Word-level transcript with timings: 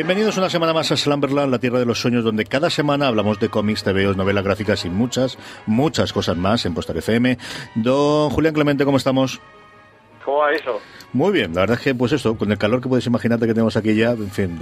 Bienvenidos 0.00 0.38
una 0.38 0.48
semana 0.48 0.72
más 0.72 0.90
a 0.92 0.96
Slumberland, 0.96 1.52
la 1.52 1.58
tierra 1.58 1.78
de 1.78 1.84
los 1.84 2.00
sueños, 2.00 2.24
donde 2.24 2.44
cada 2.46 2.70
semana 2.70 3.06
hablamos 3.06 3.38
de 3.38 3.48
cómics, 3.48 3.84
TVOs, 3.84 4.16
novelas 4.16 4.42
gráficas 4.42 4.84
y 4.86 4.88
muchas, 4.88 5.36
muchas 5.66 6.12
cosas 6.12 6.36
más 6.36 6.64
en 6.64 6.72
Postar 6.72 6.96
FM. 6.96 7.36
Don 7.74 8.30
Julián 8.30 8.54
Clemente, 8.54 8.84
¿cómo 8.86 8.96
estamos? 8.96 9.40
¿Cómo 10.24 10.38
va 10.38 10.52
eso? 10.52 10.80
Muy 11.12 11.32
bien, 11.32 11.52
la 11.54 11.62
verdad 11.62 11.76
es 11.76 11.82
que, 11.82 11.94
pues 11.94 12.12
eso, 12.12 12.36
con 12.36 12.52
el 12.52 12.58
calor 12.58 12.80
que 12.80 12.88
puedes 12.88 13.04
imaginarte 13.06 13.46
que 13.46 13.52
tenemos 13.52 13.76
aquí 13.76 13.94
ya, 13.96 14.10
en 14.10 14.30
fin, 14.30 14.58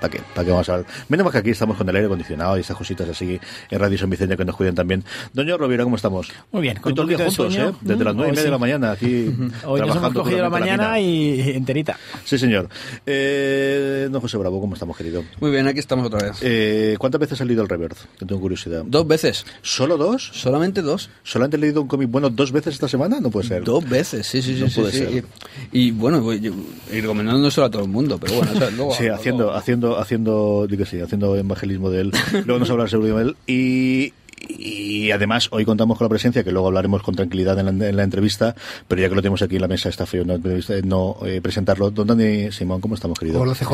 ¿para 0.00 0.10
qué? 0.10 0.22
¿Para 0.34 0.44
qué 0.44 0.50
vamos 0.50 0.68
a 0.70 0.82
Menos 1.08 1.24
mal 1.24 1.32
que 1.32 1.38
aquí 1.38 1.50
estamos 1.50 1.76
con 1.76 1.86
el 1.88 1.96
aire 1.96 2.06
acondicionado 2.06 2.56
y 2.56 2.60
esas 2.60 2.76
cositas 2.76 3.06
así 3.08 3.38
en 3.70 3.78
Radio 3.78 3.98
San 3.98 4.08
Vicente 4.08 4.36
que 4.36 4.44
nos 4.44 4.56
cuidan 4.56 4.74
también. 4.74 5.04
Doña 5.34 5.56
Rovira, 5.56 5.84
¿cómo 5.84 5.96
estamos? 5.96 6.32
Muy 6.50 6.62
bien, 6.62 6.78
con 6.78 6.94
todo 6.94 7.02
el 7.02 7.16
día 7.16 7.26
juntos, 7.26 7.54
¿eh? 7.56 7.72
Desde 7.82 8.04
las 8.04 8.14
nueve 8.14 8.30
y 8.30 8.36
media 8.36 8.44
de 8.44 8.50
la 8.50 8.58
mañana 8.58 8.92
aquí. 8.92 9.34
Hoy 9.66 9.80
nos 9.80 9.96
hemos 9.96 10.12
cogido 10.14 10.42
la 10.42 10.50
mañana 10.50 10.98
y 10.98 11.50
enterita. 11.50 11.98
Sí, 12.24 12.38
señor. 12.38 12.68
Eh, 13.04 14.08
don 14.10 14.22
José 14.22 14.38
Bravo, 14.38 14.60
¿cómo 14.60 14.74
estamos, 14.74 14.96
querido? 14.96 15.24
Muy 15.40 15.50
bien, 15.50 15.66
aquí 15.66 15.78
estamos 15.78 16.06
otra 16.06 16.30
vez. 16.30 16.38
Eh, 16.42 16.96
¿Cuántas 16.98 17.20
veces 17.20 17.40
ha 17.42 17.44
leído 17.44 17.62
el 17.62 17.68
Reverse? 17.68 18.06
Que 18.18 18.24
tengo 18.24 18.40
curiosidad. 18.40 18.82
Dos 18.86 19.06
veces. 19.06 19.44
¿Solo 19.60 19.98
dos? 19.98 20.30
Solamente 20.32 20.80
dos. 20.80 21.10
¿Solamente 21.22 21.58
he 21.58 21.60
leído 21.60 21.82
un 21.82 21.88
cómic 21.88 22.10
bueno 22.10 22.30
dos 22.30 22.50
veces 22.50 22.74
esta 22.74 22.88
semana? 22.88 23.20
No 23.20 23.30
puede 23.30 23.48
ser. 23.48 23.62
Dos 23.64 23.86
veces, 23.86 24.26
sí, 24.26 24.40
sí, 24.40 24.54
sí. 24.54 24.62
No 24.62 24.68
sí, 24.70 24.75
puede 24.82 24.92
sí. 24.92 24.98
ser. 24.98 25.24
Y, 25.72 25.78
y 25.86 25.90
bueno, 25.90 26.32
y 26.32 27.00
recomendándoselo 27.00 27.66
a 27.66 27.70
todo 27.70 27.82
el 27.82 27.88
mundo, 27.88 28.18
pero 28.18 28.34
bueno, 28.36 28.52
o 28.52 28.56
sea, 28.58 28.70
luego- 28.70 28.94
Sí, 28.98 29.06
haciendo, 29.08 29.52
haciendo, 29.54 29.98
haciendo, 29.98 30.66
digo 30.68 30.84
que 30.84 30.90
sí, 30.90 31.00
haciendo 31.00 31.36
evangelismo 31.36 31.90
de 31.90 32.00
él. 32.02 32.12
Luego 32.44 32.58
nos 32.60 32.70
hablará 32.70 32.88
seguro 32.90 33.16
de 33.18 33.22
él. 33.24 33.36
Y, 33.46 34.12
y 34.48 35.10
además, 35.10 35.48
hoy 35.50 35.64
contamos 35.64 35.98
con 35.98 36.04
la 36.04 36.08
presencia, 36.08 36.42
que 36.44 36.52
luego 36.52 36.68
hablaremos 36.68 37.02
con 37.02 37.14
tranquilidad 37.14 37.58
en 37.58 37.78
la, 37.78 37.88
en 37.88 37.96
la 37.96 38.02
entrevista, 38.02 38.54
pero 38.88 39.00
ya 39.02 39.08
que 39.08 39.14
lo 39.14 39.22
tenemos 39.22 39.42
aquí 39.42 39.56
en 39.56 39.62
la 39.62 39.68
mesa, 39.68 39.88
está 39.88 40.06
feo 40.06 40.24
no, 40.24 40.38
no 40.84 41.16
eh, 41.26 41.40
presentarlo. 41.40 41.90
Don 41.90 42.06
Dani 42.06 42.52
Simón, 42.52 42.80
¿cómo 42.80 42.94
estamos, 42.94 43.18
querido? 43.18 43.40
Hola 43.40 43.54
CJ, 43.54 43.72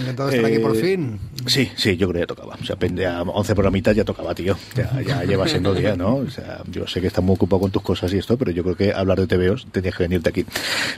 encantado 0.00 0.28
de 0.30 0.36
estar 0.36 0.50
aquí 0.50 0.58
por 0.60 0.76
Eh, 0.76 0.80
fin. 0.80 1.18
Sí, 1.46 1.70
sí, 1.76 1.96
yo 1.96 2.08
creo 2.08 2.14
que 2.14 2.20
ya 2.20 2.26
tocaba. 2.26 2.56
O 2.60 2.64
sea, 2.64 2.76
pende 2.76 3.06
a 3.06 3.22
11 3.22 3.54
programitas 3.54 3.94
ya 3.96 4.04
tocaba, 4.04 4.34
tío. 4.34 4.56
Ya, 4.74 5.00
ya 5.02 5.24
lleva 5.24 5.46
siendo 5.48 5.74
día, 5.74 5.96
¿no? 5.96 6.16
O 6.16 6.30
sea, 6.30 6.62
yo 6.70 6.86
sé 6.86 7.00
que 7.00 7.06
estás 7.08 7.22
muy 7.24 7.34
ocupado 7.34 7.60
con 7.60 7.70
tus 7.70 7.82
cosas 7.82 8.12
y 8.12 8.18
esto, 8.18 8.36
pero 8.36 8.50
yo 8.50 8.62
creo 8.62 8.76
que 8.76 8.92
hablar 8.92 9.20
de 9.20 9.26
TVOs 9.26 9.66
tenías 9.72 9.94
que 9.96 10.04
venirte 10.04 10.28
aquí. 10.30 10.44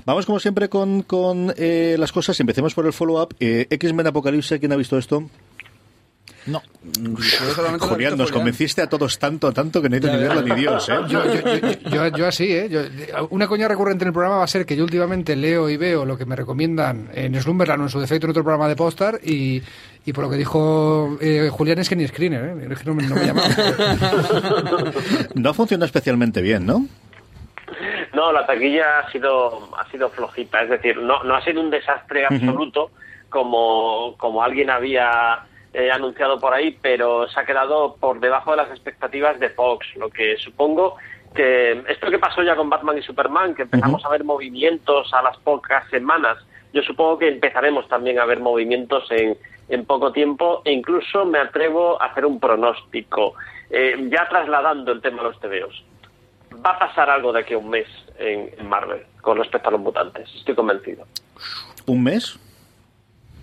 Vamos, 0.05 0.27
como 0.27 0.39
siempre, 0.41 0.69
con, 0.69 1.03
con 1.03 1.53
eh, 1.57 1.97
las 1.99 2.13
cosas. 2.13 2.39
Empecemos 2.41 2.75
por 2.75 2.87
el 2.87 2.93
follow-up. 2.93 3.35
Eh, 3.41 3.67
X-Men 3.71 4.07
Apocalipsis, 4.07 4.59
¿quién 4.61 4.73
ha 4.73 4.77
visto 4.77 4.99
esto? 4.99 5.29
No. 6.47 6.63
Julián, 7.81 8.17
nos 8.17 8.31
convenciste 8.31 8.81
a 8.83 8.89
todos 8.89 9.19
tanto, 9.19 9.53
tanto 9.53 9.83
que 9.83 9.89
no 9.89 9.97
he 9.97 10.01
ni 10.01 10.07
ya. 10.07 10.17
verlo 10.17 10.43
ni 10.43 10.55
Dios, 10.55 10.89
¿eh? 10.89 10.95
Yo, 11.09 11.25
yo, 11.25 11.41
yo, 11.43 11.91
yo- 11.91 12.17
yo 12.17 12.27
así, 12.29 12.53
¿eh? 12.53 12.69
Yo- 12.71 13.27
una 13.31 13.49
coña 13.49 13.67
recurrente 13.67 14.05
en 14.05 14.09
el 14.09 14.13
programa 14.13 14.39
va 14.39 14.45
a 14.45 14.49
ser 14.49 14.65
que 14.65 14.77
yo 14.77 14.85
últimamente 14.85 15.35
leo 15.35 15.69
y 15.69 15.77
veo 15.77 16.05
lo 16.05 16.17
que 16.17 16.25
me 16.25 16.37
recomiendan 16.37 17.09
en 17.15 17.41
Slumberland 17.41 17.81
o 17.83 17.85
en 17.87 17.91
su 17.91 17.99
defecto 18.01 18.27
en 18.27 18.31
otro 18.31 18.45
programa 18.45 18.69
de 18.69 18.77
Postar 18.77 19.19
y, 19.25 19.61
y 20.05 20.13
por 20.13 20.25
lo 20.25 20.31
que 20.31 20.37
dijo 20.37 21.19
eh, 21.21 21.49
Julián 21.51 21.79
es 21.81 21.89
que 21.89 21.97
ni 21.97 22.07
screener, 22.07 22.45
¿eh? 22.45 22.69
Es 22.71 22.79
que 22.79 22.85
no, 22.87 22.95
me- 22.95 23.03
no 23.09 23.15
me 23.17 23.27
llamaba. 23.27 23.49
No 25.35 25.53
funciona 25.55 25.85
especialmente 25.85 26.41
bien, 26.43 26.65
¿no? 26.67 26.87
No, 28.15 28.33
la 28.33 28.47
taquilla 28.47 29.01
ha 29.01 29.11
sido 29.11 29.69
ha 29.77 29.91
sido 29.91 30.09
flojita, 30.11 30.63
es 30.63 30.71
decir, 30.71 30.97
no 30.99 31.23
no 31.25 31.35
ha 31.35 31.43
sido 31.45 31.61
un 31.61 31.71
desastre 31.71 32.25
absoluto 32.25 32.91
como 33.29 34.15
como 34.17 34.43
alguien 34.43 34.71
había 34.71 35.41
eh, 35.79 35.91
anunciado 35.91 36.41
por 36.41 36.55
ahí, 36.55 36.79
pero 36.81 37.29
se 37.29 37.39
ha 37.39 37.45
quedado 37.45 37.97
por 37.97 38.19
debajo 38.19 38.53
de 38.53 38.57
las 38.57 38.71
expectativas 38.71 39.39
de 39.39 39.51
Fox, 39.51 39.87
lo 39.97 40.09
que 40.09 40.39
supongo 40.39 40.97
que 41.35 41.85
esto 41.87 42.11
que 42.11 42.19
pasó 42.19 42.43
ya 42.43 42.57
con 42.57 42.71
Batman 42.71 42.97
y 42.97 43.03
Superman, 43.03 43.55
que 43.55 43.65
empezamos 43.65 44.03
a 44.07 44.09
ver 44.09 44.25
movimientos 44.25 45.13
a 45.13 45.21
las 45.21 45.37
pocas 45.37 45.87
semanas, 45.91 46.39
yo 46.73 46.81
supongo 46.81 47.19
que 47.19 47.29
empezaremos 47.29 47.87
también 47.89 48.19
a 48.19 48.25
ver 48.25 48.41
movimientos 48.41 49.05
en, 49.11 49.37
en 49.69 49.85
poco 49.85 50.13
tiempo 50.13 50.63
e 50.65 50.73
incluso 50.73 51.27
me 51.27 51.41
atrevo 51.41 52.01
a 52.01 52.07
hacer 52.07 52.25
un 52.25 52.41
pronóstico, 52.41 53.35
eh, 53.69 53.97
ya 54.11 54.27
trasladando 54.31 54.93
el 54.93 55.03
tema 55.03 55.21
a 55.21 55.25
los 55.25 55.39
TVOs 55.41 55.85
va 56.65 56.71
a 56.71 56.79
pasar 56.79 57.11
algo 57.11 57.35
de 57.35 57.41
aquí 57.41 57.53
a 57.53 57.59
un 57.59 57.69
mes 57.69 57.87
en, 58.19 58.51
en 58.57 58.67
Marvel 58.67 59.03
con 59.21 59.37
respecto 59.37 59.69
a 59.69 59.73
los 59.73 59.81
mutantes, 59.83 60.27
estoy 60.35 60.55
convencido. 60.55 61.07
¿Un 61.85 62.03
mes? 62.03 62.39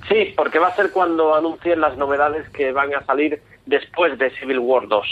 Sí, 0.08 0.34
porque 0.36 0.59
va 0.59 0.68
a 0.68 0.75
ser 0.75 0.91
cuando 0.91 1.34
anuncien 1.36 1.80
las 1.81 1.97
novedades 1.97 2.50
que 2.50 2.72
van 2.72 2.94
a 2.94 3.03
salir 3.06 3.41
después 3.66 4.18
de 4.19 4.30
Civil 4.31 4.59
War 4.59 4.88
2. 4.88 5.06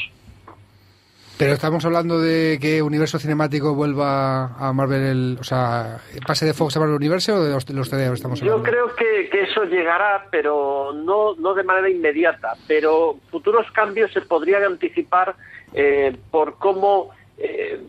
Pero 1.37 1.53
estamos 1.53 1.83
hablando 1.85 2.19
de 2.19 2.59
que 2.61 2.83
Universo 2.83 3.17
Cinemático 3.17 3.73
vuelva 3.73 4.47
a 4.57 4.73
Marvel, 4.73 5.01
el- 5.01 5.37
o 5.39 5.43
sea, 5.43 5.97
pase 6.27 6.45
de 6.45 6.53
Fox 6.53 6.75
a 6.77 6.79
Marvel 6.81 6.97
Universe 6.97 7.31
o 7.31 7.43
de 7.43 7.51
los, 7.51 7.67
los 7.71 7.91
estamos 7.91 8.39
Yo 8.41 8.53
hablando. 8.53 8.63
creo 8.63 8.95
que, 8.95 9.27
que 9.29 9.43
eso 9.43 9.63
llegará, 9.63 10.27
pero 10.29 10.91
no, 10.93 11.33
no 11.35 11.53
de 11.55 11.63
manera 11.63 11.89
inmediata. 11.89 12.53
Pero 12.67 13.17
futuros 13.31 13.65
cambios 13.71 14.11
se 14.13 14.21
podrían 14.21 14.63
anticipar 14.65 15.33
eh, 15.73 16.15
por 16.29 16.57
cómo, 16.59 17.09
eh, 17.39 17.79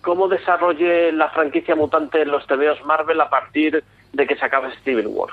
cómo 0.00 0.26
desarrolle 0.26 1.12
la 1.12 1.28
franquicia 1.30 1.76
mutante 1.76 2.22
en 2.22 2.30
los 2.32 2.44
TVOs 2.46 2.84
Marvel 2.86 3.20
a 3.20 3.30
partir 3.30 3.84
de 4.12 4.26
que 4.26 4.34
se 4.34 4.44
acabe 4.46 4.70
Civil 4.84 5.06
War. 5.08 5.30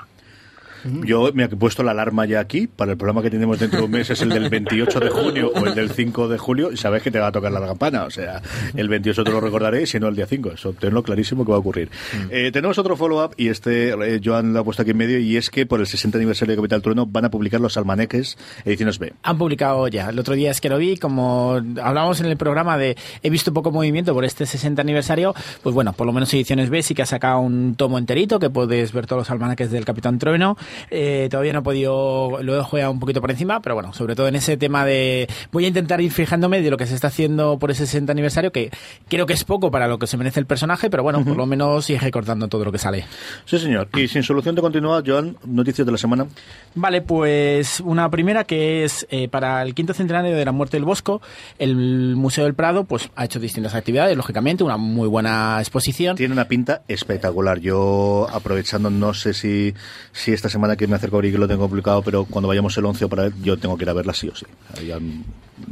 Yo 1.04 1.30
me 1.34 1.44
he 1.44 1.48
puesto 1.48 1.82
la 1.82 1.92
alarma 1.92 2.26
ya 2.26 2.40
aquí 2.40 2.66
para 2.66 2.92
el 2.92 2.98
programa 2.98 3.22
que 3.22 3.30
tenemos 3.30 3.58
dentro 3.58 3.80
de 3.80 3.84
un 3.86 3.90
mes, 3.90 4.10
es 4.10 4.20
el 4.22 4.28
del 4.28 4.48
28 4.48 5.00
de 5.00 5.10
junio 5.10 5.52
o 5.54 5.66
el 5.66 5.74
del 5.74 5.90
5 5.90 6.28
de 6.28 6.38
julio, 6.38 6.72
y 6.72 6.76
sabes 6.76 7.02
que 7.02 7.10
te 7.10 7.18
va 7.18 7.28
a 7.28 7.32
tocar 7.32 7.52
la 7.52 7.60
campana. 7.60 8.04
O 8.04 8.10
sea, 8.10 8.42
el 8.74 8.88
28 8.88 9.24
te 9.24 9.30
lo 9.30 9.40
recordaré 9.40 9.86
si 9.86 9.98
no 9.98 10.08
el 10.08 10.16
día 10.16 10.26
5. 10.26 10.52
Eso 10.52 10.72
tenlo 10.72 11.02
clarísimo 11.02 11.44
que 11.44 11.50
va 11.50 11.56
a 11.56 11.60
ocurrir. 11.60 11.90
Eh, 12.30 12.50
tenemos 12.52 12.78
otro 12.78 12.96
follow-up 12.96 13.34
y 13.36 13.48
este 13.48 13.90
eh, 13.90 14.20
Joan 14.22 14.52
lo 14.52 14.60
ha 14.60 14.64
puesto 14.64 14.82
aquí 14.82 14.90
en 14.90 14.96
medio 14.96 15.18
y 15.18 15.36
es 15.36 15.50
que 15.50 15.66
por 15.66 15.80
el 15.80 15.86
60 15.86 16.18
aniversario 16.18 16.52
de 16.52 16.56
Capital 16.56 16.82
Trueno 16.82 17.06
van 17.06 17.24
a 17.24 17.30
publicar 17.30 17.60
los 17.60 17.76
almaneques 17.76 18.36
ediciones 18.64 18.98
B. 18.98 19.12
Han 19.22 19.38
publicado 19.38 19.88
ya. 19.88 20.10
El 20.10 20.18
otro 20.18 20.34
día 20.34 20.50
es 20.50 20.60
que 20.60 20.68
lo 20.68 20.78
vi, 20.78 20.96
como 20.96 21.60
hablábamos 21.82 22.20
en 22.20 22.26
el 22.26 22.36
programa 22.36 22.78
de 22.78 22.96
he 23.22 23.30
visto 23.30 23.52
poco 23.52 23.70
movimiento 23.70 24.14
por 24.14 24.24
este 24.24 24.46
60 24.46 24.82
aniversario, 24.82 25.34
pues 25.62 25.74
bueno, 25.74 25.92
por 25.92 26.06
lo 26.06 26.12
menos 26.12 26.32
Ediciones 26.34 26.70
B 26.70 26.82
sí 26.82 26.94
que 26.94 27.02
ha 27.02 27.06
sacado 27.06 27.40
un 27.40 27.74
tomo 27.74 27.98
enterito 27.98 28.38
que 28.38 28.50
puedes 28.50 28.92
ver 28.92 29.06
todos 29.06 29.20
los 29.20 29.30
almanaques 29.30 29.70
del 29.70 29.84
Capitán 29.84 30.18
Trueno. 30.18 30.56
Eh, 30.90 31.28
todavía 31.30 31.52
no 31.52 31.60
he 31.60 31.62
podido, 31.62 32.42
lo 32.42 32.58
he 32.58 32.62
jugado 32.62 32.90
un 32.90 33.00
poquito 33.00 33.20
por 33.20 33.30
encima, 33.30 33.60
pero 33.60 33.74
bueno, 33.74 33.92
sobre 33.92 34.14
todo 34.14 34.28
en 34.28 34.36
ese 34.36 34.56
tema 34.56 34.84
de 34.84 35.28
voy 35.52 35.64
a 35.64 35.68
intentar 35.68 36.00
ir 36.00 36.12
fijándome 36.12 36.62
de 36.62 36.70
lo 36.70 36.76
que 36.76 36.86
se 36.86 36.94
está 36.94 37.08
haciendo 37.08 37.58
por 37.58 37.70
ese 37.70 37.86
60 37.86 38.12
aniversario, 38.12 38.52
que 38.52 38.70
creo 39.08 39.26
que 39.26 39.32
es 39.32 39.44
poco 39.44 39.70
para 39.70 39.88
lo 39.88 39.98
que 39.98 40.06
se 40.06 40.16
merece 40.16 40.40
el 40.40 40.46
personaje, 40.46 40.90
pero 40.90 41.02
bueno, 41.02 41.24
por 41.24 41.36
lo 41.36 41.46
menos 41.46 41.88
ir 41.90 42.00
recortando 42.00 42.48
todo 42.48 42.64
lo 42.64 42.72
que 42.72 42.78
sale. 42.78 43.04
Sí, 43.44 43.58
señor. 43.58 43.88
Y 43.94 44.08
sin 44.08 44.22
solución 44.22 44.54
de 44.54 44.62
continuar, 44.62 45.02
Joan, 45.06 45.36
noticias 45.44 45.84
de 45.86 45.92
la 45.92 45.98
semana. 45.98 46.26
Vale, 46.74 47.02
pues 47.02 47.80
una 47.80 48.10
primera 48.10 48.44
que 48.44 48.84
es 48.84 49.06
eh, 49.10 49.28
para 49.28 49.62
el 49.62 49.74
quinto 49.74 49.94
centenario 49.94 50.36
de 50.36 50.44
la 50.44 50.52
muerte 50.52 50.76
del 50.76 50.84
Bosco, 50.84 51.20
el 51.58 52.16
Museo 52.16 52.44
del 52.44 52.54
Prado 52.54 52.84
pues 52.84 53.10
ha 53.16 53.24
hecho 53.24 53.38
distintas 53.38 53.74
actividades, 53.74 54.16
lógicamente, 54.16 54.64
una 54.64 54.76
muy 54.76 55.08
buena 55.08 55.58
exposición. 55.58 56.16
Tiene 56.16 56.32
una 56.32 56.46
pinta 56.46 56.82
espectacular. 56.88 57.58
Yo, 57.60 58.26
aprovechando, 58.32 58.90
no 58.90 59.14
sé 59.14 59.34
si, 59.34 59.74
si 60.12 60.32
esta 60.32 60.48
semana 60.48 60.63
semana 60.64 60.76
que 60.76 60.86
me 60.86 60.96
acerco 60.96 61.16
a 61.16 61.18
abrir 61.18 61.32
que 61.32 61.38
lo 61.38 61.46
tengo 61.48 61.62
complicado, 61.62 62.02
pero 62.02 62.24
cuando 62.24 62.48
vayamos 62.48 62.76
el 62.78 62.84
11 62.86 63.04
o 63.04 63.08
para 63.08 63.26
él, 63.26 63.34
yo 63.42 63.56
tengo 63.58 63.76
que 63.76 63.84
ir 63.84 63.90
a 63.90 63.92
verla 63.92 64.14
sí 64.14 64.28
o 64.28 64.34
sí. 64.34 64.46
Han- 64.92 65.24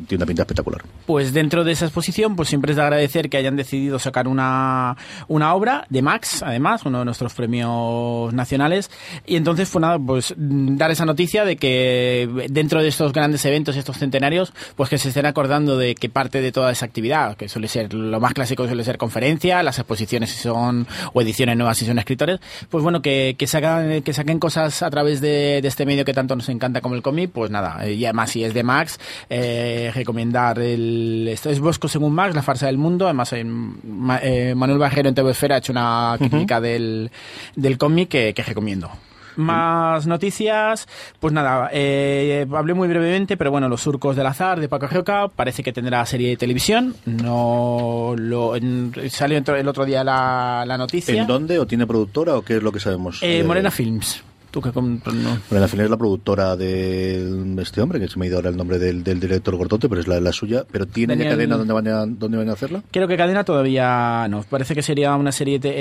tiene 0.07 0.23
una 0.23 0.27
pinta 0.27 0.43
espectacular. 0.43 0.81
Pues 1.07 1.33
dentro 1.33 1.65
de 1.65 1.73
esa 1.73 1.87
exposición, 1.87 2.37
pues 2.37 2.49
siempre 2.49 2.71
es 2.71 2.77
de 2.77 2.83
agradecer 2.83 3.29
que 3.29 3.37
hayan 3.37 3.57
decidido 3.57 3.99
sacar 3.99 4.29
una, 4.29 4.97
una 5.27 5.55
obra 5.55 5.87
de 5.91 6.03
Max, 6.03 6.43
además, 6.45 6.83
uno 6.85 7.01
de 7.01 7.05
nuestros 7.05 7.35
premios 7.35 8.33
nacionales. 8.33 8.91
Y 9.27 9.35
entonces, 9.37 9.69
pues 9.71 9.81
nada, 9.83 9.99
pues 9.99 10.35
mm, 10.37 10.77
dar 10.77 10.93
esa 10.93 11.05
noticia 11.05 11.45
de 11.45 11.57
que 11.57 12.29
dentro 12.49 12.81
de 12.81 12.89
estos 12.89 13.13
grandes 13.13 13.45
eventos, 13.45 13.77
estos 13.77 13.99
centenarios, 13.99 14.53
pues 14.77 14.89
que 14.89 14.99
se 14.99 15.09
estén 15.09 15.27
acordando 15.27 15.77
de 15.77 15.95
que 15.97 16.09
parte 16.09 16.41
de 16.41 16.53
toda 16.53 16.71
esa 16.71 16.87
actividad, 16.87 17.37
que 17.37 17.49
suele 17.49 17.67
ser 17.67 17.93
lo 17.93 18.21
más 18.21 18.35
clásico, 18.35 18.67
suele 18.67 18.85
ser 18.85 18.99
conferencia, 18.99 19.63
las 19.65 19.79
exposiciones 19.81 20.31
si 20.31 20.39
son, 20.39 20.87
o 21.13 21.23
ediciones 21.23 21.57
nuevas 21.57 21.77
si 21.77 21.87
son 21.87 21.99
escritores, 21.99 22.39
pues 22.71 22.85
bueno, 22.85 23.03
que, 23.03 23.35
que, 23.37 23.47
sacan, 23.49 24.03
que 24.03 24.13
saquen 24.13 24.39
cosas 24.39 24.82
a 24.83 24.91
través 24.91 25.21
de, 25.21 25.61
de 25.63 25.69
este 25.69 25.87
medio 25.87 26.05
que 26.05 26.13
tanto 26.13 26.37
nos 26.37 26.49
encanta 26.49 26.81
como 26.81 26.95
el 26.95 27.03
cómic, 27.03 27.31
pues 27.33 27.51
nada, 27.51 27.87
eh, 27.87 27.93
y 27.95 28.05
además 28.05 28.31
si 28.31 28.45
es 28.45 28.53
de 28.55 28.63
Max, 28.63 28.99
eh, 29.31 29.91
recomendar 29.95 30.59
el, 30.59 31.29
esto 31.31 31.51
es 31.51 31.61
Bosco 31.61 31.89
según 31.89 32.13
Max, 32.15 32.35
la 32.35 32.43
farsa 32.43 32.67
del 32.67 32.79
mundo, 32.79 33.07
además 33.07 33.33
en, 33.33 33.77
Ma- 33.85 34.21
eh, 34.23 34.55
Manuel 34.55 34.79
Bajero 34.79 35.09
en 35.09 35.15
TV 35.15 35.31
Esfera 35.31 35.55
ha 35.57 35.59
hecho 35.59 35.73
una 35.73 36.17
crítica 36.19 36.61
del, 36.61 37.11
del 37.57 37.79
cómic 37.79 38.09
que, 38.09 38.35
que 38.35 38.43
recomiendo. 38.43 38.91
Más 39.35 40.07
noticias, 40.07 40.87
pues 41.19 41.33
nada, 41.33 41.71
eh, 41.73 42.47
hablé 42.55 42.75
muy 42.75 42.87
brevemente, 42.87 43.39
pero 43.39 43.51
bueno, 43.51 43.67
Los 43.67 43.81
Surcos 43.81 44.15
del 44.15 44.27
Azar 44.27 44.61
de 44.61 44.69
Paco 44.69 44.89
Gioca 44.89 45.29
parece 45.29 45.63
que 45.63 45.73
tendrá 45.73 46.05
serie 46.05 46.29
de 46.29 46.37
televisión. 46.37 46.95
No 47.07 48.15
lo 48.17 48.57
en- 48.57 48.93
salió 49.09 49.39
el 49.39 49.69
otro 49.69 49.87
día 49.87 50.05
la, 50.05 50.65
la 50.67 50.77
noticia. 50.77 51.19
¿En 51.23 51.27
dónde? 51.27 51.59
¿O 51.59 51.67
tiene 51.67 51.87
productora 51.87 52.37
o 52.37 52.43
qué 52.43 52.57
es 52.59 52.63
lo 52.63 52.73
que 52.73 52.81
sabemos? 52.81 53.21
Eh, 53.23 53.43
Morena 53.43 53.71
Films. 53.71 54.23
Tú 54.53 54.61
que 54.61 54.71
com- 54.71 55.01
no. 55.05 55.39
Morena 55.51 55.67
Films 55.67 55.85
es 55.87 55.91
la 55.91 55.97
productora 55.97 56.55
de 56.57 57.57
este 57.61 57.81
hombre, 57.81 57.99
que 57.99 58.07
se 58.07 58.19
me 58.19 58.27
ha 58.27 58.29
ido 58.29 58.37
ahora 58.37 58.51
el 58.51 58.57
nombre 58.57 58.79
del, 58.79 59.03
del 59.03 59.19
director 59.19 59.57
gordote, 59.57 59.89
pero 59.89 60.01
es 60.01 60.07
la, 60.07 60.21
la 60.21 60.31
suya. 60.33 60.65
¿Pero 60.71 60.87
tiene 60.87 61.17
ya 61.17 61.31
cadena 61.31 61.57
donde 61.57 61.73
van, 61.73 61.89
a, 61.89 62.05
donde 62.07 62.37
van 62.37 62.49
a 62.51 62.53
hacerla? 62.53 62.83
Creo 62.91 63.09
que 63.09 63.17
Cadena 63.17 63.43
todavía 63.45 64.29
no. 64.29 64.43
Parece 64.43 64.75
que 64.75 64.83
sería 64.83 65.17
una 65.17 65.33
serie 65.33 65.59
te- 65.59 65.73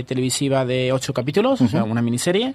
eh, 0.00 0.04
televisiva 0.04 0.64
de 0.66 0.92
ocho 0.92 1.14
capítulos, 1.14 1.60
o 1.62 1.68
sea, 1.68 1.84
una 1.84 2.02
miniserie. 2.02 2.54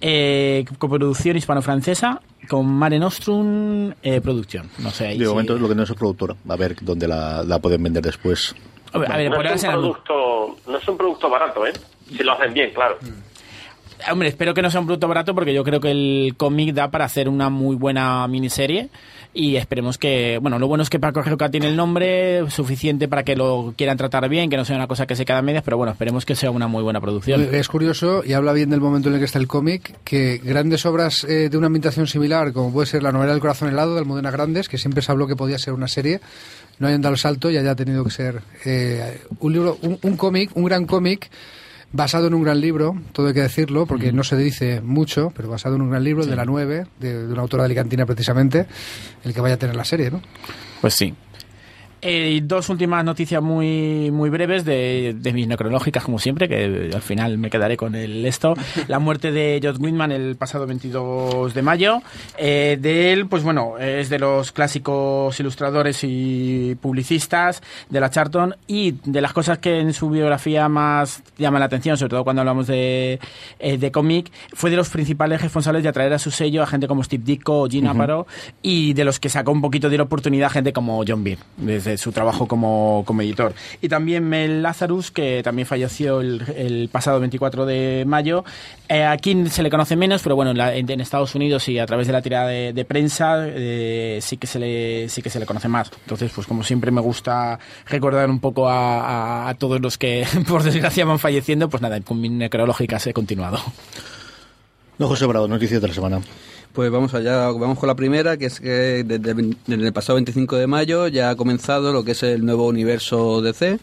Eh, 0.00 0.64
coproducción 0.78 1.36
hispano-francesa 1.36 2.20
con 2.48 2.66
Mare 2.66 2.98
Nostrum 2.98 3.92
eh, 4.02 4.20
Producción. 4.20 4.68
No 4.78 4.90
sé. 4.90 5.06
ahí 5.08 5.18
De 5.18 5.24
sí. 5.24 5.30
momento 5.30 5.56
lo 5.56 5.68
que 5.68 5.74
no 5.74 5.82
es 5.84 5.92
productora. 5.92 6.34
A 6.48 6.56
ver 6.56 6.76
dónde 6.80 7.06
la, 7.08 7.42
la 7.44 7.58
pueden 7.58 7.82
vender 7.82 8.02
después. 8.02 8.54
A 8.92 8.98
ver, 8.98 9.12
a 9.12 9.16
ver, 9.16 9.30
No 9.30 9.42
es, 9.42 9.62
un 9.64 9.70
producto, 9.70 10.56
no 10.66 10.78
es 10.78 10.88
un 10.88 10.96
producto 10.96 11.28
barato, 11.30 11.66
¿eh? 11.66 11.72
Si 12.08 12.22
lo 12.22 12.32
hacen 12.32 12.52
bien, 12.54 12.70
claro. 12.74 12.96
Hombre, 14.10 14.28
espero 14.28 14.54
que 14.54 14.62
no 14.62 14.70
sea 14.70 14.80
un 14.80 14.86
producto 14.86 15.08
barato 15.08 15.34
porque 15.34 15.54
yo 15.54 15.64
creo 15.64 15.80
que 15.80 15.90
el 15.90 16.34
cómic 16.36 16.74
da 16.74 16.90
para 16.90 17.04
hacer 17.06 17.28
una 17.28 17.48
muy 17.48 17.76
buena 17.76 18.26
miniserie 18.28 18.88
y 19.32 19.56
esperemos 19.56 19.98
que, 19.98 20.38
bueno, 20.40 20.58
lo 20.58 20.68
bueno 20.68 20.82
es 20.82 20.90
que 20.90 21.00
Paco 21.00 21.22
Gioca 21.22 21.50
tiene 21.50 21.68
el 21.68 21.76
nombre 21.76 22.48
suficiente 22.50 23.08
para 23.08 23.24
que 23.24 23.34
lo 23.34 23.74
quieran 23.76 23.96
tratar 23.96 24.28
bien, 24.28 24.48
que 24.48 24.56
no 24.56 24.64
sea 24.64 24.76
una 24.76 24.86
cosa 24.86 25.06
que 25.06 25.16
se 25.16 25.24
queda 25.24 25.38
a 25.38 25.42
medias, 25.42 25.64
pero 25.64 25.76
bueno, 25.76 25.92
esperemos 25.92 26.24
que 26.24 26.36
sea 26.36 26.50
una 26.50 26.68
muy 26.68 26.82
buena 26.82 27.00
producción. 27.00 27.48
Es 27.52 27.68
curioso, 27.68 28.22
y 28.24 28.32
habla 28.32 28.52
bien 28.52 28.70
del 28.70 28.80
momento 28.80 29.08
en 29.08 29.14
el 29.14 29.20
que 29.20 29.26
está 29.26 29.40
el 29.40 29.48
cómic, 29.48 29.96
que 30.04 30.38
grandes 30.38 30.86
obras 30.86 31.24
eh, 31.24 31.48
de 31.48 31.56
una 31.56 31.66
ambientación 31.66 32.06
similar, 32.06 32.52
como 32.52 32.72
puede 32.72 32.86
ser 32.86 33.02
la 33.02 33.10
novela 33.10 33.32
del 33.32 33.40
corazón 33.40 33.68
helado 33.68 33.94
de 33.94 34.00
Almudena 34.00 34.30
Grandes, 34.30 34.68
que 34.68 34.78
siempre 34.78 35.02
se 35.02 35.10
habló 35.10 35.26
que 35.26 35.34
podía 35.34 35.58
ser 35.58 35.74
una 35.74 35.88
serie, 35.88 36.20
no 36.78 36.86
hayan 36.86 37.02
dado 37.02 37.14
el 37.14 37.18
salto 37.18 37.50
y 37.50 37.56
haya 37.56 37.74
tenido 37.74 38.04
que 38.04 38.10
ser 38.10 38.42
eh, 38.64 39.20
un 39.40 39.52
libro, 39.52 39.78
un 39.80 40.16
cómic, 40.16 40.50
un 40.54 40.64
gran 40.64 40.86
cómic 40.86 41.28
basado 41.94 42.26
en 42.26 42.34
un 42.34 42.42
gran 42.42 42.60
libro, 42.60 43.00
todo 43.12 43.28
hay 43.28 43.34
que 43.34 43.40
decirlo, 43.40 43.86
porque 43.86 44.12
no 44.12 44.24
se 44.24 44.36
dice 44.36 44.80
mucho, 44.80 45.32
pero 45.34 45.48
basado 45.48 45.76
en 45.76 45.82
un 45.82 45.90
gran 45.90 46.02
libro 46.02 46.26
de 46.26 46.34
la 46.34 46.44
9, 46.44 46.86
de, 46.98 47.26
de 47.26 47.32
una 47.32 47.42
autora 47.42 47.62
de 47.62 47.66
Alicantina 47.66 48.04
precisamente, 48.04 48.66
el 49.22 49.32
que 49.32 49.40
vaya 49.40 49.54
a 49.54 49.58
tener 49.58 49.76
la 49.76 49.84
serie, 49.84 50.10
¿no? 50.10 50.20
Pues 50.80 50.94
sí. 50.94 51.14
Eh, 52.06 52.40
dos 52.44 52.68
últimas 52.68 53.02
noticias 53.02 53.42
muy 53.42 54.10
muy 54.10 54.28
breves 54.28 54.66
de, 54.66 55.16
de 55.18 55.32
mis 55.32 55.48
necrológicas, 55.48 56.04
como 56.04 56.18
siempre, 56.18 56.50
que 56.50 56.90
al 56.92 57.00
final 57.00 57.38
me 57.38 57.48
quedaré 57.48 57.78
con 57.78 57.94
el 57.94 58.26
esto. 58.26 58.52
La 58.88 58.98
muerte 58.98 59.32
de 59.32 59.58
Josh 59.62 59.76
Whitman 59.80 60.12
el 60.12 60.36
pasado 60.36 60.66
22 60.66 61.54
de 61.54 61.62
mayo. 61.62 62.02
Eh, 62.36 62.76
de 62.78 63.14
él, 63.14 63.26
pues 63.26 63.42
bueno, 63.42 63.78
es 63.78 64.10
de 64.10 64.18
los 64.18 64.52
clásicos 64.52 65.40
ilustradores 65.40 66.00
y 66.02 66.76
publicistas 66.80 67.62
de 67.88 68.00
la 68.00 68.10
Charlton 68.10 68.54
y 68.66 68.96
de 69.04 69.22
las 69.22 69.32
cosas 69.32 69.56
que 69.56 69.80
en 69.80 69.94
su 69.94 70.10
biografía 70.10 70.68
más 70.68 71.22
llaman 71.38 71.60
la 71.60 71.66
atención, 71.66 71.96
sobre 71.96 72.10
todo 72.10 72.24
cuando 72.24 72.42
hablamos 72.42 72.66
de, 72.66 73.18
eh, 73.58 73.78
de 73.78 73.90
cómic, 73.90 74.30
fue 74.52 74.68
de 74.68 74.76
los 74.76 74.90
principales 74.90 75.40
responsables 75.40 75.82
de 75.82 75.88
atraer 75.88 76.12
a 76.12 76.18
su 76.18 76.30
sello 76.30 76.62
a 76.62 76.66
gente 76.66 76.86
como 76.86 77.02
Steve 77.02 77.24
Ditko 77.24 77.62
o 77.62 77.68
Gina 77.68 77.92
Aparo 77.92 78.26
y 78.60 78.92
de 78.92 79.04
los 79.04 79.18
que 79.18 79.30
sacó 79.30 79.52
un 79.52 79.62
poquito 79.62 79.88
de 79.88 79.96
la 79.96 80.02
oportunidad 80.02 80.48
a 80.48 80.50
gente 80.50 80.74
como 80.74 81.02
John 81.06 81.24
Byrne, 81.24 81.42
desde 81.56 81.93
su 81.98 82.12
trabajo 82.12 82.46
como, 82.48 83.02
como 83.06 83.22
editor. 83.22 83.54
Y 83.82 83.88
también 83.88 84.28
Mel 84.28 84.62
Lazarus, 84.62 85.10
que 85.10 85.42
también 85.42 85.66
falleció 85.66 86.20
el, 86.20 86.42
el 86.56 86.88
pasado 86.90 87.20
24 87.20 87.66
de 87.66 88.04
mayo. 88.06 88.44
Eh, 88.88 89.04
aquí 89.04 89.46
se 89.48 89.62
le 89.62 89.70
conoce 89.70 89.96
menos, 89.96 90.22
pero 90.22 90.36
bueno, 90.36 90.50
en, 90.52 90.58
la- 90.58 90.74
en- 90.74 90.94
Estados 91.00 91.34
Unidos 91.34 91.68
y 91.68 91.78
a 91.78 91.86
través 91.86 92.06
de 92.06 92.12
la 92.12 92.22
tirada 92.22 92.48
de, 92.48 92.72
de 92.72 92.84
prensa 92.84 93.44
eh, 93.46 94.18
sí, 94.22 94.36
que 94.36 94.46
se 94.46 94.58
le, 94.58 95.08
sí 95.08 95.22
que 95.22 95.30
se 95.30 95.38
le 95.40 95.46
conoce 95.46 95.68
más. 95.68 95.90
Entonces, 96.02 96.30
pues 96.34 96.46
como 96.46 96.62
siempre 96.64 96.90
me 96.90 97.00
gusta 97.00 97.58
recordar 97.86 98.28
un 98.30 98.40
poco 98.40 98.68
a, 98.68 99.44
a- 99.44 99.48
a 99.48 99.54
todos 99.54 99.80
los 99.80 99.98
que 99.98 100.26
por 100.48 100.62
desgracia 100.62 101.04
van 101.04 101.18
falleciendo, 101.18 101.68
pues 101.68 101.82
nada, 101.82 102.00
con 102.00 102.20
mis 102.20 102.30
necrológicas 102.30 103.06
he 103.06 103.12
continuado. 103.12 103.58
No, 104.98 105.08
José 105.08 105.26
Bravo, 105.26 105.48
noticias 105.48 105.82
de 105.82 105.88
la 105.88 105.94
semana. 105.94 106.20
Pues 106.74 106.90
vamos 106.90 107.14
allá, 107.14 107.50
vamos 107.52 107.78
con 107.78 107.86
la 107.86 107.94
primera, 107.94 108.36
que 108.36 108.46
es 108.46 108.58
que 108.58 109.04
desde, 109.04 109.30
el- 109.30 109.92
pasado 109.92 110.16
25 110.16 110.56
de 110.56 110.66
mayo 110.66 111.06
ya 111.06 111.30
ha 111.30 111.36
comenzado 111.36 111.92
lo 111.92 112.02
que 112.04 112.12
es 112.12 112.22
el 112.24 112.44
nuevo 112.44 112.66
universo 112.66 113.40
DC. 113.42 113.78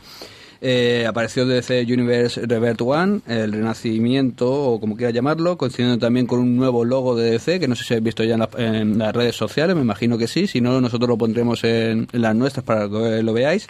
Eh, 0.63 1.05
apareció 1.07 1.47
DC 1.47 1.85
Universe 1.88 2.45
Revert 2.45 2.79
One, 2.81 3.21
el 3.27 3.51
renacimiento 3.53 4.51
o 4.51 4.79
como 4.79 4.95
quiera 4.95 5.11
llamarlo, 5.11 5.57
coincidiendo 5.57 5.97
también 5.97 6.27
con 6.27 6.39
un 6.39 6.55
nuevo 6.57 6.85
logo 6.85 7.15
de 7.15 7.31
DC, 7.31 7.59
que 7.59 7.67
no 7.67 7.75
sé 7.75 7.83
si 7.83 7.93
habéis 7.95 8.03
visto 8.03 8.23
ya 8.25 8.33
en, 8.35 8.39
la- 8.41 8.49
en 8.57 8.97
las 8.99 9.15
redes 9.15 9.35
sociales, 9.38 9.75
me 9.75 9.81
imagino 9.81 10.17
que 10.19 10.27
sí, 10.27 10.45
si 10.45 10.59
no 10.61 10.79
nosotros 10.81 11.07
lo 11.09 11.17
pondremos 11.17 11.63
en, 11.63 12.07
en 12.11 12.21
las 12.21 12.35
nuestras 12.35 12.63
para 12.65 12.88
que 12.89 13.23
lo 13.23 13.33
veáis. 13.33 13.65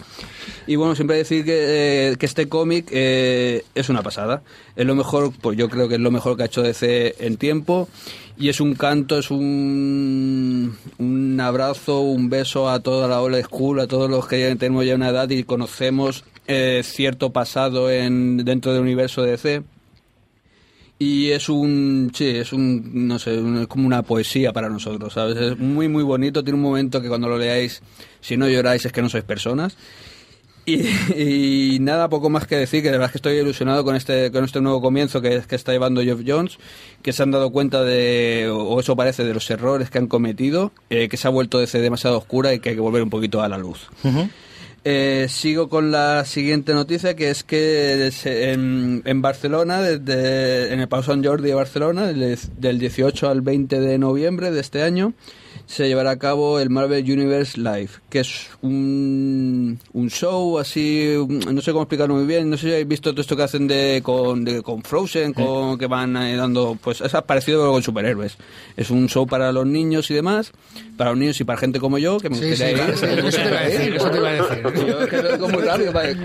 Y 0.67 0.75
bueno, 0.75 0.95
siempre 0.95 1.15
decir 1.15 1.45
que, 1.45 2.09
eh, 2.11 2.15
que 2.17 2.25
este 2.25 2.49
cómic 2.49 2.87
eh, 2.91 3.63
es 3.75 3.87
una 3.87 4.01
pasada, 4.01 4.41
es 4.75 4.85
lo 4.85 4.95
mejor, 4.95 5.31
pues 5.39 5.57
yo 5.57 5.69
creo 5.69 5.87
que 5.87 5.95
es 5.95 6.01
lo 6.01 6.11
mejor 6.11 6.35
que 6.35 6.43
ha 6.43 6.47
hecho 6.47 6.61
DC 6.63 7.15
en 7.25 7.37
tiempo 7.37 7.87
y 8.41 8.49
es 8.49 8.59
un 8.59 8.73
canto, 8.73 9.19
es 9.19 9.29
un, 9.29 10.75
un 10.97 11.39
abrazo, 11.39 11.99
un 11.99 12.27
beso 12.27 12.69
a 12.69 12.79
toda 12.79 13.07
la 13.07 13.21
old 13.21 13.39
school, 13.43 13.79
a 13.79 13.85
todos 13.85 14.09
los 14.09 14.27
que 14.27 14.39
ya 14.39 14.55
tenemos 14.55 14.83
ya 14.83 14.95
una 14.95 15.09
edad 15.09 15.29
y 15.29 15.43
conocemos 15.43 16.23
eh, 16.47 16.81
cierto 16.83 17.29
pasado 17.29 17.91
en 17.91 18.43
dentro 18.43 18.73
del 18.73 18.81
universo 18.81 19.21
de 19.21 19.31
DC. 19.31 19.63
Y 20.97 21.29
es 21.29 21.49
un, 21.49 22.11
sí, 22.15 22.29
es 22.29 22.51
un, 22.51 23.07
no 23.07 23.19
sé, 23.19 23.35
es 23.35 23.67
como 23.67 23.85
una 23.85 24.01
poesía 24.01 24.51
para 24.53 24.69
nosotros, 24.69 25.13
¿sabes? 25.13 25.37
Es 25.37 25.59
muy, 25.59 25.87
muy 25.87 26.03
bonito, 26.03 26.43
tiene 26.43 26.57
un 26.57 26.63
momento 26.63 26.99
que 26.99 27.09
cuando 27.09 27.29
lo 27.29 27.37
leáis, 27.37 27.83
si 28.21 28.37
no 28.37 28.49
lloráis 28.49 28.83
es 28.85 28.91
que 28.91 29.03
no 29.03 29.09
sois 29.09 29.23
personas. 29.23 29.77
Y, 30.65 30.81
y 31.75 31.79
nada, 31.79 32.07
poco 32.09 32.29
más 32.29 32.45
que 32.47 32.55
decir, 32.55 32.81
que 32.83 32.87
de 32.89 32.97
verdad 32.97 33.07
es 33.07 33.11
que 33.13 33.17
estoy 33.17 33.37
ilusionado 33.37 33.83
con 33.83 33.95
este, 33.95 34.31
con 34.31 34.43
este 34.45 34.61
nuevo 34.61 34.81
comienzo 34.81 35.21
que, 35.21 35.41
que 35.47 35.55
está 35.55 35.71
llevando 35.71 36.01
Geoff 36.01 36.21
Jones, 36.25 36.57
que 37.01 37.13
se 37.13 37.23
han 37.23 37.31
dado 37.31 37.51
cuenta 37.51 37.83
de, 37.83 38.49
o 38.53 38.79
eso 38.79 38.95
parece, 38.95 39.23
de 39.23 39.33
los 39.33 39.49
errores 39.49 39.89
que 39.89 39.97
han 39.97 40.07
cometido, 40.07 40.71
eh, 40.89 41.09
que 41.09 41.17
se 41.17 41.27
ha 41.27 41.31
vuelto 41.31 41.57
DC 41.59 41.79
demasiado 41.79 42.17
oscura 42.17 42.53
y 42.53 42.59
que 42.59 42.69
hay 42.69 42.75
que 42.75 42.81
volver 42.81 43.01
un 43.03 43.09
poquito 43.09 43.41
a 43.41 43.49
la 43.49 43.57
luz. 43.57 43.87
Eh, 44.83 45.27
sigo 45.29 45.69
con 45.69 45.91
la 45.91 46.25
siguiente 46.25 46.73
noticia, 46.73 47.15
que 47.15 47.29
es 47.29 47.43
que 47.43 48.09
se- 48.11 48.51
en, 48.51 49.03
en 49.05 49.21
Barcelona, 49.21 49.79
desde, 49.81 50.73
en 50.73 50.79
el 50.79 50.87
Pau 50.87 51.03
Sant 51.03 51.23
Jordi 51.23 51.49
de 51.49 51.53
Barcelona, 51.53 52.07
del 52.07 52.79
18 52.79 53.29
al 53.29 53.41
20 53.41 53.79
de 53.79 53.97
noviembre 53.99 54.49
de 54.49 54.59
este 54.59 54.81
año, 54.81 55.13
se 55.71 55.87
llevará 55.87 56.11
a 56.11 56.19
cabo 56.19 56.59
el 56.59 56.69
Marvel 56.69 57.03
Universe 57.09 57.57
Live, 57.59 57.89
que 58.09 58.19
es 58.19 58.49
un, 58.61 59.79
un 59.93 60.09
show 60.09 60.59
así, 60.59 61.13
no 61.49 61.61
sé 61.61 61.71
cómo 61.71 61.83
explicarlo 61.83 62.15
muy 62.15 62.25
bien, 62.25 62.49
no 62.49 62.57
sé 62.57 62.63
si 62.67 62.71
habéis 62.73 62.87
visto 62.87 63.11
todo 63.11 63.21
esto 63.21 63.37
que 63.37 63.43
hacen 63.43 63.67
de 63.67 64.01
con, 64.03 64.43
de- 64.43 64.61
con 64.61 64.83
Frozen, 64.83 65.33
con, 65.33 65.77
que 65.77 65.87
van 65.87 66.17
eh, 66.17 66.35
dando, 66.35 66.77
pues 66.81 67.01
es 67.01 67.11
parecido 67.25 67.71
con 67.71 67.81
superhéroes. 67.81 68.37
Es 68.75 68.89
un 68.89 69.07
show 69.07 69.25
para 69.25 69.51
los 69.51 69.65
niños 69.65 70.11
y 70.11 70.13
demás, 70.13 70.51
para 70.97 71.11
los 71.11 71.19
niños 71.19 71.39
y 71.39 71.43
para 71.45 71.57
gente 71.57 71.79
como 71.79 71.97
yo, 71.97 72.17
que 72.19 72.29
me 72.29 72.35
Sí, 72.37 72.49
gustaría 72.49 72.77
sí, 72.77 72.91
ir. 72.91 72.97
sí, 72.97 73.05
eso 73.27 73.37
te 73.41 73.47
iba 73.47 73.59
a 73.59 73.63
decir, 73.63 73.95
eso 73.95 74.11
te 74.11 74.17
iba 74.17 74.29
a 74.29 74.33
decir. 74.33 74.63
Yo 74.87 75.01
es 75.01 75.09
que 75.09 75.21
lo 75.21 75.31
digo 75.33 75.49
muy 75.49 75.63
rápido, 75.63 75.91
vale. 75.93 76.17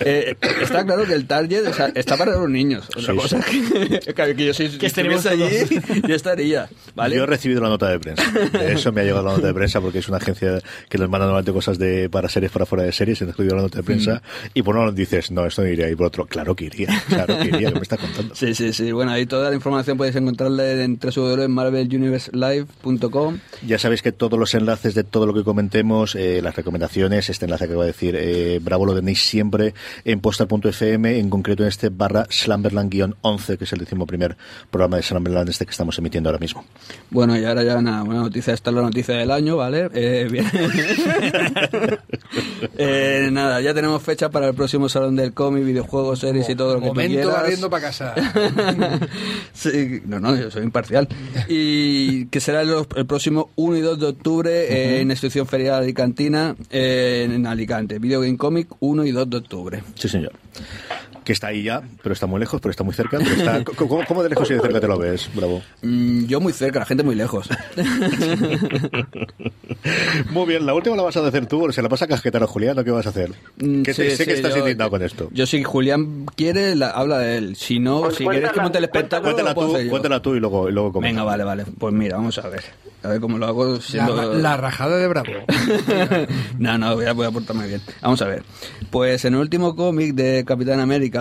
Eh, 0.00 0.34
está 0.60 0.84
claro 0.84 1.04
que 1.06 1.12
el 1.14 1.26
target 1.26 1.66
o 1.66 1.72
sea, 1.72 1.92
está 1.94 2.16
para 2.16 2.32
los 2.32 2.48
niños. 2.48 2.88
Otra 2.96 3.14
cosa 3.14 3.40
que, 3.40 4.00
que 4.36 4.46
yo 4.46 4.54
si, 4.54 4.64
estuviese 4.80 5.28
allí, 5.28 5.80
yo 6.06 6.14
estaría. 6.14 6.68
¿vale? 6.94 7.16
Yo 7.16 7.24
he 7.24 7.26
recibido 7.26 7.60
la 7.60 7.68
nota 7.68 7.88
de 7.88 7.98
prensa. 7.98 8.21
Eso 8.68 8.92
me 8.92 9.00
ha 9.00 9.04
llegado 9.04 9.24
la 9.24 9.32
nota 9.32 9.46
de 9.46 9.54
prensa 9.54 9.80
porque 9.80 9.98
es 9.98 10.08
una 10.08 10.18
agencia 10.18 10.60
que 10.88 10.98
nos 10.98 11.08
manda 11.08 11.26
normalmente 11.26 11.52
cosas 11.52 11.78
de 11.78 12.08
para 12.10 12.28
series 12.28 12.52
para 12.52 12.66
fuera 12.66 12.84
de 12.84 12.92
series, 12.92 13.20
y 13.20 13.24
escribió 13.24 13.56
la 13.56 13.62
nota 13.62 13.78
de 13.78 13.84
prensa 13.84 14.02
Mm. 14.02 14.20
y 14.54 14.62
por 14.62 14.76
uno 14.76 14.92
dices, 14.92 15.30
no, 15.30 15.46
esto 15.46 15.62
no 15.62 15.68
iría, 15.68 15.88
y 15.88 15.94
por 15.94 16.06
otro, 16.06 16.26
claro 16.26 16.54
que 16.54 16.64
iría, 16.66 16.88
claro 17.08 17.38
que 17.38 17.48
iría, 17.48 17.68
que 17.70 17.74
me 17.76 17.80
está 17.82 17.96
contando. 17.96 18.34
Sí, 18.34 18.54
sí, 18.54 18.72
sí. 18.72 18.92
Bueno, 18.92 19.12
ahí 19.12 19.26
toda 19.26 19.48
la 19.50 19.56
información 19.56 19.96
podéis 19.96 20.16
encontrarla 20.16 20.82
en 20.82 20.98
www.marveluniverselive.com. 20.98 23.38
Ya 23.66 23.78
sabéis 23.78 24.02
que 24.02 24.12
todos 24.12 24.38
los 24.38 24.54
enlaces 24.54 24.94
de 24.94 25.04
todo 25.04 25.26
lo 25.26 25.34
que 25.34 25.44
comentemos, 25.44 26.14
eh, 26.14 26.40
las 26.42 26.56
recomendaciones, 26.56 27.28
este 27.30 27.44
enlace 27.46 27.64
que 27.66 27.72
acabo 27.72 27.82
de 27.82 27.88
decir, 27.88 28.16
eh, 28.18 28.58
Bravo 28.62 28.86
lo 28.86 28.94
tenéis 28.94 29.22
siempre 29.24 29.74
en 30.04 30.20
postal.fm, 30.20 31.18
en 31.18 31.30
concreto 31.30 31.62
en 31.62 31.68
este 31.68 31.88
barra 31.90 32.26
Slumberland-11, 32.28 33.58
que 33.58 33.64
es 33.64 33.72
el 33.72 33.78
décimo 33.80 34.06
primer 34.06 34.36
programa 34.70 34.96
de 34.96 35.02
Slumberland 35.02 35.48
este 35.48 35.64
que 35.64 35.70
estamos 35.70 35.98
emitiendo 35.98 36.28
ahora 36.30 36.38
mismo. 36.38 36.64
Bueno, 37.10 37.36
y 37.38 37.44
ahora 37.44 37.62
ya 37.62 37.80
nada, 37.80 38.01
buena 38.02 38.20
noticia, 38.22 38.54
esta 38.54 38.70
es 38.70 38.76
la 38.76 38.82
noticia 38.82 39.14
del 39.16 39.30
año, 39.30 39.56
¿vale? 39.56 39.88
Eh, 39.94 40.28
bien. 40.30 40.46
Eh, 42.78 43.28
nada, 43.30 43.60
ya 43.60 43.74
tenemos 43.74 44.02
fecha 44.02 44.30
para 44.30 44.48
el 44.48 44.54
próximo 44.54 44.88
Salón 44.88 45.16
del 45.16 45.32
Cómic, 45.34 45.64
videojuegos, 45.64 46.20
series 46.20 46.48
y 46.48 46.54
todo 46.54 46.74
lo 46.74 46.80
que 46.80 46.88
tú 46.88 46.94
Momento 46.94 47.14
quieras. 47.14 47.34
barriendo 47.34 47.70
para 47.70 47.82
casa. 47.86 48.14
Sí, 49.52 50.00
no, 50.06 50.18
no, 50.20 50.34
yo 50.36 50.50
soy 50.50 50.62
imparcial. 50.62 51.08
Y 51.48 52.26
que 52.26 52.40
será 52.40 52.62
el, 52.62 52.74
el 52.96 53.06
próximo 53.06 53.50
1 53.56 53.76
y 53.76 53.80
2 53.80 54.00
de 54.00 54.06
octubre 54.06 54.50
eh, 54.72 55.00
en 55.00 55.08
la 55.08 55.14
institución 55.14 55.46
ferial 55.46 55.82
alicantina 55.82 56.56
eh, 56.70 57.28
en 57.30 57.46
Alicante. 57.46 57.98
Video 57.98 58.20
Game 58.20 58.36
Comic 58.38 58.68
1 58.80 59.04
y 59.04 59.10
2 59.12 59.30
de 59.30 59.36
octubre. 59.36 59.82
Sí, 59.94 60.08
señor. 60.08 60.32
Que 61.24 61.32
está 61.32 61.48
ahí 61.48 61.62
ya, 61.62 61.82
pero 62.02 62.12
está 62.14 62.26
muy 62.26 62.40
lejos, 62.40 62.60
pero 62.60 62.70
está 62.70 62.82
muy 62.84 62.94
cerca. 62.94 63.18
pero 63.18 63.30
está- 63.30 63.64
¿cómo, 63.76 64.04
cómo 64.06 64.22
de 64.22 64.28
lejos 64.30 64.50
y 64.50 64.54
de 64.54 64.60
cerca 64.60 64.80
te 64.80 64.88
lo 64.88 64.98
ves, 64.98 65.30
Bravo? 65.34 65.62
Mm, 65.82 66.24
yo 66.26 66.40
muy 66.40 66.52
cerca, 66.52 66.80
la 66.80 66.84
gente 66.86 67.02
muy 67.04 67.14
lejos. 67.14 67.48
Muy 70.30 70.46
bien, 70.46 70.64
la 70.66 70.74
última 70.74 70.94
la 70.96 71.02
vas 71.02 71.16
a 71.16 71.26
hacer 71.26 71.46
tú, 71.46 71.66
o 71.68 71.72
se 71.72 71.82
la 71.82 71.88
vas 71.88 72.02
a 72.02 72.06
casquetar 72.06 72.42
a 72.42 72.46
Julián, 72.46 72.78
¿o 72.78 72.84
qué 72.84 72.90
vas 72.90 73.06
a 73.06 73.10
hacer? 73.10 73.30
Mm, 73.58 73.82
Que 73.82 73.92
te- 73.94 74.10
sí, 74.10 74.16
sé 74.16 74.24
que 74.24 74.32
sí, 74.32 74.36
estás 74.36 74.52
yo- 74.54 74.60
indignado 74.60 74.90
con 74.90 75.02
esto. 75.02 75.28
Yo 75.32 75.46
si 75.46 75.62
Julián 75.62 76.26
quiere, 76.36 76.74
la- 76.76 76.90
habla 76.90 77.18
de 77.18 77.36
él. 77.38 77.56
Si 77.56 77.78
no, 77.78 78.02
Pues 78.02 78.16
si 78.16 78.26
queréis 78.26 78.52
que 78.52 78.60
monte 78.60 78.78
el 78.78 78.84
espectáculo, 78.84 79.32
Cuéntala 79.34 79.54
tú, 79.54 79.90
cuéntala 79.90 80.22
tú 80.22 80.34
y 80.36 80.40
luego, 80.40 80.68
y 80.68 80.72
luego 80.72 81.00
Venga, 81.00 81.24
vale, 81.24 81.44
vale. 81.44 81.64
Pues 81.78 81.92
mira, 81.92 82.16
vamos 82.16 82.38
a 82.38 82.48
ver. 82.48 82.62
A 83.02 83.08
ver 83.08 83.20
cómo 83.20 83.36
lo 83.36 83.46
hago 83.46 83.78
La, 83.94 84.08
la 84.26 84.56
rajada 84.56 84.96
de 84.96 85.08
Bravo. 85.08 85.32
no, 86.58 86.78
no, 86.78 86.94
voy 86.94 87.06
a, 87.06 87.12
voy 87.12 87.26
a 87.26 87.30
portarme 87.32 87.66
bien. 87.66 87.80
Vamos 88.00 88.22
a 88.22 88.26
ver. 88.26 88.44
Pues 88.90 89.24
en 89.24 89.34
el 89.34 89.40
último 89.40 89.74
cómic 89.74 90.14
de 90.14 90.44
Capitán 90.44 90.78
América, 90.78 91.11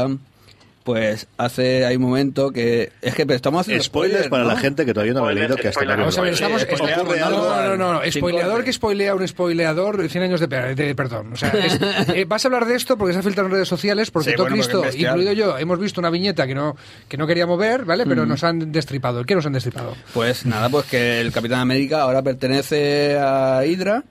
pues 0.83 1.27
hace 1.37 1.85
hay 1.85 1.95
un 1.95 2.01
momento 2.01 2.49
que 2.51 2.91
es 3.03 3.13
que 3.13 3.27
pero 3.27 3.35
estamos 3.35 3.61
haciendo 3.61 3.83
Spoilers 3.83 4.29
para 4.29 4.43
¿no? 4.43 4.49
la 4.49 4.57
gente 4.57 4.83
que 4.83 4.95
todavía 4.95 5.13
no 5.13 5.23
ha 5.27 5.31
leído, 5.31 5.55
que 5.55 5.69
no 5.69 5.85
Vamos 5.85 6.17
a 6.17 6.21
ver, 6.21 6.31
lo 6.31 6.35
estamos. 6.35 6.63
Eh, 6.63 6.65
spoileamos, 6.75 7.03
ocurre 7.05 7.21
algo- 7.21 7.77
¿no? 7.77 7.77
no, 7.77 7.93
no, 7.93 8.11
Spoileador 8.11 8.63
que 8.63 8.73
spoilea 8.73 9.13
un 9.13 9.27
spoileador 9.27 10.09
100 10.09 10.23
años 10.23 10.39
de, 10.39 10.47
per- 10.47 10.75
de 10.75 10.95
perdón. 10.95 11.33
O 11.33 11.35
sea, 11.35 11.49
es- 11.49 11.79
eh, 12.15 12.25
vas 12.27 12.43
a 12.43 12.47
hablar 12.47 12.65
de 12.65 12.75
esto 12.75 12.97
porque 12.97 13.13
se 13.13 13.19
ha 13.19 13.21
filtrado 13.21 13.47
en 13.47 13.53
redes 13.53 13.67
sociales, 13.67 14.09
porque 14.09 14.31
Sí, 14.31 14.35
todo 14.35 14.45
bueno, 14.45 14.55
Cristo, 14.55 14.83
incluido 14.97 15.33
yo, 15.33 15.55
hemos 15.59 15.79
visto 15.79 16.01
una 16.01 16.09
viñeta 16.09 16.47
que 16.47 16.55
no, 16.55 16.75
que 17.07 17.15
no 17.15 17.27
queríamos 17.27 17.59
ver, 17.59 17.85
¿vale? 17.85 18.05
Mm. 18.05 18.09
Pero 18.09 18.25
nos 18.25 18.43
han 18.43 18.71
destripado. 18.71 19.23
¿Qué 19.23 19.35
nos 19.35 19.45
han 19.45 19.53
destripado? 19.53 19.95
Pues 20.15 20.47
nada, 20.47 20.67
pues 20.69 20.87
que 20.87 21.21
el 21.21 21.31
Capitán 21.31 21.59
América 21.59 22.01
ahora 22.01 22.23
pertenece 22.23 23.19
a 23.19 23.63
Hydra. 23.63 24.03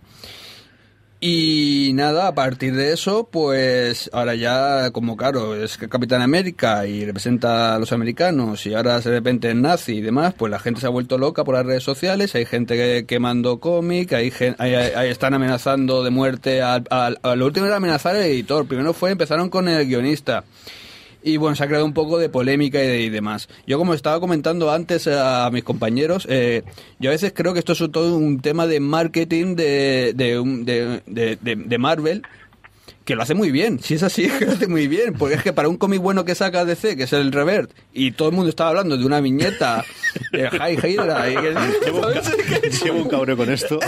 Y 1.22 1.90
nada, 1.92 2.28
a 2.28 2.34
partir 2.34 2.74
de 2.74 2.94
eso, 2.94 3.28
pues 3.30 4.08
ahora 4.14 4.34
ya, 4.36 4.90
como 4.90 5.18
claro, 5.18 5.54
es 5.54 5.76
Capitán 5.76 6.22
América 6.22 6.86
y 6.86 7.04
representa 7.04 7.74
a 7.74 7.78
los 7.78 7.92
americanos 7.92 8.64
y 8.64 8.72
ahora 8.72 9.00
de 9.00 9.10
repente 9.10 9.50
es 9.50 9.54
nazi 9.54 9.96
y 9.96 10.00
demás, 10.00 10.32
pues 10.34 10.50
la 10.50 10.58
gente 10.58 10.80
se 10.80 10.86
ha 10.86 10.90
vuelto 10.90 11.18
loca 11.18 11.44
por 11.44 11.56
las 11.56 11.66
redes 11.66 11.82
sociales, 11.82 12.34
hay 12.34 12.46
gente 12.46 12.74
que 12.74 13.04
quemando 13.06 13.60
cómic, 13.60 14.14
hay, 14.14 14.32
hay- 14.56 14.74
hay- 14.74 15.10
están 15.10 15.34
amenazando 15.34 16.02
de 16.02 16.08
muerte, 16.08 16.62
al, 16.62 16.84
al- 16.88 17.18
a 17.22 17.36
lo 17.36 17.44
último 17.44 17.66
era 17.66 17.76
amenazar 17.76 18.16
al 18.16 18.22
editor, 18.22 18.66
primero 18.66 18.94
fue, 18.94 19.10
empezaron 19.10 19.50
con 19.50 19.68
el 19.68 19.86
guionista. 19.86 20.44
Y 21.22 21.36
bueno, 21.36 21.54
se 21.56 21.64
ha 21.64 21.66
creado 21.66 21.84
un 21.84 21.92
poco 21.92 22.18
de 22.18 22.28
polémica 22.28 22.82
y, 22.82 22.86
de- 22.86 23.00
y 23.02 23.08
demás. 23.10 23.48
Yo 23.66 23.78
como 23.78 23.92
estaba 23.94 24.20
comentando 24.20 24.70
antes 24.70 25.06
a 25.06 25.50
mis 25.52 25.64
compañeros, 25.64 26.26
eh, 26.30 26.62
yo 26.98 27.10
a 27.10 27.12
veces 27.12 27.32
creo 27.34 27.52
que 27.52 27.58
esto 27.58 27.72
es 27.72 27.78
todo 27.92 28.16
un 28.16 28.40
tema 28.40 28.66
de 28.66 28.80
marketing 28.80 29.54
de, 29.56 30.12
de, 30.14 31.00
de, 31.06 31.56
de- 31.56 31.78
Marvel 31.78 32.22
que 33.04 33.14
lo 33.16 33.22
hace 33.22 33.34
muy 33.34 33.50
bien. 33.50 33.80
Si 33.80 33.94
es 33.94 34.02
así, 34.02 34.24
es 34.24 34.32
que 34.38 34.46
lo 34.46 34.52
hace 34.52 34.66
muy 34.68 34.86
bien. 34.86 35.14
Porque 35.14 35.34
es 35.34 35.42
que 35.42 35.52
para 35.52 35.68
un 35.68 35.76
cómic 35.76 36.00
bueno 36.00 36.24
que 36.24 36.34
saca 36.34 36.64
DC, 36.64 36.96
que 36.96 37.04
es 37.04 37.12
el 37.12 37.32
Revert, 37.32 37.70
y 37.92 38.12
todo 38.12 38.28
el 38.28 38.34
mundo 38.34 38.48
estaba 38.50 38.70
hablando 38.70 38.96
de 38.96 39.04
una 39.04 39.20
viñeta 39.20 39.84
High 40.32 40.78
Hydra. 40.82 41.26
Llevo 42.84 43.02
un, 43.02 43.08
cabreo 43.08 43.36
con 43.36 43.50
esto. 43.50 43.78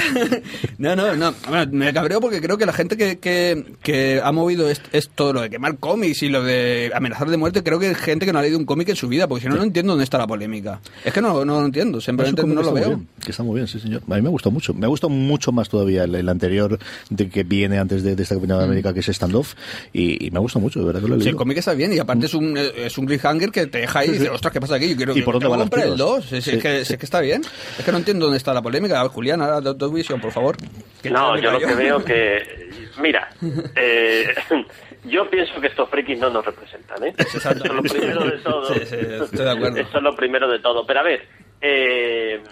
No, 0.79 0.97
no, 0.97 1.15
no. 1.17 1.35
Bueno, 1.49 1.73
me 1.73 1.93
cabreo 1.93 2.21
porque 2.21 2.41
creo 2.41 2.59
que 2.59 2.67
la 2.67 2.73
gente 2.73 2.97
que, 2.97 3.19
que, 3.19 3.65
que 3.83 4.21
ha 4.23 4.33
movido 4.33 4.69
es- 4.69 4.81
esto, 4.93 5.33
lo 5.33 5.41
de 5.43 5.51
quemar 5.51 5.79
cómics 5.79 6.23
y 6.23 6.29
lo 6.29 6.43
de 6.43 6.91
amenazar 6.95 7.29
de 7.31 7.37
muerte, 7.37 7.63
creo 7.63 7.79
que 7.79 7.91
es 7.91 7.97
gente 7.99 8.27
que 8.27 8.33
no 8.33 8.39
ha 8.39 8.43
leído 8.43 8.59
un 8.59 8.65
cómic 8.67 8.89
en 8.89 8.97
su 8.97 9.09
vida, 9.09 9.27
porque 9.29 9.43
si 9.45 9.49
no, 9.49 9.57
no 9.57 9.63
entiendo 9.63 9.93
dónde 9.93 10.05
está 10.05 10.19
la 10.19 10.27
polémica. 10.27 10.81
Es 11.05 11.13
que 11.13 11.21
no, 11.21 11.45
no 11.45 11.61
lo 11.61 11.67
entiendo, 11.67 12.01
simplemente 12.01 12.43
no 12.45 12.63
lo 12.63 12.73
veo. 12.73 12.89
bien, 12.89 13.09
que 13.25 13.31
está 13.31 13.43
muy 13.43 13.57
bien, 13.57 13.67
sí, 13.69 13.79
señor. 13.81 14.03
A 14.11 14.15
mí 14.17 14.23
me 14.23 14.29
gustó 14.29 14.51
mucho. 14.51 14.75
Me 14.75 14.87
ha 14.87 14.89
gustado 14.89 15.11
mucho 15.11 15.53
más 15.53 15.69
todavía 15.69 16.05
el, 16.05 16.15
el 16.15 16.29
anterior 16.29 16.79
de 17.11 17.29
que 17.29 17.45
viene 17.45 17.79
antes 17.79 18.03
de, 18.03 18.17
de 18.17 18.23
esta 18.23 18.35
Capitán 18.35 18.59
de 18.59 18.65
América, 18.65 18.93
que 18.93 19.01
es 19.01 19.07
Standoff. 19.07 19.55
Y, 19.93 20.27
y 20.27 20.31
me 20.31 20.39
ha 20.39 20.41
gustado 20.41 20.61
mucho, 20.63 20.81
de 20.81 20.87
verdad 20.87 21.01
que 21.03 21.09
lo 21.09 21.15
he 21.15 21.19
Sí, 21.19 21.23
el 21.23 21.25
leído. 21.27 21.39
cómic 21.39 21.59
está 21.59 21.75
bien 21.75 21.93
y 21.93 21.99
aparte 21.99 22.27
es 22.27 22.35
un, 22.35 22.57
es 22.57 22.99
un 22.99 23.07
cliffhanger 23.07 23.51
que 23.51 23.67
te 23.67 23.79
deja 23.79 24.01
ahí 24.01 24.09
y 24.09 24.13
dices, 24.13 24.29
ostras, 24.31 24.53
¿qué 24.53 24.61
pasa 24.61 24.75
aquí? 24.77 24.89
Yo 24.91 24.97
quiero 24.97 25.17
¿Y 25.17 25.23
por 25.23 25.35
dónde 25.35 25.49
van 25.49 25.69
que 25.69 25.87
2. 26.15 26.33
Es, 26.33 26.45
Sí, 26.45 26.57
es 26.57 26.63
que, 26.63 26.85
sí. 26.85 26.93
es 26.93 26.99
que 26.99 27.07
está 27.07 27.21
bien. 27.21 27.43
Es 27.79 27.85
que 27.85 27.93
no 27.93 27.99
entiendo 27.99 28.27
dónde 28.27 28.39
está 28.39 28.53
la 28.53 28.63
polémica. 28.63 29.07
Julián, 29.09 29.43
ahora 29.43 29.61
Vision, 29.93 30.21
por 30.21 30.33
favor. 30.33 30.57
No, 31.05 31.39
yo 31.39 31.51
lo 31.51 31.59
que 31.59 31.75
veo 31.75 32.05
que... 32.05 32.71
Mira, 33.01 33.29
eh, 33.75 34.35
yo 35.05 35.29
pienso 35.31 35.61
que 35.61 35.69
estos 35.69 35.89
frikis 35.89 36.19
no 36.19 36.31
nos 36.31 36.45
representan, 36.45 37.05
¿eh? 37.05 37.15
Eso 37.17 37.51
es 37.51 37.65
lo 37.65 37.83
primero 37.83 38.25
de 38.25 38.39
todo. 38.39 38.75
Sí, 38.75 38.81
sí, 38.85 38.97
estoy 38.97 39.45
de 39.45 39.51
acuerdo. 39.51 39.79
Eso 39.79 39.97
es 39.99 40.03
lo 40.03 40.15
primero 40.15 40.49
de 40.49 40.59
todo. 40.59 40.87
Pero 40.87 41.01
a 41.01 41.03
ver, 41.03 41.27
eh, 41.61 42.43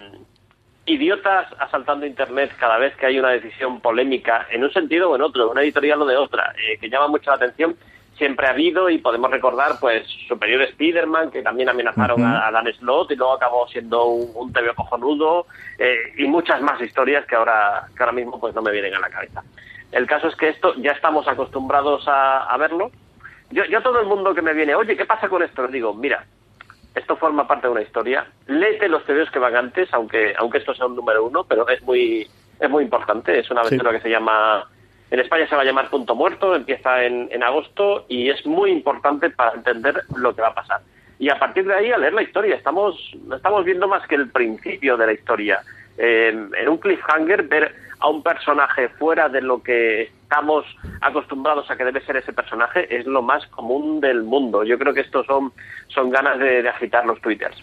idiotas 0.85 1.47
asaltando 1.59 2.05
Internet 2.05 2.51
cada 2.59 2.77
vez 2.77 2.95
que 2.95 3.05
hay 3.05 3.19
una 3.19 3.29
decisión 3.29 3.81
polémica, 3.81 4.47
en 4.51 4.63
un 4.63 4.73
sentido 4.73 5.09
o 5.09 5.15
en 5.15 5.21
otro, 5.21 5.51
una 5.51 5.61
editorial 5.61 6.01
o 6.01 6.05
de 6.05 6.17
otra, 6.17 6.53
eh, 6.57 6.77
que 6.79 6.89
llama 6.89 7.07
mucho 7.07 7.29
la 7.29 7.35
atención, 7.37 7.75
siempre 8.21 8.45
ha 8.45 8.51
habido 8.51 8.87
y 8.91 8.99
podemos 8.99 9.31
recordar, 9.31 9.79
pues, 9.79 10.05
Superior 10.27 10.61
Spider-Man, 10.61 11.31
que 11.31 11.41
también 11.41 11.69
amenazaron 11.69 12.23
a, 12.23 12.45
a 12.47 12.51
Dan 12.51 12.71
Slott 12.77 13.09
y 13.11 13.15
luego 13.15 13.33
acabó 13.33 13.67
siendo 13.67 14.05
un, 14.05 14.29
un 14.35 14.53
TV 14.53 14.75
cojonudo, 14.75 15.47
eh, 15.79 15.95
y 16.17 16.27
muchas 16.27 16.61
más 16.61 16.79
historias 16.79 17.25
que 17.25 17.35
ahora, 17.35 17.87
que 17.97 18.03
ahora 18.03 18.11
mismo 18.13 18.39
pues 18.39 18.53
no 18.53 18.61
me 18.61 18.71
vienen 18.71 18.93
a 18.93 18.99
la 18.99 19.09
cabeza. 19.09 19.41
El 19.91 20.05
caso 20.05 20.27
es 20.27 20.35
que 20.35 20.49
esto 20.49 20.75
ya 20.75 20.91
estamos 20.91 21.27
acostumbrados 21.27 22.07
a, 22.07 22.43
a 22.43 22.57
verlo. 22.57 22.91
Yo, 23.49 23.65
yo 23.65 23.81
todo 23.81 23.99
el 23.99 24.05
mundo 24.05 24.35
que 24.35 24.43
me 24.43 24.53
viene, 24.53 24.75
oye, 24.75 24.95
¿qué 24.95 25.05
pasa 25.05 25.27
con 25.27 25.41
esto? 25.41 25.63
Le 25.65 25.71
digo, 25.71 25.95
mira, 25.95 26.23
esto 26.93 27.15
forma 27.15 27.47
parte 27.47 27.65
de 27.65 27.73
una 27.73 27.81
historia. 27.81 28.27
Léete 28.45 28.87
los 28.87 29.03
TVOs 29.05 29.31
que 29.31 29.39
van 29.39 29.55
antes, 29.55 29.91
aunque 29.93 30.35
aunque 30.37 30.59
esto 30.59 30.75
sea 30.75 30.85
un 30.85 30.95
número 30.95 31.25
uno, 31.25 31.43
pero 31.43 31.67
es 31.67 31.81
muy 31.81 32.27
es 32.59 32.69
muy 32.69 32.83
importante. 32.83 33.39
Es 33.39 33.49
una 33.49 33.61
Sí. 33.63 33.69
aventura 33.69 33.91
que 33.93 34.01
se 34.01 34.09
llama 34.11 34.67
en 35.11 35.19
España 35.19 35.47
se 35.47 35.55
va 35.55 35.61
a 35.61 35.65
llamar 35.65 35.89
Punto 35.89 36.15
Muerto, 36.15 36.55
empieza 36.55 37.03
en, 37.03 37.27
en 37.31 37.43
agosto 37.43 38.05
y 38.07 38.29
es 38.29 38.45
muy 38.45 38.71
importante 38.71 39.29
para 39.29 39.53
entender 39.53 40.01
lo 40.15 40.33
que 40.33 40.41
va 40.41 40.47
a 40.47 40.55
pasar. 40.55 40.81
Y 41.19 41.29
a 41.29 41.37
partir 41.37 41.65
de 41.65 41.75
ahí 41.75 41.91
a 41.91 41.99
leer 41.99 42.13
la 42.13 42.23
historia. 42.23 42.55
Estamos 42.55 42.95
estamos 43.35 43.63
viendo 43.63 43.87
más 43.87 44.07
que 44.07 44.15
el 44.15 44.29
principio 44.31 44.97
de 44.97 45.05
la 45.05 45.13
historia. 45.13 45.61
En 45.97 46.67
un 46.67 46.77
cliffhanger 46.77 47.43
ver 47.43 47.75
a 47.99 48.09
un 48.09 48.23
personaje 48.23 48.89
fuera 48.89 49.29
de 49.29 49.41
lo 49.41 49.61
que 49.61 50.09
estamos 50.23 50.65
acostumbrados 51.01 51.69
a 51.69 51.75
que 51.75 51.85
debe 51.85 52.01
ser 52.01 52.15
ese 52.15 52.33
personaje 52.33 52.87
es 52.89 53.05
lo 53.05 53.21
más 53.21 53.45
común 53.47 53.99
del 53.99 54.23
mundo. 54.23 54.63
Yo 54.63 54.79
creo 54.79 54.93
que 54.93 55.01
estos 55.01 55.27
son, 55.27 55.53
son 55.89 56.09
ganas 56.09 56.39
de, 56.39 56.63
de 56.63 56.69
agitar 56.69 57.05
los 57.05 57.21
twitters. 57.21 57.57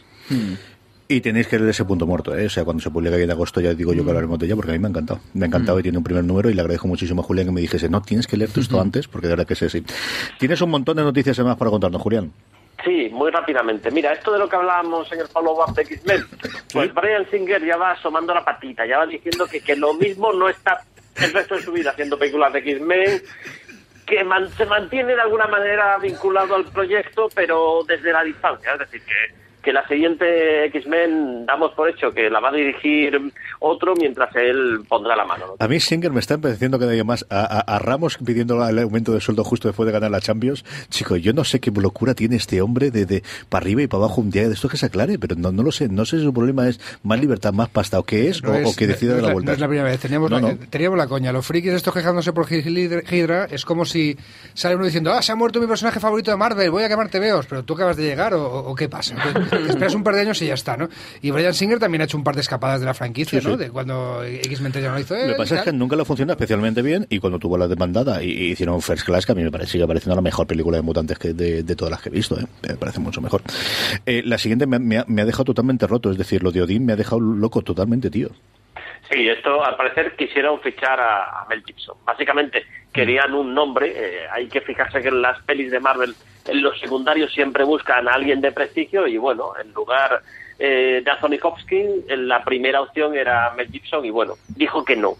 Y 1.10 1.22
tenéis 1.22 1.46
que 1.48 1.58
leer 1.58 1.70
ese 1.70 1.86
punto 1.86 2.06
muerto, 2.06 2.36
¿eh? 2.36 2.46
O 2.46 2.50
sea, 2.50 2.64
cuando 2.64 2.82
se 2.82 2.90
publica 2.90 3.16
ahí 3.16 3.22
en 3.22 3.30
agosto 3.30 3.62
ya 3.62 3.72
digo 3.72 3.94
yo 3.94 4.04
que 4.04 4.10
hablaremos 4.10 4.38
de 4.38 4.44
ella 4.44 4.56
porque 4.56 4.72
a 4.72 4.74
mí 4.74 4.78
me 4.78 4.88
ha 4.88 4.90
encantado. 4.90 5.20
Me 5.32 5.44
ha 5.44 5.48
encantado 5.48 5.78
y 5.80 5.82
tiene 5.82 5.96
un 5.96 6.04
primer 6.04 6.22
número 6.22 6.50
y 6.50 6.54
le 6.54 6.60
agradezco 6.60 6.86
muchísimo 6.86 7.22
a 7.22 7.24
Julián 7.24 7.46
que 7.46 7.52
me 7.52 7.62
dijese, 7.62 7.88
no, 7.88 8.02
tienes 8.02 8.26
que 8.26 8.36
leerte 8.36 8.60
esto 8.60 8.78
antes 8.78 9.08
porque 9.08 9.26
de 9.26 9.32
verdad 9.32 9.46
que 9.46 9.54
es 9.54 9.62
así. 9.62 9.82
Tienes 10.38 10.60
un 10.60 10.68
montón 10.70 10.98
de 10.98 11.02
noticias 11.04 11.38
más 11.40 11.56
para 11.56 11.70
contarnos, 11.70 12.02
Julián. 12.02 12.30
Sí, 12.84 13.08
muy 13.10 13.30
rápidamente. 13.30 13.90
Mira, 13.90 14.12
esto 14.12 14.32
de 14.32 14.38
lo 14.38 14.48
que 14.50 14.56
hablábamos 14.56 15.10
en 15.10 15.20
el 15.20 15.26
follow-up 15.28 15.74
de 15.74 15.82
X-Men, 15.82 16.24
pues 16.74 16.92
Brian 16.94 17.26
Singer 17.30 17.64
ya 17.64 17.76
va 17.78 17.92
asomando 17.92 18.34
la 18.34 18.44
patita, 18.44 18.84
ya 18.86 18.98
va 18.98 19.06
diciendo 19.06 19.46
que, 19.50 19.60
que 19.60 19.76
lo 19.76 19.94
mismo 19.94 20.32
no 20.34 20.48
está 20.50 20.82
el 21.16 21.32
resto 21.32 21.54
de 21.56 21.62
su 21.62 21.72
vida 21.72 21.90
haciendo 21.92 22.18
películas 22.18 22.52
de 22.52 22.58
X-Men, 22.58 23.22
que 24.04 24.22
man- 24.24 24.48
se 24.58 24.66
mantiene 24.66 25.14
de 25.14 25.20
alguna 25.22 25.46
manera 25.46 25.96
vinculado 25.98 26.54
al 26.54 26.66
proyecto, 26.66 27.28
pero 27.34 27.80
desde 27.88 28.12
la 28.12 28.22
distancia. 28.22 28.74
Es 28.74 28.78
decir, 28.80 29.00
que 29.02 29.47
que 29.62 29.72
la 29.72 29.86
siguiente 29.86 30.66
X-Men 30.66 31.46
damos 31.46 31.72
por 31.72 31.88
hecho 31.88 32.10
que 32.12 32.30
la 32.30 32.40
va 32.40 32.50
a 32.50 32.52
dirigir 32.52 33.32
otro 33.60 33.94
mientras 33.94 34.34
él 34.36 34.80
pondrá 34.88 35.16
la 35.16 35.24
mano. 35.24 35.56
A 35.58 35.68
mí 35.68 35.80
Singer 35.80 36.12
me 36.12 36.20
está 36.20 36.34
empezando 36.34 36.78
cada 36.78 36.92
día 36.92 37.04
más 37.04 37.26
a, 37.30 37.78
Ramos 37.78 38.18
pidiendo 38.18 38.66
el 38.66 38.78
aumento 38.78 39.12
de 39.12 39.20
sueldo 39.20 39.44
justo 39.44 39.68
después 39.68 39.86
de 39.86 39.92
ganar 39.92 40.10
la 40.10 40.20
Champions. 40.20 40.64
Chico, 40.88 41.16
yo 41.16 41.32
no 41.32 41.44
sé 41.44 41.60
qué 41.60 41.70
locura 41.70 42.14
tiene 42.14 42.36
este 42.36 42.60
hombre 42.60 42.90
de, 42.90 43.06
de 43.06 43.22
para 43.48 43.64
arriba 43.64 43.82
y 43.82 43.86
para 43.86 44.04
abajo 44.04 44.20
un 44.20 44.30
día 44.30 44.48
de 44.48 44.54
esto 44.54 44.68
que 44.68 44.76
se 44.76 44.86
aclare, 44.86 45.18
pero 45.18 45.36
no, 45.36 45.52
no 45.52 45.62
lo 45.62 45.72
sé. 45.72 45.88
No 45.88 46.04
sé 46.04 46.18
si 46.18 46.24
su 46.24 46.32
problema 46.32 46.68
es 46.68 46.80
más 47.02 47.20
libertad, 47.20 47.52
más 47.52 47.68
pasta 47.68 47.98
o 47.98 48.04
qué 48.04 48.28
es, 48.28 48.42
o, 48.42 48.74
que 48.76 48.86
decida 48.86 49.14
de 49.14 49.22
la, 49.22 49.32
vuelta. 49.32 49.50
No 49.50 49.54
es 49.54 49.60
la 49.60 49.68
primera 49.68 49.88
vez. 49.88 50.00
Teníamos, 50.00 50.30
la, 50.30 50.56
teníamos 50.70 50.98
la 50.98 51.06
coña. 51.06 51.32
Los 51.32 51.46
frikis 51.46 51.72
estos 51.72 51.94
quejándose 51.94 52.32
por 52.32 52.46
Hydra 52.50 53.46
es 53.50 53.64
como 53.64 53.84
si 53.84 54.16
sale 54.54 54.76
uno 54.76 54.84
diciendo, 54.84 55.12
ah, 55.12 55.22
se 55.22 55.32
ha 55.32 55.36
muerto 55.36 55.60
mi 55.60 55.66
personaje 55.66 56.00
favorito 56.00 56.30
de 56.30 56.36
Marvel, 56.36 56.70
voy 56.70 56.82
a 56.82 56.88
quemarte 56.88 57.18
veos, 57.18 57.46
pero 57.46 57.62
tú 57.64 57.74
acabas 57.74 57.96
de 57.96 58.04
llegar 58.04 58.34
o, 58.34 58.74
qué 58.74 58.88
pasa. 58.88 59.16
esperas 59.68 59.94
un 59.94 60.02
par 60.02 60.14
de 60.14 60.22
años 60.22 60.40
y 60.42 60.46
ya 60.46 60.54
está, 60.54 60.76
¿no? 60.76 60.88
Y 61.22 61.30
Brian 61.30 61.54
Singer 61.54 61.78
también 61.78 62.02
ha 62.02 62.04
hecho 62.04 62.16
un 62.16 62.24
par 62.24 62.34
de 62.34 62.40
escapadas 62.40 62.80
de 62.80 62.86
la 62.86 62.94
franquicia, 62.94 63.40
¿no? 63.40 63.56
De 63.56 63.70
cuando 63.70 64.22
X-Men 64.24 64.72
ya 64.72 64.88
no 64.88 64.94
lo 64.94 65.00
hizo. 65.00 65.14
lo 65.14 65.26
que 65.26 65.34
pasa 65.34 65.56
es 65.56 65.62
que 65.62 65.72
nunca 65.72 65.96
lo 65.96 66.04
funciona 66.04 66.32
especialmente 66.32 66.82
bien 66.82 67.06
y 67.08 67.18
cuando 67.18 67.38
tuvo 67.38 67.56
la 67.58 67.68
demandada 67.68 68.22
y, 68.22 68.48
hicieron 68.48 68.80
First 68.82 69.04
Class, 69.04 69.26
que 69.26 69.32
a 69.32 69.34
mí 69.34 69.42
me 69.42 69.50
parece, 69.50 69.72
sigue 69.72 69.86
pareciendo 69.86 70.14
la 70.14 70.22
mejor 70.22 70.46
película 70.46 70.76
de 70.76 70.82
mutantes 70.82 71.18
que 71.18 71.32
de, 71.32 71.62
todas 71.76 71.90
las 71.90 72.02
que 72.02 72.08
he 72.08 72.12
visto, 72.12 72.38
¿eh? 72.38 72.46
me 72.66 72.76
parece 72.76 73.00
mucho 73.00 73.20
mejor. 73.20 73.42
Eh, 74.06 74.22
la 74.24 74.38
siguiente 74.38 74.66
me, 74.66 74.98
ha, 74.98 75.24
dejado 75.24 75.44
totalmente 75.44 75.86
roto, 75.86 76.10
es 76.10 76.18
decir, 76.18 76.42
lo 76.42 76.50
de 76.50 76.62
Odín 76.62 76.84
me 76.84 76.92
ha 76.92 76.96
dejado 76.96 77.20
loco 77.20 77.62
totalmente, 77.62 78.10
tío. 78.10 78.30
Sí, 79.10 79.26
esto 79.26 79.64
al 79.64 79.76
parecer 79.76 80.14
quisieron 80.16 80.60
fichar 80.60 81.00
a, 81.00 81.46
Mel 81.48 81.62
Gibson. 81.64 81.96
Básicamente 82.04 82.64
querían 82.92 83.32
un 83.32 83.54
nombre. 83.54 83.92
Eh, 83.94 84.26
hay 84.30 84.48
que 84.48 84.60
fijarse 84.60 85.00
que 85.00 85.08
en 85.08 85.22
las 85.22 85.40
pelis 85.42 85.70
de 85.70 85.80
Marvel, 85.80 86.14
en 86.46 86.62
los 86.62 86.78
secundarios 86.78 87.32
siempre 87.32 87.64
buscan 87.64 88.06
a 88.06 88.12
alguien 88.12 88.40
de 88.40 88.52
prestigio 88.52 89.06
y 89.06 89.16
bueno, 89.16 89.52
en 89.62 89.72
lugar 89.72 90.22
eh, 90.58 91.00
de 91.02 91.10
Anthony 91.10 91.38
Hopkins, 91.42 92.04
la 92.08 92.44
primera 92.44 92.82
opción 92.82 93.16
era 93.16 93.52
Mel 93.56 93.70
Gibson 93.70 94.04
y 94.04 94.10
bueno, 94.10 94.34
dijo 94.48 94.84
que 94.84 94.96
no, 94.96 95.16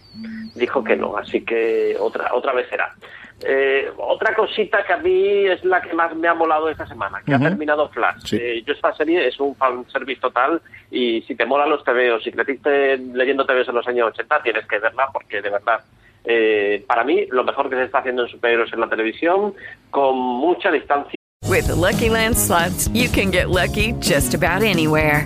dijo 0.53 0.83
que 0.83 0.95
no, 0.95 1.17
así 1.17 1.43
que 1.43 1.95
otra 1.99 2.33
otra 2.33 2.53
vez 2.53 2.67
será. 2.69 2.93
Eh, 3.41 3.89
otra 3.97 4.35
cosita 4.35 4.83
que 4.85 4.93
a 4.93 4.97
mí 4.97 5.45
es 5.45 5.63
la 5.63 5.81
que 5.81 5.93
más 5.93 6.15
me 6.15 6.27
ha 6.27 6.33
molado 6.33 6.69
esta 6.69 6.85
semana, 6.85 7.21
que 7.25 7.33
ha 7.33 7.39
terminado 7.39 7.89
Flash. 7.89 8.33
Eh, 8.33 8.63
yo 8.65 8.73
esta 8.73 8.93
serie 8.93 9.27
es 9.27 9.39
un 9.39 9.55
fanservice 9.55 10.19
total 10.19 10.61
y 10.91 11.21
si 11.21 11.35
te 11.35 11.45
molan 11.45 11.69
los 11.69 11.83
TVOs, 11.83 12.23
si 12.23 12.31
creciste 12.31 12.97
leyendo 12.97 13.45
TVOs 13.45 13.69
en 13.69 13.75
los 13.75 13.87
años 13.87 14.09
80, 14.09 14.43
tienes 14.43 14.67
que 14.67 14.79
verla 14.79 15.07
porque 15.13 15.41
de 15.41 15.49
verdad, 15.49 15.81
eh, 16.25 16.83
para 16.85 17.03
mí, 17.03 17.25
lo 17.29 17.43
mejor 17.43 17.69
que 17.69 17.77
se 17.77 17.83
está 17.83 17.99
haciendo 17.99 18.23
en 18.23 18.29
superhéroes 18.29 18.73
en 18.73 18.81
la 18.81 18.89
televisión, 18.89 19.53
con 19.89 20.17
mucha 20.17 20.71
distancia. 20.71 21.15
With 21.47 21.69
Lucky 21.69 22.09
Land 22.09 22.37
slots, 22.37 22.89
you 22.89 23.09
can 23.09 23.31
get 23.31 23.49
lucky 23.49 23.93
just 24.01 24.33
about 24.33 24.61
anywhere. 24.61 25.25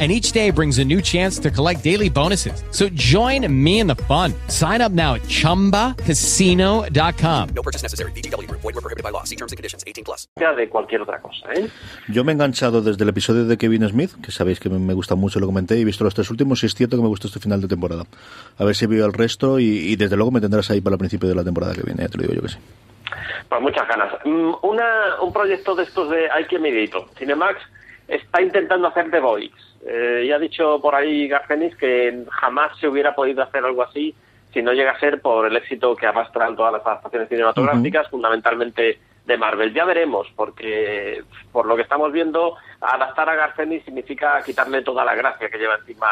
and 0.00 0.10
each 0.10 0.32
day 0.32 0.50
brings 0.50 0.80
a 0.80 0.84
new 0.84 1.00
chance 1.00 1.38
to 1.38 1.52
collect 1.52 1.84
daily 1.84 2.10
bonuses. 2.10 2.64
So 2.72 2.88
join 2.94 3.46
me 3.48 3.78
in 3.78 3.86
the 3.86 3.94
fun. 3.94 4.34
Sign 4.48 4.80
up 4.80 4.90
now 4.90 5.14
at 5.14 5.22
ChumbaCasino.com. 5.28 7.48
No 7.54 7.62
purchase 7.62 7.84
necessary. 7.84 8.10
BGW. 8.12 8.50
Void 8.50 8.64
were 8.64 8.72
prohibited 8.72 9.04
by 9.04 9.10
law. 9.10 9.22
See 9.22 9.36
terms 9.36 9.52
and 9.52 9.56
conditions. 9.56 9.84
18 9.86 10.02
plus. 10.04 10.26
De 10.36 10.68
cualquier 10.68 11.02
otra 11.02 11.20
cosa, 11.20 11.46
¿eh? 11.54 11.68
Yo 12.08 12.24
me 12.24 12.32
he 12.32 12.34
enganchado 12.34 12.82
desde 12.82 13.04
el 13.04 13.10
episodio 13.10 13.44
de 13.44 13.56
Kevin 13.56 13.88
Smith, 13.88 14.10
que 14.20 14.32
sabéis 14.32 14.58
que 14.58 14.68
me 14.68 14.94
gusta 14.94 15.14
mucho, 15.14 15.38
lo 15.38 15.46
comenté, 15.46 15.78
y 15.78 15.82
he 15.82 15.84
visto 15.84 16.02
los 16.02 16.14
tres 16.14 16.28
últimos 16.30 16.62
y 16.62 16.66
es 16.66 16.74
cierto 16.74 16.96
que 16.96 17.02
me 17.02 17.08
gustó 17.08 17.28
este 17.28 17.38
final 17.40 17.60
de 17.60 17.68
temporada. 17.68 18.04
A 18.58 18.64
ver 18.64 18.74
si 18.74 18.86
veo 18.86 19.06
el 19.06 19.12
resto 19.12 19.60
y, 19.60 19.64
y 19.64 19.96
desde 19.96 20.16
luego 20.16 20.30
me 20.32 20.40
tendrás 20.40 20.70
ahí 20.70 20.80
para 20.80 20.94
el 20.94 20.98
principio 20.98 21.28
de 21.28 21.34
la 21.34 21.44
temporada 21.44 21.74
que 21.74 21.82
viene, 21.82 22.02
ya 22.02 22.08
te 22.08 22.16
lo 22.18 22.22
digo 22.22 22.34
yo 22.34 22.42
que 22.42 22.48
sí. 22.48 22.56
Pues 23.48 23.60
muchas 23.60 23.86
ganas. 23.88 24.12
Mm, 24.24 24.52
una, 24.62 25.20
un 25.22 25.32
proyecto 25.32 25.74
de 25.74 25.84
estos 25.84 26.10
de 26.10 26.30
Ike 26.30 26.58
Medito, 26.58 27.08
Cinemax, 27.18 27.58
está 28.08 28.42
intentando 28.42 28.88
hacer 28.88 29.10
The 29.10 29.20
Voice 29.20 29.74
eh, 29.86 30.24
ya 30.26 30.36
ha 30.36 30.38
dicho 30.38 30.80
por 30.80 30.94
ahí 30.94 31.28
Garcenis 31.28 31.76
que 31.76 32.24
jamás 32.30 32.76
se 32.78 32.88
hubiera 32.88 33.14
podido 33.14 33.42
hacer 33.42 33.64
algo 33.64 33.82
así 33.82 34.14
si 34.52 34.62
no 34.62 34.72
llega 34.72 34.92
a 34.92 35.00
ser 35.00 35.20
por 35.20 35.46
el 35.46 35.56
éxito 35.56 35.94
que 35.96 36.06
arrastran 36.06 36.56
todas 36.56 36.72
las 36.72 36.86
adaptaciones 36.86 37.28
cinematográficas, 37.28 38.08
fundamentalmente 38.08 39.00
de 39.26 39.36
Marvel. 39.36 39.74
Ya 39.74 39.84
veremos, 39.84 40.28
porque 40.36 41.22
por 41.50 41.66
lo 41.66 41.74
que 41.74 41.82
estamos 41.82 42.12
viendo, 42.12 42.56
adaptar 42.80 43.28
a 43.28 43.34
Garcenis 43.34 43.84
significa 43.84 44.40
quitarle 44.42 44.82
toda 44.82 45.04
la 45.04 45.16
gracia 45.16 45.48
que 45.50 45.58
lleva 45.58 45.74
encima 45.74 46.06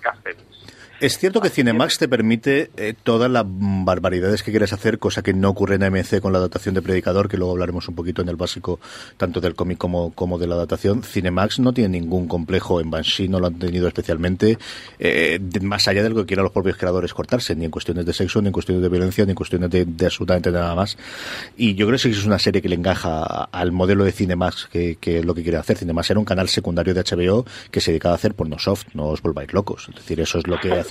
Garcenis. 0.00 0.77
Es 1.00 1.16
cierto 1.16 1.40
que 1.40 1.48
Cinemax 1.48 1.98
te 1.98 2.08
permite 2.08 2.72
eh, 2.76 2.92
todas 3.00 3.30
las 3.30 3.44
barbaridades 3.46 4.42
que 4.42 4.50
quieres 4.50 4.72
hacer, 4.72 4.98
cosa 4.98 5.22
que 5.22 5.32
no 5.32 5.48
ocurre 5.50 5.76
en 5.76 5.84
AMC 5.84 6.18
con 6.20 6.32
la 6.32 6.38
adaptación 6.38 6.74
de 6.74 6.82
Predicador, 6.82 7.28
que 7.28 7.36
luego 7.36 7.52
hablaremos 7.52 7.86
un 7.86 7.94
poquito 7.94 8.20
en 8.20 8.28
el 8.28 8.34
básico, 8.34 8.80
tanto 9.16 9.40
del 9.40 9.54
cómic 9.54 9.78
como, 9.78 10.12
como 10.12 10.40
de 10.40 10.48
la 10.48 10.56
adaptación. 10.56 11.04
Cinemax 11.04 11.60
no 11.60 11.72
tiene 11.72 12.00
ningún 12.00 12.26
complejo 12.26 12.80
en 12.80 12.90
Banshee, 12.90 13.28
no 13.28 13.38
lo 13.38 13.46
han 13.46 13.60
tenido 13.60 13.86
especialmente, 13.86 14.58
eh, 14.98 15.38
más 15.62 15.86
allá 15.86 16.02
de 16.02 16.08
lo 16.08 16.16
que 16.16 16.26
quieran 16.26 16.42
los 16.42 16.52
propios 16.52 16.76
creadores 16.76 17.14
cortarse, 17.14 17.54
ni 17.54 17.66
en 17.66 17.70
cuestiones 17.70 18.04
de 18.04 18.12
sexo, 18.12 18.42
ni 18.42 18.48
en 18.48 18.52
cuestiones 18.52 18.82
de 18.82 18.88
violencia, 18.88 19.24
ni 19.24 19.30
en 19.30 19.36
cuestiones 19.36 19.70
de, 19.70 19.86
absolutamente 20.04 20.50
nada 20.50 20.74
más. 20.74 20.98
Y 21.56 21.76
yo 21.76 21.86
creo 21.86 21.96
que 21.96 22.08
es 22.08 22.24
una 22.24 22.40
serie 22.40 22.60
que 22.60 22.68
le 22.68 22.74
encaja 22.74 23.44
al 23.44 23.70
modelo 23.70 24.02
de 24.02 24.10
Cinemax, 24.10 24.66
que, 24.66 24.96
que 25.00 25.20
es 25.20 25.24
lo 25.24 25.32
que 25.32 25.44
quiere 25.44 25.58
hacer. 25.58 25.78
Cinemax 25.78 26.10
era 26.10 26.18
un 26.18 26.26
canal 26.26 26.48
secundario 26.48 26.92
de 26.92 27.04
HBO 27.04 27.46
que 27.70 27.80
se 27.80 27.92
dedicaba 27.92 28.14
a 28.14 28.16
hacer 28.16 28.34
porno 28.34 28.58
soft, 28.58 28.86
no 28.94 29.06
os 29.06 29.22
volváis 29.22 29.52
locos. 29.52 29.86
Es 29.90 29.94
decir, 29.94 30.18
eso 30.18 30.38
es 30.40 30.48
lo 30.48 30.58
que 30.58 30.87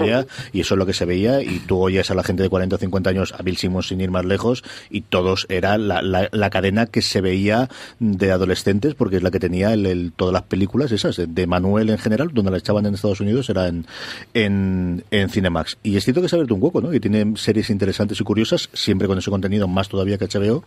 y 0.53 0.62
eso 0.62 0.73
es 0.75 0.77
lo 0.77 0.86
que 0.86 0.93
se 0.93 1.05
veía 1.05 1.41
y 1.41 1.60
tú 1.60 1.79
oyes 1.79 2.12
a 2.12 2.15
la 2.15 2.23
gente 2.23 2.43
de 2.43 2.49
40 2.49 2.75
o 2.75 2.79
50 2.79 3.10
años, 3.10 3.33
a 3.38 3.41
Bill 3.41 3.57
Simmons 3.57 3.88
sin 3.88 4.01
ir 4.01 4.12
más 4.12 4.25
lejos 4.25 4.63
y 4.89 5.01
todos 5.01 5.45
era 5.49 5.77
la, 5.77 6.01
la, 6.01 6.49
cadena 6.49 6.86
que 6.86 7.01
se 7.01 7.21
veía 7.21 7.69
de 7.99 8.31
adolescentes 8.31 8.95
porque 8.95 9.17
es 9.17 9.23
la 9.23 9.31
que 9.31 9.39
tenía 9.39 9.73
el, 9.73 10.13
todas 10.15 10.33
las 10.33 10.43
películas 10.43 10.91
esas 10.91 11.21
de 11.27 11.47
Manuel 11.47 11.89
en 11.89 11.97
general, 11.97 12.29
donde 12.33 12.51
la 12.51 12.57
echaban 12.57 12.86
en 12.86 12.93
Estados 12.93 13.19
Unidos 13.19 13.49
era 13.49 13.67
en, 13.67 13.86
en, 14.33 15.03
en 15.12 15.29
Cinemax. 15.29 15.77
Y 15.83 15.97
es 15.97 16.03
cierto 16.03 16.21
que 16.21 16.29
se 16.29 16.36
ha 16.36 16.38
abierto 16.38 16.55
un 16.55 16.63
hueco, 16.63 16.81
¿no? 16.81 16.93
Y 16.93 16.99
tiene 16.99 17.33
series 17.38 17.69
interesantes 17.69 18.19
y 18.19 18.23
curiosas, 18.23 18.69
siempre 18.73 19.07
con 19.07 19.17
ese 19.17 19.29
contenido 19.29 19.67
más 19.67 19.89
todavía 19.89 20.17
que 20.17 20.25
HBO, 20.25 20.63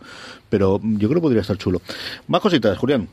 pero 0.49 0.79
yo 0.83 1.09
creo 1.09 1.15
que 1.15 1.21
podría 1.21 1.41
estar 1.41 1.57
chulo. 1.57 1.81
Más 2.27 2.41
cositas, 2.41 2.77
Julián. 2.77 3.07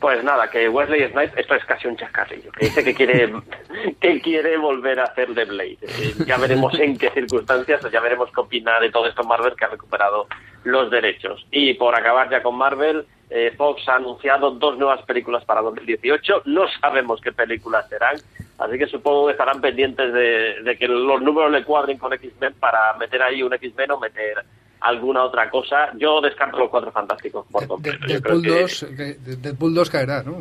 Pues 0.00 0.24
nada, 0.24 0.48
que 0.48 0.66
Wesley 0.66 1.10
Snipes, 1.10 1.36
esto 1.36 1.54
es 1.54 1.64
casi 1.66 1.86
un 1.86 1.96
chascarrillo, 1.96 2.50
que 2.52 2.64
dice 2.64 2.82
que 2.82 2.94
quiere, 2.94 3.30
que 4.00 4.20
quiere 4.22 4.56
volver 4.56 4.98
a 4.98 5.04
hacer 5.04 5.34
The 5.34 5.44
Blade. 5.44 5.78
Eh, 5.82 6.14
ya 6.26 6.38
veremos 6.38 6.78
en 6.80 6.96
qué 6.96 7.10
circunstancias, 7.10 7.82
ya 7.92 8.00
veremos 8.00 8.30
qué 8.34 8.40
opina 8.40 8.80
de 8.80 8.90
todo 8.90 9.06
esto 9.06 9.22
Marvel, 9.24 9.54
que 9.54 9.66
ha 9.66 9.68
recuperado 9.68 10.26
los 10.64 10.90
derechos. 10.90 11.46
Y 11.50 11.74
por 11.74 11.94
acabar 11.94 12.30
ya 12.30 12.42
con 12.42 12.56
Marvel, 12.56 13.04
eh, 13.28 13.52
Fox 13.58 13.86
ha 13.90 13.96
anunciado 13.96 14.52
dos 14.52 14.78
nuevas 14.78 15.02
películas 15.02 15.44
para 15.44 15.60
2018. 15.60 16.44
No 16.46 16.66
sabemos 16.80 17.20
qué 17.20 17.32
películas 17.32 17.86
serán, 17.90 18.16
así 18.58 18.78
que 18.78 18.86
supongo 18.86 19.26
que 19.26 19.32
estarán 19.32 19.60
pendientes 19.60 20.14
de, 20.14 20.62
de 20.62 20.78
que 20.78 20.88
los 20.88 21.20
números 21.20 21.52
le 21.52 21.62
cuadren 21.62 21.98
con 21.98 22.14
X-Men 22.14 22.54
para 22.54 22.94
meter 22.94 23.22
ahí 23.22 23.42
un 23.42 23.52
X-Men 23.52 23.90
o 23.90 24.00
meter 24.00 24.44
alguna 24.80 25.24
otra 25.24 25.50
cosa. 25.50 25.90
Yo 25.96 26.20
descarto 26.20 26.58
los 26.58 26.70
cuatro 26.70 26.90
fantásticos 26.90 27.46
por 27.50 27.66
completo. 27.66 28.06
Deadpool, 28.06 28.42
2, 28.42 28.86
Deadpool 29.42 29.74
2 29.74 29.90
caerá, 29.90 30.22
¿no? 30.22 30.40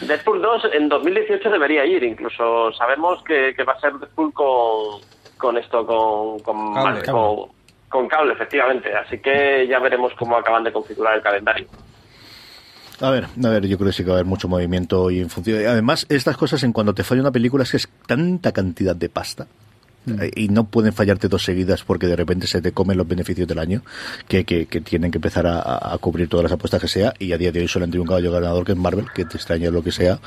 Deadpool 0.00 0.40
2 0.40 0.62
en 0.74 0.88
2018 0.88 1.50
debería 1.50 1.84
ir, 1.84 2.02
incluso 2.02 2.72
sabemos 2.72 3.22
que, 3.24 3.54
va 3.64 3.72
a 3.72 3.80
ser 3.80 3.94
Deadpool 3.94 4.32
con, 4.32 5.00
con 5.36 5.58
esto, 5.58 5.86
con, 5.86 6.38
con 6.40 6.74
cable, 6.74 7.02
con, 7.88 8.08
cable, 8.08 8.32
efectivamente. 8.32 8.94
Así 8.94 9.18
que 9.18 9.66
ya 9.68 9.78
veremos 9.78 10.12
cómo 10.18 10.36
acaban 10.36 10.64
de 10.64 10.72
configurar 10.72 11.16
el 11.16 11.22
calendario. 11.22 11.66
A 13.00 13.10
ver, 13.10 13.24
a 13.24 13.48
ver, 13.48 13.66
yo 13.66 13.76
creo 13.78 13.88
que 13.88 13.94
sí 13.94 14.04
que 14.04 14.10
va 14.10 14.16
a 14.16 14.18
haber 14.18 14.26
mucho 14.26 14.46
movimiento 14.46 15.10
y 15.10 15.20
en 15.20 15.28
función. 15.28 15.66
Además, 15.66 16.06
estas 16.08 16.36
cosas 16.36 16.62
en 16.62 16.72
cuando 16.72 16.94
te 16.94 17.02
falla 17.02 17.20
una 17.20 17.32
película 17.32 17.64
es 17.64 17.72
que 17.72 17.76
es 17.78 17.88
tanta 18.06 18.52
cantidad 18.52 18.94
de 18.94 19.08
pasta 19.08 19.48
eh, 20.06 20.30
y 20.34 20.48
no 20.48 20.64
pueden 20.64 20.92
fallarte 20.92 21.28
dos 21.28 21.44
seguidas 21.44 21.84
porque 21.84 22.06
de 22.06 22.16
repente 22.16 22.46
se 22.46 22.60
te 22.60 22.72
comen 22.72 22.96
los 22.98 23.06
beneficios 23.06 23.46
del 23.46 23.58
año 23.58 23.82
que, 24.26 24.44
que, 24.44 24.66
que 24.66 24.80
tienen 24.80 25.10
que 25.10 25.18
empezar 25.18 25.46
a, 25.46 25.94
a, 25.94 25.98
cubrir 25.98 26.28
todas 26.28 26.44
las 26.44 26.52
apuestas 26.52 26.80
que 26.80 26.88
sea 26.88 27.14
y 27.18 27.32
a 27.32 27.38
día 27.38 27.52
de 27.52 27.60
hoy 27.60 27.68
solo 27.68 27.84
han 27.84 27.90
tenido 27.90 28.02
un 28.02 28.08
caballo 28.08 28.32
ganador 28.32 28.64
que 28.64 28.72
es 28.72 28.78
Marvel, 28.78 29.06
que 29.14 29.24
te 29.24 29.36
extraña 29.36 29.70
lo 29.70 29.82
que 29.82 29.92
sea, 29.92 30.18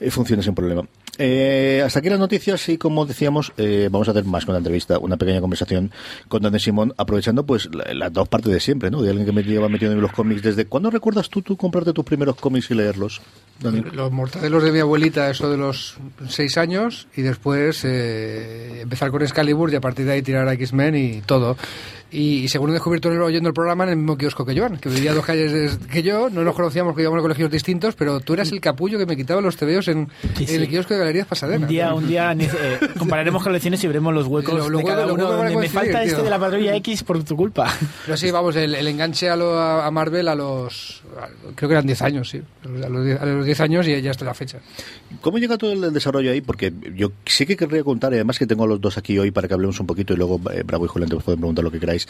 eh, 0.00 0.10
funciona 0.10 0.42
sin 0.42 0.54
problema. 0.54 0.86
Eh, 1.18 1.82
hasta 1.84 1.98
aquí 1.98 2.08
las 2.08 2.18
noticias 2.18 2.68
y 2.68 2.78
como 2.78 3.04
decíamos, 3.04 3.52
eh, 3.56 3.88
vamos 3.90 4.08
a 4.08 4.12
hacer 4.12 4.24
más 4.24 4.44
con 4.44 4.54
la 4.54 4.58
entrevista, 4.58 4.98
una 4.98 5.16
pequeña 5.16 5.40
conversación 5.40 5.90
con 6.28 6.42
Daniel 6.42 6.60
Simón, 6.60 6.94
aprovechando 6.96 7.44
pues 7.44 7.68
las 7.74 7.94
la 7.94 8.10
dos 8.10 8.28
partes 8.28 8.52
de 8.52 8.60
siempre, 8.60 8.90
¿no? 8.90 9.02
De 9.02 9.10
alguien 9.10 9.26
que 9.26 9.32
me 9.32 9.42
lleva 9.42 9.68
metido 9.68 9.92
en 9.92 10.00
los 10.00 10.12
cómics 10.12 10.42
desde 10.42 10.64
¿cuándo 10.64 10.90
recuerdas 10.90 11.28
tú, 11.28 11.42
tú 11.42 11.56
comprarte 11.56 11.92
tus 11.92 12.04
primeros 12.04 12.36
cómics 12.36 12.70
y 12.70 12.74
leerlos? 12.74 13.20
Daniel? 13.60 13.90
Los 13.92 14.10
mortadelos 14.10 14.62
de 14.62 14.72
mi 14.72 14.78
abuelita, 14.78 15.28
eso 15.28 15.50
de 15.50 15.58
los 15.58 15.98
seis 16.28 16.56
años, 16.56 17.08
y 17.16 17.22
después 17.22 17.84
eh, 17.84 18.80
empezar 18.80 19.10
con 19.10 19.22
Excalibur 19.22 19.70
y 19.72 19.76
a 19.76 19.80
partir 19.80 20.06
de 20.06 20.12
ahí 20.12 20.22
tirar 20.22 20.48
a 20.48 20.54
X-Men 20.54 20.96
y 20.96 21.20
todo. 21.20 21.56
Y, 22.12 22.48
según 22.48 22.70
he 22.70 22.72
descubierto 22.72 23.08
oyendo 23.08 23.48
el 23.48 23.54
programa 23.54 23.84
en 23.84 23.90
el 23.90 23.96
mismo 23.96 24.16
kiosco 24.16 24.44
que 24.44 24.58
Joan, 24.58 24.78
que 24.78 24.88
vivía 24.88 25.14
dos 25.14 25.24
calles 25.24 25.78
que 25.90 26.02
yo, 26.02 26.28
no 26.30 26.42
nos 26.42 26.54
conocíamos 26.54 26.92
porque 26.92 27.02
íbamos 27.02 27.20
a 27.20 27.22
colegios 27.22 27.50
distintos, 27.50 27.94
pero 27.94 28.20
tú 28.20 28.34
eras 28.34 28.50
el 28.52 28.60
capullo 28.60 28.98
que 28.98 29.06
me 29.06 29.16
quitaba 29.16 29.40
los 29.40 29.56
tebeos 29.56 29.88
en, 29.88 30.08
sí, 30.36 30.46
sí. 30.46 30.54
en 30.54 30.62
el 30.62 30.68
kiosco 30.68 30.94
de 30.94 31.00
Galerías 31.00 31.26
Pasadena. 31.26 31.66
Un 31.66 31.68
día, 31.68 31.94
un 31.94 32.08
día 32.08 32.32
eh, 32.32 32.78
compararemos 32.98 33.42
colecciones 33.42 33.82
y 33.84 33.86
veremos 33.86 34.14
los 34.14 34.26
huecos 34.26 34.54
lo, 34.54 34.68
lo 34.68 34.78
de 34.78 34.84
cada 34.84 35.12
uno. 35.12 35.30
Donde 35.30 35.56
me 35.56 35.68
falta 35.68 36.02
este 36.02 36.22
de 36.22 36.30
la 36.30 36.38
patrulla 36.38 36.74
X 36.76 37.02
por 37.04 37.22
tu 37.22 37.36
culpa. 37.36 37.72
Pero 38.04 38.16
sí, 38.16 38.30
vamos, 38.30 38.56
el, 38.56 38.74
el 38.74 38.86
enganche 38.86 39.30
a, 39.30 39.36
lo, 39.36 39.58
a, 39.58 39.90
Marvel 39.90 40.28
a 40.28 40.34
los. 40.34 40.99
Creo 41.54 41.68
que 41.68 41.74
eran 41.74 41.86
10 41.86 42.02
años, 42.02 42.30
sí. 42.30 42.40
A 42.64 42.88
los 42.88 43.04
10, 43.04 43.20
a 43.20 43.26
los 43.26 43.44
10 43.44 43.60
años 43.60 43.86
y 43.88 44.00
ya 44.00 44.10
hasta 44.10 44.24
la 44.24 44.34
fecha. 44.34 44.58
¿Cómo 45.20 45.38
llega 45.38 45.58
todo 45.58 45.72
el 45.72 45.92
desarrollo 45.92 46.30
ahí? 46.30 46.40
Porque 46.40 46.72
yo 46.94 47.12
sí 47.26 47.46
que 47.46 47.56
querría 47.56 47.82
contar, 47.84 48.12
y 48.12 48.16
además 48.16 48.38
que 48.38 48.46
tengo 48.46 48.64
a 48.64 48.66
los 48.66 48.80
dos 48.80 48.96
aquí 48.98 49.18
hoy 49.18 49.30
para 49.30 49.48
que 49.48 49.54
hablemos 49.54 49.78
un 49.80 49.86
poquito 49.86 50.14
y 50.14 50.16
luego 50.16 50.40
eh, 50.52 50.62
Bravo 50.64 50.84
y 50.84 50.88
Julián 50.88 51.10
te 51.10 51.16
pueden 51.16 51.40
preguntar 51.40 51.64
lo 51.64 51.70
que 51.70 51.80
queráis. 51.80 52.08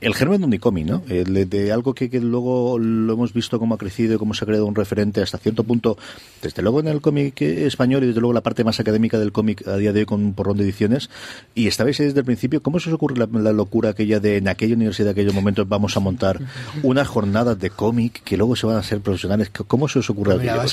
El 0.00 0.14
germen 0.14 0.40
de 0.40 0.46
un 0.46 0.56
cómic, 0.58 0.86
¿no? 0.86 1.02
Eh, 1.08 1.24
de, 1.24 1.72
algo 1.72 1.94
que, 1.94 2.10
que, 2.10 2.20
luego 2.20 2.78
lo 2.78 3.12
hemos 3.12 3.32
visto 3.32 3.58
cómo 3.58 3.74
ha 3.74 3.78
crecido 3.78 4.14
y 4.14 4.18
cómo 4.18 4.34
se 4.34 4.44
ha 4.44 4.46
creado 4.46 4.66
un 4.66 4.74
referente 4.74 5.22
hasta 5.22 5.38
cierto 5.38 5.64
punto, 5.64 5.96
desde 6.42 6.62
luego 6.62 6.80
en 6.80 6.88
el 6.88 7.00
cómic 7.00 7.40
español 7.42 8.04
y 8.04 8.08
desde 8.08 8.20
luego 8.20 8.32
la 8.32 8.42
parte 8.42 8.64
más 8.64 8.80
académica 8.80 9.18
del 9.18 9.32
cómic 9.32 9.66
a 9.68 9.76
día 9.76 9.92
de 9.92 10.00
hoy 10.00 10.06
con 10.06 10.22
un 10.22 10.34
porrón 10.34 10.56
de 10.56 10.64
ediciones. 10.64 11.10
Y 11.54 11.66
estabais 11.66 11.98
desde 11.98 12.18
el 12.18 12.24
principio, 12.24 12.62
¿cómo 12.62 12.80
se 12.80 12.88
os 12.88 12.94
ocurre 12.94 13.16
la, 13.16 13.28
la 13.40 13.52
locura 13.52 13.90
aquella 13.90 14.20
de 14.20 14.38
en 14.38 14.48
aquella 14.48 14.74
universidad, 14.74 15.08
en 15.08 15.12
aquellos 15.12 15.34
momentos, 15.34 15.68
vamos 15.68 15.96
a 15.96 16.00
montar 16.00 16.40
unas 16.82 17.08
jornadas 17.08 17.58
de 17.58 17.70
cómic 17.70 18.22
que 18.30 18.36
luego 18.36 18.54
se 18.54 18.64
van 18.64 18.76
a 18.76 18.78
hacer 18.78 19.00
profesionales? 19.00 19.50
¿Cómo 19.66 19.88
se 19.88 19.98
os 19.98 20.08
ocurre 20.08 20.38
Mira, 20.38 20.64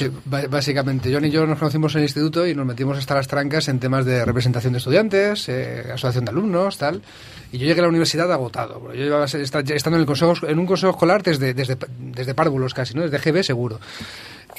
Básicamente, 0.47 1.11
John 1.11 1.25
y 1.25 1.31
yo 1.31 1.47
nos 1.47 1.57
conocimos 1.57 1.95
en 1.95 2.01
el 2.01 2.03
instituto 2.03 2.45
y 2.45 2.53
nos 2.53 2.67
metimos 2.67 2.99
hasta 2.99 3.15
las 3.15 3.27
trancas 3.27 3.67
en 3.67 3.79
temas 3.79 4.05
de 4.05 4.23
representación 4.23 4.73
de 4.73 4.77
estudiantes, 4.77 5.49
eh, 5.49 5.85
asociación 5.91 6.25
de 6.25 6.29
alumnos, 6.29 6.77
tal. 6.77 7.01
Y 7.51 7.57
yo 7.57 7.65
llegué 7.65 7.79
a 7.79 7.81
la 7.81 7.89
universidad 7.89 8.31
agotado. 8.31 8.93
Yo 8.93 9.03
llevaba 9.05 9.25
estando 9.25 9.95
en, 9.95 10.01
el 10.01 10.05
consejo, 10.05 10.35
en 10.45 10.59
un 10.59 10.67
consejo 10.67 10.91
escolar 10.91 11.23
desde, 11.23 11.55
desde, 11.55 11.79
desde 11.97 12.35
párvulos 12.35 12.75
casi, 12.75 12.93
¿no? 12.93 13.01
Desde 13.09 13.17
GB 13.17 13.43
seguro. 13.43 13.79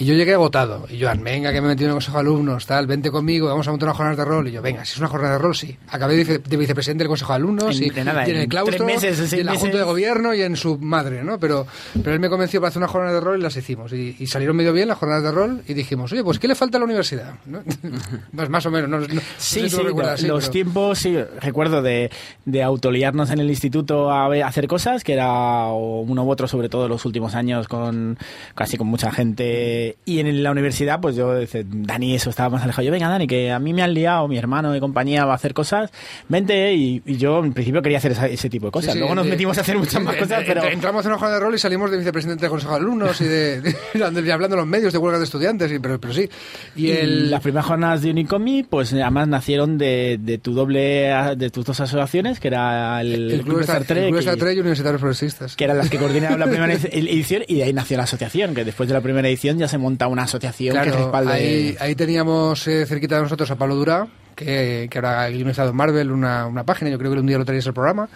Y 0.00 0.04
yo 0.04 0.14
llegué 0.14 0.34
agotado. 0.34 0.86
Y 0.88 1.02
Joan, 1.02 1.24
venga, 1.24 1.52
que 1.52 1.60
me 1.60 1.66
he 1.66 1.70
metido 1.70 1.86
en 1.86 1.90
el 1.90 1.94
consejo 1.96 2.18
de 2.18 2.20
alumnos, 2.20 2.66
tal, 2.66 2.86
vente 2.86 3.10
conmigo, 3.10 3.48
vamos 3.48 3.66
a 3.66 3.70
montar 3.70 3.88
una 3.88 3.94
jornada 3.94 4.16
de 4.16 4.24
rol. 4.24 4.48
Y 4.48 4.52
yo, 4.52 4.62
venga, 4.62 4.84
si 4.84 4.92
es 4.92 4.98
una 4.98 5.08
jornada 5.08 5.34
de 5.34 5.38
rol, 5.40 5.56
sí. 5.56 5.76
Acabé 5.88 6.24
de, 6.24 6.38
de 6.38 6.56
vicepresidente 6.56 7.02
del 7.02 7.08
consejo 7.08 7.32
de 7.32 7.36
alumnos 7.36 7.76
en, 7.78 7.84
y, 7.86 7.90
de 7.90 8.04
nada, 8.04 8.26
y 8.26 8.30
en, 8.30 8.36
el 8.36 8.48
claustro, 8.48 8.84
meses, 8.86 9.32
y 9.32 9.40
en 9.40 9.46
la 9.46 9.52
meses. 9.52 9.62
junta 9.62 9.78
de 9.78 9.84
gobierno 9.84 10.34
y 10.34 10.42
en 10.42 10.56
su 10.56 10.78
madre, 10.78 11.24
¿no? 11.24 11.40
Pero, 11.40 11.66
pero 12.02 12.14
él 12.14 12.20
me 12.20 12.28
convenció 12.28 12.60
para 12.60 12.68
hacer 12.68 12.78
una 12.78 12.88
jornada 12.88 13.14
de 13.14 13.20
rol 13.20 13.38
y 13.40 13.42
las 13.42 13.56
hicimos. 13.56 13.92
Y, 13.92 14.16
y 14.18 14.26
salieron 14.28 14.56
medio 14.56 14.72
bien 14.72 14.86
las 14.86 14.98
jornadas 14.98 15.24
de 15.24 15.32
rol 15.32 15.62
y 15.66 15.74
dijimos, 15.74 16.12
oye, 16.12 16.22
pues 16.22 16.38
¿qué 16.38 16.46
le 16.46 16.54
falta 16.54 16.78
a 16.78 16.80
la 16.80 16.84
universidad? 16.84 17.34
¿No? 17.46 17.62
pues 18.36 18.48
más 18.48 18.64
o 18.66 18.70
menos, 18.70 18.88
no, 18.88 19.00
no, 19.00 19.06
sí, 19.06 19.14
no 19.14 19.20
sé 19.38 19.60
si 19.62 19.70
sí, 19.70 19.82
recuerdas, 19.82 20.22
los 20.22 20.44
pero... 20.44 20.52
tiempos, 20.52 20.98
sí, 20.98 21.16
recuerdo 21.40 21.82
de, 21.82 22.10
de 22.44 22.62
autoliarnos 22.62 23.30
en 23.30 23.40
el 23.40 23.50
instituto 23.50 24.10
a, 24.12 24.26
a, 24.26 24.46
hacer 24.46 24.68
cosas, 24.68 25.02
que 25.02 25.14
era 25.14 25.66
uno 25.72 26.24
u 26.24 26.30
otro, 26.30 26.46
sobre 26.46 26.68
todo 26.68 26.84
en 26.84 26.90
los 26.90 27.04
últimos 27.04 27.34
años, 27.34 27.66
con 27.66 28.16
casi 28.54 28.76
con 28.76 28.86
mucha 28.86 29.10
gente. 29.10 29.87
Y 30.04 30.20
en 30.20 30.42
la 30.42 30.50
universidad 30.50 31.00
pues 31.00 31.16
yo, 31.16 31.32
Dani, 31.64 32.14
eso 32.14 32.30
estaba 32.30 32.50
más 32.50 32.62
alejado. 32.62 32.84
Yo, 32.86 32.92
venga, 32.92 33.08
Dani, 33.08 33.26
que 33.26 33.50
a 33.50 33.58
mí 33.58 33.72
me 33.72 33.82
han 33.82 33.94
liado, 33.94 34.26
mi 34.28 34.36
hermano 34.38 34.74
y 34.76 34.80
compañía 34.80 35.24
va 35.24 35.32
a 35.32 35.36
hacer 35.36 35.54
cosas, 35.54 35.90
vente. 36.28 36.74
Y, 36.74 37.02
y 37.06 37.16
yo, 37.16 37.38
en 37.44 37.52
principio, 37.52 37.82
quería 37.82 37.98
hacer 37.98 38.12
esa, 38.12 38.26
ese 38.26 38.48
tipo 38.50 38.66
de 38.66 38.72
cosas. 38.72 38.92
Sí, 38.92 38.92
sí, 38.94 38.98
Luego 39.00 39.14
nos 39.14 39.24
de- 39.24 39.30
metimos 39.30 39.58
a 39.58 39.60
hacer 39.62 39.78
muchas 39.78 40.02
más 40.02 40.14
de- 40.14 40.20
cosas, 40.22 40.40
de- 40.40 40.44
pero. 40.46 40.64
Entramos 40.64 41.04
en 41.04 41.10
una 41.12 41.18
jornada 41.18 41.38
de 41.38 41.44
rol 41.44 41.54
y 41.54 41.58
salimos 41.58 41.90
de 41.90 41.98
vicepresidente 41.98 42.42
del 42.42 42.50
consejo 42.50 42.72
de 42.74 42.78
alumnos 42.80 43.20
y 43.20 43.24
de, 43.24 43.60
de- 43.62 44.22
de- 44.22 44.32
hablando 44.32 44.56
en 44.56 44.60
los 44.60 44.66
medios 44.68 44.92
de 44.92 44.98
huelgas 44.98 45.20
de 45.20 45.24
estudiantes, 45.24 45.72
y, 45.72 45.78
pero, 45.78 46.00
pero 46.00 46.12
sí. 46.14 46.28
Y 46.76 46.90
el, 46.90 47.30
las 47.30 47.40
primeras 47.40 47.66
jornadas 47.66 48.02
de 48.02 48.10
Unicomi, 48.10 48.62
pues 48.62 48.92
además 48.92 49.28
nacieron 49.28 49.78
de, 49.78 50.18
de 50.20 50.38
tu 50.38 50.52
doble, 50.54 51.12
de 51.36 51.50
tus 51.50 51.64
dos 51.64 51.80
asociaciones, 51.80 52.40
que 52.40 52.48
era 52.48 53.00
el, 53.00 53.30
el 53.32 53.42
Club 53.42 53.60
Star 53.60 53.84
Trek 53.84 53.98
el 54.04 54.08
Club 54.10 54.18
Star 54.20 54.36
Trek 54.36 54.56
y 54.56 54.60
Universitarios 54.60 55.00
Progresistas. 55.00 55.56
que 55.56 55.64
eran 55.64 55.78
las 55.78 55.88
que 55.90 55.98
coordinaban 55.98 56.38
la 56.38 56.46
primera 56.46 56.72
edi- 56.74 56.88
edición 57.08 57.42
y 57.46 57.56
de 57.56 57.64
ahí 57.64 57.72
nació 57.72 57.96
la 57.96 58.02
asociación, 58.04 58.54
que 58.54 58.64
después 58.64 58.88
de 58.88 58.94
la 58.94 59.00
primera 59.00 59.28
edición 59.28 59.58
ya 59.58 59.68
se 59.68 59.77
monta 59.78 60.06
una 60.08 60.24
asociación 60.24 60.76
que 60.76 60.82
Claro, 60.82 60.98
respalde... 61.04 61.32
ahí, 61.32 61.76
ahí 61.80 61.94
teníamos 61.94 62.66
eh, 62.68 62.84
cerquita 62.86 63.16
de 63.16 63.22
nosotros 63.22 63.50
a 63.50 63.56
Pablo 63.56 63.74
Durá, 63.76 64.06
que, 64.36 64.86
que 64.90 64.98
ahora 64.98 65.22
ha 65.24 65.28
guionizado 65.30 65.70
en 65.70 65.76
Marvel 65.76 66.12
una, 66.12 66.46
una 66.46 66.64
página, 66.64 66.90
yo 66.90 66.98
creo 66.98 67.12
que 67.12 67.18
un 67.18 67.26
día 67.26 67.38
lo 67.38 67.44
traéis 67.44 67.66
al 67.66 67.74
programa, 67.74 68.08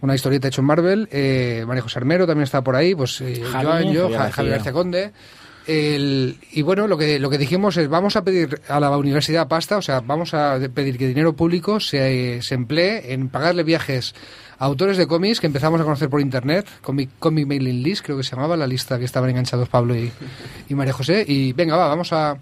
una 0.00 0.14
historieta 0.14 0.48
hecha 0.48 0.60
en 0.60 0.66
Marvel, 0.66 1.08
eh, 1.12 1.64
María 1.66 1.82
José 1.82 1.98
Armero 1.98 2.26
también 2.26 2.44
está 2.44 2.62
por 2.62 2.74
ahí, 2.74 2.94
pues 2.94 3.20
eh, 3.20 3.42
Javi, 3.52 3.92
yo, 3.92 4.08
Javier 4.10 4.30
Ja- 4.32 4.42
García. 4.44 4.72
Conde. 4.72 5.12
El, 5.66 6.38
y 6.52 6.62
bueno, 6.62 6.86
lo 6.88 6.96
que, 6.96 7.18
lo 7.18 7.28
que 7.28 7.36
dijimos 7.36 7.76
es, 7.76 7.88
vamos 7.90 8.16
a 8.16 8.24
pedir 8.24 8.58
a 8.68 8.80
la 8.80 8.96
universidad 8.96 9.48
pasta, 9.48 9.76
o 9.76 9.82
sea, 9.82 10.00
vamos 10.00 10.32
a 10.32 10.58
pedir 10.74 10.96
que 10.96 11.06
dinero 11.06 11.34
público 11.34 11.78
se, 11.78 12.40
se 12.40 12.54
emplee 12.54 13.12
en 13.12 13.28
pagarle 13.28 13.64
viajes 13.64 14.14
autores 14.58 14.96
de 14.96 15.06
cómics 15.06 15.40
que 15.40 15.46
empezamos 15.46 15.80
a 15.80 15.84
conocer 15.84 16.08
por 16.08 16.20
internet, 16.20 16.66
Comic, 16.82 17.10
Comic 17.18 17.46
Mailing 17.46 17.82
List 17.82 18.04
creo 18.04 18.16
que 18.16 18.22
se 18.24 18.34
llamaba, 18.34 18.56
la 18.56 18.66
lista 18.66 18.98
que 18.98 19.04
estaban 19.04 19.30
enganchados 19.30 19.68
Pablo 19.68 19.94
y, 19.96 20.10
María 20.74 20.92
José, 20.92 21.24
y 21.26 21.52
venga, 21.52 21.76
va, 21.76 21.88
vamos 21.88 22.12
a, 22.12 22.36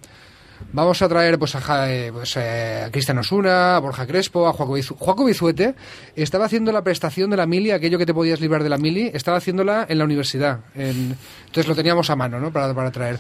Vamos 0.73 1.03
a 1.03 1.09
traer 1.09 1.39
pues 1.39 1.55
a, 1.55 1.93
eh, 1.93 2.11
pues, 2.11 2.35
eh, 2.39 2.85
a 2.87 2.91
Cristian 2.91 3.19
Osuna, 3.19 3.77
a 3.77 3.79
Borja 3.79 4.07
Crespo, 4.07 4.49
a 4.49 4.55
Juaco, 4.55 4.73
Bizu 4.73 4.95
Juaco 4.95 5.27
Bizuete. 5.27 5.75
Estaba 6.15 6.47
haciendo 6.47 6.73
la 6.73 6.83
prestación 6.83 7.29
de 7.29 7.37
la 7.37 7.45
mili, 7.45 7.73
aquello 7.73 7.99
que 7.99 8.07
te 8.07 8.15
podías 8.15 8.41
librar 8.41 8.63
de 8.63 8.71
la 8.71 8.79
mili, 8.79 9.11
estaba 9.13 9.37
haciéndola 9.37 9.85
en 9.87 9.99
la 9.99 10.05
universidad. 10.05 10.61
En- 10.75 11.15
entonces 11.45 11.69
lo 11.69 11.75
teníamos 11.75 12.09
a 12.09 12.17
mano, 12.17 12.41
¿no? 12.41 12.51
Para, 12.53 12.73
para 12.73 12.91
traer. 12.91 13.19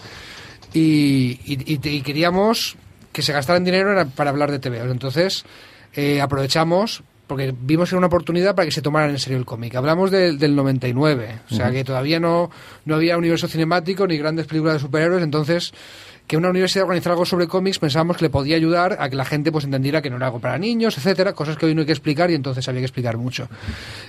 Y, 0.72 1.38
y- 1.44 2.00
queríamos 2.00 2.76
que 3.12 3.20
se 3.20 3.34
gastaran 3.34 3.64
dinero 3.64 4.06
para 4.16 4.30
hablar 4.30 4.50
de 4.50 4.58
TVOs. 4.58 4.90
Entonces 4.90 5.44
eh, 5.94 6.22
aprovechamos 6.22 7.02
porque 7.26 7.54
vimos 7.60 7.88
que 7.88 7.94
era 7.94 7.98
una 7.98 8.06
oportunidad 8.06 8.54
para 8.54 8.66
que 8.66 8.72
se 8.72 8.82
tomaran 8.82 9.10
en 9.10 9.18
serio 9.18 9.38
el 9.38 9.44
cómic. 9.44 9.74
Hablamos 9.74 10.10
del- 10.10 10.38
del 10.38 10.54
99, 10.54 11.40
o 11.50 11.54
sea 11.54 11.70
que 11.70 11.82
todavía 11.84 12.20
no, 12.20 12.50
no 12.84 12.94
había 12.94 13.16
universo 13.18 13.48
cinemático 13.48 14.06
ni 14.06 14.16
grandes 14.16 14.46
películas 14.46 14.74
de 14.74 14.80
superhéroes, 14.80 15.22
entonces 15.22 15.72
que 16.26 16.36
una 16.36 16.50
universidad 16.50 16.84
organizara 16.84 17.12
algo 17.14 17.24
sobre 17.24 17.46
cómics 17.46 17.78
pensábamos 17.78 18.16
que 18.16 18.24
le 18.24 18.30
podía 18.30 18.56
ayudar 18.56 18.96
a 19.00 19.08
que 19.08 19.14
la 19.16 19.24
gente 19.24 19.52
pues 19.52 19.64
entendiera 19.64 20.02
que 20.02 20.10
no 20.10 20.16
era 20.16 20.26
algo 20.26 20.40
para 20.40 20.58
niños, 20.58 20.98
etcétera, 20.98 21.32
cosas 21.34 21.56
que 21.56 21.66
hoy 21.66 21.74
no 21.74 21.80
hay 21.82 21.86
que 21.86 21.92
explicar 21.92 22.30
y 22.30 22.34
entonces 22.34 22.66
había 22.68 22.80
que 22.80 22.86
explicar 22.86 23.16
mucho. 23.16 23.48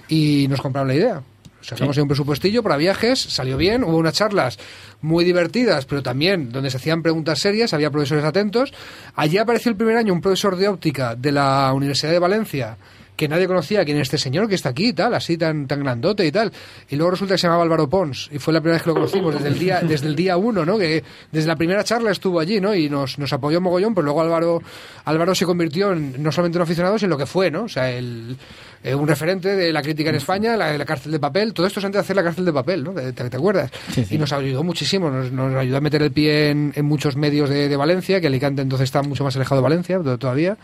Y 0.08 0.48
nos 0.50 0.62
compraron 0.62 0.88
la 0.88 0.96
idea. 0.96 1.22
Sacamos 1.62 1.98
ahí 1.98 2.02
un 2.02 2.08
presupuestillo 2.08 2.64
para 2.64 2.78
viajes, 2.78 3.20
salió 3.20 3.58
bien, 3.58 3.84
hubo 3.84 3.98
unas 3.98 4.14
charlas 4.14 4.58
muy 5.02 5.26
divertidas, 5.26 5.86
pero 5.86 6.02
también 6.02 6.52
donde 6.52 6.70
se 6.70 6.78
hacían 6.78 7.02
preguntas 7.04 7.40
serias, 7.40 7.74
había 7.74 7.92
profesores 7.92 8.24
atentos. 8.24 8.74
Allí 9.16 9.38
apareció 9.38 9.70
el 9.72 9.76
primer 9.76 9.98
año 9.98 10.14
un 10.14 10.22
profesor 10.22 10.56
de 10.56 10.70
óptica 10.70 11.16
de 11.16 11.32
la 11.34 11.74
Universidad 11.74 12.12
de 12.12 12.20
Valencia 12.20 12.78
que 13.18 13.28
nadie 13.28 13.48
conocía 13.48 13.84
quién 13.84 13.98
es 13.98 14.04
este 14.04 14.18
señor 14.18 14.48
que 14.48 14.56
está 14.56 14.70
aquí 14.70 14.90
y 14.90 14.94
tal, 14.94 15.14
así 15.14 15.38
tan, 15.38 15.68
tan 15.68 15.82
grandote 15.84 16.26
y 16.26 16.32
tal. 16.32 16.52
Y 16.90 16.96
luego 16.96 17.12
resulta 17.12 17.34
que 17.34 17.40
se 17.40 17.48
llamaba 17.48 17.64
Álvaro 17.64 17.90
Pons 17.90 18.30
y 18.32 18.40
fue 18.40 18.54
la 18.54 18.62
primera 18.62 18.76
vez 18.76 18.84
que 18.84 18.90
lo 18.90 18.94
conocimos 18.94 19.34
desde 19.34 19.48
el 19.50 19.60
día, 19.60 19.82
desde 19.88 20.08
el 20.08 20.16
día 20.16 20.38
uno, 20.38 20.64
¿no? 20.66 20.78
Que 20.78 21.04
desde 21.32 21.48
la 21.48 21.56
primera 21.56 21.84
charla 21.84 22.12
estuvo 22.12 22.40
allí, 22.40 22.62
¿no? 22.62 22.74
Y 22.74 22.90
nos, 22.90 23.18
nos 23.20 23.34
apoyó 23.34 23.60
mogollón, 23.60 23.94
pero 23.94 24.06
luego 24.06 24.22
Álvaro, 24.22 24.62
Álvaro 25.06 25.36
se 25.36 25.46
convirtió 25.46 25.92
en 25.92 26.22
no 26.24 26.32
solamente 26.32 26.58
un 26.60 26.62
aficionado, 26.62 26.98
sino 26.98 27.08
en 27.08 27.10
lo 27.10 27.18
que 27.18 27.26
fue, 27.26 27.50
¿no? 27.52 27.64
O 27.64 27.70
sea, 27.70 27.92
el, 27.92 28.38
eh, 28.84 28.94
un 28.94 29.08
referente 29.08 29.56
de 29.56 29.74
la 29.74 29.82
crítica 29.82 30.12
en 30.12 30.16
España, 30.18 30.56
la, 30.56 30.78
la 30.78 30.86
cárcel 30.86 31.12
de 31.12 31.20
papel, 31.20 31.54
todo 31.54 31.66
esto 31.66 31.80
es 31.80 31.86
antes 31.86 31.98
de 31.98 32.02
hacer 32.02 32.16
la 32.16 32.24
cárcel 32.24 32.46
de 32.46 32.54
papel, 32.54 32.84
¿no? 32.84 32.92
¿Te, 32.94 33.12
te- 33.14 33.30
te 33.30 33.38
acuerdas? 33.38 33.72
Sí, 33.94 34.06
sí. 34.06 34.16
Y 34.16 34.18
nos 34.20 34.32
ayudó 34.32 34.64
muchísimo, 34.64 35.10
nos, 35.10 35.32
nos 35.32 35.56
ayudó 35.56 35.78
a 35.78 35.82
meter 35.82 36.04
el 36.04 36.12
pie 36.12 36.52
en, 36.52 36.72
en 36.76 36.86
muchos 36.86 37.16
medios 37.18 37.50
de, 37.50 37.68
de 37.68 37.76
Valencia, 37.76 38.22
que 38.22 38.28
Alicante 38.28 38.62
entonces 38.62 38.86
está 38.86 39.02
mucho 39.02 39.24
más 39.24 39.36
alejado 39.36 39.62
de 39.62 39.64
Valencia 39.64 40.00
to- 40.00 40.18
todavía. 40.20 40.56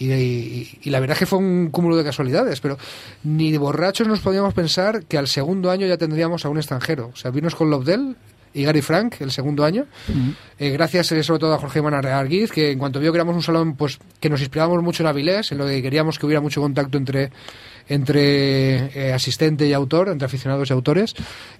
Y, 0.00 0.10
y- 0.12 0.78
y 0.82 0.90
la 0.90 0.98
verdad 0.98 1.12
es 1.14 1.18
que 1.20 1.26
fue 1.26 1.38
un 1.38 1.68
cúmulo 1.70 1.94
de 1.96 2.02
casualidades, 2.04 2.60
pero 2.60 2.78
ni 3.22 3.52
de 3.52 3.58
borrachos 3.58 4.08
nos 4.08 4.20
podíamos 4.20 4.54
pensar 4.54 5.04
que 5.04 5.18
al 5.18 5.28
segundo 5.28 5.70
año 5.70 5.86
ya 5.86 5.98
tendríamos 5.98 6.44
a 6.44 6.48
un 6.48 6.56
extranjero. 6.56 7.10
O 7.12 7.16
sea, 7.16 7.30
vinos 7.30 7.54
con 7.54 7.68
Lobdell 7.70 8.16
y 8.52 8.64
Gary 8.64 8.82
Frank 8.82 9.16
el 9.20 9.30
segundo 9.30 9.64
año. 9.64 9.86
Eh, 10.58 10.70
gracias 10.70 11.12
eh, 11.12 11.22
sobre 11.22 11.40
todo 11.40 11.54
a 11.54 11.58
Jorge 11.58 11.80
Manar 11.82 12.06
Arguiz, 12.06 12.50
que 12.50 12.70
en 12.72 12.78
cuanto 12.78 13.00
vio 13.00 13.12
que 13.12 13.16
éramos 13.18 13.34
un 13.36 13.42
salón 13.42 13.76
pues 13.76 13.98
que 14.20 14.28
nos 14.28 14.40
inspirábamos 14.40 14.82
mucho 14.82 15.02
en 15.02 15.08
Avilés, 15.08 15.52
en 15.52 15.58
lo 15.58 15.66
que 15.66 15.80
queríamos 15.82 16.18
que 16.18 16.26
hubiera 16.26 16.40
mucho 16.40 16.60
contacto 16.60 16.98
entre 16.98 17.30
entre 17.88 19.08
eh, 19.08 19.12
asistente 19.12 19.66
y 19.66 19.72
autor, 19.72 20.08
entre 20.10 20.26
aficionados 20.26 20.70
y 20.70 20.72
autores. 20.72 21.14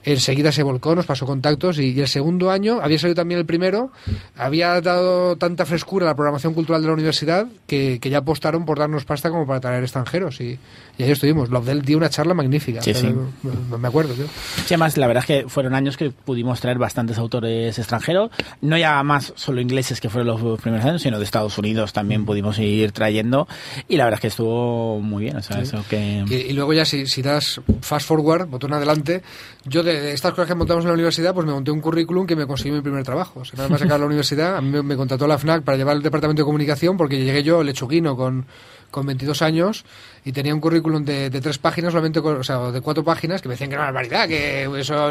Enseguida 0.05 0.53
se 0.53 0.63
volcó, 0.63 0.95
nos 0.95 1.05
pasó 1.07 1.27
contactos 1.27 1.79
y, 1.79 1.91
y 1.93 2.01
el 2.01 2.07
segundo 2.09 2.51
año, 2.53 2.79
había 2.81 2.99
salido 2.99 3.17
también 3.17 3.41
el 3.41 3.47
primero, 3.47 3.91
había 4.37 4.81
dado 4.81 5.37
tanta 5.37 5.67
frescura 5.67 6.07
a 6.07 6.11
la 6.11 6.15
programación 6.15 6.55
cultural 6.55 6.83
de 6.83 6.87
la 6.89 6.95
universidad 6.95 7.49
que, 7.67 7.99
que 8.01 8.11
ya 8.11 8.19
apostaron 8.19 8.65
por 8.65 8.79
darnos 8.79 9.05
pasta 9.05 9.29
como 9.31 9.45
para 9.47 9.59
traer 9.61 9.83
extranjeros 9.83 10.41
y, 10.41 10.59
y 10.99 11.03
ahí 11.03 11.11
estuvimos. 11.11 11.51
Lobdell 11.51 11.83
dio 11.83 11.97
una 11.97 12.11
charla 12.11 12.33
magnífica, 12.35 12.81
Sí, 12.81 12.95
sí. 12.95 13.13
Me, 13.43 13.79
me 13.79 13.89
acuerdo. 13.89 14.15
tío. 14.15 14.27
Sí, 14.27 14.67
además, 14.75 14.97
la 14.99 15.09
verdad 15.09 15.25
es 15.29 15.43
que 15.43 15.49
fueron 15.49 15.75
años 15.75 15.97
que 15.97 16.11
pudimos 16.11 16.61
traer 16.61 16.79
bastantes 16.81 17.19
autores 17.19 17.79
extranjeros, 17.79 18.31
no 18.61 18.77
ya 18.77 19.01
más 19.05 19.33
solo 19.37 19.61
ingleses 19.61 20.01
que 20.01 20.11
fueron 20.11 20.27
los 20.27 20.61
primeros 20.61 20.85
años, 20.85 21.03
sino 21.03 21.19
de 21.19 21.25
Estados 21.25 21.57
Unidos 21.59 21.93
también 21.93 22.25
pudimos 22.25 22.59
ir 22.59 22.91
trayendo. 22.93 23.47
Y 23.89 23.97
la 23.97 24.05
verdad 24.05 24.19
es 24.19 24.23
que 24.23 24.29
estuvo 24.29 25.01
muy 25.01 25.25
bien, 25.25 25.37
o 25.37 25.43
sea, 25.43 25.61
eso 25.61 25.85
que... 25.89 26.25
Y, 26.29 26.35
y 26.35 26.53
luego 26.53 26.73
ya 26.73 26.85
si, 26.85 27.07
si 27.07 27.23
das 27.23 27.61
fast 27.83 28.07
forward, 28.07 28.49
botón 28.49 28.73
adelante, 28.73 29.23
yo 29.65 29.83
de, 29.83 30.01
de 30.01 30.13
estas 30.13 30.33
cosas 30.33 30.49
que 30.49 30.55
montamos 30.55 30.85
en 30.85 30.89
la 30.89 30.95
universidad, 30.95 31.35
pues 31.35 31.47
me 31.47 31.53
monté 31.53 31.71
un 31.71 31.81
currículum 31.81 32.27
que 32.27 32.35
me 32.35 32.47
conseguí 32.47 32.73
mi 32.73 32.81
primer 32.81 33.05
trabajo. 33.05 33.41
O 33.41 33.45
sea, 33.45 33.57
nada 33.59 33.69
más 33.69 33.83
acabar 33.83 34.01
la 34.01 34.07
universidad, 34.07 34.57
a 34.57 34.61
mí 34.61 34.71
me, 34.71 34.83
me 34.83 34.97
contrató 34.97 35.27
la 35.27 35.39
FNAC 35.39 35.63
para 35.63 35.77
llevar 35.79 35.97
el 35.97 36.03
departamento 36.03 36.43
de 36.43 36.47
comunicación 36.47 36.97
porque 36.97 37.23
llegué 37.23 37.43
yo, 37.43 37.63
lechuguino, 37.63 38.17
con, 38.17 38.47
con 38.91 39.07
22 39.07 39.43
años 39.43 39.85
y 40.25 40.33
tenía 40.33 40.55
un 40.55 40.61
currículum 40.61 41.05
de, 41.05 41.31
de 41.31 41.41
tres 41.41 41.59
páginas, 41.59 41.93
solamente 41.93 42.21
con- 42.21 42.37
o 42.37 42.43
sea, 42.45 42.71
de 42.71 42.81
cuatro 42.81 43.03
páginas, 43.05 43.41
que 43.41 43.49
me 43.49 43.55
decían 43.55 43.71
que 43.71 43.75
era 43.75 43.85
una 43.85 43.93
barbaridad, 43.93 44.29
que 44.29 44.65
eso, 44.81 45.11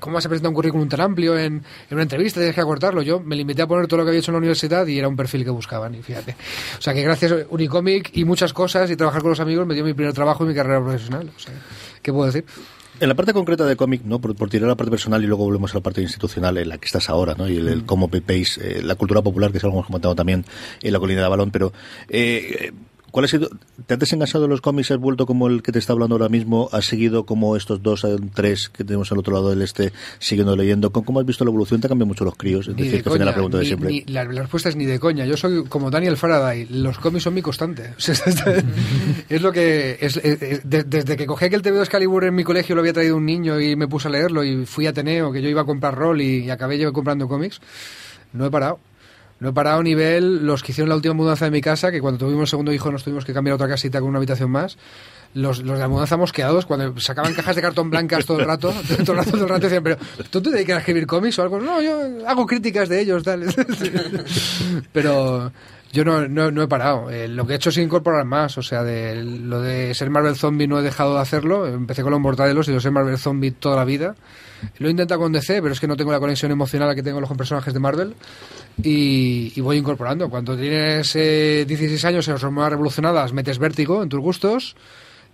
¿cómo 0.00 0.14
vas 0.14 0.26
a 0.26 0.28
presentar 0.28 0.48
un 0.50 0.54
currículum 0.54 0.88
tan 0.88 1.00
amplio 1.00 1.38
en, 1.38 1.54
en 1.54 1.62
una 1.90 2.02
entrevista? 2.02 2.40
Tienes 2.40 2.54
que 2.54 2.60
acortarlo. 2.60 3.02
Yo 3.02 3.20
me 3.20 3.36
limité 3.36 3.62
a 3.62 3.66
poner 3.66 3.86
todo 3.86 3.98
lo 3.98 4.04
que 4.04 4.10
había 4.10 4.20
hecho 4.20 4.30
en 4.30 4.34
la 4.34 4.38
universidad 4.38 4.86
y 4.86 4.98
era 4.98 5.08
un 5.08 5.16
perfil 5.16 5.44
que 5.44 5.50
buscaban, 5.50 5.94
y 5.94 6.02
fíjate. 6.02 6.36
O 6.78 6.82
sea, 6.82 6.92
que 6.94 7.02
gracias 7.02 7.32
a 7.32 7.36
Unicomic 7.50 8.10
y 8.14 8.24
muchas 8.24 8.52
cosas 8.52 8.90
y 8.90 8.96
trabajar 8.96 9.22
con 9.22 9.30
los 9.30 9.40
amigos 9.40 9.66
me 9.66 9.74
dio 9.74 9.84
mi 9.84 9.94
primer 9.94 10.12
trabajo 10.12 10.44
y 10.44 10.48
mi 10.48 10.54
carrera 10.54 10.80
profesional. 10.80 11.30
O 11.36 11.38
sea, 11.40 11.54
¿qué 12.02 12.12
puedo 12.12 12.26
decir? 12.26 12.44
En 13.00 13.08
la 13.08 13.14
parte 13.16 13.32
concreta 13.32 13.64
de 13.64 13.74
cómic, 13.74 14.02
¿no? 14.04 14.20
Por, 14.20 14.36
por 14.36 14.48
tirar 14.48 14.68
la 14.68 14.76
parte 14.76 14.90
personal 14.90 15.24
y 15.24 15.26
luego 15.26 15.44
volvemos 15.44 15.72
a 15.74 15.78
la 15.78 15.82
parte 15.82 16.02
institucional 16.02 16.56
en 16.58 16.68
la 16.68 16.78
que 16.78 16.86
estás 16.86 17.08
ahora, 17.10 17.34
¿no? 17.36 17.48
Y 17.48 17.56
el, 17.56 17.66
el 17.68 17.84
cómo 17.84 18.08
veis 18.08 18.58
eh, 18.58 18.80
la 18.82 18.94
cultura 18.94 19.22
popular, 19.22 19.50
que 19.50 19.58
es 19.58 19.64
algo 19.64 19.74
que 19.74 19.78
hemos 19.78 19.86
comentado 19.86 20.14
también 20.14 20.44
en 20.82 20.92
la 20.92 21.00
colina 21.00 21.22
de 21.22 21.28
Balón, 21.28 21.50
pero 21.50 21.72
eh, 22.08 22.70
¿cuál 23.12 23.26
ha 23.26 23.28
sido? 23.28 23.48
¿Te 23.86 23.94
has 23.94 24.00
desengasado 24.00 24.42
de 24.42 24.48
los 24.48 24.60
cómics? 24.60 24.90
¿Has 24.90 24.98
vuelto 24.98 25.24
como 25.26 25.46
el 25.46 25.62
que 25.62 25.70
te 25.70 25.78
está 25.78 25.92
hablando 25.92 26.16
ahora 26.16 26.28
mismo? 26.28 26.68
¿Has 26.72 26.86
seguido 26.86 27.24
como 27.24 27.56
estos 27.56 27.80
dos, 27.84 28.02
eh, 28.02 28.16
tres 28.34 28.68
que 28.68 28.82
tenemos 28.82 29.12
al 29.12 29.18
otro 29.18 29.32
lado 29.34 29.50
del 29.50 29.62
este, 29.62 29.92
siguiendo 30.18 30.56
leyendo? 30.56 30.90
¿Cómo, 30.90 31.20
has 31.20 31.26
visto 31.26 31.44
la 31.44 31.50
evolución? 31.50 31.80
¿Te 31.80 31.88
cambian 31.88 32.08
mucho 32.08 32.24
los 32.24 32.34
críos? 32.34 32.66
Es 32.66 32.74
Ni 32.74 32.82
decir, 32.82 32.96
de 32.98 33.02
que 33.04 33.08
al 33.10 33.12
final 33.12 33.26
la 33.26 33.32
coña, 33.32 33.34
pregunta 33.34 33.56
de 33.58 33.62
ni- 33.62 33.68
siempre. 33.68 33.90
ni- 33.90 34.04
la, 34.12 34.24
la 34.24 34.40
respuesta 34.42 34.68
es 34.70 34.74
ni 34.76 34.84
de 34.86 34.98
coña. 34.98 35.24
Yo 35.26 35.36
soy 35.36 35.62
como 35.66 35.90
Daniel 35.92 36.16
Faraday. 36.16 36.66
Los 36.70 36.98
cómics 36.98 37.22
son 37.22 37.34
mi 37.34 37.42
constante. 37.42 37.94
Es 39.28 39.42
lo 39.42 39.52
que. 39.52 39.98
Es, 40.00 40.16
es- 40.16 40.42
es- 40.42 40.68
de- 40.68 40.84
desde 40.84 41.16
que 41.16 41.26
cogí 41.26 41.44
aquel 41.46 41.62
TV 41.62 41.76
de 41.76 41.82
Excalibur 41.84 42.24
en 42.24 42.34
mi 42.34 42.44
colegio, 42.44 42.74
lo 42.74 42.80
había 42.80 42.92
traído 42.92 43.16
un 43.16 43.26
niño 43.26 43.60
y 43.60 43.76
me 43.76 43.88
puse 43.88 44.08
a 44.08 44.10
leerlo. 44.10 44.44
Y 44.44 44.66
fui 44.66 44.86
a 44.86 44.90
Ateneo, 44.90 45.32
que 45.32 45.42
yo 45.42 45.48
iba 45.48 45.62
a 45.62 45.64
comprar 45.64 45.94
rol 45.94 46.20
y, 46.20 46.44
y 46.44 46.50
acabé 46.50 46.78
yo 46.78 46.92
comprando 46.92 47.28
cómics. 47.28 47.60
No 48.32 48.46
he 48.46 48.50
parado. 48.50 48.78
No 49.42 49.48
he 49.48 49.52
parado 49.52 49.82
nivel 49.82 50.46
los 50.46 50.62
que 50.62 50.70
hicieron 50.70 50.88
la 50.88 50.94
última 50.94 51.14
mudanza 51.14 51.46
de 51.46 51.50
mi 51.50 51.60
casa, 51.60 51.90
que 51.90 52.00
cuando 52.00 52.26
tuvimos 52.26 52.42
el 52.42 52.46
segundo 52.46 52.72
hijo 52.72 52.92
nos 52.92 53.02
tuvimos 53.02 53.24
que 53.24 53.32
cambiar 53.32 53.54
a 53.54 53.56
otra 53.56 53.66
casita 53.66 53.98
con 53.98 54.10
una 54.10 54.18
habitación 54.18 54.52
más. 54.52 54.78
Los, 55.34 55.64
los 55.64 55.78
de 55.78 55.82
la 55.82 55.88
mudanza 55.88 56.16
mosqueados, 56.16 56.64
cuando 56.64 57.00
sacaban 57.00 57.34
cajas 57.34 57.56
de 57.56 57.62
cartón 57.62 57.90
blancas 57.90 58.24
todo 58.24 58.38
el 58.38 58.46
rato, 58.46 58.72
todo 59.04 59.14
el 59.14 59.18
rato, 59.18 59.30
todo 59.32 59.42
el 59.42 59.48
rato, 59.48 59.62
decían, 59.62 59.82
pero 59.82 59.96
¿tú 60.30 60.40
te 60.40 60.50
dedicas 60.50 60.76
a 60.76 60.78
escribir 60.78 61.08
cómics 61.08 61.40
o 61.40 61.42
algo? 61.42 61.58
No, 61.58 61.82
yo 61.82 62.24
hago 62.24 62.46
críticas 62.46 62.88
de 62.88 63.00
ellos, 63.00 63.24
tal. 63.24 63.42
pero 64.92 65.50
yo 65.92 66.04
no, 66.04 66.28
no, 66.28 66.52
no 66.52 66.62
he 66.62 66.68
parado. 66.68 67.10
Eh, 67.10 67.26
lo 67.26 67.44
que 67.44 67.54
he 67.54 67.56
hecho 67.56 67.70
es 67.70 67.78
incorporar 67.78 68.24
más, 68.24 68.56
o 68.58 68.62
sea, 68.62 68.84
de 68.84 69.24
lo 69.24 69.60
de 69.60 69.92
ser 69.94 70.08
Marvel 70.08 70.36
Zombie 70.36 70.68
no 70.68 70.78
he 70.78 70.82
dejado 70.82 71.14
de 71.14 71.20
hacerlo. 71.20 71.66
Empecé 71.66 72.04
con 72.04 72.12
los 72.12 72.20
mortadelos 72.20 72.68
y 72.68 72.72
lo 72.72 72.78
ser 72.78 72.92
Marvel 72.92 73.18
Zombie 73.18 73.50
toda 73.50 73.74
la 73.74 73.84
vida. 73.84 74.14
Lo 74.78 74.88
he 74.88 74.90
intentado 74.90 75.20
con 75.20 75.32
DC, 75.32 75.60
pero 75.62 75.72
es 75.72 75.80
que 75.80 75.86
no 75.86 75.96
tengo 75.96 76.12
la 76.12 76.20
conexión 76.20 76.50
emocional 76.50 76.94
que 76.94 77.02
tengo 77.02 77.16
con 77.16 77.28
los 77.28 77.36
personajes 77.36 77.72
de 77.72 77.80
Marvel. 77.80 78.14
Y, 78.82 79.52
y 79.54 79.60
voy 79.60 79.76
incorporando. 79.76 80.30
Cuando 80.30 80.56
tienes 80.56 81.14
eh, 81.16 81.64
16 81.66 82.04
años 82.04 82.26
en 82.28 82.34
las 82.34 82.44
hormonas 82.44 82.70
revolucionadas, 82.70 83.32
metes 83.32 83.58
vértigo 83.58 84.02
en 84.02 84.08
tus 84.08 84.20
gustos 84.20 84.76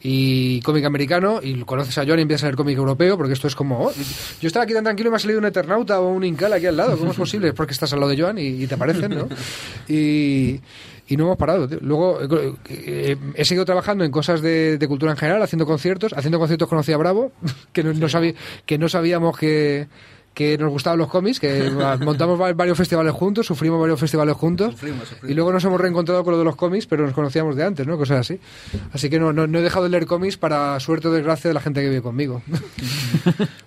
y 0.00 0.60
cómic 0.60 0.84
americano 0.84 1.40
y 1.42 1.60
conoces 1.62 1.98
a 1.98 2.04
John 2.06 2.18
y 2.18 2.22
empiezas 2.22 2.44
a 2.44 2.46
leer 2.46 2.56
cómic 2.56 2.78
europeo 2.78 3.16
porque 3.16 3.32
esto 3.32 3.48
es 3.48 3.56
como 3.56 3.86
oh, 3.86 3.92
yo 4.40 4.46
estaba 4.46 4.62
aquí 4.62 4.72
tan 4.72 4.84
tranquilo 4.84 5.08
y 5.08 5.10
me 5.10 5.16
ha 5.16 5.18
salido 5.18 5.40
un 5.40 5.46
Eternauta 5.46 6.00
o 6.00 6.12
un 6.12 6.22
Incal 6.22 6.52
aquí 6.52 6.66
al 6.66 6.76
lado 6.76 6.96
¿cómo 6.96 7.10
es 7.10 7.16
posible? 7.16 7.48
es 7.48 7.54
porque 7.54 7.72
estás 7.72 7.92
al 7.92 7.98
lado 7.98 8.12
de 8.12 8.20
Joan 8.20 8.38
y, 8.38 8.46
y 8.46 8.66
te 8.68 8.76
aparecen 8.76 9.10
¿no? 9.10 9.28
y, 9.88 10.60
y 11.09 11.16
no 11.16 11.25
hemos 11.25 11.37
parado 11.38 11.66
tío. 11.66 11.79
luego 11.81 12.21
eh, 12.23 12.53
eh, 12.68 13.16
he 13.35 13.44
seguido 13.44 13.64
trabajando 13.64 14.05
en 14.05 14.11
cosas 14.11 14.40
de, 14.42 14.79
de 14.79 14.88
cultura 14.88 15.11
en 15.12 15.18
general 15.18 15.42
haciendo 15.42 15.66
conciertos 15.66 16.12
haciendo 16.12 16.38
conciertos 16.38 16.68
conocí 16.68 16.92
a 16.92 16.97
Bravo 16.99 17.33
que 17.73 17.83
no, 17.83 17.92
no 17.94 18.07
sabí- 18.09 18.35
que 18.66 18.79
no 18.79 18.88
sabíamos 18.88 19.37
que 19.38 19.88
que 20.38 20.57
nos 20.57 20.70
gustaban 20.70 21.01
los 21.01 21.09
cómics, 21.09 21.40
que 21.40 21.68
montamos 22.01 22.40
va- 22.40 22.53
varios 22.53 22.79
festivales 22.79 23.12
juntos, 23.12 23.44
sufrimos 23.44 23.81
varios 23.81 23.98
festivales 23.98 24.37
juntos, 24.37 24.70
Sufrimos, 24.74 25.09
sufrimos. 25.09 25.31
y 25.31 25.35
luego 25.35 25.53
nos 25.53 25.64
hemos 25.64 25.81
reencontrado 25.81 26.22
con 26.22 26.33
lo 26.35 26.38
de 26.38 26.44
los 26.44 26.55
cómics, 26.55 26.87
pero 26.87 27.05
nos 27.05 27.12
conocíamos 27.12 27.57
de 27.57 27.64
antes, 27.64 27.85
¿no? 27.88 27.98
Cosas 27.98 28.20
así. 28.20 28.38
Así 28.92 29.11
que 29.11 29.18
no, 29.18 29.33
no, 29.33 29.48
no 29.48 29.59
he 29.59 29.62
dejado 29.62 29.83
de 29.85 29.90
leer 29.90 30.07
cómics 30.07 30.37
para 30.37 30.79
suerte 30.79 31.09
o 31.09 31.11
desgracia 31.12 31.48
de 31.48 31.55
la 31.55 31.61
gente 31.61 31.81
que 31.83 31.88
vive 31.88 32.03
conmigo. 32.03 32.40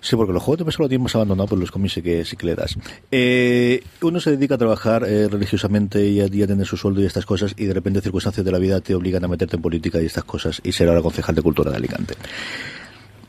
Sí, 0.00 0.16
porque 0.16 0.32
los 0.32 0.42
juegos 0.42 0.58
de 0.58 0.64
mesa 0.64 0.82
lo 0.82 0.88
tienes 0.88 1.14
abandonado 1.14 1.48
por 1.48 1.58
los 1.58 1.70
cómics 1.70 1.94
sí 1.94 2.02
que, 2.02 2.24
sí 2.24 2.36
que 2.36 2.46
le 2.46 2.54
das. 2.54 2.76
Eh, 3.10 3.82
uno 4.00 4.18
se 4.20 4.30
dedica 4.32 4.54
a 4.56 4.58
trabajar 4.58 5.04
eh, 5.06 5.28
religiosamente 5.28 6.04
y 6.06 6.20
a, 6.20 6.26
y 6.26 6.42
a 6.42 6.46
tener 6.46 6.66
su 6.66 6.76
sueldo 6.76 7.00
y 7.00 7.04
estas 7.06 7.24
cosas, 7.26 7.54
y 7.56 7.66
de 7.66 7.74
repente 7.74 8.00
circunstancias 8.00 8.44
de 8.44 8.50
la 8.52 8.58
vida 8.58 8.80
te 8.80 8.94
obligan 8.94 9.24
a 9.24 9.28
meterte 9.28 9.56
en 9.56 9.62
política 9.62 10.00
y 10.02 10.06
estas 10.06 10.24
cosas, 10.24 10.60
y 10.64 10.72
ser 10.72 10.88
ahora 10.88 11.02
concejal 11.02 11.34
de 11.34 11.42
cultura 11.42 11.70
de 11.70 11.76
Alicante. 11.76 12.14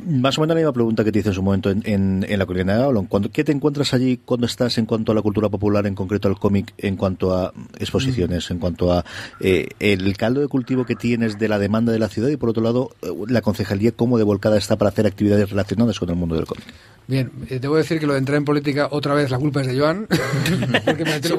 Más 0.05 0.37
o 0.37 0.41
menos 0.41 0.55
la 0.55 0.59
misma 0.61 0.73
pregunta 0.73 1.03
que 1.03 1.11
te 1.11 1.19
hice 1.19 1.29
en 1.29 1.35
su 1.35 1.41
momento 1.43 1.69
en, 1.69 1.81
en, 1.85 2.25
en 2.27 2.39
la 2.39 2.45
colina 2.45 2.75
de 2.77 2.83
Avalon. 2.83 3.05
¿Cuándo- 3.07 3.31
¿Qué 3.31 3.43
te 3.43 3.51
encuentras 3.51 3.93
allí 3.93 4.19
cuando 4.23 4.45
estás 4.47 4.77
en 4.77 4.85
cuanto 4.85 5.11
a 5.11 5.15
la 5.15 5.21
cultura 5.21 5.49
popular, 5.49 5.85
en 5.87 5.95
concreto 5.95 6.27
al 6.27 6.37
cómic, 6.39 6.73
en 6.77 6.95
cuanto 6.95 7.35
a 7.37 7.53
exposiciones, 7.79 8.49
en 8.51 8.59
cuanto 8.59 8.91
a 8.91 9.05
eh, 9.39 9.67
el 9.79 10.15
caldo 10.17 10.41
de 10.41 10.47
cultivo 10.47 10.85
que 10.85 10.95
tienes 10.95 11.37
de 11.39 11.47
la 11.47 11.59
demanda 11.59 11.91
de 11.91 11.99
la 11.99 12.09
ciudad 12.09 12.29
y 12.29 12.37
por 12.37 12.49
otro 12.49 12.63
lado 12.63 12.89
eh, 13.01 13.07
la 13.27 13.41
concejalía 13.41 13.91
cómo 13.91 14.17
de 14.17 14.23
volcada 14.23 14.57
está 14.57 14.75
para 14.77 14.89
hacer 14.89 15.05
actividades 15.07 15.49
relacionadas 15.49 15.99
con 15.99 16.09
el 16.09 16.15
mundo 16.15 16.35
del 16.35 16.45
cómic? 16.45 16.65
Bien, 17.05 17.29
eh, 17.49 17.59
debo 17.59 17.75
decir 17.75 17.99
que 17.99 18.07
lo 18.07 18.13
de 18.13 18.19
entrar 18.19 18.37
en 18.37 18.45
política 18.45 18.87
otra 18.91 19.13
vez, 19.13 19.29
la 19.29 19.37
culpa 19.37 19.59
es 19.61 19.67
de 19.67 19.77
Joan. 19.77 20.07
porque 20.85 21.03
me 21.03 21.11
metió, 21.11 21.35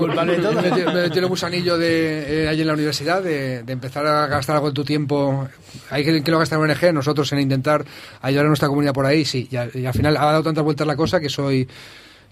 el 1.14 1.26
gusanillo 1.26 1.78
de, 1.78 2.44
eh, 2.44 2.48
allí 2.48 2.60
en 2.60 2.66
la 2.66 2.74
universidad 2.74 3.22
de, 3.22 3.62
de 3.62 3.72
empezar 3.72 4.06
a 4.06 4.26
gastar 4.26 4.56
algo 4.56 4.68
de 4.68 4.74
tu 4.74 4.84
tiempo. 4.84 5.48
Hay 5.90 6.04
que, 6.04 6.22
que 6.22 6.30
lo 6.30 6.38
gasta 6.38 6.56
en 6.56 6.62
ONG, 6.62 6.92
nosotros 6.92 7.32
en 7.32 7.40
intentar 7.40 7.84
ayudar 8.20 8.44
a 8.44 8.48
nuestra 8.54 8.68
comunidad 8.68 8.92
por 8.94 9.04
ahí, 9.06 9.24
sí. 9.24 9.48
Y, 9.50 9.56
al- 9.56 9.92
final 9.92 10.16
ha 10.16 10.24
dado 10.26 10.42
tantas 10.42 10.64
vueltas 10.64 10.86
la 10.86 10.96
cosa 10.96 11.20
que 11.20 11.28
soy 11.28 11.68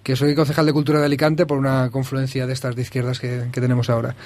que 0.02 0.16
soy 0.16 0.34
concejal 0.34 0.66
de 0.66 0.72
cultura 0.72 0.98
de 0.98 1.06
Alicante 1.06 1.46
por 1.46 1.58
una 1.58 1.88
confluencia 1.90 2.44
de 2.46 2.52
estas 2.52 2.74
de 2.74 2.82
izquierdas 2.82 3.20
que, 3.20 3.44
que 3.52 3.60
tenemos 3.60 3.88
ahora. 3.88 4.16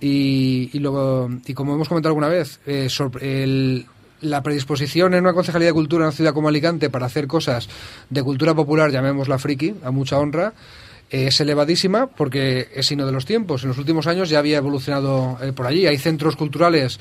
Y, 0.00 0.70
y 0.72 0.78
luego, 0.78 1.28
y 1.46 1.52
como 1.54 1.74
hemos 1.74 1.88
comentado 1.88 2.10
alguna 2.10 2.28
vez, 2.28 2.60
eh, 2.66 2.88
el- 3.20 3.86
la 4.20 4.42
predisposición 4.42 5.14
en 5.14 5.20
una 5.24 5.32
concejalía 5.34 5.68
de 5.68 5.72
cultura 5.74 6.04
en 6.04 6.08
una 6.08 6.16
ciudad 6.16 6.32
como 6.32 6.48
Alicante 6.48 6.90
para 6.90 7.06
hacer 7.06 7.26
cosas 7.26 7.68
de 8.08 8.22
cultura 8.22 8.54
popular, 8.54 8.90
llamémosla 8.90 9.38
friki, 9.38 9.74
a 9.84 9.90
mucha 9.90 10.18
honra, 10.18 10.52
eh, 11.10 11.26
es 11.28 11.40
elevadísima 11.40 12.06
porque 12.06 12.68
es 12.74 12.86
signo 12.86 13.04
de 13.06 13.12
los 13.12 13.26
tiempos. 13.26 13.62
En 13.62 13.68
los 13.68 13.78
últimos 13.78 14.06
años 14.06 14.28
ya 14.28 14.38
había 14.38 14.58
evolucionado 14.58 15.38
eh, 15.42 15.52
por 15.52 15.66
allí. 15.66 15.86
Hay 15.86 15.98
centros 15.98 16.34
culturales 16.36 16.98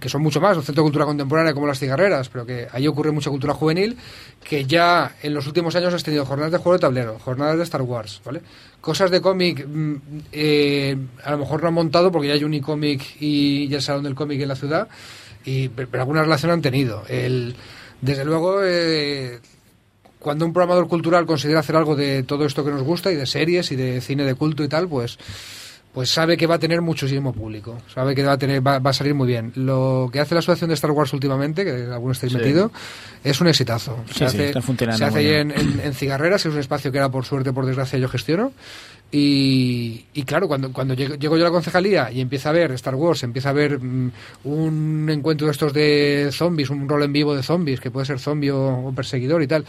que 0.00 0.08
son 0.08 0.22
mucho 0.22 0.40
más, 0.40 0.56
un 0.56 0.62
centro 0.62 0.82
de 0.82 0.86
cultura 0.86 1.04
contemporánea 1.04 1.54
como 1.54 1.66
las 1.66 1.78
cigarreras, 1.78 2.28
pero 2.28 2.44
que 2.44 2.66
ahí 2.72 2.86
ocurre 2.88 3.12
mucha 3.12 3.30
cultura 3.30 3.54
juvenil, 3.54 3.96
que 4.42 4.64
ya 4.64 5.16
en 5.22 5.34
los 5.34 5.46
últimos 5.46 5.76
años 5.76 5.94
has 5.94 6.02
tenido 6.02 6.24
jornadas 6.24 6.52
de 6.52 6.58
juego 6.58 6.72
de 6.72 6.80
tablero, 6.80 7.18
jornadas 7.18 7.56
de 7.58 7.62
Star 7.62 7.82
Wars, 7.82 8.20
¿vale? 8.24 8.40
Cosas 8.80 9.10
de 9.10 9.20
cómic, 9.20 9.66
mm, 9.66 9.94
eh, 10.32 10.96
a 11.22 11.30
lo 11.32 11.38
mejor 11.38 11.62
no 11.62 11.68
han 11.68 11.74
montado 11.74 12.10
porque 12.10 12.28
ya 12.28 12.34
hay 12.34 12.44
Unicómic 12.44 13.16
y, 13.20 13.66
y 13.70 13.74
el 13.74 13.82
Salón 13.82 14.04
del 14.04 14.14
Cómic 14.14 14.40
en 14.40 14.48
la 14.48 14.56
ciudad, 14.56 14.88
y, 15.44 15.68
pero 15.68 16.00
alguna 16.00 16.22
relación 16.22 16.50
han 16.50 16.62
tenido. 16.62 17.04
El, 17.08 17.54
desde 18.00 18.24
luego, 18.24 18.60
eh, 18.64 19.38
cuando 20.18 20.44
un 20.44 20.52
programador 20.52 20.88
cultural 20.88 21.26
considera 21.26 21.60
hacer 21.60 21.76
algo 21.76 21.94
de 21.94 22.22
todo 22.22 22.44
esto 22.44 22.64
que 22.64 22.70
nos 22.70 22.82
gusta 22.82 23.12
y 23.12 23.16
de 23.16 23.26
series 23.26 23.70
y 23.70 23.76
de 23.76 24.00
cine 24.00 24.24
de 24.24 24.34
culto 24.34 24.64
y 24.64 24.68
tal, 24.68 24.88
pues 24.88 25.18
pues 25.98 26.10
sabe 26.10 26.36
que 26.36 26.46
va 26.46 26.54
a 26.54 26.58
tener 26.60 26.80
muchísimo 26.80 27.32
público, 27.32 27.76
sabe 27.92 28.14
que 28.14 28.22
va 28.22 28.34
a 28.34 28.38
tener 28.38 28.64
va, 28.64 28.78
va 28.78 28.90
a 28.90 28.92
salir 28.92 29.14
muy 29.14 29.26
bien. 29.26 29.50
Lo 29.56 30.08
que 30.12 30.20
hace 30.20 30.32
la 30.32 30.38
asociación 30.38 30.68
de 30.68 30.74
Star 30.74 30.92
Wars 30.92 31.12
últimamente, 31.12 31.64
que 31.64 31.72
algunos 31.92 32.18
estáis 32.18 32.34
Sí. 32.34 32.38
metido, 32.38 32.70
es 33.24 33.40
un 33.40 33.48
exitazo. 33.48 33.98
Sí, 34.06 34.12
se 34.12 34.18
sí, 34.18 34.24
hace, 34.24 34.48
está 34.50 35.10
se 35.10 35.18
bien. 35.18 35.50
en, 35.50 35.60
en, 35.60 35.80
en 35.80 35.94
Cigarreras, 35.94 36.40
que 36.44 36.50
es 36.50 36.54
un 36.54 36.60
espacio 36.60 36.92
que 36.92 36.98
era 36.98 37.08
por 37.08 37.24
suerte, 37.24 37.52
por 37.52 37.66
desgracia, 37.66 37.98
yo 37.98 38.08
gestiono. 38.08 38.52
Y, 39.10 40.04
y 40.14 40.22
claro, 40.22 40.46
cuando, 40.46 40.72
cuando 40.72 40.94
llego, 40.94 41.16
llego 41.16 41.36
yo 41.36 41.42
a 41.42 41.48
la 41.48 41.52
concejalía 41.52 42.12
y 42.12 42.20
empieza 42.20 42.50
a 42.50 42.52
ver 42.52 42.70
Star 42.72 42.94
Wars, 42.94 43.24
empieza 43.24 43.50
a 43.50 43.54
ver 43.54 43.80
mm, 43.82 44.12
un 44.44 45.08
encuentro 45.10 45.48
de 45.48 45.50
estos 45.50 45.72
de 45.72 46.28
zombies, 46.30 46.70
un 46.70 46.88
rol 46.88 47.02
en 47.02 47.12
vivo 47.12 47.34
de 47.34 47.42
zombies, 47.42 47.80
que 47.80 47.90
puede 47.90 48.06
ser 48.06 48.20
zombie 48.20 48.52
o, 48.52 48.86
o 48.86 48.92
perseguidor 48.94 49.42
y 49.42 49.48
tal, 49.48 49.64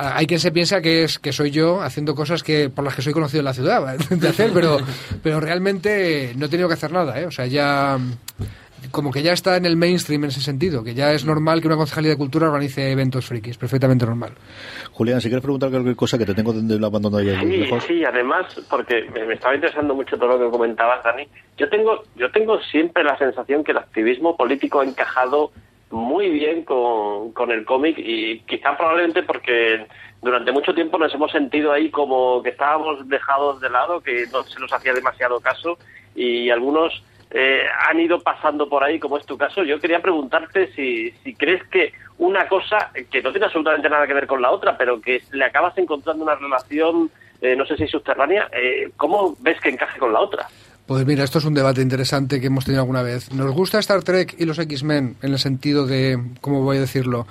hay 0.00 0.26
quien 0.26 0.40
se 0.40 0.50
piensa 0.50 0.80
que 0.80 1.04
es 1.04 1.18
que 1.18 1.32
soy 1.32 1.50
yo 1.50 1.82
haciendo 1.82 2.14
cosas 2.14 2.42
que 2.42 2.70
por 2.70 2.84
las 2.84 2.94
que 2.94 3.02
soy 3.02 3.12
conocido 3.12 3.40
en 3.40 3.44
la 3.44 3.54
ciudad 3.54 3.98
de 4.10 4.28
hacer, 4.28 4.50
pero, 4.52 4.78
pero 5.22 5.40
realmente 5.40 6.32
no 6.36 6.46
he 6.46 6.48
tenido 6.48 6.68
que 6.68 6.74
hacer 6.74 6.92
nada, 6.92 7.20
¿eh? 7.20 7.26
O 7.26 7.30
sea, 7.30 7.46
ya 7.46 7.98
como 8.90 9.12
que 9.12 9.22
ya 9.22 9.32
está 9.32 9.56
en 9.56 9.66
el 9.66 9.76
mainstream 9.76 10.24
en 10.24 10.30
ese 10.30 10.40
sentido, 10.40 10.82
que 10.82 10.94
ya 10.94 11.12
es 11.12 11.24
normal 11.24 11.60
que 11.60 11.66
una 11.66 11.76
concejalía 11.76 12.10
de 12.10 12.16
cultura 12.16 12.48
organice 12.48 12.90
eventos 12.90 13.26
frikis, 13.26 13.58
perfectamente 13.58 14.06
normal. 14.06 14.32
Julián, 14.92 15.20
si 15.20 15.28
quieres 15.28 15.42
preguntar 15.42 15.70
cualquier 15.70 15.96
cosa 15.96 16.18
que 16.18 16.26
te 16.26 16.34
tengo 16.34 16.52
de 16.52 16.80
la 16.80 16.86
abandonado 16.86 17.22
ya 17.22 17.38
sí, 17.40 17.46
lejos. 17.46 17.84
Sí, 17.84 18.04
además, 18.04 18.46
porque 18.68 19.04
me 19.10 19.34
estaba 19.34 19.54
interesando 19.54 19.94
mucho 19.94 20.16
todo 20.16 20.38
lo 20.38 20.46
que 20.46 20.50
comentabas, 20.50 21.04
Dani. 21.04 21.28
Yo 21.56 21.68
tengo, 21.68 22.02
yo 22.16 22.30
tengo 22.30 22.60
siempre 22.62 23.04
la 23.04 23.16
sensación 23.18 23.62
que 23.62 23.72
el 23.72 23.78
activismo 23.78 24.36
político 24.36 24.80
ha 24.80 24.84
encajado 24.84 25.52
muy 25.90 26.30
bien 26.30 26.64
con, 26.64 27.32
con 27.32 27.50
el 27.50 27.64
cómic 27.64 27.98
y 27.98 28.40
quizá 28.40 28.76
probablemente 28.76 29.22
porque 29.22 29.86
durante 30.22 30.52
mucho 30.52 30.74
tiempo 30.74 30.98
nos 30.98 31.12
hemos 31.14 31.32
sentido 31.32 31.72
ahí 31.72 31.90
como 31.90 32.42
que 32.42 32.50
estábamos 32.50 33.08
dejados 33.08 33.60
de 33.60 33.70
lado, 33.70 34.00
que 34.00 34.26
no 34.32 34.42
se 34.44 34.60
nos 34.60 34.72
hacía 34.72 34.92
demasiado 34.92 35.40
caso 35.40 35.78
y 36.14 36.50
algunos 36.50 37.02
eh, 37.30 37.62
han 37.88 38.00
ido 38.00 38.20
pasando 38.20 38.68
por 38.68 38.82
ahí, 38.82 38.98
como 38.98 39.16
es 39.16 39.24
tu 39.24 39.38
caso. 39.38 39.62
Yo 39.62 39.80
quería 39.80 40.02
preguntarte 40.02 40.72
si, 40.72 41.10
si 41.22 41.34
crees 41.34 41.62
que 41.68 41.92
una 42.18 42.48
cosa 42.48 42.90
que 43.10 43.22
no 43.22 43.30
tiene 43.30 43.46
absolutamente 43.46 43.88
nada 43.88 44.06
que 44.06 44.14
ver 44.14 44.26
con 44.26 44.42
la 44.42 44.50
otra, 44.50 44.76
pero 44.76 45.00
que 45.00 45.22
le 45.32 45.44
acabas 45.44 45.76
encontrando 45.78 46.24
una 46.24 46.34
relación, 46.34 47.10
eh, 47.40 47.56
no 47.56 47.64
sé 47.66 47.76
si 47.76 47.86
subterránea, 47.86 48.48
eh, 48.52 48.90
¿cómo 48.96 49.36
ves 49.40 49.60
que 49.60 49.70
encaje 49.70 49.98
con 49.98 50.12
la 50.12 50.20
otra? 50.20 50.46
Pues 50.90 51.06
mira, 51.06 51.22
esto 51.22 51.38
es 51.38 51.44
un 51.44 51.54
debate 51.54 51.82
interesante 51.82 52.40
que 52.40 52.48
hemos 52.48 52.64
tenido 52.64 52.82
alguna 52.82 53.04
vez. 53.04 53.32
Nos 53.32 53.52
gusta 53.52 53.78
Star 53.78 54.02
Trek 54.02 54.34
y 54.38 54.44
los 54.44 54.58
X-Men 54.58 55.14
en 55.22 55.32
el 55.32 55.38
sentido 55.38 55.86
de, 55.86 56.20
¿cómo 56.40 56.62
voy 56.62 56.78
a 56.78 56.80
decirlo? 56.80 57.28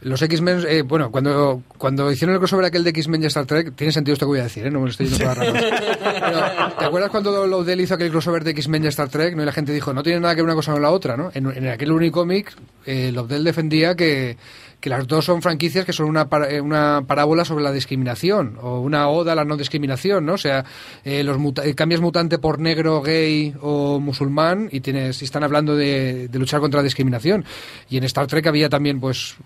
Los 0.00 0.22
X-Men, 0.22 0.64
eh, 0.66 0.80
bueno, 0.80 1.10
cuando, 1.10 1.62
cuando 1.76 2.10
hicieron 2.10 2.32
el 2.32 2.38
crossover 2.38 2.64
aquel 2.64 2.82
de 2.82 2.88
X-Men 2.88 3.22
y 3.22 3.26
Star 3.26 3.44
Trek, 3.44 3.74
tiene 3.76 3.92
sentido 3.92 4.14
esto 4.14 4.24
que 4.24 4.30
voy 4.30 4.40
a 4.40 4.44
decir, 4.44 4.66
¿eh? 4.66 4.70
no 4.70 4.78
me 4.78 4.86
lo 4.86 4.90
estoy 4.90 5.06
diciendo 5.06 5.34
por 5.34 6.78
¿Te 6.78 6.84
acuerdas 6.86 7.10
cuando 7.10 7.46
Lobdell 7.46 7.82
hizo 7.82 7.92
aquel 7.92 8.10
crossover 8.10 8.42
de 8.42 8.52
X-Men 8.52 8.84
y 8.84 8.86
Star 8.86 9.10
Trek? 9.10 9.36
¿no? 9.36 9.42
Y 9.42 9.44
la 9.44 9.52
gente 9.52 9.74
dijo, 9.74 9.92
no 9.92 10.02
tiene 10.02 10.20
nada 10.20 10.34
que 10.34 10.40
ver 10.40 10.46
una 10.46 10.54
cosa 10.54 10.72
con 10.72 10.80
la 10.80 10.90
otra, 10.90 11.14
¿no? 11.14 11.30
En, 11.34 11.68
aquel 11.68 11.92
Unicómic, 11.92 12.54
eh, 12.86 13.12
Lobdell 13.12 13.44
defendía 13.44 13.94
que, 13.94 14.38
que 14.84 14.90
las 14.90 15.06
dos 15.06 15.24
son 15.24 15.40
franquicias 15.40 15.86
que 15.86 15.94
son 15.94 16.10
una, 16.10 16.28
eh, 16.46 16.60
una 16.60 17.04
parábola 17.06 17.46
sobre 17.46 17.64
la 17.64 17.72
discriminación 17.72 18.58
o 18.60 18.80
una 18.80 19.08
oda 19.08 19.32
a 19.32 19.34
la 19.34 19.42
no 19.42 19.56
discriminación, 19.56 20.26
¿no? 20.26 20.34
O 20.34 20.38
sea, 20.38 20.62
eh, 21.04 21.24
los 21.24 21.38
eh, 21.64 21.74
cambias 21.74 22.02
mutante 22.02 22.36
por 22.36 22.60
negro, 22.60 23.00
gay 23.00 23.54
o 23.62 23.98
musulmán 23.98 24.68
y 24.70 24.80
tienes 24.80 25.22
y 25.22 25.24
están 25.24 25.42
hablando 25.42 25.74
de, 25.74 26.28
de, 26.28 26.38
luchar 26.38 26.60
contra 26.60 26.80
la 26.80 26.84
discriminación. 26.84 27.46
Y 27.88 27.96
en 27.96 28.04
Star 28.04 28.26
Trek 28.26 28.46
había 28.46 28.68
también, 28.68 29.00
pues, 29.00 29.36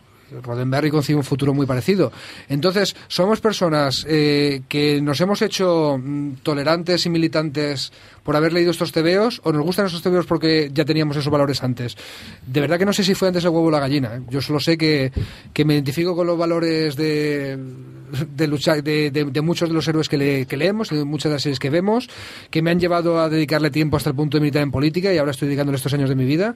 Roddenberry 0.42 0.90
concibe 0.90 1.18
un 1.18 1.24
futuro 1.24 1.54
muy 1.54 1.66
parecido. 1.66 2.12
Entonces, 2.48 2.94
somos 3.08 3.40
personas 3.40 4.04
eh, 4.08 4.62
que 4.68 5.00
nos 5.00 5.20
hemos 5.20 5.42
hecho 5.42 5.98
mm, 5.98 6.34
tolerantes 6.42 7.06
y 7.06 7.10
militantes 7.10 7.92
por 8.22 8.36
haber 8.36 8.52
leído 8.52 8.70
estos 8.70 8.92
tebeos 8.92 9.40
o 9.44 9.52
nos 9.52 9.62
gustan 9.62 9.86
esos 9.86 10.02
tebeos 10.02 10.26
porque 10.26 10.70
ya 10.72 10.84
teníamos 10.84 11.16
esos 11.16 11.32
valores 11.32 11.62
antes. 11.62 11.96
De 12.46 12.60
verdad 12.60 12.78
que 12.78 12.84
no 12.84 12.92
sé 12.92 13.02
si 13.02 13.14
fue 13.14 13.28
antes 13.28 13.42
el 13.44 13.50
huevo 13.50 13.68
o 13.68 13.70
la 13.70 13.80
gallina. 13.80 14.16
¿eh? 14.16 14.20
Yo 14.28 14.42
solo 14.42 14.60
sé 14.60 14.76
que, 14.76 15.10
que, 15.54 15.64
me 15.64 15.74
identifico 15.74 16.14
con 16.14 16.26
los 16.26 16.36
valores 16.36 16.94
de, 16.94 17.58
de, 18.34 18.46
luchar, 18.46 18.82
de, 18.82 19.10
de, 19.10 19.40
muchos 19.40 19.70
de 19.70 19.74
los 19.74 19.88
héroes 19.88 20.10
que, 20.10 20.18
le, 20.18 20.46
que 20.46 20.58
leemos, 20.58 20.90
de 20.90 21.04
muchas 21.04 21.30
de 21.30 21.36
las 21.36 21.42
series 21.42 21.58
que 21.58 21.70
vemos, 21.70 22.08
que 22.50 22.60
me 22.60 22.70
han 22.70 22.78
llevado 22.78 23.18
a 23.18 23.30
dedicarle 23.30 23.70
tiempo 23.70 23.96
hasta 23.96 24.10
el 24.10 24.16
punto 24.16 24.36
de 24.36 24.42
militar 24.42 24.62
en 24.62 24.70
política 24.70 25.12
y 25.12 25.16
ahora 25.16 25.30
estoy 25.30 25.48
dedicándole 25.48 25.76
estos 25.76 25.94
años 25.94 26.10
de 26.10 26.14
mi 26.14 26.26
vida. 26.26 26.54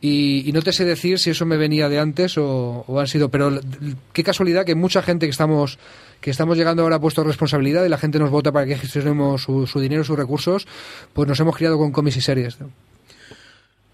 Y, 0.00 0.50
no 0.52 0.60
te 0.60 0.72
sé 0.72 0.84
decir 0.84 1.18
si 1.18 1.30
eso 1.30 1.46
me 1.46 1.56
venía 1.56 1.88
de 1.88 1.98
antes 1.98 2.36
o, 2.36 2.84
han 2.98 3.06
sido, 3.06 3.30
pero 3.30 3.58
qué 4.12 4.22
casualidad 4.22 4.66
que 4.66 4.74
mucha 4.74 5.02
gente 5.02 5.26
que 5.26 5.30
estamos 5.30 5.78
que 6.20 6.30
estamos 6.30 6.56
llegando 6.56 6.82
ahora 6.82 6.96
a 6.96 7.00
puestos 7.00 7.24
de 7.24 7.28
responsabilidad 7.28 7.84
y 7.84 7.88
la 7.88 7.98
gente 7.98 8.18
nos 8.18 8.30
vota 8.30 8.50
para 8.50 8.66
que 8.66 8.76
gestionemos 8.76 9.42
su, 9.42 9.66
su 9.66 9.78
dinero, 9.78 10.04
sus 10.04 10.16
recursos, 10.16 10.66
pues 11.12 11.28
nos 11.28 11.38
hemos 11.40 11.54
criado 11.54 11.76
con 11.76 11.92
cómics 11.92 12.16
y 12.16 12.20
series. 12.22 12.56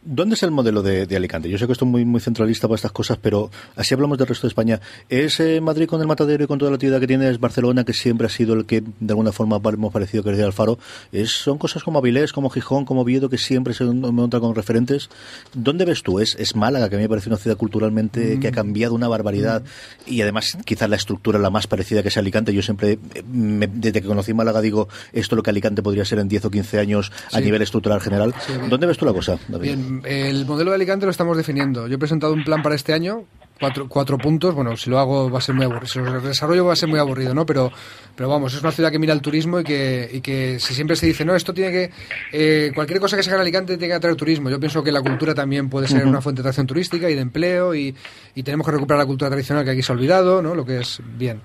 ¿Dónde 0.03 0.35
es 0.35 0.43
el 0.43 0.51
modelo 0.51 0.83
de, 0.83 1.15
Alicante? 1.15 1.51
Yo 1.51 1.59
sé 1.59 1.67
que 1.67 1.73
esto 1.73 1.85
es 1.85 1.91
muy, 1.91 2.07
muy 2.07 2.23
centralista 2.23 2.67
para 2.67 2.77
estas 2.77 2.91
cosas, 2.91 3.19
pero 3.21 3.51
así 3.77 3.93
hablamos 3.93 4.17
del 4.17 4.27
resto 4.27 4.47
de 4.47 4.49
España. 4.49 4.81
¿Es 5.11 5.41
eh, 5.41 5.61
Madrid 5.61 5.87
con 5.87 6.01
el 6.01 6.07
matadero 6.07 6.43
y 6.43 6.47
con 6.47 6.59
toda 6.59 6.71
la 6.71 6.77
actividad 6.77 7.01
que 7.01 7.07
tiene? 7.07 7.29
¿Es 7.29 7.39
Barcelona, 7.39 7.85
que 7.85 7.93
siempre 7.93 8.27
ha 8.27 8.31
sido 8.31 8.55
el 8.55 8.65
que 8.65 8.81
de 8.81 9.13
alguna 9.13 9.31
forma 9.31 9.61
hemos 9.63 9.93
parecido 9.93 10.25
que 10.25 10.31
es 10.31 10.39
de 10.39 10.45
Alfaro? 10.45 10.79
¿Es, 11.13 11.33
¿Son 11.33 11.59
cosas 11.59 11.83
como 11.83 11.99
Avilés, 11.99 12.33
como 12.33 12.49
Gijón, 12.49 12.87
como 12.87 13.05
Viedo, 13.05 13.29
que 13.29 13.37
siempre 13.37 13.75
se 13.75 13.85
encuentran 13.85 14.41
con 14.41 14.55
referentes? 14.55 15.11
¿Dónde 15.53 15.85
ves 15.85 16.03
tú? 16.03 16.19
¿Es, 16.19 16.35
¿Es 16.37 16.57
Málaga, 16.57 16.89
que 16.89 16.95
a 16.95 16.99
mí 16.99 17.05
me 17.05 17.09
parece 17.11 17.29
una 17.29 17.37
ciudad 17.37 17.59
culturalmente 17.59 18.41
que 18.41 18.49
ha 18.49 18.53
mm. 18.53 18.55
cambiado 18.55 18.95
una 18.95 19.07
barbaridad 19.07 19.63
y 20.07 20.23
además 20.23 20.57
quizás 20.65 20.89
la 20.89 20.97
estructura 20.97 21.39
la 21.39 21.51
más 21.51 21.67
parecida 21.67 22.03
que 22.03 22.09
es 22.09 22.17
Alicante? 22.17 22.55
Yo 22.55 22.63
siempre, 22.63 22.99
desde 23.27 24.01
que 24.01 24.09
conocí 24.09 24.33
Málaga, 24.33 24.63
digo, 24.63 24.89
esto 25.13 25.35
es 25.35 25.37
lo 25.37 25.43
que 25.43 25.51
Alicante 25.51 25.83
podría 25.83 26.07
ser 26.07 26.21
en 26.21 26.29
10 26.29 26.47
o 26.47 26.51
15 26.51 26.79
años 26.79 27.13
a 27.33 27.41
nivel 27.41 27.61
estructural 27.61 28.01
general. 28.01 28.35
¿Dónde 28.71 28.87
ves 28.87 28.97
tú 28.97 29.05
la 29.05 29.13
cosa, 29.13 29.39
David? 29.47 29.90
El 30.05 30.47
modelo 30.47 30.71
de 30.71 30.77
Alicante 30.77 31.07
lo 31.07 31.11
estamos 31.11 31.37
definiendo. 31.37 31.87
Yo 31.87 31.95
he 31.95 31.99
presentado 31.99 32.33
un 32.33 32.45
plan 32.45 32.63
para 32.63 32.75
este 32.75 32.93
año, 32.93 33.25
cuatro, 33.59 33.89
cuatro 33.89 34.19
puntos. 34.19 34.55
Bueno, 34.55 34.77
si 34.77 34.91
lo 34.91 34.99
hago 34.99 35.31
va 35.31 35.39
a 35.39 35.43
ser 35.43 35.55
muy 35.55 35.65
aburrido, 35.65 35.87
si 35.87 35.99
lo 35.99 36.21
desarrollo 36.21 36.65
va 36.65 36.73
a 36.73 36.77
ser 36.77 36.89
muy 36.89 36.99
aburrido, 36.99 37.35
¿no? 37.35 37.47
Pero, 37.47 37.71
pero 38.17 38.29
vamos, 38.29 38.55
es 38.55 38.61
una 38.63 38.73
ciudad 38.73 38.91
que 38.91 38.99
mira 38.99 39.13
el 39.13 39.21
turismo 39.21 39.61
y 39.61 39.65
que, 39.65 40.09
y 40.13 40.21
que 40.21 40.59
si 40.59 40.75
siempre 40.75 40.97
se 40.97 41.07
dice, 41.07 41.25
no, 41.25 41.35
esto 41.35 41.53
tiene 41.55 41.71
que. 41.71 41.91
Eh, 42.33 42.73
cualquier 42.75 43.01
cosa 43.01 43.17
que 43.17 43.23
se 43.23 43.31
haga 43.31 43.37
en 43.37 43.43
Alicante 43.43 43.77
tiene 43.77 43.93
que 43.93 43.97
atraer 43.97 44.17
turismo. 44.17 44.51
Yo 44.51 44.59
pienso 44.59 44.83
que 44.83 44.93
la 44.93 45.03
cultura 45.03 45.35
también 45.35 45.69
puede 45.69 45.89
ser 45.89 46.07
una 46.07 46.21
fuente 46.21 46.43
de 46.43 46.49
atracción 46.49 46.67
turística 46.67 47.11
y 47.11 47.15
de 47.15 47.21
empleo 47.21 47.75
y, 47.75 47.95
y 48.35 48.43
tenemos 48.43 48.67
que 48.67 48.73
recuperar 48.73 48.99
la 48.99 49.07
cultura 49.07 49.31
tradicional 49.31 49.65
que 49.65 49.71
aquí 49.71 49.83
se 49.83 49.93
ha 49.93 49.95
olvidado, 49.95 50.43
¿no? 50.43 50.55
Lo 50.55 50.65
que 50.65 50.81
es 50.81 51.01
bien. 51.17 51.41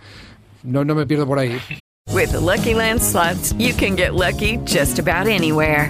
No, 0.64 0.84
no 0.84 0.96
me 0.96 1.06
pierdo 1.06 1.28
por 1.28 1.40
ahí. 1.40 1.60
With 2.12 2.32
the 2.32 2.40
Lucky 2.40 2.74
Land 2.74 3.02
slots, 3.02 3.54
you 3.58 3.74
can 3.74 3.96
get 3.96 4.14
lucky 4.14 4.58
just 4.66 5.00
about 5.00 5.28
anywhere. 5.28 5.90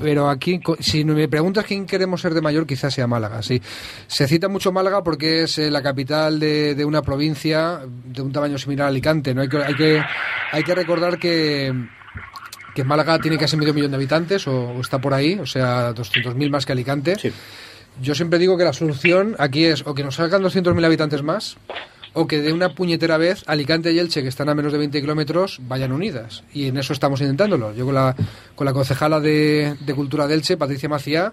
Pero 0.00 0.28
aquí, 0.28 0.60
si 0.80 1.04
me 1.04 1.28
preguntas 1.28 1.64
quién 1.64 1.86
queremos 1.86 2.20
ser 2.20 2.34
de 2.34 2.40
mayor, 2.40 2.66
quizás 2.66 2.94
sea 2.94 3.06
Málaga, 3.06 3.42
sí. 3.42 3.60
Se 4.06 4.26
cita 4.26 4.48
mucho 4.48 4.72
Málaga 4.72 5.02
porque 5.02 5.42
es 5.42 5.58
eh, 5.58 5.70
la 5.70 5.82
capital 5.82 6.40
de, 6.40 6.74
de, 6.74 6.84
una 6.84 7.02
provincia 7.02 7.80
de 7.86 8.22
un 8.22 8.32
tamaño 8.32 8.58
similar 8.58 8.86
a 8.86 8.88
Alicante, 8.88 9.34
¿no? 9.34 9.42
Hay 9.42 9.48
que, 9.48 9.58
hay 9.58 9.74
que, 9.74 10.02
hay 10.52 10.62
que 10.62 10.74
recordar 10.74 11.18
que, 11.18 11.72
que 12.74 12.84
Málaga 12.84 13.18
tiene 13.18 13.38
casi 13.38 13.56
medio 13.56 13.74
millón 13.74 13.90
de 13.90 13.96
habitantes, 13.96 14.46
o, 14.46 14.80
está 14.80 14.98
por 14.98 15.14
ahí, 15.14 15.38
o 15.38 15.46
sea, 15.46 15.92
200.000 15.94 16.50
más 16.50 16.66
que 16.66 16.72
Alicante. 16.72 17.16
Yo 18.00 18.14
siempre 18.14 18.38
digo 18.38 18.56
que 18.56 18.64
la 18.64 18.72
solución 18.72 19.36
aquí 19.38 19.64
es 19.64 19.86
o 19.86 19.94
que 19.94 20.02
nos 20.02 20.14
salgan 20.14 20.42
200.000 20.42 20.84
habitantes 20.84 21.22
más, 21.22 21.58
o 22.14 22.26
que 22.26 22.40
de 22.40 22.52
una 22.52 22.74
puñetera 22.74 23.18
vez 23.18 23.42
Alicante 23.46 23.92
y 23.92 23.98
Elche, 23.98 24.22
que 24.22 24.28
están 24.28 24.48
a 24.48 24.54
menos 24.54 24.72
de 24.72 24.78
20 24.78 25.00
kilómetros, 25.00 25.60
vayan 25.62 25.92
unidas. 25.92 26.42
Y 26.52 26.66
en 26.66 26.76
eso 26.76 26.92
estamos 26.92 27.20
intentándolo. 27.20 27.74
Yo 27.74 27.84
con 27.84 27.94
la, 27.94 28.14
con 28.54 28.64
la 28.64 28.72
concejala 28.72 29.20
de, 29.20 29.76
de 29.80 29.94
Cultura 29.94 30.26
de 30.26 30.34
Elche, 30.34 30.56
Patricia 30.56 30.88
Macía, 30.88 31.32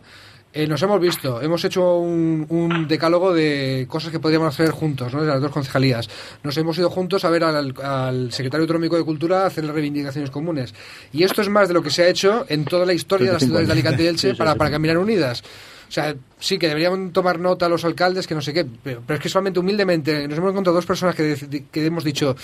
eh, 0.53 0.65
nos 0.65 0.81
hemos 0.81 0.99
visto, 0.99 1.41
hemos 1.41 1.63
hecho 1.65 1.97
un, 1.97 2.45
un, 2.49 2.87
decálogo 2.87 3.33
de 3.33 3.85
cosas 3.87 4.11
que 4.11 4.19
podríamos 4.19 4.47
hacer 4.47 4.71
juntos, 4.71 5.13
¿no? 5.13 5.21
de 5.21 5.27
las 5.27 5.41
dos 5.41 5.51
concejalías. 5.51 6.09
Nos 6.41 6.57
hemos 6.57 6.77
ido 6.77 6.89
juntos 6.89 7.25
a 7.25 7.29
ver 7.29 7.43
al, 7.43 7.75
al 7.83 8.31
secretario 8.31 8.63
autonómico 8.63 8.95
de 8.95 9.03
Cultura 9.03 9.45
hacer 9.45 9.65
las 9.65 9.75
reivindicaciones 9.75 10.31
comunes. 10.31 10.73
Y 11.11 11.23
esto 11.23 11.41
es 11.41 11.49
más 11.49 11.67
de 11.67 11.73
lo 11.73 11.83
que 11.83 11.91
se 11.91 12.03
ha 12.03 12.07
hecho 12.07 12.45
en 12.49 12.65
toda 12.65 12.85
la 12.85 12.93
historia 12.93 13.27
de 13.27 13.33
las 13.33 13.43
ciudades 13.43 13.67
de 13.67 13.73
Alicante 13.73 14.03
y 14.03 14.07
Elche 14.07 14.35
para, 14.35 14.55
para 14.55 14.71
caminar 14.71 14.97
unidas. 14.97 15.43
O 15.89 15.91
sea, 15.91 16.15
sí 16.39 16.59
que 16.59 16.67
deberían 16.67 17.11
tomar 17.11 17.39
nota 17.39 17.67
los 17.67 17.83
alcaldes, 17.83 18.27
que 18.27 18.35
no 18.35 18.41
sé 18.41 18.53
qué, 18.53 18.65
pero, 18.83 19.01
es 19.07 19.19
que 19.19 19.29
solamente 19.29 19.59
humildemente 19.59 20.27
nos 20.27 20.37
hemos 20.37 20.51
encontrado 20.51 20.75
dos 20.75 20.85
personas 20.85 21.15
que, 21.15 21.65
que, 21.71 21.85
hemos 21.85 22.03
dicho 22.03 22.35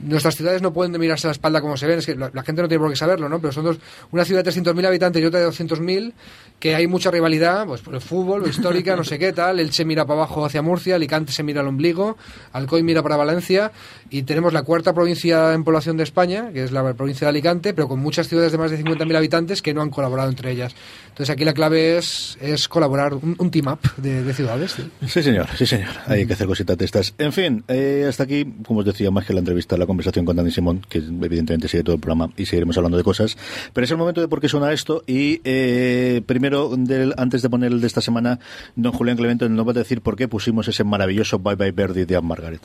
nuestras 0.00 0.36
ciudades 0.36 0.62
no 0.62 0.72
pueden 0.72 0.98
mirarse 0.98 1.26
a 1.26 1.30
la 1.30 1.32
espalda 1.32 1.60
como 1.60 1.76
se 1.76 1.86
ven, 1.86 1.98
es 1.98 2.06
que 2.06 2.14
la, 2.14 2.30
gente 2.42 2.62
no 2.62 2.68
tiene 2.68 2.80
por 2.80 2.90
qué 2.90 2.96
saberlo, 2.96 3.28
¿no? 3.28 3.40
Pero 3.40 3.52
son 3.52 3.64
dos, 3.64 3.78
una 4.12 4.24
ciudad 4.24 4.44
de 4.44 4.50
300.000 4.50 4.86
habitantes 4.86 5.22
y 5.22 5.24
otra 5.24 5.40
de 5.40 5.48
200.000, 5.48 6.12
que 6.58 6.74
hay 6.74 6.86
mucha 6.86 7.10
rivalidad, 7.10 7.66
pues 7.66 7.80
por 7.80 7.94
el 7.94 8.00
fútbol, 8.00 8.48
histórica, 8.48 8.96
no 8.96 9.04
sé 9.04 9.18
qué 9.18 9.32
tal, 9.32 9.60
Elche 9.60 9.84
mira 9.84 10.04
para 10.04 10.20
abajo 10.20 10.44
hacia 10.44 10.62
Murcia, 10.62 10.96
Alicante 10.96 11.32
se 11.32 11.42
mira 11.42 11.60
al 11.60 11.68
ombligo, 11.68 12.16
Alcoy 12.52 12.82
mira 12.82 13.02
para 13.02 13.16
Valencia 13.16 13.72
y 14.10 14.22
tenemos 14.22 14.52
la 14.52 14.62
cuarta 14.62 14.92
provincia 14.92 15.52
en 15.52 15.64
población 15.64 15.96
de 15.96 16.04
España, 16.04 16.50
que 16.52 16.64
es 16.64 16.72
la 16.72 16.94
provincia 16.94 17.26
de 17.26 17.30
Alicante, 17.30 17.74
pero 17.74 17.88
con 17.88 18.00
muchas 18.00 18.28
ciudades 18.28 18.52
de 18.52 18.58
más 18.58 18.70
de 18.70 18.82
50.000 18.82 19.16
habitantes 19.16 19.62
que 19.62 19.74
no 19.74 19.82
han 19.82 19.90
colaborado 19.90 20.28
entre 20.28 20.50
ellas. 20.52 20.74
Entonces 21.08 21.30
aquí 21.30 21.44
la 21.44 21.54
clave 21.54 21.98
es, 21.98 22.38
es 22.40 22.68
colaborar 22.68 23.14
un, 23.28 23.36
un 23.38 23.50
team 23.50 23.68
up 23.68 23.80
de, 23.96 24.22
de 24.22 24.32
ciudades. 24.34 24.72
sí. 24.72 24.90
Sí, 25.06 25.22
señor, 25.22 25.46
sí, 25.56 25.66
señor. 25.66 25.90
Hay 26.06 26.26
que 26.26 26.32
hacer 26.32 26.46
cositas 26.46 26.76
de 26.78 26.84
estas. 26.84 27.14
En 27.18 27.32
fin, 27.32 27.64
eh, 27.68 28.06
hasta 28.08 28.24
aquí, 28.24 28.44
como 28.66 28.80
os 28.80 28.86
decía, 28.86 29.10
más 29.10 29.26
que 29.26 29.32
la 29.32 29.40
entrevista, 29.40 29.76
la 29.76 29.86
conversación 29.86 30.24
con 30.24 30.36
Dani 30.36 30.50
Simón, 30.50 30.82
que 30.88 30.98
evidentemente 30.98 31.68
sigue 31.68 31.82
todo 31.82 31.94
el 31.96 32.00
programa 32.00 32.32
y 32.36 32.46
seguiremos 32.46 32.76
hablando 32.76 32.96
de 32.98 33.04
cosas. 33.04 33.36
Pero 33.72 33.84
es 33.84 33.90
el 33.90 33.96
momento 33.96 34.20
de 34.20 34.28
por 34.28 34.40
qué 34.40 34.48
suena 34.48 34.72
esto. 34.72 35.02
Y 35.06 35.40
eh, 35.44 36.22
primero, 36.26 36.70
del- 36.76 37.14
antes 37.16 37.42
de 37.42 37.50
poner 37.50 37.72
el 37.72 37.80
de 37.80 37.86
esta 37.86 38.00
semana, 38.00 38.38
don 38.76 38.92
Julián 38.92 39.16
Clemente 39.16 39.48
nos 39.48 39.66
va 39.66 39.70
a 39.70 39.74
decir 39.74 40.00
por 40.00 40.16
qué 40.16 40.28
pusimos 40.28 40.66
ese 40.68 40.84
maravilloso 40.84 41.38
Bye 41.38 41.56
Bye 41.56 41.72
Birdie 41.72 42.06
de 42.06 42.16
Anne 42.16 42.26
Margaret. 42.28 42.60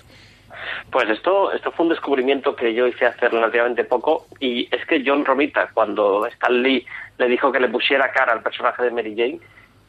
Pues 0.91 1.09
esto, 1.09 1.51
esto 1.51 1.71
fue 1.71 1.85
un 1.85 1.89
descubrimiento 1.91 2.55
que 2.55 2.73
yo 2.73 2.87
hice 2.87 3.05
hace 3.05 3.27
relativamente 3.27 3.83
poco 3.83 4.27
y 4.39 4.63
es 4.73 4.85
que 4.87 5.03
John 5.05 5.25
Romita, 5.25 5.69
cuando 5.73 6.25
Stan 6.27 6.61
Lee 6.61 6.85
le 7.17 7.27
dijo 7.27 7.51
que 7.51 7.59
le 7.59 7.67
pusiera 7.67 8.11
cara 8.11 8.31
al 8.33 8.41
personaje 8.41 8.83
de 8.83 8.91
Mary 8.91 9.13
Jane, 9.15 9.39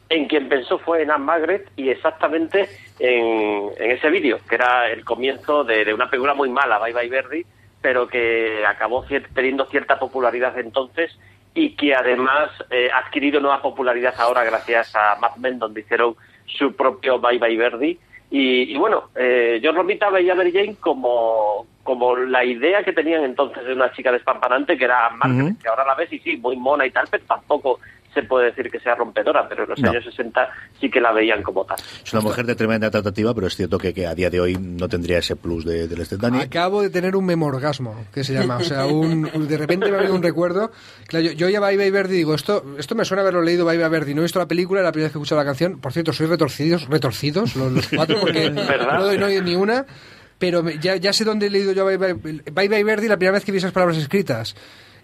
en 0.09 0.27
quien 0.27 0.47
pensó 0.49 0.77
fue 0.79 1.01
en 1.01 1.11
Anne 1.11 1.25
Margaret 1.25 1.69
y 1.75 1.89
exactamente 1.89 2.69
en, 2.99 3.69
en 3.77 3.91
ese 3.91 4.09
vídeo, 4.09 4.39
que 4.47 4.55
era 4.55 4.89
el 4.91 5.03
comienzo 5.03 5.63
de, 5.63 5.83
de 5.85 5.93
una 5.93 6.09
película 6.09 6.33
muy 6.33 6.49
mala, 6.49 6.77
Bye 6.79 6.93
Bye 6.93 7.09
Birdie, 7.09 7.45
pero 7.81 8.07
que 8.07 8.63
acabó 8.65 9.03
cier- 9.05 9.27
teniendo 9.33 9.65
cierta 9.65 9.97
popularidad 9.99 10.57
entonces 10.59 11.17
y 11.53 11.75
que 11.75 11.95
además 11.95 12.51
eh, 12.69 12.89
ha 12.93 12.99
adquirido 12.99 13.39
nueva 13.39 13.61
popularidad 13.61 14.13
ahora 14.19 14.43
gracias 14.43 14.95
a 14.95 15.15
Mad 15.19 15.37
Men, 15.37 15.57
donde 15.59 15.81
hicieron 15.81 16.15
su 16.45 16.75
propio 16.75 17.19
Bye 17.19 17.39
Bye 17.39 17.57
Birdie. 17.57 17.97
Y, 18.29 18.73
y 18.73 18.77
bueno, 18.77 19.09
eh, 19.15 19.61
John 19.63 19.75
Romita 19.75 20.09
veía 20.09 20.33
a 20.33 20.35
Mary 20.35 20.51
Jane 20.51 20.75
como, 20.79 21.65
como 21.83 22.15
la 22.17 22.43
idea 22.43 22.83
que 22.83 22.91
tenían 22.91 23.23
entonces 23.23 23.63
de 23.63 23.73
una 23.73 23.91
chica 23.93 24.11
despampanante, 24.11 24.77
que 24.77 24.83
era 24.85 25.07
Anne 25.07 25.17
Margaret, 25.17 25.61
que 25.61 25.67
ahora 25.69 25.85
la 25.85 25.95
ves 25.95 26.11
y 26.11 26.19
sí, 26.19 26.35
muy 26.37 26.57
mona 26.57 26.85
y 26.85 26.91
tal, 26.91 27.07
pero 27.09 27.23
tampoco 27.25 27.79
se 28.15 28.23
puede 28.23 28.47
decir 28.47 28.71
que 28.71 28.79
sea 28.79 28.95
rompedora, 28.95 29.47
pero 29.47 29.65
en 29.65 29.69
los 29.69 29.79
No. 29.79 29.91
años 29.91 30.03
60 30.05 30.49
sí 30.81 30.89
que 30.89 30.99
la 30.99 31.11
veían 31.11 31.43
como 31.43 31.63
tal. 31.65 31.77
Es 32.03 32.11
una 32.13 32.23
mujer 32.23 32.47
de 32.47 32.55
tremenda 32.55 32.89
tratativa, 32.89 33.35
pero 33.35 33.45
es 33.45 33.55
cierto 33.55 33.77
que, 33.77 33.93
que 33.93 34.07
a 34.07 34.15
día 34.15 34.31
de 34.31 34.39
hoy 34.39 34.57
no 34.59 34.89
tendría 34.89 35.19
ese 35.19 35.35
plus 35.35 35.63
de, 35.65 35.87
del 35.87 36.01
este 36.01 36.17
Dani. 36.17 36.39
Acabo 36.39 36.81
de 36.81 36.89
tener 36.89 37.15
un 37.15 37.25
memorgasmo, 37.25 38.05
que 38.11 38.23
se 38.23 38.33
llama. 38.33 38.57
O 38.57 38.63
sea, 38.63 38.87
un, 38.87 39.29
de 39.47 39.57
repente 39.57 39.87
me 39.91 39.93
ha 39.95 39.99
venido 39.99 40.15
un 40.15 40.23
recuerdo. 40.23 40.71
Claro, 41.07 41.25
yo, 41.27 41.31
yo 41.33 41.49
ya 41.49 41.59
Bye 41.59 41.77
Bye 41.77 41.91
Verdi 41.91 42.15
digo, 42.15 42.33
esto, 42.33 42.63
esto 42.79 42.95
me 42.95 43.05
suena 43.05 43.21
haberlo 43.21 43.41
leído 43.43 43.65
Bye 43.65 43.77
Verdi. 43.89 44.15
No 44.15 44.21
he 44.21 44.23
visto 44.23 44.39
la 44.39 44.47
película, 44.47 44.79
era 44.79 44.87
la 44.87 44.91
primera 44.93 45.07
vez 45.07 45.11
que 45.13 45.19
he 45.19 45.21
escuchado 45.21 45.41
la 45.41 45.45
canción. 45.45 45.79
Por 45.79 45.91
cierto, 45.93 46.13
soy 46.13 46.27
retorcidos, 46.27 46.87
retorcidos 46.87 47.55
los, 47.55 47.71
los 47.71 47.87
cuatro, 47.89 48.17
porque 48.21 48.49
¿Verdad? 48.49 48.97
no 48.99 49.05
doy 49.05 49.17
no 49.17 49.25
doy 49.27 49.41
ni 49.41 49.55
una. 49.55 49.85
Pero 50.37 50.67
ya, 50.69 50.95
ya 50.97 51.13
sé 51.13 51.23
dónde 51.23 51.47
he 51.47 51.49
leído 51.49 51.71
yo 51.73 51.85
Bye 51.85 52.67
Bye 52.67 52.83
Verdi 52.83 53.07
la 53.07 53.17
primera 53.17 53.33
vez 53.33 53.45
que 53.45 53.51
vi 53.51 53.57
esas 53.59 53.71
palabras 53.71 53.97
escritas. 53.97 54.55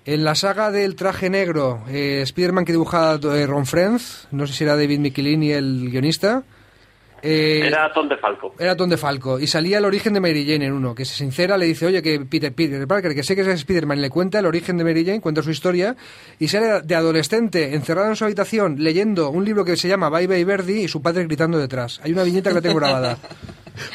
En 0.03 0.23
la 0.23 0.33
saga 0.33 0.71
del 0.71 0.95
traje 0.95 1.29
negro, 1.29 1.83
eh, 1.87 2.21
Spider-Man 2.23 2.65
que 2.65 2.71
dibujaba 2.71 3.19
eh, 3.37 3.45
Ron 3.45 3.67
Frenz, 3.67 4.27
no 4.31 4.47
sé 4.47 4.53
si 4.53 4.63
era 4.63 4.75
David 4.75 4.97
Michelini 4.97 5.51
el 5.51 5.91
guionista. 5.91 6.43
Eh, 7.21 7.61
Era 7.65 7.91
Tom 7.93 8.07
de 8.09 8.17
Falco. 8.17 8.55
era 8.59 8.75
Tom 8.75 8.89
de 8.89 8.97
Falco 8.97 9.39
y 9.39 9.47
salía 9.47 9.77
el 9.79 9.85
origen 9.85 10.13
de 10.13 10.19
Mary 10.19 10.45
Jane 10.45 10.65
en 10.65 10.73
uno, 10.73 10.93
que 10.95 11.05
se 11.05 11.13
sincera, 11.15 11.57
le 11.57 11.65
dice, 11.65 11.85
oye, 11.85 12.01
que 12.01 12.19
Peter, 12.21 12.53
Peter 12.53 12.87
Parker, 12.87 13.13
que 13.15 13.23
sé 13.23 13.35
que 13.35 13.41
es 13.41 13.47
Spider-Man, 13.47 14.01
le 14.01 14.09
cuenta 14.09 14.39
el 14.39 14.45
origen 14.45 14.77
de 14.77 14.83
Mary 14.83 15.05
Jane, 15.05 15.21
cuenta 15.21 15.41
su 15.43 15.51
historia, 15.51 15.95
y 16.39 16.47
sale 16.47 16.81
de 16.81 16.95
adolescente 16.95 17.73
encerrado 17.75 18.09
en 18.09 18.15
su 18.15 18.23
habitación 18.25 18.75
leyendo 18.79 19.29
un 19.29 19.45
libro 19.45 19.63
que 19.65 19.75
se 19.77 19.87
llama 19.87 20.09
Bye 20.09 20.27
Bye 20.27 20.45
Verdi 20.45 20.81
y 20.83 20.87
su 20.87 21.01
padre 21.01 21.23
gritando 21.25 21.57
detrás. 21.57 21.99
Hay 22.03 22.11
una 22.13 22.23
viñeta 22.23 22.49
que 22.49 22.55
la 22.55 22.61
tengo 22.61 22.75
grabada. 22.75 23.17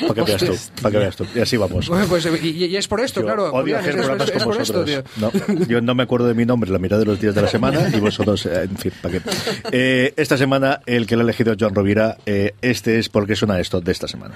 Para 0.01 0.15
que 0.15 0.23
veas 0.23 0.43
tú, 0.43 0.57
para 0.83 0.91
que 0.91 0.99
veas 0.99 1.17
tú. 1.17 1.27
Y 1.35 1.39
así 1.41 1.57
vamos. 1.59 1.87
Bueno, 1.91 2.07
pues, 2.09 2.27
y, 2.43 2.65
y 2.65 2.77
es 2.77 2.89
por 2.89 2.99
esto, 2.99 3.21
Yo 3.21 3.27
claro. 3.27 3.53
odio 3.53 3.77
hacer 3.79 3.91
es, 3.91 3.97
es- 4.01 4.07
programas 4.07 4.31
es 4.31 4.43
por 4.43 4.61
esto, 4.61 4.81
vosotros. 4.81 5.05
tío. 5.45 5.55
No, 5.59 5.67
yo 5.67 5.81
no 5.83 5.95
me 5.95 6.03
acuerdo 6.05 6.27
de 6.27 6.35
mi 6.35 6.47
nombre 6.47 6.71
la 6.71 6.79
mitad 6.79 6.99
de 6.99 7.05
los 7.05 7.21
días 7.21 7.35
de 7.35 7.43
la 7.43 7.47
semana 7.49 7.87
y 7.95 8.01
vosotros, 8.01 8.47
eh, 8.47 8.63
en 8.63 8.77
fin, 8.79 8.91
¿para 9.03 9.19
qué? 9.19 9.31
Eh, 9.73 10.15
esta 10.17 10.39
semana, 10.39 10.81
el 10.87 11.07
que 11.07 11.15
lo 11.15 11.21
ha 11.21 11.25
elegido 11.25 11.55
John 11.61 11.75
Rovira, 11.75 12.17
eh, 12.25 12.55
este 12.63 12.99
es 12.99 13.11
porque 13.17 13.35
suena 13.35 13.59
esto 13.59 13.81
de 13.81 13.93
esta 13.93 14.07
semana. 14.07 14.35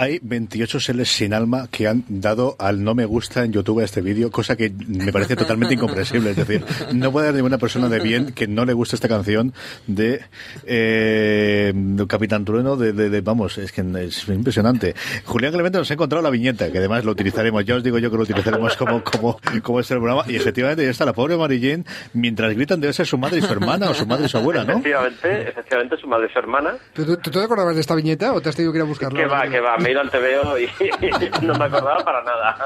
Hay 0.00 0.18
28 0.22 0.80
seres 0.80 1.10
sin 1.10 1.34
alma 1.34 1.68
que 1.70 1.86
han 1.86 2.04
dado 2.08 2.56
al 2.58 2.82
no 2.82 2.94
me 2.94 3.04
gusta 3.04 3.44
en 3.44 3.52
YouTube 3.52 3.80
a 3.80 3.84
este 3.84 4.00
vídeo, 4.00 4.30
cosa 4.30 4.56
que 4.56 4.72
me 4.88 5.12
parece 5.12 5.36
totalmente 5.36 5.74
incomprensible. 5.74 6.30
Es 6.30 6.36
decir, 6.36 6.64
no 6.94 7.12
puede 7.12 7.26
haber 7.28 7.36
ninguna 7.36 7.58
persona 7.58 7.86
de 7.90 8.00
bien 8.00 8.32
que 8.32 8.48
no 8.48 8.64
le 8.64 8.72
guste 8.72 8.96
esta 8.96 9.08
canción 9.08 9.52
de 9.86 10.22
eh, 10.66 11.74
Capitán 12.08 12.46
Trueno, 12.46 12.76
de, 12.76 12.94
de- 12.94 13.10
de- 13.10 13.20
vamos, 13.20 13.58
es 13.58 13.72
que 13.72 13.82
es 14.00 14.28
impresionante. 14.28 14.94
Julián 15.26 15.52
Clemente 15.52 15.76
nos 15.76 15.90
ha 15.90 15.94
encontrado 15.94 16.22
la 16.22 16.30
viñeta, 16.30 16.72
que 16.72 16.78
además 16.78 17.04
lo 17.04 17.12
utilizaremos, 17.12 17.62
ya 17.66 17.76
os 17.76 17.82
digo 17.82 17.98
yo 17.98 18.10
que 18.10 18.16
lo 18.16 18.22
utilizaremos 18.22 18.76
como, 18.78 19.04
como, 19.04 19.38
como 19.62 19.80
este 19.80 19.96
programa, 19.96 20.24
y 20.26 20.36
efectivamente 20.36 20.82
ya 20.82 20.90
está 20.90 21.04
la 21.04 21.12
pobre 21.12 21.36
Mary 21.36 21.60
Jane, 21.60 21.84
mientras 22.14 22.54
gritan 22.54 22.80
debe 22.80 22.94
ser 22.94 23.06
su 23.06 23.18
madre 23.18 23.40
y 23.40 23.42
su 23.42 23.52
hermana, 23.52 23.90
o 23.90 23.94
su 23.94 24.06
madre 24.06 24.24
y 24.24 24.28
su 24.30 24.38
abuela, 24.38 24.64
¿no? 24.64 24.78
Efectivamente, 24.78 25.48
efectivamente, 25.48 25.96
su 25.98 26.06
madre 26.06 26.28
y 26.30 26.32
su 26.32 26.38
hermana. 26.38 26.70
¿Pero 26.94 27.16
¿Tú, 27.16 27.16
tú 27.18 27.30
te 27.30 27.40
acordabas 27.44 27.74
de 27.74 27.82
esta 27.82 27.94
viñeta 27.94 28.32
o 28.32 28.40
te 28.40 28.48
has 28.48 28.56
tenido 28.56 28.72
que 28.72 28.78
ir 28.78 28.82
a 28.82 28.86
buscarla? 28.86 29.18
Que 29.20 29.26
va, 29.26 29.42
que 29.48 29.60
va, 29.60 29.76
me 29.76 29.89
ido 29.90 30.00
al 30.00 30.10
TVO 30.10 30.58
y 30.58 30.66
no 31.44 31.54
me 31.54 31.64
acordaba 31.64 31.98
para 32.04 32.22
nada. 32.22 32.56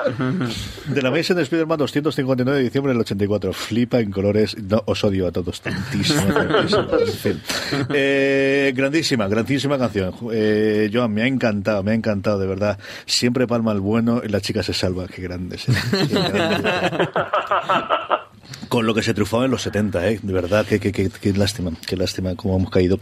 De 0.86 1.02
la 1.02 1.08
Amazing 1.08 1.38
Spider-Man 1.38 1.78
259 1.78 2.58
de 2.58 2.64
diciembre 2.64 2.92
del 2.92 3.00
84. 3.00 3.52
Flipa 3.52 4.00
en 4.00 4.10
colores. 4.10 4.56
No, 4.62 4.82
os 4.86 5.02
odio 5.04 5.26
a 5.28 5.32
todos 5.32 5.60
tantísimo. 5.60 6.22
tantísimo. 6.32 6.84
En 7.04 7.12
fin. 7.12 7.40
Eh, 7.92 8.72
grandísima, 8.74 9.28
grandísima 9.28 9.78
canción. 9.78 10.14
Eh, 10.32 10.90
Joan, 10.92 11.12
me 11.12 11.22
ha 11.22 11.26
encantado, 11.26 11.82
me 11.82 11.92
ha 11.92 11.94
encantado, 11.94 12.38
de 12.38 12.46
verdad. 12.46 12.78
Siempre 13.06 13.46
palma 13.46 13.72
el 13.72 13.80
bueno 13.80 14.20
y 14.24 14.28
la 14.28 14.40
chica 14.40 14.62
se 14.62 14.72
salva. 14.74 15.06
Qué 15.06 15.22
grande. 15.22 15.56
Qué 15.56 16.06
grande. 16.14 16.70
Con 18.74 18.86
lo 18.86 18.92
que 18.92 19.04
se 19.04 19.14
triunfaba 19.14 19.44
en 19.44 19.52
los 19.52 19.62
70, 19.62 20.08
¿eh? 20.08 20.18
De 20.20 20.32
verdad, 20.32 20.66
qué, 20.68 20.80
qué, 20.80 20.90
qué, 20.90 21.08
qué 21.08 21.32
lástima, 21.32 21.70
qué 21.86 21.96
lástima 21.96 22.34
cómo 22.34 22.56
hemos 22.56 22.70
caído. 22.70 22.98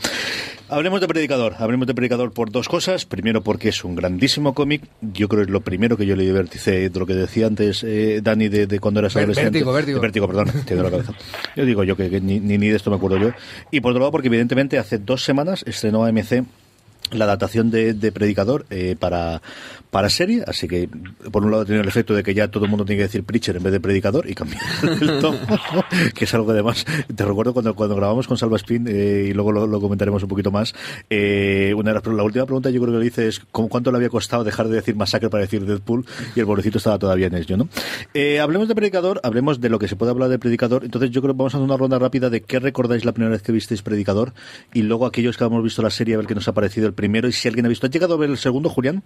Hablemos 0.68 1.00
de 1.00 1.08
Predicador, 1.08 1.54
hablemos 1.56 1.86
de 1.86 1.94
Predicador 1.94 2.30
por 2.30 2.52
dos 2.52 2.68
cosas. 2.68 3.06
Primero, 3.06 3.42
porque 3.42 3.70
es 3.70 3.82
un 3.82 3.94
grandísimo 3.94 4.52
cómic. 4.52 4.82
Yo 5.00 5.28
creo 5.28 5.40
que 5.40 5.44
es 5.46 5.50
lo 5.50 5.62
primero 5.62 5.96
que 5.96 6.04
yo 6.04 6.14
leí 6.14 6.26
de 6.26 6.34
Vértice, 6.34 6.90
de 6.90 6.98
lo 7.00 7.06
que 7.06 7.14
decía 7.14 7.46
antes 7.46 7.82
eh, 7.84 8.20
Dani 8.22 8.50
de, 8.50 8.66
de 8.66 8.80
cuando 8.80 9.00
eras 9.00 9.16
adolescente. 9.16 9.50
Vértigo, 9.50 9.72
Vértigo. 9.72 9.98
De 9.98 10.02
Vértigo, 10.02 10.26
perdón, 10.26 10.52
te 10.66 10.74
doy 10.74 10.84
la 10.84 10.90
cabeza. 10.90 11.14
Yo 11.56 11.64
digo 11.64 11.84
yo 11.84 11.96
que, 11.96 12.10
que 12.10 12.20
ni, 12.20 12.38
ni, 12.38 12.58
ni 12.58 12.68
de 12.68 12.76
esto 12.76 12.90
me 12.90 12.96
acuerdo 12.96 13.16
yo. 13.16 13.30
Y 13.70 13.80
por 13.80 13.92
otro 13.92 14.00
lado, 14.00 14.12
porque 14.12 14.28
evidentemente 14.28 14.78
hace 14.78 14.98
dos 14.98 15.24
semanas 15.24 15.64
estrenó 15.66 16.04
AMC 16.04 16.44
la 17.12 17.24
adaptación 17.24 17.70
de, 17.70 17.94
de 17.94 18.12
Predicador 18.12 18.66
eh, 18.70 18.96
para, 18.98 19.42
para 19.92 20.08
serie, 20.08 20.42
así 20.46 20.66
que 20.66 20.88
por 21.30 21.44
un 21.44 21.50
lado 21.50 21.64
ha 21.64 21.66
tenido 21.66 21.82
el 21.82 21.88
efecto 21.88 22.14
de 22.14 22.22
que 22.22 22.32
ya 22.32 22.48
todo 22.48 22.64
el 22.64 22.70
mundo 22.70 22.86
tiene 22.86 23.00
que 23.00 23.08
decir 23.08 23.24
Preacher 23.24 23.56
en 23.56 23.62
vez 23.62 23.74
de 23.74 23.78
Predicador 23.78 24.26
y 24.26 24.34
cambiar 24.34 24.62
el 24.82 25.20
tono, 25.20 25.38
que 26.14 26.24
es 26.24 26.32
algo 26.32 26.46
que 26.46 26.52
además 26.52 26.86
te 27.14 27.22
recuerdo 27.26 27.52
cuando, 27.52 27.74
cuando 27.74 27.94
grabamos 27.94 28.26
con 28.26 28.38
Salva 28.38 28.56
Spin 28.56 28.88
eh, 28.88 29.26
y 29.28 29.34
luego 29.34 29.52
lo, 29.52 29.80
comentaremos 29.82 30.22
un 30.22 30.30
poquito 30.30 30.50
más. 30.50 30.74
Eh, 31.10 31.74
una 31.76 31.90
de 31.90 31.96
las, 31.96 32.06
la 32.06 32.22
última 32.22 32.46
pregunta 32.46 32.70
yo 32.70 32.80
creo 32.80 32.94
que 32.94 33.00
le 33.00 33.06
hice 33.06 33.28
es 33.28 33.40
¿cómo, 33.50 33.68
¿cuánto 33.68 33.90
le 33.90 33.98
había 33.98 34.08
costado 34.08 34.44
dejar 34.44 34.68
de 34.68 34.76
decir 34.76 34.96
Masacre 34.96 35.28
para 35.28 35.42
decir 35.42 35.66
Deadpool? 35.66 36.06
Y 36.34 36.40
el 36.40 36.46
pobrecito 36.46 36.78
estaba 36.78 36.98
todavía 36.98 37.26
en 37.26 37.34
ello, 37.34 37.58
¿no? 37.58 37.68
Eh, 38.14 38.40
hablemos 38.40 38.68
de 38.68 38.74
Predicador, 38.74 39.20
hablemos 39.22 39.60
de 39.60 39.68
lo 39.68 39.78
que 39.78 39.88
se 39.88 39.96
puede 39.96 40.10
hablar 40.10 40.30
de 40.30 40.38
Predicador. 40.38 40.84
Entonces 40.86 41.10
yo 41.10 41.20
creo 41.20 41.34
que 41.34 41.38
vamos 41.38 41.52
a 41.52 41.58
hacer 41.58 41.66
una 41.66 41.76
ronda 41.76 41.98
rápida 41.98 42.30
de 42.30 42.40
qué 42.40 42.60
recordáis 42.60 43.04
la 43.04 43.12
primera 43.12 43.32
vez 43.32 43.42
que 43.42 43.52
visteis 43.52 43.82
Predicador 43.82 44.32
y 44.72 44.80
luego 44.84 45.04
aquellos 45.04 45.36
que 45.36 45.44
hemos 45.44 45.62
visto 45.62 45.82
la 45.82 45.90
serie 45.90 46.14
a 46.14 46.16
ver 46.16 46.26
qué 46.26 46.34
nos 46.34 46.48
ha 46.48 46.54
parecido 46.54 46.86
el 46.86 46.94
primero 46.94 47.28
y 47.28 47.32
si 47.32 47.46
alguien 47.46 47.66
ha 47.66 47.68
visto. 47.68 47.86
¿Has 47.86 47.92
llegado 47.92 48.14
a 48.14 48.16
ver 48.16 48.30
el 48.30 48.38
segundo, 48.38 48.70
Julián? 48.70 49.02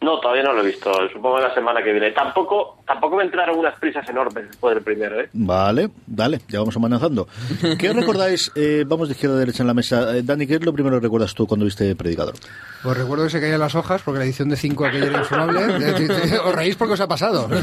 No, 0.00 0.18
todavía 0.20 0.42
no 0.42 0.52
lo 0.52 0.62
he 0.62 0.66
visto. 0.66 0.90
Supongo 1.12 1.38
la 1.38 1.54
semana 1.54 1.82
que 1.82 1.92
viene. 1.92 2.10
Tampoco, 2.10 2.78
tampoco 2.86 3.16
me 3.16 3.24
entraron 3.24 3.58
unas 3.58 3.78
prisas 3.78 4.08
enormes 4.08 4.48
después 4.48 4.74
del 4.74 4.82
primero, 4.84 5.20
¿eh? 5.20 5.28
Vale, 5.32 5.90
dale, 6.06 6.40
ya 6.48 6.60
vamos 6.60 6.76
avanzando. 6.76 7.28
¿Qué 7.78 7.92
recordáis? 7.92 8.50
Eh, 8.54 8.84
vamos 8.86 9.08
de 9.08 9.12
izquierda 9.12 9.36
a 9.36 9.38
derecha 9.40 9.62
en 9.62 9.66
la 9.68 9.74
mesa. 9.74 10.16
Eh, 10.16 10.22
Dani, 10.22 10.46
¿qué 10.46 10.54
es 10.54 10.64
lo 10.64 10.72
primero 10.72 10.96
que 10.96 11.04
recuerdas 11.04 11.34
tú 11.34 11.46
cuando 11.46 11.64
viste 11.64 11.94
Predicador? 11.94 12.34
Pues 12.82 12.96
recuerdo 12.96 13.24
que 13.24 13.30
se 13.30 13.40
caían 13.40 13.60
las 13.60 13.74
hojas 13.74 14.02
porque 14.02 14.18
la 14.18 14.24
edición 14.24 14.48
de 14.48 14.56
5 14.56 14.86
aquella 14.86 15.06
era 15.06 15.18
infumable. 15.18 15.60
Os 16.44 16.54
reís 16.54 16.76
porque 16.76 16.94
os 16.94 17.00
ha 17.00 17.08
pasado. 17.08 17.48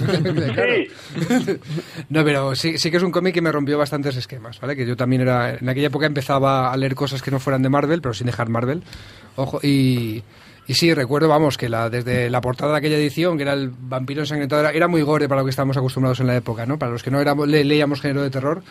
Claro. 0.50 0.74
No, 2.10 2.24
pero 2.24 2.56
sí, 2.56 2.78
sí 2.78 2.90
que 2.92 2.98
es 2.98 3.04
un 3.04 3.12
cómic 3.12 3.34
que 3.34 3.42
me 3.42 3.52
rompió 3.52 3.78
bastantes 3.78 4.16
esquemas, 4.16 4.60
¿vale? 4.60 4.76
Que 4.76 4.86
yo 4.86 4.96
también 4.96 5.22
era... 5.22 5.56
En 5.56 5.68
aquella 5.70 5.88
época 5.88 6.06
empezaba 6.06 6.72
a 6.72 6.78
leer 6.78 6.96
cosas 6.96 7.22
que 7.22 7.32
no 7.32 7.40
fueran 7.40 7.62
de 7.62 7.70
Marvel, 7.70 8.02
pero 8.02 8.14
sin 8.14 8.28
dejar 8.28 8.50
Marvel. 8.50 8.84
Ojo, 9.36 9.60
y... 9.62 10.24
Y 10.70 10.76
sí, 10.76 10.94
recuerdo, 10.94 11.28
vamos, 11.28 11.58
que 11.58 11.68
la, 11.68 11.90
desde 11.90 12.30
la 12.30 12.42
portada 12.42 12.74
de 12.74 12.78
aquella 12.78 12.98
edición, 12.98 13.38
que 13.38 13.44
era 13.44 13.54
el 13.54 13.70
vampiro 13.72 14.22
ensangrentado, 14.22 14.62
era, 14.62 14.72
era 14.72 14.88
muy 14.88 15.02
gore 15.02 15.28
para 15.28 15.42
lo 15.42 15.46
que 15.46 15.50
estábamos 15.50 15.76
acostumbrados 15.78 16.20
en 16.20 16.28
la 16.28 16.36
época, 16.36 16.66
¿no? 16.68 16.78
Para 16.78 16.92
los 16.92 17.02
que 17.02 17.10
no 17.10 17.20
éramos, 17.20 17.48
le- 17.48 17.64
leíamos 17.64 18.02
género 18.02 18.22
de 18.22 18.30
terror. 18.30 18.62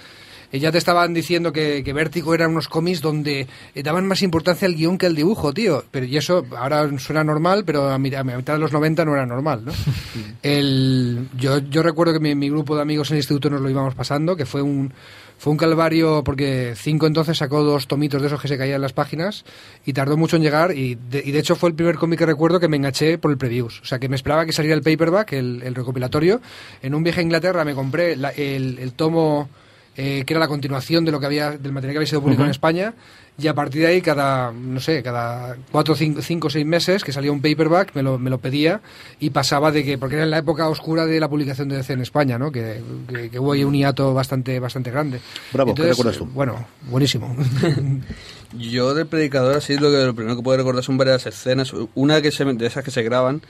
Eh, 0.53 0.61
ya 0.61 0.71
te 0.73 0.79
estaban 0.79 1.13
diciendo 1.13 1.53
que, 1.53 1.83
que 1.85 1.93
Vértigo 1.93 2.33
eran 2.35 2.53
unos 2.53 2.69
cómics 2.69 3.03
donde 3.03 3.47
eh, 3.75 3.83
daban 3.83 4.07
más 4.07 4.23
importancia 4.23 4.67
al 4.67 4.77
guion 4.77 4.97
que 4.97 5.07
al 5.07 5.15
dibujo, 5.17 5.53
tío. 5.53 5.85
Pero 5.91 6.07
y 6.07 6.17
eso 6.17 6.47
ahora 6.57 6.89
suena 6.99 7.25
normal, 7.25 7.65
pero 7.67 7.91
a, 7.91 7.99
mi- 7.99 8.15
a 8.15 8.23
mitad 8.23 8.55
de 8.55 8.59
los 8.61 8.73
90 8.73 9.05
no 9.05 9.15
era 9.15 9.27
normal, 9.27 9.65
¿no? 9.67 9.73
El, 10.43 11.29
yo, 11.37 11.59
yo 11.59 11.83
recuerdo 11.83 12.13
que 12.13 12.21
mi, 12.21 12.35
mi 12.35 12.49
grupo 12.49 12.77
de 12.77 12.83
amigos 12.83 13.11
en 13.11 13.17
el 13.17 13.19
instituto 13.19 13.51
nos 13.51 13.61
lo 13.61 13.69
íbamos 13.71 13.95
pasando, 13.95 14.37
que 14.37 14.47
fue 14.47 14.63
un, 14.63 14.93
fue 15.39 15.53
un 15.53 15.57
calvario 15.57 16.23
porque 16.25 16.75
Cinco 16.77 17.07
entonces 17.07 17.39
sacó 17.39 17.63
dos 17.63 17.87
tomitos 17.87 18.21
de 18.21 18.27
esos 18.27 18.41
que 18.43 18.49
se 18.49 18.59
caían 18.59 18.77
en 18.77 18.83
las 18.83 18.93
páginas 18.93 19.45
y 19.87 19.93
tardó 19.93 20.17
mucho 20.17 20.37
en 20.37 20.43
llegar 20.43 20.77
y 20.77 20.97
de, 20.97 21.23
y 21.25 21.31
de 21.31 21.39
hecho 21.39 21.55
fue 21.57 21.69
el 21.71 21.75
primer 21.77 21.95
cómic 21.97 22.19
que 22.19 22.27
recuerdo 22.27 22.59
que 22.61 22.69
me 22.69 22.77
enganché 22.77 23.19
por 23.19 23.31
el 23.31 23.39
previews. 23.39 23.81
O 23.81 23.85
sea, 23.85 23.99
que 23.99 24.09
me 24.09 24.17
esperaba 24.17 24.45
que 24.45 24.53
saliera 24.53 24.77
el 24.77 24.83
paperback, 24.83 25.33
el, 25.35 25.63
el 25.65 25.75
recopilatorio. 25.75 26.41
En 26.83 26.95
un 26.95 27.03
viaje 27.05 27.21
a 27.21 27.23
Inglaterra 27.23 27.65
me 27.65 27.75
compré 27.75 28.17
la- 28.17 28.31
el, 28.31 28.79
el 28.81 28.93
tomo 28.93 29.49
eh, 29.97 30.25
que 30.27 30.33
era 30.33 30.41
la 30.41 30.49
continuación 30.49 31.05
de 31.05 31.13
lo 31.13 31.19
que 31.21 31.27
había 31.27 31.51
del 31.53 31.73
material 31.73 31.95
que 31.95 31.99
había 31.99 32.07
sido 32.09 32.21
publicado 32.23 32.45
en 32.45 32.51
España 32.53 32.95
y 33.39 33.47
a 33.47 33.55
partir 33.55 33.83
de 33.83 33.87
ahí 33.87 34.03
cada 34.03 34.51
no 34.53 34.81
sé 34.81 35.03
cada 35.03 35.57
cuatro 35.71 35.95
cinco, 35.95 36.21
cinco 36.23 36.51
seis 36.51 36.67
meses 36.67 37.05
que 37.05 37.13
salía 37.13 37.31
un 37.31 37.41
paperback 37.41 37.95
me 37.95 38.03
lo, 38.03 38.19
me 38.19 38.31
lo 38.31 38.39
pedía 38.39 38.81
y 39.21 39.31
pasaba 39.31 39.71
de 39.71 39.85
que 39.85 39.97
porque 39.97 40.17
era 40.17 40.25
en 40.25 40.31
la 40.31 40.39
época 40.39 40.69
oscura 40.69 41.07
de 41.07 41.21
la 41.21 41.29
publicación 41.29 41.69
de 41.69 41.77
DC 41.77 41.93
en 41.93 42.01
España 42.01 42.39
no 42.39 42.51
que, 42.51 42.83
que, 43.09 43.31
que 43.31 43.39
hubo 43.39 43.53
ahí 43.53 43.63
un 43.63 43.75
hiato 43.75 44.13
bastante 44.13 44.59
bastante 44.59 44.91
grande 44.91 45.21
Bravo, 45.53 45.75
¿qué 45.75 45.85
recuerdas 45.85 46.19
tú? 46.19 46.27
bueno 46.27 46.67
buenísimo 46.91 47.37
Yo 48.57 48.95
del 48.95 49.07
predicador 49.07 49.57
así 49.57 49.77
lo 49.77 49.91
que 49.91 49.99
lo 49.99 50.15
primero 50.15 50.37
que 50.37 50.43
puedo 50.43 50.57
recordar 50.57 50.83
son 50.83 50.97
varias 50.97 51.27
escenas. 51.27 51.73
Una 51.95 52.23
que 52.23 52.31
se, 52.31 52.47
de 52.47 52.67
esas 52.67 52.83
que 52.83 52.91
se 52.91 53.03
graban, 53.03 53.43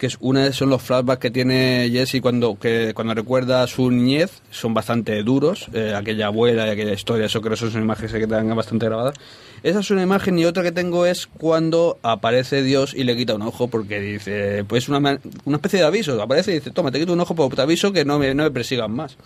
que 0.00 0.06
es 0.06 0.16
una 0.20 0.50
son 0.54 0.70
los 0.70 0.80
flashbacks 0.80 1.20
que 1.20 1.30
tiene 1.30 1.90
Jesse 1.92 2.22
cuando 2.22 2.58
que 2.58 2.94
cuando 2.94 3.12
recuerda 3.12 3.66
su 3.66 3.90
niñez, 3.90 4.40
son 4.50 4.72
bastante 4.72 5.22
duros, 5.22 5.68
eh, 5.74 5.92
aquella 5.94 6.28
abuela 6.28 6.66
y 6.66 6.70
aquella 6.70 6.94
historia, 6.94 7.26
eso 7.26 7.42
creo 7.42 7.52
que 7.52 7.70
son 7.70 7.82
imágenes 7.82 8.10
que 8.10 8.20
quedan 8.20 8.56
bastante 8.56 8.86
grabadas. 8.86 9.14
Esa 9.62 9.80
es 9.80 9.90
una 9.90 10.02
imagen 10.02 10.38
y 10.38 10.46
otra 10.46 10.62
que 10.62 10.72
tengo 10.72 11.04
es 11.04 11.26
cuando 11.26 11.98
aparece 12.02 12.62
Dios 12.62 12.94
y 12.94 13.04
le 13.04 13.14
quita 13.14 13.34
un 13.34 13.42
ojo 13.42 13.68
porque 13.68 14.00
dice, 14.00 14.64
pues 14.66 14.88
una, 14.88 15.20
una 15.44 15.56
especie 15.56 15.80
de 15.80 15.84
aviso, 15.84 16.20
aparece 16.22 16.52
y 16.52 16.54
dice, 16.54 16.70
toma, 16.70 16.90
te 16.90 16.98
quito 16.98 17.12
un 17.12 17.20
ojo, 17.20 17.34
pero 17.34 17.50
te 17.50 17.60
aviso 17.60 17.92
que 17.92 18.06
no 18.06 18.18
me, 18.18 18.34
no 18.34 18.44
me 18.44 18.50
persigan 18.50 18.90
más. 18.90 19.18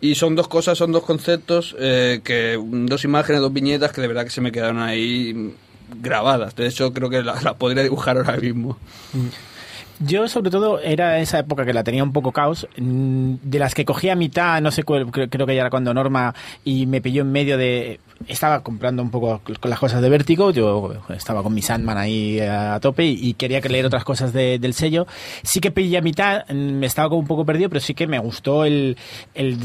Y 0.00 0.14
son 0.14 0.36
dos 0.36 0.46
cosas, 0.46 0.78
son 0.78 0.92
dos 0.92 1.02
conceptos, 1.02 1.74
eh, 1.80 2.20
que 2.22 2.56
dos 2.62 3.02
imágenes, 3.02 3.40
dos 3.40 3.52
viñetas 3.52 3.90
que 3.90 4.02
de 4.02 4.06
verdad 4.06 4.22
que 4.22 4.30
se 4.30 4.40
me 4.40 4.52
quedaron 4.52 4.78
ahí 4.78 5.34
mm, 5.34 6.00
grabadas. 6.00 6.54
De 6.54 6.68
hecho, 6.68 6.92
creo 6.92 7.10
que 7.10 7.22
las 7.24 7.42
la 7.42 7.54
podría 7.54 7.82
dibujar 7.82 8.18
ahora 8.18 8.36
mismo. 8.36 8.78
Yo, 9.98 10.28
sobre 10.28 10.50
todo, 10.50 10.78
era 10.80 11.18
esa 11.20 11.38
época 11.38 11.64
que 11.64 11.72
la 11.72 11.82
tenía 11.82 12.02
un 12.04 12.12
poco 12.12 12.30
caos, 12.30 12.68
mm, 12.76 13.34
de 13.42 13.58
las 13.58 13.74
que 13.74 13.86
cogía 13.86 14.12
a 14.12 14.16
mitad, 14.16 14.60
no 14.60 14.70
sé 14.70 14.82
cuál, 14.82 15.10
creo, 15.10 15.46
que 15.46 15.54
ya 15.54 15.62
era 15.62 15.70
cuando 15.70 15.94
Norma, 15.94 16.34
y 16.64 16.86
me 16.86 17.00
pilló 17.00 17.22
en 17.22 17.32
medio 17.32 17.56
de. 17.56 17.98
Estaba 18.28 18.62
comprando 18.62 19.02
un 19.02 19.10
poco 19.10 19.40
con 19.60 19.70
las 19.70 19.78
cosas 19.78 20.02
de 20.02 20.08
Vértigo, 20.10 20.50
yo 20.50 20.92
estaba 21.10 21.42
con 21.42 21.54
mi 21.54 21.62
Sandman 21.62 21.96
ahí 21.98 22.40
a 22.40 22.78
tope 22.80 23.04
y, 23.04 23.34
quería 23.34 23.60
que 23.60 23.68
leer 23.68 23.86
otras 23.86 24.04
cosas 24.04 24.32
de- 24.32 24.58
del 24.58 24.74
sello. 24.74 25.06
Sí 25.42 25.60
que 25.60 25.70
pillé 25.70 25.98
a 25.98 26.02
mitad, 26.02 26.44
mm, 26.48 26.54
me 26.54 26.86
estaba 26.86 27.08
como 27.08 27.20
un 27.20 27.26
poco 27.26 27.44
perdido, 27.46 27.68
pero 27.70 27.80
sí 27.80 27.94
que 27.94 28.06
me 28.06 28.18
gustó 28.18 28.64
el. 28.64 28.96
el 29.34 29.58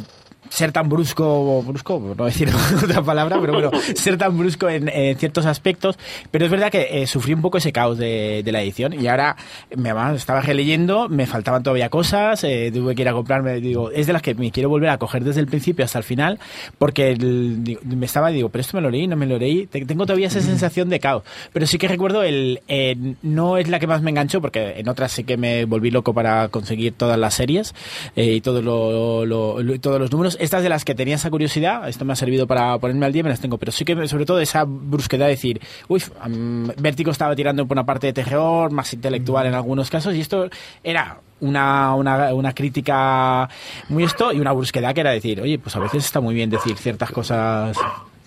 ser 0.52 0.74
tan 0.74 0.90
brusco, 0.90 1.64
brusco, 1.64 2.00
por 2.02 2.18
no 2.18 2.26
decir 2.26 2.50
otra 2.84 3.02
palabra, 3.02 3.40
pero 3.40 3.54
bueno, 3.54 3.72
ser 3.96 4.18
tan 4.18 4.38
brusco 4.38 4.68
en, 4.70 4.90
en 4.90 5.18
ciertos 5.18 5.46
aspectos. 5.46 5.98
Pero 6.30 6.44
es 6.46 6.52
verdad 6.52 6.70
que 6.70 7.02
eh, 7.02 7.08
sufrí 7.08 7.34
un 7.34 7.42
poco 7.42 7.58
ese 7.58 7.72
caos 7.72 7.98
de, 7.98 8.42
de 8.44 8.52
la 8.52 8.62
edición 8.62 8.94
y 8.94 9.08
ahora 9.08 9.38
me 9.76 9.92
estaba 10.16 10.42
releyendo, 10.42 11.08
me 11.08 11.26
faltaban 11.26 11.64
todavía 11.64 11.90
cosas, 11.90 12.44
eh, 12.44 12.70
tuve 12.74 12.96
que 12.96 13.04
ir 13.04 13.08
a 13.10 13.14
comprarme, 13.14 13.62
digo, 13.62 13.92
es 13.92 14.08
de 14.08 14.14
las 14.14 14.22
que 14.22 14.36
me 14.36 14.52
quiero 14.52 14.68
volver 14.68 14.90
a 14.90 14.98
coger 14.98 15.24
desde 15.24 15.40
el 15.40 15.48
principio 15.48 15.86
hasta 15.86 15.98
el 16.00 16.04
final, 16.04 16.38
porque 16.78 17.12
el- 17.12 17.64
digo, 17.64 17.82
me 17.86 18.06
estaba, 18.06 18.30
digo, 18.30 18.50
pero 18.50 18.62
esto 18.62 18.76
me 18.76 18.82
lo 18.82 18.90
leí, 18.90 19.08
no 19.08 19.16
me 19.16 19.26
lo 19.28 19.38
leí, 19.38 19.68
Te- 19.68 19.86
tengo 19.86 20.06
todavía 20.06 20.28
esa 20.28 20.42
sensación 20.42 20.90
de 20.90 21.00
caos. 21.00 21.24
Pero 21.54 21.66
sí 21.66 21.78
que 21.78 21.88
recuerdo 21.88 22.24
el, 22.24 22.60
eh, 22.68 22.96
no 23.22 23.58
es 23.58 23.70
la 23.70 23.80
que 23.80 23.88
más 23.88 24.02
me 24.02 24.10
enganchó, 24.12 24.42
porque 24.42 24.74
en 24.80 24.90
otras 24.90 25.14
sí 25.14 25.24
que 25.24 25.38
me 25.38 25.64
volví 25.64 25.92
loco 25.92 26.14
para 26.14 26.50
conseguir 26.50 26.94
todas 26.94 27.18
las 27.18 27.36
series 27.36 27.74
eh, 28.18 28.34
y 28.34 28.42
todos 28.42 28.64
lo- 28.64 29.26
lo- 29.26 29.62
lo- 29.64 29.80
todos 29.80 30.00
los 30.00 30.12
números. 30.12 30.38
Estas 30.42 30.64
de 30.64 30.70
las 30.70 30.84
que 30.84 30.96
tenía 30.96 31.18
esa 31.18 31.30
curiosidad, 31.30 31.88
esto 31.88 32.04
me 32.04 32.14
ha 32.14 32.16
servido 32.16 32.48
para 32.48 32.76
ponerme 32.80 33.06
al 33.06 33.14
día, 33.14 33.22
me 33.22 33.30
las 33.30 33.40
tengo, 33.40 33.60
pero 33.60 33.72
sí 33.72 33.86
que 33.86 34.08
sobre 34.08 34.26
todo 34.26 34.40
esa 34.40 34.64
brusquedad 34.66 35.26
de 35.26 35.34
decir, 35.34 35.62
uy, 35.88 36.02
am, 36.20 36.68
Vértigo 36.80 37.12
estaba 37.12 37.36
tirando 37.36 37.68
por 37.68 37.76
una 37.76 37.86
parte 37.86 38.08
de 38.08 38.14
terror, 38.14 38.72
más 38.72 38.92
intelectual 38.92 39.46
en 39.46 39.54
algunos 39.54 39.92
casos, 39.92 40.16
y 40.16 40.22
esto 40.22 40.50
era 40.84 41.20
una, 41.42 41.94
una, 41.94 42.34
una 42.34 42.54
crítica 42.54 43.48
muy 43.90 44.04
esto 44.04 44.34
y 44.34 44.40
una 44.40 44.52
brusquedad 44.52 44.96
que 44.96 45.02
era 45.02 45.12
decir, 45.12 45.40
oye, 45.42 45.60
pues 45.60 45.76
a 45.76 45.80
veces 45.80 46.06
está 46.06 46.22
muy 46.22 46.34
bien 46.34 46.50
decir 46.50 46.76
ciertas 46.76 47.12
cosas. 47.12 47.78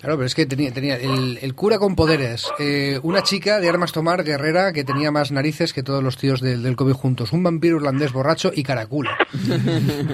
Claro, 0.04 0.18
pero 0.18 0.26
es 0.26 0.34
que 0.34 0.46
tenía, 0.46 0.70
tenía 0.72 0.96
el, 0.96 1.38
el 1.40 1.54
cura 1.54 1.78
con 1.78 1.96
poderes, 1.96 2.46
eh, 2.58 3.00
una 3.02 3.22
chica 3.22 3.58
de 3.58 3.68
armas 3.68 3.90
tomar, 3.92 4.22
guerrera, 4.22 4.72
que 4.72 4.84
tenía 4.84 5.10
más 5.10 5.32
narices 5.32 5.72
que 5.72 5.82
todos 5.82 6.02
los 6.02 6.16
tíos 6.18 6.40
del, 6.40 6.62
del 6.62 6.76
COVID 6.76 6.92
juntos, 6.92 7.32
un 7.32 7.42
vampiro 7.42 7.76
irlandés 7.76 8.12
borracho 8.12 8.52
y 8.54 8.62
Caraculo. 8.62 9.10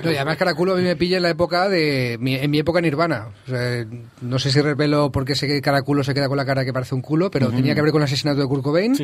No, 0.05 0.11
y 0.11 0.15
además 0.17 0.37
Caraculo 0.37 0.73
a 0.73 0.77
mí 0.77 0.83
me 0.83 0.97
pilla 0.97 1.17
en 1.17 1.23
la 1.25 1.31
época 1.31 1.69
de... 1.69 2.17
mi- 2.21 2.37
en 2.37 2.51
mi 2.51 2.59
época 2.61 2.81
Nirvana. 2.81 3.29
O 3.47 3.51
sea, 3.51 3.85
no 4.23 4.39
sé 4.39 4.51
si 4.51 4.61
revelo 4.61 5.11
por 5.11 5.25
qué 5.25 5.35
sé 5.35 5.61
Caraculo 5.61 6.05
se 6.05 6.15
queda 6.15 6.29
con 6.29 6.37
la 6.37 6.47
cara 6.47 6.65
que 6.65 6.73
parece 6.73 6.95
un 6.95 7.03
culo, 7.03 7.31
pero 7.31 7.49
tenía 7.51 7.75
que 7.75 7.83
ver 7.83 7.91
con 7.91 8.01
el 8.01 8.05
asesinato 8.05 8.41
de 8.41 8.47
Kurt 8.47 8.63
Cobain. 8.63 8.95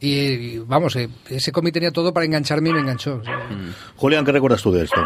Y, 0.00 0.08
y, 0.10 0.58
vamos, 0.66 0.96
eh, 0.96 1.08
ese 1.28 1.52
cómic 1.52 1.74
tenía 1.74 1.90
todo 1.90 2.12
para 2.14 2.24
engancharme 2.26 2.70
y 2.70 2.72
me 2.72 2.80
enganchó. 2.80 3.16
O 3.16 3.24
sea, 3.24 3.38
Julián, 3.96 4.24
¿qué 4.24 4.32
recuerdas 4.32 4.62
tú 4.62 4.72
de 4.72 4.84
esto? 4.84 5.00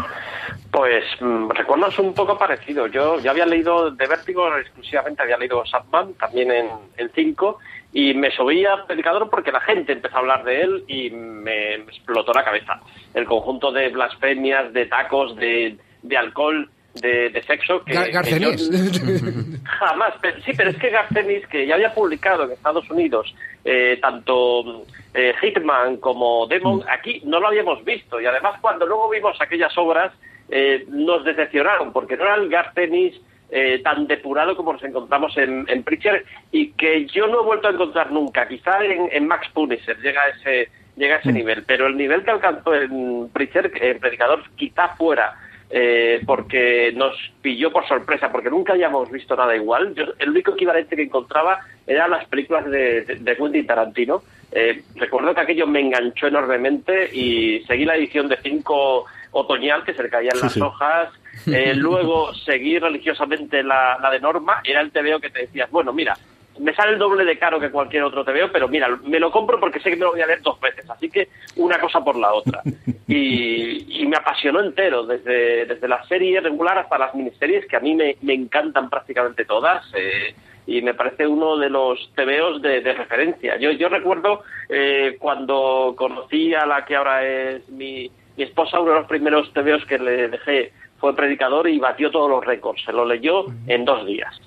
Pues 0.71 1.03
mm, 1.21 1.49
recuerdos 1.51 1.97
un 1.99 2.13
poco 2.13 2.37
parecido. 2.37 2.87
Yo 2.87 3.19
ya 3.19 3.31
había 3.31 3.45
leído 3.45 3.91
de 3.91 4.07
Vértigo 4.07 4.47
exclusivamente, 4.57 5.23
había 5.25 5.37
leído 5.37 5.65
Sandman 5.65 6.13
también 6.13 6.51
en, 6.51 6.67
en 6.97 7.11
cinco 7.13 7.59
y 7.93 8.13
me 8.13 8.31
subí 8.31 8.65
a 8.65 8.85
Predicador 8.85 9.29
porque 9.29 9.51
la 9.51 9.61
gente 9.61 9.93
empezó 9.93 10.15
a 10.15 10.19
hablar 10.19 10.43
de 10.43 10.61
él 10.61 10.83
y 10.87 11.09
me, 11.11 11.75
explotó 11.75 12.33
la 12.33 12.43
cabeza. 12.43 12.79
El 13.13 13.25
conjunto 13.25 13.71
de 13.71 13.89
blasfemias, 13.89 14.73
de 14.73 14.85
tacos, 14.87 15.35
de, 15.37 15.77
de 16.01 16.17
alcohol, 16.17 16.69
de, 16.95 17.29
de 17.29 17.43
sexo. 17.43 17.83
Que, 17.85 17.93
Gar- 17.93 18.11
Garcenis. 18.11 18.69
Jamás, 19.63 20.13
pero- 20.21 20.41
sí, 20.41 20.51
pero 20.55 20.69
es 20.71 20.77
que 20.77 20.89
Garcenis, 20.89 21.47
que 21.47 21.65
ya 21.67 21.75
había 21.75 21.93
publicado 21.93 22.43
en 22.43 22.51
Estados 22.51 22.89
Unidos 22.89 23.33
eh, 23.63 23.97
tanto 24.01 24.85
eh, 25.13 25.33
Hitman 25.41 25.97
como 25.97 26.47
Demon, 26.47 26.83
aquí 26.89 27.21
no 27.25 27.39
lo 27.39 27.47
habíamos 27.47 27.83
visto. 27.85 28.19
Y 28.19 28.25
además, 28.25 28.59
cuando 28.61 28.85
luego 28.85 29.09
vimos 29.09 29.39
aquellas 29.41 29.75
obras, 29.77 30.11
eh, 30.49 30.85
nos 30.89 31.23
decepcionaron, 31.25 31.91
porque 31.93 32.17
no 32.17 32.23
era 32.25 32.35
el 32.35 32.49
Gartenis 32.49 33.19
eh, 33.49 33.79
tan 33.83 34.07
depurado 34.07 34.55
como 34.55 34.73
nos 34.73 34.83
encontramos 34.83 35.37
en, 35.37 35.65
en 35.69 35.83
Preacher 35.83 36.25
y 36.51 36.71
que 36.71 37.05
yo 37.07 37.27
no 37.27 37.41
he 37.41 37.45
vuelto 37.45 37.67
a 37.67 37.71
encontrar 37.71 38.11
nunca. 38.11 38.47
Quizá 38.47 38.83
en, 38.83 39.09
en 39.11 39.27
Max 39.27 39.47
Punisher 39.53 39.97
llega 40.01 40.21
a 40.23 40.29
ese, 40.29 40.69
llega 40.95 41.15
a 41.15 41.19
ese 41.19 41.31
nivel, 41.31 41.63
pero 41.65 41.87
el 41.87 41.95
nivel 41.97 42.23
que 42.23 42.31
alcanzó 42.31 42.73
en 42.73 43.29
Preacher, 43.29 43.71
en 43.75 43.99
Predicador, 43.99 44.43
quizá 44.55 44.89
fuera. 44.95 45.35
eh, 45.69 46.21
porque 46.27 46.91
nos 46.95 47.15
pilló 47.41 47.71
por 47.71 47.87
sorpresa, 47.87 48.31
porque 48.31 48.51
nunca 48.51 48.73
habíamos 48.73 49.09
visto 49.11 49.35
nada 49.35 49.55
igual. 49.55 49.95
Yo, 49.95 50.05
el 50.19 50.29
único 50.29 50.51
equivalente 50.51 50.95
que 50.95 51.01
encontraba 51.03 51.59
eran 51.87 52.11
las 52.11 52.25
películas 52.27 52.65
de, 52.69 53.01
de, 53.01 53.15
de 53.15 53.35
Quentin 53.35 53.65
Tarantino. 53.65 54.21
Eh, 54.51 54.83
recuerdo 54.95 55.33
que 55.33 55.41
aquello 55.41 55.65
me 55.65 55.79
enganchó 55.81 56.27
enormemente 56.27 57.09
y 57.11 57.61
seguí 57.67 57.83
la 57.83 57.95
edición 57.97 58.29
de 58.29 58.37
5 58.43 59.05
otoñal, 59.31 59.83
que 59.83 59.93
se 59.95 60.03
le 60.03 60.09
caían 60.09 60.35
Sí, 60.37 60.43
las 60.43 60.53
sí. 60.53 60.61
hojas. 60.61 61.09
Eh, 61.55 61.73
luego 61.75 62.33
seguí 62.33 62.79
religiosamente 62.79 63.63
la, 63.63 63.97
la 64.01 64.09
de 64.09 64.19
Norma, 64.19 64.61
era 64.63 64.81
el 64.81 64.91
TVO 64.91 65.19
que 65.19 65.29
te 65.29 65.41
decías, 65.41 65.69
bueno, 65.71 65.93
mira, 65.93 66.17
me 66.59 66.73
sale 66.73 66.93
el 66.93 66.99
doble 66.99 67.25
de 67.25 67.37
caro 67.37 67.59
que 67.59 67.69
cualquier 67.69 68.03
otro 68.03 68.23
TVO, 68.23 68.51
pero 68.51 68.67
mira, 68.67 68.87
me 69.03 69.19
lo 69.19 69.31
compro 69.31 69.59
porque 69.59 69.79
sé 69.79 69.89
que 69.89 69.95
me 69.97 70.03
lo 70.05 70.11
voy 70.11 70.21
a 70.21 70.27
leer 70.27 70.41
dos 70.41 70.59
veces, 70.59 70.89
así 70.89 71.09
que 71.09 71.29
una 71.57 71.79
cosa 71.79 72.03
por 72.03 72.15
la 72.15 72.33
otra. 72.33 72.61
Y, 73.07 74.01
y 74.01 74.07
me 74.07 74.17
apasionó 74.17 74.61
entero, 74.61 75.05
desde, 75.05 75.67
desde 75.67 75.87
la 75.87 76.03
serie 76.07 76.41
regular 76.41 76.79
hasta 76.79 76.97
las 76.97 77.13
miniseries, 77.13 77.67
que 77.67 77.75
a 77.75 77.79
mí 77.79 77.93
me, 77.93 78.15
me 78.23 78.33
encantan 78.33 78.89
prácticamente 78.89 79.45
todas. 79.45 79.85
eh, 79.95 80.33
y 80.67 80.81
me 80.81 80.93
parece 80.95 81.27
uno 81.27 81.57
de 81.57 81.69
los 81.69 82.11
TVOs 82.15 82.61
de, 82.61 82.81
de 82.81 82.93
referencia. 82.93 83.57
Yo, 83.57 83.71
yo 83.71 83.89
recuerdo 83.89 84.41
eh, 84.69 85.15
cuando 85.19 85.93
conocí 85.95 86.53
a 86.55 86.65
la 86.65 86.85
que 86.85 86.95
ahora 86.95 87.23
es 87.23 87.69
mi, 87.69 88.09
mi 88.35 88.43
esposa, 88.43 88.79
uno 88.79 88.93
de 88.93 88.99
los 89.01 89.07
primeros 89.07 89.53
TVOs 89.53 89.85
que 89.85 89.99
le 89.99 90.27
dejé 90.29 90.73
fue 91.05 91.15
predicador 91.15 91.67
y 91.69 91.77
batió 91.77 92.09
todos 92.09 92.27
los 92.27 92.43
récords. 92.43 92.83
Se 92.83 92.91
lo 92.91 93.05
leyó 93.05 93.45
en 93.67 93.85
dos 93.85 94.07
días. 94.07 94.41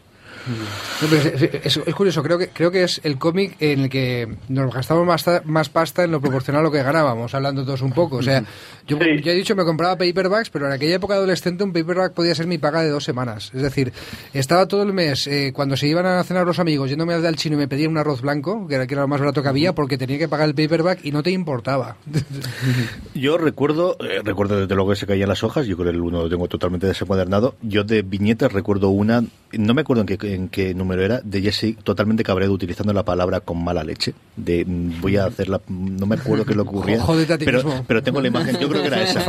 No, 0.49 1.09
pero 1.09 1.22
es, 1.22 1.42
es- 1.76 1.80
es 1.86 1.94
curioso, 1.94 2.22
creo 2.22 2.38
que 2.38 2.49
creo 2.49 2.70
que 2.70 2.82
es 2.84 3.01
el 3.05 3.18
cómic 3.18 3.57
en 3.61 3.80
el 3.80 3.88
que 3.90 4.28
nos 4.49 4.72
gastamos 4.74 5.07
más, 5.07 5.24
más 5.44 5.68
pasta 5.68 6.05
en 6.05 6.11
lo 6.12 6.20
proporcional 6.20 6.61
a 6.61 6.62
lo 6.64 6.70
que 6.72 6.82
ganábamos, 6.82 7.34
hablando 7.34 7.64
todos 7.64 7.82
un 7.82 7.92
poco. 7.92 8.16
O 8.16 8.22
sea, 8.22 8.42
yo 8.86 8.96
Sí. 8.99 9.22
ya 9.22 9.32
he 9.32 9.34
dicho, 9.34 9.55
me 9.55 9.64
compraba 9.64 9.96
paperbacks, 9.96 10.51
pero 10.51 10.66
en 10.66 10.72
aquella 10.72 10.96
época 10.96 11.14
adolescente 11.14 11.62
un 11.64 11.72
paperback 11.72 12.12
podía 12.12 12.34
ser 12.34 12.46
mi 12.46 12.59
paga 12.59 12.82
de 12.82 12.88
dos 12.90 13.05
semanas. 13.05 13.51
Es 13.55 13.62
decir, 13.62 13.92
estaba 14.32 14.66
todo 14.66 14.82
el 14.82 14.92
mes, 14.92 15.26
eh, 15.26 15.53
cuando 15.55 15.76
se 15.76 15.86
iban 15.86 16.07
a 16.07 16.22
cenar 16.24 16.46
los 16.46 16.59
amigos, 16.59 16.88
yéndome 16.90 17.14
al 17.14 17.36
chino 17.36 17.57
y 17.57 17.59
me 17.59 17.68
pedían 17.68 17.90
un 17.90 17.99
arroz 17.99 18.22
blanco, 18.22 18.66
que 18.66 18.74
era, 18.76 18.86
que 18.86 18.94
era 18.94 19.03
lo 19.03 19.09
más 19.09 19.20
barato 19.20 19.42
que 19.42 19.49
había, 19.49 19.74
porque 19.74 19.99
tenía 19.99 20.18
que 20.18 20.28
pagar 20.28 20.49
el 20.49 20.55
paperback 20.55 21.01
y 21.05 21.12
no 21.12 21.22
te 21.22 21.30
importaba. 21.30 21.96
Yo 23.14 23.36
recuerdo, 23.38 23.96
eh, 24.01 24.20
recuerdo 24.24 24.61
desde 24.61 24.74
luego 24.74 24.90
que 24.90 24.96
se 24.96 25.07
caían 25.07 25.28
las 25.28 25.42
hojas, 25.44 25.66
yo 25.66 25.76
creo 25.76 25.90
que 25.90 25.96
el 25.96 26.01
uno 26.03 26.22
lo 26.22 26.28
tengo 26.28 26.49
totalmente 26.49 26.86
desencuadernado. 26.86 27.55
Yo 27.62 27.84
de 27.84 28.03
viñetas 28.03 28.53
recuerdo 28.53 28.88
una, 28.90 29.22
no 29.53 29.74
me 29.74 29.80
acuerdo 29.82 30.03
en 30.03 30.07
qué, 30.07 30.34
en 30.39 30.49
qué 30.49 30.74
número 30.74 31.05
era, 31.05 31.20
de 31.22 31.43
Jesse 31.43 31.76
totalmente 31.82 32.22
cabreado 32.24 32.53
utilizando 32.53 32.93
la 32.93 33.05
palabra 33.05 33.41
con 33.41 33.62
mala 33.62 33.84
leche. 33.84 34.14
De 34.36 34.64
mm, 34.64 35.01
voy 35.01 35.16
a 35.16 35.26
hacerla, 35.26 35.61
no 35.68 36.07
me 36.07 36.16
acuerdo 36.16 36.45
qué 36.45 36.53
es 36.53 36.57
lo 36.57 36.64
que 36.64 36.70
ocurría. 36.70 37.03
A 37.03 37.39
pero, 37.39 37.84
pero 37.86 38.03
tengo 38.03 38.20
la 38.20 38.28
imagen, 38.28 38.59
yo 38.59 38.68
creo 38.68 38.82
que 38.82 38.89
era 38.89 39.03
esa. 39.03 39.20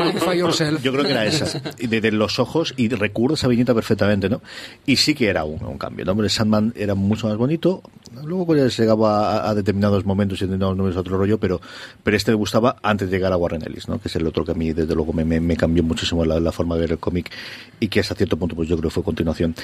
Yo 0.81 0.91
creo 0.91 1.03
que 1.03 1.11
era 1.11 1.25
esa. 1.25 1.61
Y 1.77 1.87
de, 1.87 2.11
los 2.11 2.39
ojos, 2.39 2.73
y 2.77 2.89
recuerdo 2.89 3.35
esa 3.35 3.47
viñeta 3.47 3.73
perfectamente, 3.73 4.29
¿no? 4.29 4.41
Y 4.85 4.97
sí 4.97 5.13
que 5.13 5.27
era 5.27 5.43
un, 5.43 5.63
un 5.63 5.77
cambio. 5.77 6.03
El 6.03 6.07
nombre 6.07 6.25
de 6.25 6.29
Sandman 6.29 6.73
era 6.75 6.95
mucho 6.95 7.27
más 7.27 7.37
bonito. 7.37 7.81
Luego 8.23 8.45
pues, 8.45 8.77
llegaba 8.77 9.43
a, 9.45 9.49
a 9.49 9.55
determinados 9.55 10.05
momentos 10.05 10.39
y 10.39 10.45
determinados 10.45 10.77
números 10.77 10.97
otro 10.97 11.17
rollo, 11.17 11.39
pero, 11.39 11.59
pero 12.03 12.17
este 12.17 12.31
me 12.31 12.35
gustaba 12.35 12.77
antes 12.83 13.09
de 13.09 13.17
llegar 13.17 13.33
a 13.33 13.37
Warren 13.37 13.63
Ellis, 13.65 13.87
¿no? 13.87 13.99
Que 13.99 14.07
es 14.07 14.15
el 14.15 14.27
otro 14.27 14.45
que 14.45 14.51
a 14.51 14.55
mí, 14.55 14.73
desde 14.73 14.95
luego, 14.95 15.13
me, 15.13 15.25
me, 15.25 15.39
me 15.39 15.57
cambió 15.57 15.83
muchísimo 15.83 16.25
la, 16.25 16.39
la 16.39 16.51
forma 16.51 16.75
de 16.75 16.81
ver 16.81 16.91
el 16.91 16.99
cómic 16.99 17.31
y 17.79 17.87
que 17.87 17.99
hasta 17.99 18.15
cierto 18.15 18.37
punto, 18.37 18.55
pues 18.55 18.67
yo 18.67 18.77
creo 18.77 18.89
que 18.89 18.93
fue 18.93 19.03
continuación. 19.03 19.55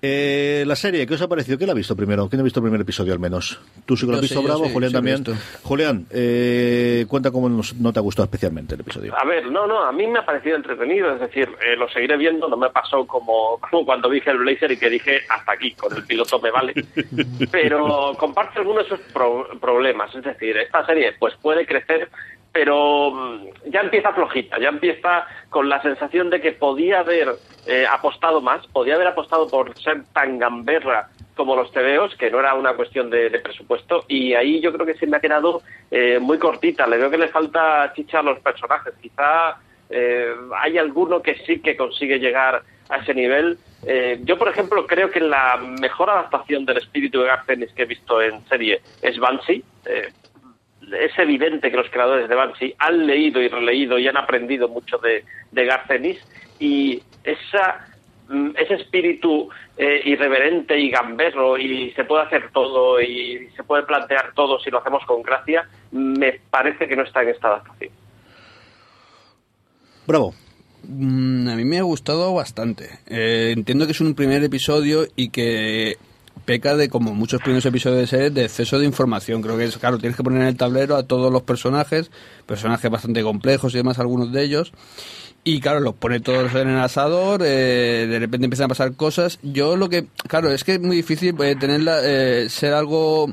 Eh, 0.00 0.64
la 0.66 0.76
serie, 0.84 1.06
¿qué 1.06 1.14
os 1.14 1.22
ha 1.22 1.28
parecido? 1.28 1.56
¿Quién 1.56 1.68
la 1.68 1.72
ha 1.72 1.76
visto 1.76 1.96
primero? 1.96 2.28
¿Quién 2.28 2.40
ha 2.40 2.42
visto 2.44 2.60
el 2.60 2.64
primer 2.64 2.80
episodio 2.82 3.14
al 3.14 3.18
menos? 3.18 3.58
¿Tú 3.86 3.96
sí 3.96 4.04
que 4.04 4.12
lo 4.12 4.16
has 4.16 4.20
visto, 4.22 4.40
sí, 4.40 4.44
Bravo? 4.46 4.66
sí, 4.66 4.72
Julián 4.74 4.90
sí 4.90 4.94
también. 4.94 5.24
Julián, 5.62 6.06
eh, 6.10 7.06
cuenta 7.08 7.30
cómo 7.30 7.48
nos- 7.48 7.74
no 7.76 7.90
te 7.92 7.98
ha 8.00 8.02
gustado 8.02 8.24
especialmente 8.24 8.74
el 8.74 8.80
episodio. 8.82 9.14
A 9.18 9.24
ver, 9.24 9.50
no, 9.50 9.66
no, 9.66 9.82
a 9.82 9.92
mí 9.92 10.06
me 10.06 10.18
ha 10.18 10.26
parecido 10.26 10.56
entretenido, 10.56 11.10
es 11.14 11.20
decir, 11.20 11.48
eh, 11.66 11.74
lo 11.76 11.88
seguiré 11.88 12.16
viendo, 12.18 12.48
no 12.48 12.56
me 12.58 12.68
pasó 12.68 13.06
como, 13.06 13.58
como 13.70 13.84
cuando 13.86 14.10
vi 14.10 14.20
Hellblazer 14.24 14.72
y 14.72 14.76
que 14.76 14.90
dije 14.90 15.20
hasta 15.28 15.52
aquí, 15.52 15.72
con 15.72 15.96
el 15.96 16.04
piloto 16.04 16.38
me 16.40 16.50
vale, 16.50 16.74
pero 17.50 18.14
comparto 18.18 18.60
algunos 18.60 18.88
de 18.88 18.94
esos 18.94 19.06
pro- 19.12 19.48
problemas, 19.60 20.14
es 20.14 20.22
decir, 20.24 20.56
esta 20.58 20.84
serie 20.86 21.14
pues 21.18 21.34
puede 21.40 21.66
crecer, 21.66 22.08
pero 22.54 23.10
mm, 23.10 23.70
ya 23.70 23.80
empieza 23.80 24.12
flojita, 24.12 24.60
ya 24.60 24.68
empieza 24.68 25.26
con 25.50 25.68
la 25.68 25.82
sensación 25.82 26.30
de 26.30 26.40
que 26.40 26.52
podía 26.52 27.00
haber 27.00 27.34
eh, 27.66 27.84
apostado 27.90 28.40
más, 28.40 28.64
podía 28.68 28.94
haber 28.94 29.08
apostado 29.08 29.48
por 29.48 29.76
ser 29.78 30.04
tan 30.12 30.38
gamberra 30.38 31.08
como 31.34 31.56
los 31.56 31.72
TVOs, 31.72 32.14
que 32.14 32.30
no 32.30 32.38
era 32.38 32.54
una 32.54 32.74
cuestión 32.74 33.10
de, 33.10 33.28
presupuesto, 33.40 34.04
y 34.06 34.34
ahí 34.34 34.60
yo 34.60 34.72
creo 34.72 34.86
que 34.86 34.94
se 34.94 35.08
me 35.08 35.16
ha 35.16 35.20
quedado 35.20 35.62
eh, 35.90 36.20
muy 36.20 36.38
cortita. 36.38 36.86
Le 36.86 36.96
veo 36.96 37.10
que 37.10 37.18
le 37.18 37.26
falta 37.26 37.92
chicha 37.96 38.20
a 38.20 38.22
los 38.22 38.38
personajes. 38.38 38.94
Quizá 39.02 39.56
eh, 39.90 40.32
hay 40.56 40.78
alguno 40.78 41.22
que 41.22 41.34
sí 41.44 41.60
que 41.60 41.76
consigue 41.76 42.20
llegar 42.20 42.62
a 42.88 42.96
ese 42.98 43.14
nivel. 43.14 43.58
Eh, 43.84 44.20
yo, 44.22 44.38
por 44.38 44.48
ejemplo, 44.48 44.86
creo 44.86 45.10
que 45.10 45.18
la 45.18 45.56
mejor 45.56 46.08
adaptación 46.08 46.64
del 46.64 46.76
espíritu 46.76 47.20
de 47.20 47.26
Garcenis 47.26 47.72
que 47.72 47.82
he 47.82 47.86
visto 47.86 48.22
en 48.22 48.46
serie 48.46 48.80
es 49.02 49.18
Banshee. 49.18 49.64
Es 50.92 51.18
evidente 51.18 51.70
que 51.70 51.76
los 51.76 51.90
creadores 51.90 52.28
de 52.28 52.34
Banshee 52.34 52.74
han 52.78 53.06
leído 53.06 53.40
y 53.40 53.48
releído 53.48 53.98
y 53.98 54.08
han 54.08 54.16
aprendido 54.16 54.68
mucho 54.68 54.98
de, 54.98 55.24
de 55.52 55.64
Garcenis 55.64 56.18
y 56.58 57.02
esa 57.22 57.86
mm, 58.28 58.50
ese 58.56 58.74
espíritu 58.74 59.48
eh, 59.76 60.02
irreverente 60.04 60.78
y 60.78 60.90
gamberro 60.90 61.58
y 61.58 61.90
se 61.92 62.04
puede 62.04 62.24
hacer 62.24 62.50
todo 62.52 63.00
y 63.00 63.48
se 63.56 63.64
puede 63.64 63.84
plantear 63.84 64.32
todo 64.34 64.58
si 64.60 64.70
lo 64.70 64.78
hacemos 64.78 65.04
con 65.06 65.22
gracia, 65.22 65.68
me 65.92 66.40
parece 66.50 66.86
que 66.86 66.96
no 66.96 67.02
está 67.02 67.22
en 67.22 67.30
esta 67.30 67.48
adaptación. 67.48 67.92
Bravo. 70.06 70.34
Mm, 70.86 71.48
a 71.48 71.56
mí 71.56 71.64
me 71.64 71.78
ha 71.78 71.82
gustado 71.82 72.34
bastante. 72.34 72.84
Eh, 73.06 73.52
entiendo 73.56 73.86
que 73.86 73.92
es 73.92 74.00
un 74.00 74.14
primer 74.14 74.44
episodio 74.44 75.06
y 75.16 75.30
que 75.30 75.96
peca 76.44 76.76
de, 76.76 76.88
como 76.88 77.14
muchos 77.14 77.40
primeros 77.40 77.64
episodios 77.66 78.00
de 78.00 78.06
series, 78.06 78.34
de 78.34 78.44
exceso 78.44 78.78
de 78.78 78.86
información. 78.86 79.42
Creo 79.42 79.56
que 79.56 79.64
es, 79.64 79.76
claro, 79.78 79.98
tienes 79.98 80.16
que 80.16 80.22
poner 80.22 80.42
en 80.42 80.48
el 80.48 80.56
tablero 80.56 80.96
a 80.96 81.04
todos 81.04 81.32
los 81.32 81.42
personajes, 81.42 82.10
personajes 82.46 82.90
bastante 82.90 83.22
complejos 83.22 83.74
y 83.74 83.78
demás, 83.78 83.98
algunos 83.98 84.32
de 84.32 84.42
ellos. 84.42 84.72
Y 85.46 85.60
claro, 85.60 85.80
los 85.80 85.94
pone 85.94 86.20
todos 86.20 86.54
en 86.54 86.68
el 86.68 86.78
asador, 86.78 87.42
eh, 87.44 88.06
de 88.08 88.18
repente 88.18 88.46
empiezan 88.46 88.64
a 88.64 88.68
pasar 88.68 88.94
cosas. 88.94 89.38
Yo 89.42 89.76
lo 89.76 89.90
que, 89.90 90.06
claro, 90.26 90.50
es 90.50 90.64
que 90.64 90.74
es 90.74 90.80
muy 90.80 90.96
difícil 90.96 91.34
eh, 91.42 91.54
tenerla, 91.54 92.00
eh, 92.02 92.48
ser 92.48 92.72
algo 92.72 93.30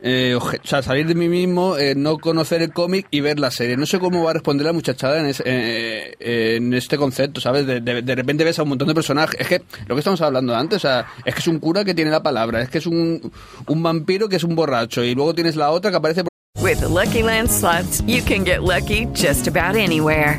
eh, 0.00 0.34
o 0.36 0.42
sea, 0.64 0.82
salir 0.82 1.06
de 1.06 1.14
mí 1.14 1.28
mismo, 1.28 1.76
eh, 1.76 1.94
no 1.96 2.18
conocer 2.18 2.62
el 2.62 2.72
cómic 2.72 3.06
y 3.10 3.20
ver 3.20 3.38
la 3.38 3.50
serie. 3.50 3.76
No 3.76 3.86
sé 3.86 3.98
cómo 3.98 4.22
va 4.24 4.30
a 4.30 4.34
responder 4.34 4.66
la 4.66 4.72
muchachada 4.72 5.18
en, 5.20 5.26
es- 5.26 5.40
eh, 5.44 6.14
eh, 6.20 6.54
en 6.56 6.74
este 6.74 6.96
concepto, 6.96 7.40
¿sabes? 7.40 7.66
De, 7.66 7.80
de- 7.80 8.02
de 8.02 8.14
repente 8.14 8.44
ves 8.44 8.58
a 8.58 8.62
un 8.62 8.70
montón 8.70 8.88
de 8.88 8.94
personajes. 8.94 9.40
Es 9.40 9.48
que 9.48 9.62
lo 9.86 9.94
que 9.94 10.00
estamos 10.00 10.20
hablando 10.20 10.54
antes, 10.54 10.76
o 10.76 10.80
sea, 10.80 11.06
es 11.24 11.34
que 11.34 11.40
es 11.40 11.48
un 11.48 11.58
cura 11.58 11.84
que 11.84 11.94
tiene 11.94 12.10
la 12.10 12.22
palabra, 12.22 12.62
es 12.62 12.68
que 12.68 12.78
es 12.78 12.86
un, 12.86 13.32
un 13.66 13.82
vampiro 13.82 14.28
que 14.28 14.36
es 14.36 14.44
un 14.44 14.54
borracho 14.54 15.02
y 15.04 15.14
luego 15.14 15.34
tienes 15.34 15.56
la 15.56 15.70
otra 15.70 15.90
que 15.90 15.96
aparece 15.96 16.22
por 16.22 16.28
With 16.62 16.78
the 16.80 16.88
Lucky 16.88 17.22
Land 17.22 17.48
slots, 17.50 18.02
you 18.06 18.20
can 18.24 18.44
get 18.44 18.62
lucky 18.62 19.06
just 19.14 19.46
about 19.46 19.76
anywhere. 19.76 20.38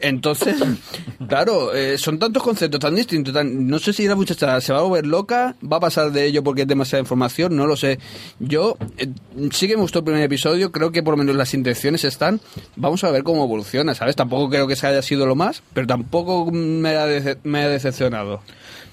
Entonces, 0.00 0.56
claro, 1.28 1.74
eh, 1.74 1.96
son 1.98 2.18
tantos 2.18 2.42
conceptos 2.42 2.80
tan 2.80 2.94
distintos. 2.94 3.32
Tan, 3.32 3.66
no 3.66 3.78
sé 3.78 3.92
si 3.92 4.06
la 4.06 4.14
muchacha 4.14 4.60
se 4.60 4.72
va 4.72 4.80
a 4.80 4.82
volver 4.82 5.06
loca, 5.06 5.54
va 5.62 5.78
a 5.78 5.80
pasar 5.80 6.10
de 6.12 6.26
ello 6.26 6.42
porque 6.42 6.62
es 6.62 6.68
demasiada 6.68 7.00
información, 7.00 7.56
no 7.56 7.66
lo 7.66 7.76
sé. 7.76 7.98
Yo 8.38 8.76
eh, 8.98 9.08
sí 9.50 9.66
que 9.68 9.76
me 9.76 9.82
gustó 9.82 10.00
el 10.00 10.04
primer 10.04 10.22
episodio, 10.22 10.72
creo 10.72 10.90
que 10.92 11.02
por 11.02 11.12
lo 11.14 11.18
menos 11.18 11.36
las 11.36 11.54
intenciones 11.54 12.04
están. 12.04 12.40
Vamos 12.76 13.02
a 13.04 13.10
ver 13.10 13.22
cómo 13.22 13.44
evoluciona, 13.44 13.94
¿sabes? 13.94 14.16
Tampoco 14.16 14.50
creo 14.50 14.66
que 14.66 14.76
se 14.76 14.86
haya 14.86 15.02
sido 15.02 15.26
lo 15.26 15.34
más, 15.36 15.62
pero 15.72 15.86
tampoco 15.86 16.50
me 16.50 16.90
ha, 16.96 17.06
dece- 17.06 17.38
me 17.44 17.62
ha 17.62 17.68
decepcionado. 17.68 18.40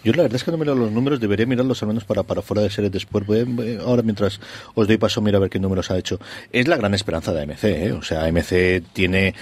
Yo 0.04 0.14
la 0.14 0.24
verdad 0.24 0.38
es 0.38 0.44
que 0.44 0.50
no 0.50 0.58
miro 0.58 0.74
los 0.74 0.92
números, 0.92 1.20
debería 1.20 1.46
mirarlos 1.46 1.80
al 1.84 1.90
menos 1.90 2.06
para, 2.06 2.24
para 2.24 2.42
fuera 2.42 2.64
de 2.64 2.72
series 2.72 2.92
después. 2.92 3.24
Voy- 3.26 3.78
ahora 3.86 4.02
mientras 4.02 4.40
os 4.74 4.88
doy 4.88 4.98
paso, 4.98 5.22
mira 5.22 5.38
a 5.38 5.42
ver 5.42 5.50
qué 5.52 5.60
números 5.60 5.92
ha 5.92 5.98
hecho. 5.98 6.20
Es 6.52 6.68
la 6.68 6.78
gran 6.78 6.94
esperanza 6.96 7.34
de 7.34 7.42
AMC, 7.44 7.64
¿eh? 7.66 7.92
O 7.92 8.02
sea, 8.02 8.24
AMC 8.26 8.82
tiene 8.94 9.36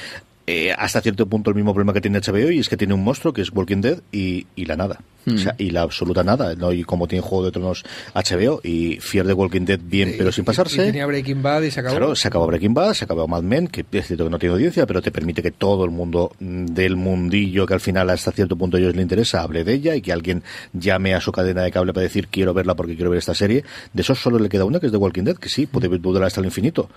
eh, 0.50 0.74
hasta 0.76 1.00
cierto 1.02 1.28
punto 1.28 1.52
el 1.52 1.56
mismo 1.56 1.74
problema 1.76 1.94
que 1.94 2.02
tiene 2.02 2.20
HBO 2.20 2.50
y 2.50 2.60
es 2.60 2.70
que 2.70 2.76
tiene 2.76 2.96
un 2.96 3.04
monstruo 3.04 3.34
que 3.34 3.42
es 3.44 3.52
Walking 3.54 3.82
Dead 3.82 4.00
y, 4.12 4.48
y 4.56 4.66
la 4.66 4.76
nada. 4.76 5.00
O 5.28 5.38
sea, 5.38 5.54
y 5.60 5.70
la 5.70 5.84
absoluta 5.84 6.24
nada. 6.24 6.56
¿no? 6.56 6.74
Y 6.74 6.84
como 6.84 7.08
tiene 7.08 7.22
Juego 7.22 7.46
de 7.46 7.52
Tronos 7.52 7.84
HBO 8.16 8.62
y 8.64 9.00
Fear 9.00 9.28
the 9.28 9.34
Walking 9.34 9.66
Dead 9.66 9.80
bien, 9.80 10.16
pero 10.18 10.32
sin 10.32 10.44
Y 10.44 10.46
pasarse. 10.46 10.78
tenía 10.78 11.06
Breaking 11.06 11.44
Bad 11.44 11.62
y 11.64 11.72
se 11.72 11.82
acabó. 11.82 11.98
Claro, 11.98 12.16
se 12.16 12.28
acabó 12.28 12.48
Breaking 12.48 12.74
Bad, 12.74 12.94
se 12.94 13.06
acabó 13.06 13.28
Mad 13.28 13.44
Men, 13.44 13.68
que 13.68 13.86
es 13.92 14.08
cierto 14.08 14.24
que 14.24 14.30
no 14.32 14.40
tiene 14.40 14.54
audiencia, 14.54 14.88
pero 14.88 15.04
te 15.04 15.12
permite 15.12 15.44
que 15.44 15.52
todo 15.52 15.86
el 15.86 15.92
mundo 15.92 16.32
mm, 16.40 16.66
del 16.68 16.96
mundillo 16.96 17.68
que 17.68 17.76
al 17.76 17.80
final 17.80 18.10
hasta 18.10 18.32
cierto 18.32 18.56
punto 18.56 18.78
a 18.78 18.80
ellos 18.80 18.96
les 18.96 19.04
interesa 19.04 19.44
hable 19.44 19.64
de 19.64 19.74
ella 19.74 19.96
y 19.96 20.02
que 20.02 20.12
alguien 20.12 20.42
llame 20.74 21.14
a 21.14 21.22
su 21.22 21.32
cadena 21.32 21.62
de 21.62 21.70
cable 21.70 21.94
para 21.94 22.04
decir 22.04 22.28
quiero 22.30 22.56
verla 22.56 22.76
porque 22.76 22.96
quiero 22.96 23.12
ver 23.12 23.20
esta 23.20 23.36
serie. 23.36 23.64
De 23.94 24.02
eso 24.02 24.16
solo 24.16 24.40
le 24.40 24.50
queda 24.50 24.66
una 24.66 24.80
que 24.80 24.88
es 24.88 24.92
The 24.92 24.98
Walking 24.98 25.26
Dead, 25.26 25.36
que 25.36 25.50
sí, 25.50 25.68
puede 25.68 25.90
durar 25.90 26.24
hasta 26.24 26.40
el 26.40 26.46
infinito. 26.48 26.90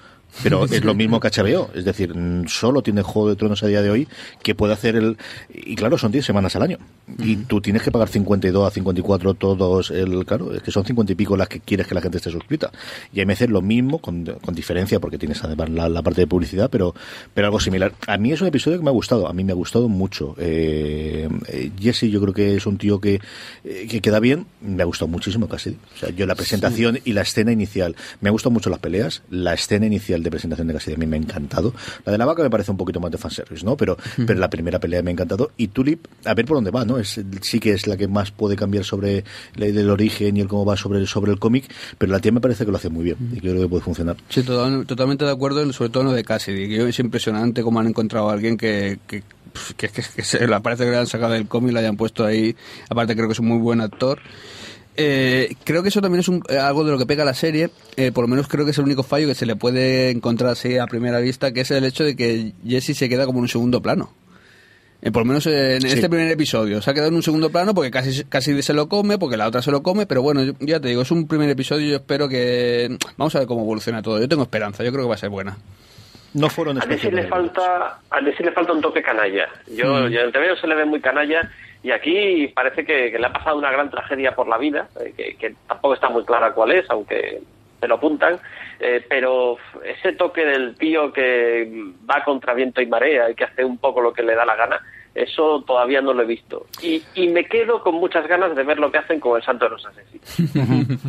Pero 0.43 0.65
es 0.71 0.85
lo 0.85 0.95
mismo 0.95 1.21
que 1.21 1.29
HBO, 1.29 1.71
es 1.75 1.85
decir, 1.85 2.17
mm, 2.17 2.47
solo 2.47 2.83
tiene 2.83 3.03
Juego 3.03 3.29
de 3.29 3.37
Tronos 3.43 3.61
a 3.65 3.67
día 3.67 3.83
de 3.83 3.91
hoy 3.91 4.07
que 4.41 4.55
puede 4.55 4.73
hacer 4.73 4.95
el... 4.95 5.17
Y 5.53 5.75
claro, 5.75 5.99
son 5.99 6.13
10 6.13 6.25
semanas 6.25 6.55
al 6.55 6.63
año. 6.63 6.79
Y 7.19 7.35
tú 7.35 7.61
tienes 7.61 7.83
que 7.83 7.91
pagar 7.91 8.09
52 8.09 8.69
a 8.69 8.71
54 8.71 9.35
todos, 9.35 9.91
el 9.91 10.25
claro, 10.25 10.55
es 10.55 10.63
que 10.63 10.71
son 10.71 10.85
50 10.85 11.13
y 11.13 11.17
pico 11.17 11.37
las 11.37 11.49
que 11.49 11.59
quieres 11.59 11.89
que 11.89 11.95
la 11.97 12.01
gente 12.01 12.19
esté 12.19 12.31
suscrita. 12.31 12.71
Y 13.13 13.21
AMC 13.21 13.43
es 13.43 13.51
lo 13.51 13.63
mismo, 13.63 13.99
con, 13.99 14.25
con 14.25 14.55
diferencia, 14.55 15.01
porque 15.01 15.19
tienes 15.19 15.43
además 15.43 15.71
la, 15.71 15.89
la 15.89 16.03
parte 16.03 16.21
de 16.21 16.29
publicidad, 16.29 16.71
pero, 16.71 16.95
pero 17.35 17.49
algo 17.49 17.59
similar. 17.59 17.93
A 18.07 18.17
mí 18.17 18.31
es 18.31 18.41
un 18.41 18.47
episodio 18.47 18.79
que 18.79 18.85
me 18.85 18.91
ha 18.91 18.93
gustado, 18.93 19.27
a 19.27 19.33
mí 19.33 19.43
me 19.43 19.51
ha 19.51 19.57
gustado 19.57 19.89
mucho. 19.89 20.37
Eh, 20.39 21.29
eh, 21.49 21.71
Jesse 21.81 22.05
yo 22.05 22.21
creo 22.21 22.33
que 22.33 22.55
es 22.55 22.67
un 22.67 22.79
tío 22.79 23.01
que, 23.01 23.21
eh, 23.65 23.89
que 23.91 24.01
queda 24.01 24.21
bien, 24.21 24.47
me 24.61 24.83
ha 24.83 24.87
gustado 24.87 25.09
muchísimo 25.09 25.49
casi. 25.49 25.71
O 25.71 25.99
sea, 25.99 26.11
yo 26.11 26.27
la 26.27 26.37
presentación 26.37 27.01
y 27.05 27.13
la 27.13 27.23
escena 27.23 27.51
inicial, 27.51 27.97
me 28.21 28.29
ha 28.29 28.33
gustado 28.33 28.53
mucho 28.53 28.71
las 28.71 28.79
peleas, 28.79 29.23
la 29.31 29.55
escena 29.55 29.87
inicial 29.87 30.23
de 30.23 30.31
presentación 30.31 30.69
de 30.69 30.75
Cassidy 30.75 30.95
a 30.95 30.99
mí 30.99 31.07
me 31.07 31.17
ha 31.17 31.21
encantado. 31.21 31.75
La 32.05 32.13
de 32.13 32.19
la 32.19 32.27
vaca 32.27 32.43
me 32.43 32.51
parece 32.51 32.71
un 32.71 32.77
poquito 32.77 33.01
más 33.01 33.11
de 33.11 33.19
fanservice, 33.35 33.65
¿no? 33.65 33.77
Pero, 33.77 33.97
pero 34.27 34.39
la 34.39 34.49
primera 34.51 34.79
pelea 34.79 35.03
me 35.03 35.11
ha 35.11 35.13
encantado. 35.13 35.51
Y 35.57 35.69
Tulip, 35.69 36.07
a 36.25 36.35
ver 36.35 36.45
por 36.47 36.57
dónde 36.57 36.71
va, 36.71 36.85
¿no? 36.85 36.99
Es, 36.99 37.21
sí 37.41 37.61
que 37.61 37.73
es 37.73 37.87
la 37.87 37.97
que 37.97 38.09
más 38.09 38.31
puede 38.31 38.57
cambiar 38.57 38.85
sobre 38.85 39.25
la 39.57 39.67
idea 39.67 39.81
del 39.81 39.91
origen 39.91 40.37
y 40.37 40.41
el 40.41 40.49
cómo 40.49 40.65
va 40.65 40.77
sobre, 40.77 41.07
sobre 41.07 41.33
el 41.33 41.39
cómic, 41.39 41.65
pero 41.99 42.13
la 42.13 42.19
tía 42.21 42.33
me 42.33 42.41
parece 42.41 42.65
que 42.65 42.71
lo 42.71 42.77
hace 42.77 42.89
muy 42.91 43.05
bien 43.05 43.17
y 43.33 43.35
que 43.37 43.49
creo 43.51 43.61
que 43.63 43.69
puede 43.69 43.83
funcionar. 43.83 44.17
Sí, 44.29 44.43
total- 44.43 44.87
totalmente 44.87 45.25
de 45.25 45.31
acuerdo, 45.31 45.73
sobre 45.73 45.91
todo 45.91 46.03
en 46.03 46.09
lo 46.11 46.15
de 46.15 46.25
Cassidy, 46.25 46.69
que 46.69 46.89
es 46.89 46.99
impresionante 46.99 47.63
cómo 47.63 47.81
han 47.81 47.87
encontrado 47.87 48.31
a 48.31 48.33
alguien 48.33 48.57
que, 48.57 48.99
que, 49.07 49.23
que, 49.77 49.89
que- 49.89 50.03
que 50.17 50.23
se 50.25 50.47
le 50.47 50.61
parece 50.61 50.85
que 50.85 50.91
le 50.91 50.97
han 50.99 51.07
sacado 51.07 51.33
del 51.33 51.47
cómic 51.47 51.71
y 51.71 51.73
lo 51.75 51.81
hayan 51.81 51.97
puesto 51.97 52.25
ahí. 52.25 52.55
Aparte 52.89 53.15
creo 53.15 53.27
que 53.29 53.33
es 53.33 53.39
un 53.41 53.49
muy 53.49 53.59
buen 53.59 53.81
actor. 53.81 54.21
Eh, 54.97 55.55
creo 55.65 55.83
que 55.83 55.89
eso 55.89 56.01
también 56.03 56.21
es 56.21 56.29
un- 56.29 56.43
eh, 56.49 56.59
algo 56.59 56.85
de 56.85 56.93
lo 56.93 56.99
que 56.99 57.07
pega 57.07 57.25
la 57.25 57.33
serie, 57.35 57.71
eh, 57.97 58.13
por 58.13 58.25
lo 58.25 58.29
menos 58.29 58.47
creo 58.49 58.65
que 58.67 58.73
es 58.73 58.79
el 58.79 58.85
único 58.85 59.03
fallo 59.03 59.27
que 59.27 59.35
se 59.35 59.47
le 59.47 59.57
puede 59.57 60.11
encontrar 60.11 60.51
así 60.51 60.77
a 60.77 60.87
primera 60.87 61.19
vista, 61.21 61.53
que 61.53 61.63
es 61.63 61.71
el 61.71 61.85
hecho 61.85 62.05
de 62.05 62.15
que 62.15 62.53
Jesse 62.67 62.95
se 62.97 63.09
queda 63.09 63.25
como 63.25 63.39
en 63.39 63.43
un 63.45 63.49
segundo 63.49 63.81
plano. 63.81 64.13
Eh, 65.05 65.11
por 65.11 65.23
lo 65.23 65.27
menos 65.27 65.47
en 65.49 65.81
Sí. 65.81 65.89
este 65.89 66.09
primer 66.09 66.31
episodio. 66.31 66.81
Se 66.81 66.91
ha 66.91 66.95
quedado 66.95 67.09
en 67.09 67.17
un 67.17 67.23
segundo 67.25 67.51
plano 67.51 67.75
porque 67.75 67.91
casi, 67.91 68.23
casi 68.25 68.63
se 68.63 68.73
lo 68.73 68.89
come, 68.89 69.19
porque 69.19 69.37
la 69.37 69.49
otra 69.49 69.61
se 69.63 69.73
lo 69.73 69.83
come, 69.83 70.07
pero 70.07 70.23
bueno, 70.23 70.45
yo- 70.45 70.53
ya 70.61 70.79
te 70.79 70.89
digo, 70.89 71.03
es 71.03 71.11
un 71.11 71.27
primer 71.27 71.49
episodio 71.51 71.87
y 71.87 71.91
yo 71.91 71.97
espero 71.97 72.29
que... 72.29 72.97
Vamos 73.17 73.35
a 73.35 73.41
ver 73.41 73.49
cómo 73.49 73.63
evoluciona 73.63 74.01
todo. 74.03 74.21
Yo 74.21 74.29
tengo 74.29 74.45
esperanza, 74.45 74.85
yo 74.85 74.93
creo 74.93 75.05
que 75.05 75.09
va 75.09 75.15
a 75.17 75.19
ser 75.19 75.31
buena. 75.31 75.57
No 76.35 76.49
fueron 76.49 76.81
A 76.81 76.87
Nessie 76.87 77.11
le 77.11 77.27
falta, 77.27 77.99
a 78.11 78.21
Nessie 78.21 78.45
le 78.47 78.53
falta 78.53 78.73
un 78.73 78.81
toque 78.81 79.03
canalla. 79.03 79.49
Yo, 79.75 80.09
yo 80.09 80.21
el 80.21 80.33
TVO 80.33 80.57
se 80.61 80.67
le 80.69 80.75
ve 80.77 80.85
muy 80.85 81.01
canalla 81.01 81.51
y 81.83 81.91
aquí 81.91 82.49
parece 82.49 82.85
que, 82.85 83.17
le 83.19 83.27
ha 83.27 83.33
pasado 83.33 83.59
una 83.59 83.71
gran 83.71 83.91
tragedia 83.91 84.35
por 84.35 84.49
la 84.49 84.59
vida, 84.59 84.89
eh, 85.01 85.13
que, 85.17 85.37
que 85.37 85.55
tampoco 85.67 85.95
está 85.95 86.09
muy 86.09 86.25
clara 86.25 86.53
cuál 86.53 86.73
es, 86.73 86.89
aunque 86.91 87.41
se 87.81 87.89
lo 87.89 87.97
apuntan. 87.97 88.39
eh, 88.79 89.05
pero 89.09 89.59
ese 89.85 90.13
toque 90.13 90.45
del 90.45 90.77
tío 90.77 91.13
que 91.13 91.69
va 92.09 92.25
contra 92.25 92.55
viento 92.55 92.81
y 92.81 92.87
marea 92.87 93.31
y 93.31 93.35
que 93.35 93.45
hace 93.45 93.65
un 93.65 93.79
poco 93.79 94.01
lo 94.01 94.13
que 94.13 94.23
le 94.23 94.35
da 94.35 94.45
la 94.45 94.57
gana, 94.57 94.81
eso 95.15 95.63
todavía 95.67 96.01
no 96.01 96.13
lo 96.15 96.23
he 96.23 96.27
visto. 96.27 96.67
Y, 96.81 97.03
y 97.15 97.29
me 97.29 97.45
quedo 97.45 97.83
con 97.83 97.97
muchas 97.97 98.27
ganas 98.27 98.55
de 98.57 98.63
ver 98.63 98.79
lo 98.79 98.91
que 98.91 98.99
hacen 98.99 99.21
con 99.21 99.37
el 99.37 99.45
Santo 99.45 99.67
de 99.67 99.71
los 99.73 99.85
Asesinos. 99.85 101.03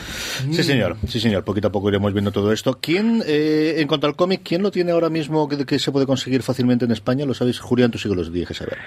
Sí, 0.52 0.62
señor, 0.62 0.96
sí, 1.06 1.20
señor. 1.20 1.44
Poquito 1.44 1.68
a 1.68 1.72
poco 1.72 1.88
iremos 1.88 2.12
viendo 2.12 2.32
todo 2.32 2.52
esto. 2.52 2.78
¿Quién, 2.80 3.22
eh, 3.26 3.74
en 3.78 3.88
cuanto 3.88 4.06
al 4.06 4.16
cómic, 4.16 4.40
quién 4.44 4.62
lo 4.62 4.70
tiene 4.70 4.92
ahora 4.92 5.08
mismo 5.08 5.48
que, 5.48 5.64
que 5.64 5.78
se 5.78 5.92
puede 5.92 6.06
conseguir 6.06 6.42
fácilmente 6.42 6.84
en 6.84 6.92
España? 6.92 7.24
Lo 7.24 7.34
sabéis, 7.34 7.60
Julián, 7.60 7.90
tú 7.90 7.98
sí 7.98 8.08
que 8.08 8.14
los 8.14 8.32
dije 8.32 8.54
saber. 8.54 8.78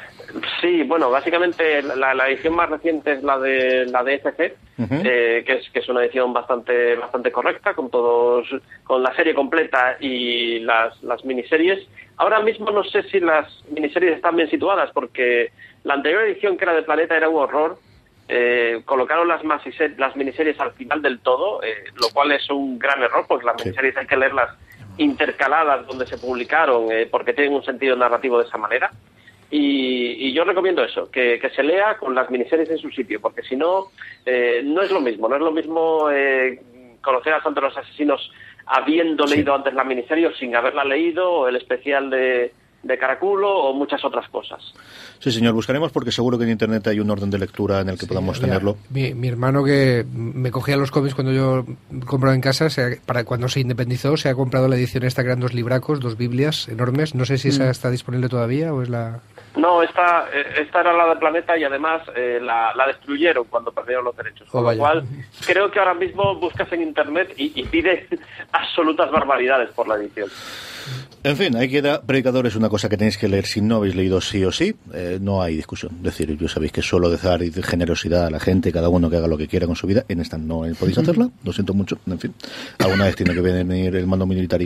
Sí, 0.62 0.84
bueno, 0.84 1.10
básicamente 1.10 1.82
la, 1.82 2.14
la 2.14 2.28
edición 2.30 2.56
más 2.56 2.70
reciente 2.70 3.14
es 3.14 3.24
la 3.24 3.40
de 3.40 3.86
la 3.86 4.04
de 4.04 4.16
FC, 4.16 4.56
Ujú. 4.78 4.96
eh, 5.04 5.44
que 5.46 5.54
es 5.54 5.70
que 5.72 5.80
es 5.80 5.90
una 5.90 6.04
edición 6.04 6.34
bastante 6.34 6.96
bastante 6.96 7.32
correcta 7.32 7.74
con 7.74 7.90
todos 7.90 8.48
con 8.84 9.02
la 9.02 9.16
serie 9.16 9.34
completa 9.34 9.98
y 10.00 10.60
las 10.60 11.02
las 11.04 11.24
miniseries. 11.26 11.88
Ahora 12.18 12.42
mismo 12.42 12.70
no 12.72 12.84
sé 12.84 13.04
si 13.04 13.20
las 13.20 13.48
miniseries 13.72 14.16
están 14.18 14.36
bien 14.36 14.50
situadas 14.50 14.92
porque 14.94 15.52
la 15.86 15.94
anterior 15.94 16.24
edición 16.24 16.58
que 16.58 16.66
era 16.66 16.74
de 16.74 16.84
Planeta 16.84 17.16
era 17.16 17.30
un 17.30 17.38
horror. 17.38 17.78
Eh, 18.32 18.82
colocaron 18.86 19.28
las, 19.28 19.42
las 19.98 20.16
miniseries 20.16 20.60
al 20.60 20.72
final 20.74 21.02
del 21.02 21.20
todo, 21.20 21.64
eh, 21.64 21.86
lo 22.00 22.10
cual 22.14 22.32
es 22.32 22.48
un 22.52 22.78
gran 22.78 23.02
error 23.02 23.26
porque 23.28 23.46
las 23.48 23.56
miniseries 23.66 23.98
hay 23.98 24.06
que 24.06 24.16
leerlas 24.18 24.56
intercaladas 24.98 25.88
donde 25.88 26.06
se 26.06 26.18
publicaron 26.18 26.92
eh, 26.92 27.08
porque 27.10 27.34
tienen 27.34 27.54
un 27.54 27.64
sentido 27.64 27.96
narrativo 27.96 28.40
de 28.40 28.48
esa 28.48 28.58
manera. 28.58 28.92
Y, 29.52 30.28
y 30.28 30.32
yo 30.34 30.44
recomiendo 30.44 30.84
eso, 30.84 31.10
que, 31.10 31.40
que 31.40 31.50
se 31.50 31.64
lea 31.64 31.98
con 31.98 32.14
las 32.14 32.30
miniseries 32.30 32.70
en 32.70 32.78
su 32.78 32.92
sitio, 32.92 33.20
porque 33.20 33.42
si 33.42 33.56
no, 33.56 33.86
eh, 34.26 34.62
no 34.64 34.84
es 34.84 34.92
lo 34.92 35.02
mismo. 35.02 35.28
No 35.28 35.36
es 35.38 35.42
lo 35.42 35.52
mismo 35.52 36.08
eh, 36.12 36.62
conocer 37.02 37.34
a 37.34 37.42
Santo 37.42 37.62
los 37.62 37.76
Asesinos 37.76 38.32
habiendo 38.68 39.26
Sí. 39.26 39.38
leído 39.38 39.56
antes 39.56 39.74
la 39.74 39.84
miniserie 39.84 40.28
o 40.28 40.34
sin 40.34 40.56
haberla 40.56 40.86
leído, 40.86 41.32
o 41.32 41.48
el 41.48 41.56
especial 41.56 42.12
de, 42.12 42.54
de 42.84 42.98
Caraculo 42.98 43.50
o 43.54 43.74
muchas 43.74 44.04
otras 44.06 44.28
cosas. 44.30 44.62
Sí, 45.20 45.32
señor, 45.32 45.54
buscaremos 45.54 45.92
porque 45.92 46.12
seguro 46.12 46.38
que 46.38 46.46
en 46.46 46.52
Internet 46.52 46.88
hay 46.88 47.00
un 47.02 47.10
orden 47.12 47.30
de 47.30 47.38
lectura 47.38 47.82
en 47.82 47.90
el 47.90 47.98
que 48.00 48.08
podamos 48.08 48.38
Mira, 48.38 48.48
tenerlo. 48.48 48.78
Mi, 48.90 49.14
mi 49.14 49.28
hermano 49.28 49.64
que 49.66 50.06
me 50.14 50.50
cogía 50.52 50.78
los 50.78 50.90
cómics 50.92 51.14
cuando 51.14 51.34
yo 51.34 51.66
compraba 52.06 52.34
en 52.36 52.42
casa, 52.42 52.70
se 52.70 52.82
ha- 52.82 52.90
para 53.06 53.26
cuando 53.26 53.50
se 53.50 53.60
independizó, 53.60 54.16
se 54.16 54.30
ha 54.30 54.36
comprado 54.36 54.68
la 54.70 54.76
edición 54.78 55.04
esta 55.04 55.22
que 55.24 55.28
eran 55.30 55.42
dos 55.42 55.54
libracos, 55.54 56.00
dos 56.00 56.18
biblias 56.18 56.70
enormes. 56.70 57.16
No 57.16 57.26
sé 57.26 57.38
si 57.38 57.50
Mm. 57.50 57.52
esa 57.52 57.70
está 57.70 57.90
disponible 57.90 58.30
todavía 58.30 58.74
o 58.74 58.82
es 58.82 58.90
la... 58.90 59.20
No, 59.58 59.82
esta, 59.84 60.28
eh, 60.32 60.62
esta 60.62 60.82
era 60.82 60.94
la 60.94 61.08
de 61.14 61.16
Planeta 61.20 61.58
y 61.58 61.64
además 61.66 62.04
eh, 62.16 62.40
la, 62.42 62.74
la 62.76 62.88
destruyeron 62.88 63.46
cuando 63.50 63.72
perdieron 63.72 64.06
los 64.06 64.16
derechos. 64.16 64.48
Oh, 64.52 64.64
Con 64.64 64.74
lo 64.76 64.78
cual, 64.80 65.04
creo 65.46 65.70
que 65.72 65.80
ahora 65.80 65.96
mismo 65.96 66.36
buscas 66.36 66.72
en 66.72 66.84
Internet 66.84 67.34
y, 67.36 67.52
y 67.60 67.64
pides 67.66 68.08
absolutas 68.54 69.12
barbaridades 69.12 69.70
por 69.72 69.88
la 69.88 69.96
edición. 69.96 70.30
En 71.24 71.36
fin, 71.36 71.56
ahí 71.56 71.70
queda. 71.70 72.02
Predicador 72.02 72.48
es 72.48 72.56
una 72.56 72.70
cosa 72.70 72.90
que 72.90 72.98
tenéis 72.98 73.18
que 73.18 73.28
leer 73.28 73.46
si 73.46 73.62
no 73.62 73.78
habéis 73.78 73.96
leído 73.96 74.22
sí 74.22 74.44
o 74.46 74.52
sí. 74.52 74.76
Eh, 74.94 75.20
no 75.22 75.42
hay 75.42 75.56
discusión. 75.56 75.94
Es 75.98 76.04
decir, 76.04 76.38
yo 76.38 76.48
sabéis 76.48 76.72
que 76.72 76.82
suelo 76.82 77.10
dejar 77.10 77.42
generosidad 77.64 78.26
a 78.26 78.30
la 78.30 78.40
gente, 78.40 78.72
cada 78.72 78.90
uno 78.90 79.10
que 79.10 79.18
haga 79.18 79.28
lo 79.28 79.38
que 79.38 79.48
quiera 79.48 79.68
con 79.68 79.76
su 79.76 79.88
vida. 79.88 80.06
En 80.08 80.22
esta 80.22 80.38
no 80.38 80.64
podéis 80.80 80.98
hacerla. 80.98 81.30
Lo 81.44 81.54
siento 81.54 81.74
mucho. 81.74 81.98
En 82.08 82.20
fin, 82.20 82.34
alguna 82.80 83.06
vez 83.06 83.16
tiene 83.16 83.34
que 83.34 83.42
venir 83.42 83.96
el 83.96 84.08
mando 84.08 84.26
militar. 84.26 84.60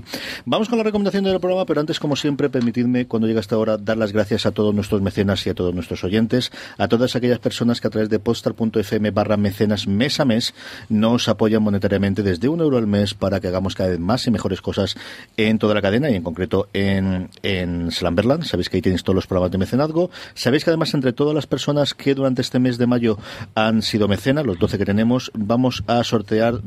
Vamos 0.45 0.69
con 0.69 0.77
la 0.77 0.83
recomendación 0.83 1.23
del 1.25 1.39
programa, 1.39 1.65
pero 1.65 1.81
antes, 1.81 1.99
como 1.99 2.15
siempre, 2.15 2.49
permitidme, 2.49 3.05
cuando 3.05 3.27
llega 3.27 3.41
esta 3.41 3.57
hora, 3.57 3.77
dar 3.77 3.97
las 3.97 4.13
gracias 4.13 4.45
a 4.45 4.51
todos 4.51 4.73
nuestros 4.73 5.01
mecenas 5.01 5.45
y 5.45 5.49
a 5.49 5.53
todos 5.53 5.73
nuestros 5.73 6.03
oyentes, 6.03 6.51
a 6.77 6.87
todas 6.87 7.15
aquellas 7.15 7.39
personas 7.39 7.81
que 7.81 7.87
a 7.87 7.89
través 7.89 8.09
de 8.09 8.19
postal.fm 8.19 9.11
barra 9.11 9.35
mecenas 9.37 9.87
mes 9.87 10.19
a 10.19 10.25
mes 10.25 10.53
nos 10.89 11.27
apoyan 11.27 11.63
monetariamente 11.63 12.23
desde 12.23 12.47
un 12.47 12.61
euro 12.61 12.77
al 12.77 12.87
mes 12.87 13.13
para 13.13 13.39
que 13.39 13.47
hagamos 13.47 13.75
cada 13.75 13.89
vez 13.89 13.99
más 13.99 14.25
y 14.27 14.31
mejores 14.31 14.61
cosas 14.61 14.95
en 15.35 15.59
toda 15.59 15.73
la 15.73 15.81
cadena 15.81 16.09
en 16.15 16.23
concreto 16.23 16.67
en, 16.73 17.29
en 17.41 17.91
Slamberland. 17.91 18.43
Sabéis 18.43 18.69
que 18.69 18.77
ahí 18.77 18.81
tenéis 18.81 19.03
todos 19.03 19.15
los 19.15 19.27
programas 19.27 19.51
de 19.51 19.57
mecenazgo. 19.57 20.09
Sabéis 20.33 20.63
que 20.63 20.69
además 20.69 20.93
entre 20.93 21.13
todas 21.13 21.35
las 21.35 21.47
personas 21.47 21.93
que 21.93 22.15
durante 22.15 22.41
este 22.41 22.59
mes 22.59 22.77
de 22.77 22.87
mayo 22.87 23.17
han 23.55 23.81
sido 23.81 24.07
mecenas, 24.07 24.45
los 24.45 24.59
12 24.59 24.77
que 24.77 24.85
tenemos, 24.85 25.31
vamos 25.33 25.83
a 25.87 26.03
sortear 26.03 26.61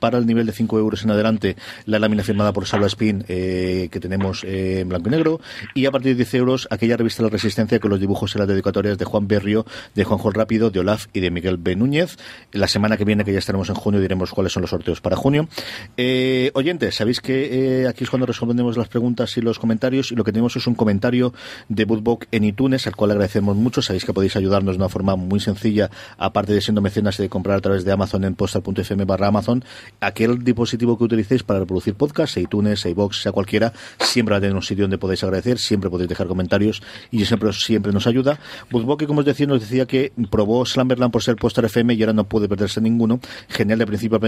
para 0.00 0.18
el 0.18 0.26
nivel 0.26 0.46
de 0.46 0.52
5 0.52 0.78
euros 0.78 1.04
en 1.04 1.10
adelante 1.10 1.56
la 1.86 1.98
lámina 1.98 2.22
firmada 2.22 2.52
por 2.52 2.66
Salva 2.66 2.86
Spin 2.86 3.24
eh, 3.28 3.88
que 3.90 4.00
tenemos 4.00 4.44
eh, 4.44 4.80
en 4.80 4.88
blanco 4.88 5.08
y 5.08 5.12
negro 5.12 5.40
y 5.74 5.86
a 5.86 5.90
partir 5.90 6.12
de 6.12 6.16
10 6.16 6.34
euros 6.34 6.68
aquella 6.70 6.96
revista 6.96 7.22
La 7.22 7.28
Resistencia 7.28 7.78
con 7.80 7.90
los 7.90 8.00
dibujos 8.00 8.34
y 8.34 8.38
las 8.38 8.48
dedicatorias 8.48 8.98
de 8.98 9.04
Juan 9.04 9.28
Berrio, 9.28 9.66
de 9.94 10.04
Juanjo 10.04 10.30
Rápido, 10.30 10.70
de 10.70 10.80
Olaf 10.80 11.06
y 11.12 11.20
de 11.20 11.30
Miguel 11.30 11.56
B. 11.56 11.76
Núñez. 11.76 12.16
La 12.52 12.68
semana 12.68 12.96
que 12.96 13.04
viene, 13.04 13.24
que 13.24 13.32
ya 13.32 13.38
estaremos 13.38 13.68
en 13.68 13.74
junio, 13.74 14.00
diremos 14.00 14.32
cuáles 14.32 14.52
son 14.52 14.62
los 14.62 14.70
sorteos 14.70 15.00
para 15.00 15.16
junio. 15.16 15.48
Eh, 15.96 16.50
oyentes, 16.54 16.96
sabéis 16.96 17.20
que 17.20 17.82
eh, 17.82 17.88
aquí 17.88 18.04
es 18.04 18.10
cuando 18.10 18.26
respondemos 18.26 18.76
las 18.76 18.87
preguntas 18.88 19.36
y 19.36 19.40
los 19.40 19.58
comentarios 19.58 20.12
y 20.12 20.16
lo 20.16 20.24
que 20.24 20.32
tenemos 20.32 20.56
es 20.56 20.66
un 20.66 20.74
comentario 20.74 21.32
de 21.68 21.84
Bootbook 21.84 22.26
en 22.32 22.44
iTunes, 22.44 22.86
al 22.86 22.96
cual 22.96 23.12
agradecemos 23.12 23.56
mucho. 23.56 23.82
Sabéis 23.82 24.04
que 24.04 24.12
podéis 24.12 24.36
ayudarnos 24.36 24.76
de 24.76 24.82
una 24.82 24.88
forma 24.88 25.16
muy 25.16 25.40
sencilla, 25.40 25.90
aparte 26.16 26.52
de 26.52 26.60
siendo 26.60 26.80
mecenas 26.80 27.18
y 27.18 27.22
de 27.22 27.28
comprar 27.28 27.58
a 27.58 27.60
través 27.60 27.84
de 27.84 27.92
Amazon 27.92 28.24
en 28.24 28.34
postal.fm 28.34 29.04
barra 29.04 29.28
Amazon. 29.28 29.64
Aquel 30.00 30.42
dispositivo 30.42 30.98
que 30.98 31.04
utilicéis 31.04 31.42
para 31.42 31.60
reproducir 31.60 31.94
podcasts, 31.94 32.36
iTunes, 32.36 32.84
iBox, 32.84 33.22
sea 33.22 33.32
cualquiera, 33.32 33.72
siempre 34.00 34.32
va 34.32 34.38
a 34.38 34.40
tener 34.40 34.56
un 34.56 34.62
sitio 34.62 34.84
donde 34.84 34.98
podéis 34.98 35.22
agradecer, 35.24 35.58
siempre 35.58 35.90
podéis 35.90 36.08
dejar 36.08 36.26
comentarios 36.26 36.82
y 37.10 37.24
siempre, 37.24 37.52
siempre 37.52 37.92
nos 37.92 38.06
ayuda. 38.06 38.38
Bootbook, 38.70 39.06
como 39.06 39.20
os 39.20 39.26
decía, 39.26 39.46
nos 39.46 39.60
decía 39.60 39.86
que 39.86 40.12
probó 40.30 40.64
Slamberland 40.64 41.12
por 41.12 41.22
ser 41.22 41.36
Postar 41.36 41.64
FM 41.64 41.94
y 41.94 42.02
ahora 42.02 42.12
no 42.12 42.24
puede 42.24 42.48
perderse 42.48 42.80
ninguno. 42.80 43.20
Genial 43.48 43.78
de 43.78 43.86
principio 43.86 44.18
a 44.18 44.20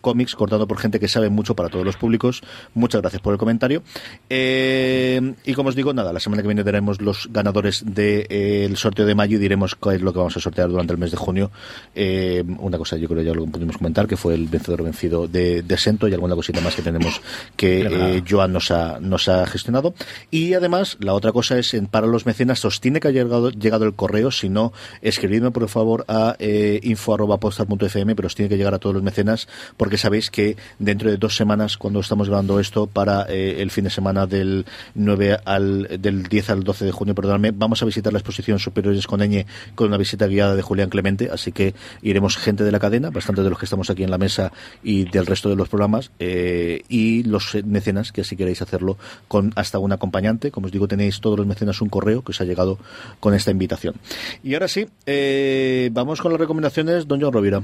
cómics 0.00 0.34
cortado 0.34 0.66
por 0.66 0.78
gente 0.78 1.00
que 1.00 1.08
sabe 1.08 1.30
mucho 1.30 1.54
para 1.54 1.68
todos 1.68 1.84
los 1.84 1.96
públicos. 1.96 2.42
Muchas 2.74 3.00
gracias 3.00 3.22
por 3.22 3.32
el 3.32 3.38
comentario. 3.38 3.82
Eh, 4.28 5.34
y 5.44 5.54
como 5.54 5.68
os 5.68 5.76
digo, 5.76 5.92
nada, 5.92 6.12
la 6.12 6.20
semana 6.20 6.42
que 6.42 6.48
viene 6.48 6.64
daremos 6.64 7.00
los 7.00 7.28
ganadores 7.30 7.84
del 7.86 8.76
sorteo 8.76 9.06
de 9.06 9.14
mayo 9.14 9.36
y 9.36 9.40
diremos 9.40 9.76
qué 9.76 9.94
es 9.94 10.02
lo 10.02 10.12
que 10.12 10.18
vamos 10.18 10.36
a 10.36 10.40
sortear 10.40 10.68
durante 10.68 10.92
el 10.92 10.98
mes 10.98 11.10
de 11.10 11.16
junio. 11.16 11.50
Eh, 11.94 12.44
una 12.58 12.78
cosa, 12.78 12.96
yo 12.96 13.08
creo 13.08 13.22
ya 13.22 13.32
lo 13.32 13.46
pudimos 13.46 13.78
comentar, 13.78 14.06
que 14.06 14.16
fue 14.16 14.34
el 14.34 14.46
vencedor 14.46 14.82
vencido 14.82 15.28
de, 15.28 15.62
de 15.62 15.78
Sento 15.78 16.08
y 16.08 16.14
alguna 16.14 16.34
cosita 16.34 16.60
más 16.60 16.74
que 16.74 16.82
tenemos 16.82 17.20
que 17.56 17.82
eh, 17.82 18.22
Joan 18.28 18.52
nos 18.52 18.70
ha, 18.70 18.98
nos 19.00 19.28
ha 19.28 19.46
gestionado. 19.46 19.94
Y 20.30 20.54
además, 20.54 20.96
la 21.00 21.14
otra 21.14 21.32
cosa 21.32 21.58
es, 21.58 21.74
en, 21.74 21.86
para 21.86 22.06
los 22.06 22.26
mecenas, 22.26 22.64
os 22.64 22.80
tiene 22.80 23.00
que 23.00 23.08
haber 23.08 23.24
llegado, 23.24 23.50
llegado 23.50 23.84
el 23.84 23.94
correo, 23.94 24.30
si 24.30 24.48
no, 24.48 24.72
escribidme 25.02 25.50
por 25.50 25.68
favor 25.68 26.04
a 26.08 26.36
eh, 26.38 26.80
info.postar.fm, 26.82 28.16
pero 28.16 28.26
os 28.26 28.34
tiene 28.34 28.48
que 28.48 28.56
llegar 28.56 28.74
a 28.74 28.78
todos 28.78 28.94
los 28.94 29.02
mecenas, 29.02 29.48
porque 29.76 29.98
sabéis 29.98 30.30
que 30.30 30.56
dentro 30.78 31.10
de 31.10 31.16
dos 31.16 31.36
semanas, 31.36 31.76
cuando 31.76 32.00
estamos 32.00 32.28
grabando 32.28 32.60
esto, 32.60 32.86
para 32.86 33.26
eh, 33.28 33.56
el 33.60 33.70
fin 33.70 33.85
de 33.86 33.90
semana 33.90 34.26
del 34.26 34.66
9 34.94 35.38
al, 35.44 35.88
del 36.00 36.24
10 36.24 36.50
al 36.50 36.64
12 36.64 36.84
de 36.84 36.92
junio, 36.92 37.14
perdóname, 37.14 37.52
vamos 37.52 37.82
a 37.82 37.86
visitar 37.86 38.12
la 38.12 38.18
exposición 38.18 38.58
Superiores 38.58 39.06
con 39.06 39.22
Eñe 39.22 39.46
con 39.74 39.88
una 39.88 39.96
visita 39.96 40.26
guiada 40.26 40.54
de 40.56 40.62
Julián 40.62 40.90
Clemente, 40.90 41.30
así 41.32 41.52
que 41.52 41.74
iremos 42.02 42.36
gente 42.36 42.64
de 42.64 42.72
la 42.72 42.78
cadena, 42.78 43.10
bastante 43.10 43.42
de 43.42 43.50
los 43.50 43.58
que 43.58 43.66
estamos 43.66 43.90
aquí 43.90 44.02
en 44.02 44.10
la 44.10 44.18
mesa 44.18 44.52
y 44.82 45.04
del 45.04 45.26
resto 45.26 45.48
de 45.48 45.56
los 45.56 45.68
programas, 45.68 46.10
eh, 46.18 46.82
y 46.88 47.22
los 47.22 47.56
mecenas, 47.64 48.12
que 48.12 48.24
si 48.24 48.36
queréis 48.36 48.62
hacerlo 48.62 48.98
con 49.28 49.52
hasta 49.56 49.78
un 49.78 49.92
acompañante, 49.92 50.50
como 50.50 50.66
os 50.66 50.72
digo, 50.72 50.88
tenéis 50.88 51.20
todos 51.20 51.38
los 51.38 51.46
mecenas 51.46 51.80
un 51.80 51.88
correo 51.88 52.22
que 52.22 52.32
os 52.32 52.40
ha 52.40 52.44
llegado 52.44 52.78
con 53.20 53.34
esta 53.34 53.50
invitación. 53.50 53.94
Y 54.42 54.54
ahora 54.54 54.68
sí, 54.68 54.86
eh, 55.06 55.90
vamos 55.92 56.20
con 56.20 56.32
las 56.32 56.40
recomendaciones, 56.40 57.06
don 57.06 57.20
John 57.20 57.32
Rovira. 57.32 57.62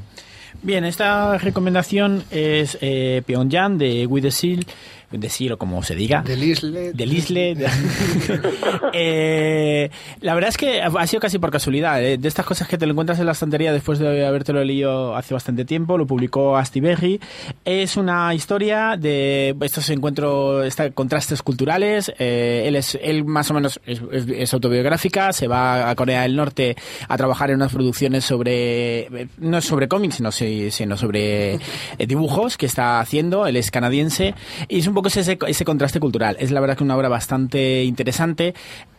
Bien, 0.61 0.85
esta 0.85 1.39
recomendación 1.39 2.25
es 2.31 2.77
eh, 2.81 3.23
Pyongyang 3.25 3.79
de 3.79 4.31
Seal, 4.31 4.67
de 5.13 5.29
Seal 5.31 5.53
o 5.53 5.59
como 5.59 5.83
se 5.83 5.95
diga. 5.95 6.23
Del 6.23 6.43
Isle. 6.43 6.93
Del 6.93 7.13
Isle. 7.13 7.55
de- 7.55 7.67
Eh, 8.95 9.91
la 10.21 10.35
verdad 10.35 10.49
es 10.51 10.57
que 10.57 10.83
ha 10.83 11.07
sido 11.07 11.21
casi 11.21 11.39
por 11.39 11.51
casualidad. 11.51 12.03
eh, 12.03 12.19
De 12.19 12.29
estas 12.29 12.45
cosas 12.45 12.69
que 12.69 12.79
te 12.79 12.87
lo 12.87 12.93
encuentras 12.93 13.19
en 13.21 13.27
la 13.27 13.33
estantería 13.33 13.73
después 13.73 13.99
de 13.99 14.27
habértelo 14.27 14.63
leído 14.65 15.17
hace 15.17 15.35
bastante 15.35 15.65
tiempo, 15.65 15.97
lo 15.97 16.07
publicó 16.07 16.57
Asti 16.57 16.81
Berry. 16.81 17.21
Es 17.65 17.97
una 17.97 18.35
historia 18.35 18.97
de 18.99 19.55
estos 19.61 19.89
encuentros, 19.91 20.67
esta- 20.67 20.91
contrastes 20.91 21.43
culturales. 21.43 22.13
eh, 22.19 22.65
él 22.67 22.77
es, 22.77 22.99
él 23.03 23.25
más 23.25 23.51
o 23.51 23.55
menos 23.55 23.81
es, 23.87 24.01
es- 24.13 24.27
es 24.29 24.55
autobiográfica. 24.55 25.33
Se 25.33 25.47
va 25.49 25.89
a 25.91 25.95
Corea 25.95 26.23
del 26.23 26.37
Norte 26.37 26.77
a 27.09 27.17
trabajar 27.17 27.51
en 27.51 27.57
unas 27.57 27.73
producciones 27.73 28.25
sobre, 28.25 29.01
eh, 29.01 29.29
no 29.39 29.59
es 29.59 29.65
sobre 29.65 29.89
cómics, 29.89 30.17
sino, 30.17 30.33
si- 30.33 30.71
sino 30.71 30.97
sobre 30.97 31.55
eh, 31.55 31.59
dibujos 32.07 32.57
que 32.57 32.67
está 32.67 33.01
haciendo. 33.01 33.47
Él 33.47 33.57
es 33.57 33.71
canadiense 33.71 34.35
y 34.69 34.79
es 34.81 34.87
un 34.87 34.95
poco 34.95 35.02
ese, 35.09 35.39
ese 35.47 35.65
contraste 35.65 36.01
cultural. 36.01 36.37
Es 36.39 36.51
la 36.51 36.61
verdad 36.61 36.77
que 36.77 36.85
una 36.85 36.97
obra 36.97 37.09
bastante 37.09 37.85
interesante. 37.85 38.55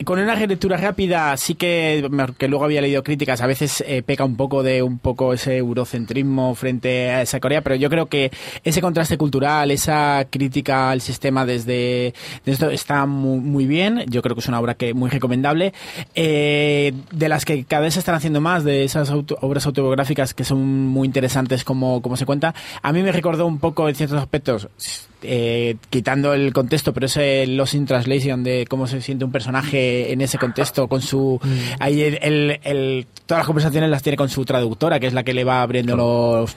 Con 0.06 0.20
una 0.20 0.36
relectura 0.36 0.78
rápida, 0.78 1.36
sí 1.38 1.56
que, 1.56 2.10
que 2.38 2.48
luego 2.48 2.66
había 2.66 2.82
leído 2.82 3.04
críticas, 3.04 3.42
a 3.42 3.48
veces 3.48 3.84
eh, 3.88 4.02
peca 4.04 4.26
un 4.26 4.36
poco 4.36 4.64
de 4.64 4.82
un 4.84 5.00
poco 5.00 5.34
ese 5.34 5.58
eurocentrismo 5.58 6.56
frente 6.56 7.10
a 7.12 7.22
esa 7.22 7.40
Corea, 7.40 7.62
pero 7.62 7.76
yo 7.76 7.90
creo 7.90 8.08
que 8.08 8.32
ese 8.64 8.82
contraste 8.82 9.18
cultural, 9.18 9.72
esa 9.72 10.28
crítica 10.30 10.92
al 10.92 11.02
sistema 11.02 11.46
desde, 11.46 12.14
desde 12.46 12.74
está 12.74 13.06
muy, 13.06 13.40
muy 13.40 13.66
bien. 13.66 14.06
Yo 14.10 14.22
creo 14.22 14.36
que 14.36 14.42
es 14.42 14.48
una 14.48 14.60
obra 14.60 14.76
que 14.76 14.94
muy 14.94 15.10
recomendable. 15.10 15.74
Eh, 16.16 16.94
de 17.12 17.30
las 17.30 17.46
que 17.46 17.64
cada 17.66 17.84
vez 17.84 17.94
se 17.94 18.00
están 18.00 18.16
haciendo 18.16 18.42
más, 18.42 18.64
de 18.64 18.84
esas 18.84 19.10
auto- 19.10 19.38
obras 19.42 19.66
autobiográficas 19.66 20.34
que 20.34 20.44
son 20.44 20.88
muy 20.88 21.06
interesantes 21.06 21.64
como, 21.64 22.02
como 22.02 22.18
se 22.18 22.26
cuenta. 22.26 22.54
A 22.82 22.92
mí 22.94 23.02
me 23.04 23.12
recordó 23.12 23.46
un 23.46 23.60
poco 23.60 23.90
en 23.90 23.96
ciertos 23.96 24.20
aspectos 24.20 24.68
eh, 25.24 25.76
quitando 25.90 26.34
el 26.34 26.54
contexto, 26.54 26.94
pero 26.94 27.06
ese 27.08 27.48
Lost 27.48 27.74
in 27.74 27.86
Translation 27.86 28.44
de 28.44 28.66
cómo 28.70 28.88
se 28.88 29.02
siente 29.02 29.26
un 29.26 29.32
personaje 29.32 30.12
en 30.14 30.22
ese 30.22 30.38
contexto, 30.38 30.88
con 30.88 31.02
su. 31.02 31.40
Ahí 31.80 32.02
el, 32.02 32.60
el- 32.64 33.08
todas 33.26 33.40
las 33.42 33.48
conversaciones 33.48 33.90
las 33.90 34.04
tiene 34.04 34.18
con 34.18 34.30
su 34.30 34.46
traductora, 34.46 35.00
que 35.00 35.08
es 35.08 35.14
la 35.14 35.24
que 35.24 35.34
le 35.34 35.44
va 35.44 35.62
abriendo 35.62 35.96
los 35.96 36.56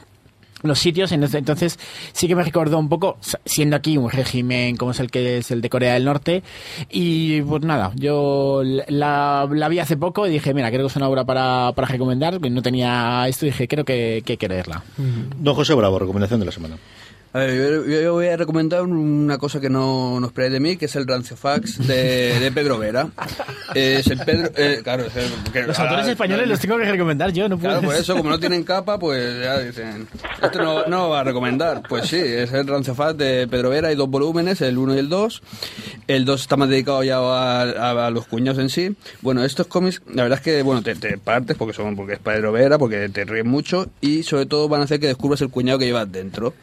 los 0.62 0.79
sitios. 0.79 1.12
Entonces, 1.12 1.79
sí 2.12 2.27
que 2.27 2.35
me 2.35 2.43
recordó 2.43 2.79
un 2.79 2.89
poco 2.89 3.19
siendo 3.45 3.77
aquí 3.77 3.99
un 3.99 4.11
régimen 4.11 4.77
como 4.77 4.93
es 4.93 5.01
el 5.01 5.11
que 5.11 5.37
es 5.39 5.51
el 5.51 5.61
de 5.61 5.69
Corea 5.69 5.95
del 5.95 6.05
Norte. 6.07 6.43
Y 6.91 7.43
pues 7.43 7.62
nada 7.62 7.93
yo 7.95 8.62
la, 8.64 9.47
la 9.53 9.69
vi 9.69 9.79
hace 9.79 9.97
poco 9.97 10.27
y 10.27 10.31
dije 10.31 10.55
mira 10.55 10.71
creo 10.71 10.81
que 10.81 10.87
es 10.87 10.97
una 10.97 11.09
obra 11.09 11.25
para, 11.25 11.73
para 11.77 11.87
recomendar 11.87 12.41
que 12.41 12.51
no 12.51 12.62
tenía 12.62 13.29
esto 13.29 13.45
y 13.47 13.51
dije 13.51 13.69
creo 13.69 13.85
que, 13.85 14.23
que 14.25 14.33
hay 14.33 14.37
que 14.39 14.49
leerla 14.49 14.83
Don 15.39 15.55
José 15.55 15.75
Bravo, 15.75 15.99
recomendación 15.99 16.41
de 16.41 16.47
la 16.47 16.53
semana. 16.53 16.77
A 17.37 17.41
ver, 17.41 17.84
yo, 17.84 17.84
yo- 18.01 18.12
voy 18.14 18.28
a 18.28 18.37
recomendar 18.39 18.82
una 18.82 19.37
cosa 19.37 19.61
que 19.61 19.68
no, 19.68 20.18
no 20.20 20.26
esperáis 20.26 20.53
de 20.55 20.61
mí, 20.61 20.76
que 20.78 20.87
es 20.87 20.97
el 20.97 21.07
Rancio 21.07 21.37
Fax 21.37 21.87
de, 21.87 22.39
de 22.41 22.51
Pedro 22.51 22.78
Vera. 22.78 23.09
Es 23.74 24.07
el 24.07 24.18
Pedro... 24.20 24.51
eh, 24.57 24.80
claro, 24.82 25.05
es 25.05 25.14
el- 25.16 25.30
porque 25.45 25.64
los 25.64 25.78
ahora- 25.78 25.91
autores 25.91 26.11
españoles 26.12 26.49
los 26.49 26.59
tengo 26.61 26.78
que 26.78 26.84
recomendar 26.91 27.32
yo 27.32 27.47
no 27.49 27.59
puedo 27.59 27.72
Claro, 27.74 27.87
por 27.87 27.95
eso, 27.95 28.16
como 28.16 28.30
no 28.30 28.41
tienen 28.41 28.64
capa, 28.64 28.99
pues 28.99 29.39
ya 29.43 29.59
dicen, 29.59 30.09
este 30.43 30.59
no, 30.59 30.87
no 30.87 31.11
va 31.11 31.20
a 31.20 31.24
recomendar. 31.24 31.82
Pues 31.87 32.09
sí, 32.09 32.16
es 32.16 32.53
el 32.55 32.66
Rancio 32.66 32.95
Fax 32.95 33.18
de 33.18 33.47
Pedro 33.51 33.68
Vera, 33.68 33.89
hay 33.89 33.97
dos 33.97 34.09
volúmenes, 34.09 34.62
el 34.62 34.78
1 34.78 34.95
y 34.95 34.99
el 34.99 35.09
2. 35.11 35.43
El 36.07 36.24
2 36.24 36.41
está 36.41 36.57
más 36.57 36.70
dedicado 36.70 37.03
ya 37.05 37.18
a, 37.18 37.62
a- 37.62 38.07
a 38.07 38.11
los 38.11 38.26
cuñados 38.26 38.61
en 38.61 38.70
sí. 38.70 38.97
Bueno, 39.20 39.45
estos 39.45 39.66
cómics, 39.66 40.01
la 40.11 40.22
verdad 40.22 40.39
es 40.39 40.43
que, 40.45 40.62
bueno, 40.62 40.80
te, 40.82 40.95
te 40.95 41.18
partes 41.18 41.55
porque 41.57 41.74
son 41.74 41.97
porque 41.97 42.14
es 42.14 42.18
Pedro 42.18 42.53
Vera, 42.53 42.78
porque 42.78 43.11
te 43.11 43.24
ríes 43.26 43.45
mucho 43.45 43.89
y 44.01 44.22
sobre 44.22 44.47
todo 44.47 44.68
van 44.70 44.80
a 44.80 44.84
hacer 44.84 45.01
que 45.01 45.09
descubras 45.09 45.43
el 45.43 45.51
cuñado 45.51 45.78
que 45.78 45.84
llevas 45.84 46.11
dentro. 46.11 46.55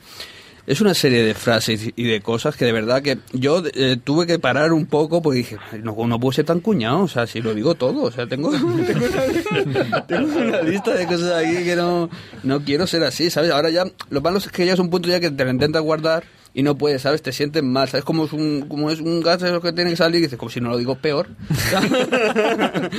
Es 0.65 0.79
una 0.79 0.93
serie 0.93 1.23
de 1.23 1.33
frases 1.33 1.89
y 1.93 2.03
de 2.03 2.21
cosas 2.21 2.55
que 2.55 2.63
de 2.63 2.71
verdad 2.71 3.01
que 3.01 3.17
yo 3.33 3.61
eh, 3.73 3.97
tuve 4.01 4.25
que 4.25 4.39
parar 4.39 4.71
un 4.71 4.85
poco 4.85 5.21
porque 5.21 5.39
dije, 5.39 5.57
no, 5.81 5.95
no 6.07 6.19
puedo 6.19 6.31
ser 6.31 6.45
tan 6.45 6.61
cuñado, 6.61 7.01
o 7.01 7.07
sea, 7.09 7.27
si 7.27 7.41
lo 7.41 7.53
digo 7.53 7.75
todo, 7.75 8.03
o 8.03 8.11
sea, 8.11 8.27
tengo, 8.27 8.49
tengo, 10.07 10.37
una, 10.37 10.61
lista 10.61 10.93
de 10.93 11.05
cosas 11.05 11.43
aquí 11.43 11.65
que 11.65 11.75
no, 11.75 12.09
no 12.43 12.63
quiero 12.63 12.87
ser 12.87 13.03
así, 13.03 13.29
¿sabes? 13.29 13.51
Ahora 13.51 13.71
ya, 13.71 13.83
lo 14.09 14.21
malo 14.21 14.37
es 14.37 14.47
que 14.47 14.65
ya 14.65 14.73
es 14.73 14.79
un 14.79 14.89
punto 14.89 15.09
ya 15.09 15.19
que 15.19 15.31
te 15.31 15.43
lo 15.43 15.51
intentas 15.51 15.81
guardar 15.81 16.23
y 16.53 16.63
no 16.63 16.77
puedes, 16.77 17.01
¿sabes? 17.01 17.21
Te 17.21 17.31
sientes 17.31 17.63
mal, 17.63 17.89
¿sabes? 17.89 18.05
Como 18.05 18.25
es 18.25 18.33
un, 18.33 18.65
como 18.67 18.91
es 18.91 18.99
un 18.99 19.21
gas 19.21 19.41
de 19.41 19.51
lo 19.51 19.61
que 19.61 19.73
tiene 19.73 19.89
que 19.89 19.95
salir 19.95 20.19
y 20.19 20.23
dices, 20.23 20.37
como 20.37 20.51
si 20.51 20.61
no 20.61 20.69
lo 20.69 20.77
digo 20.77 20.95
peor. 20.95 21.27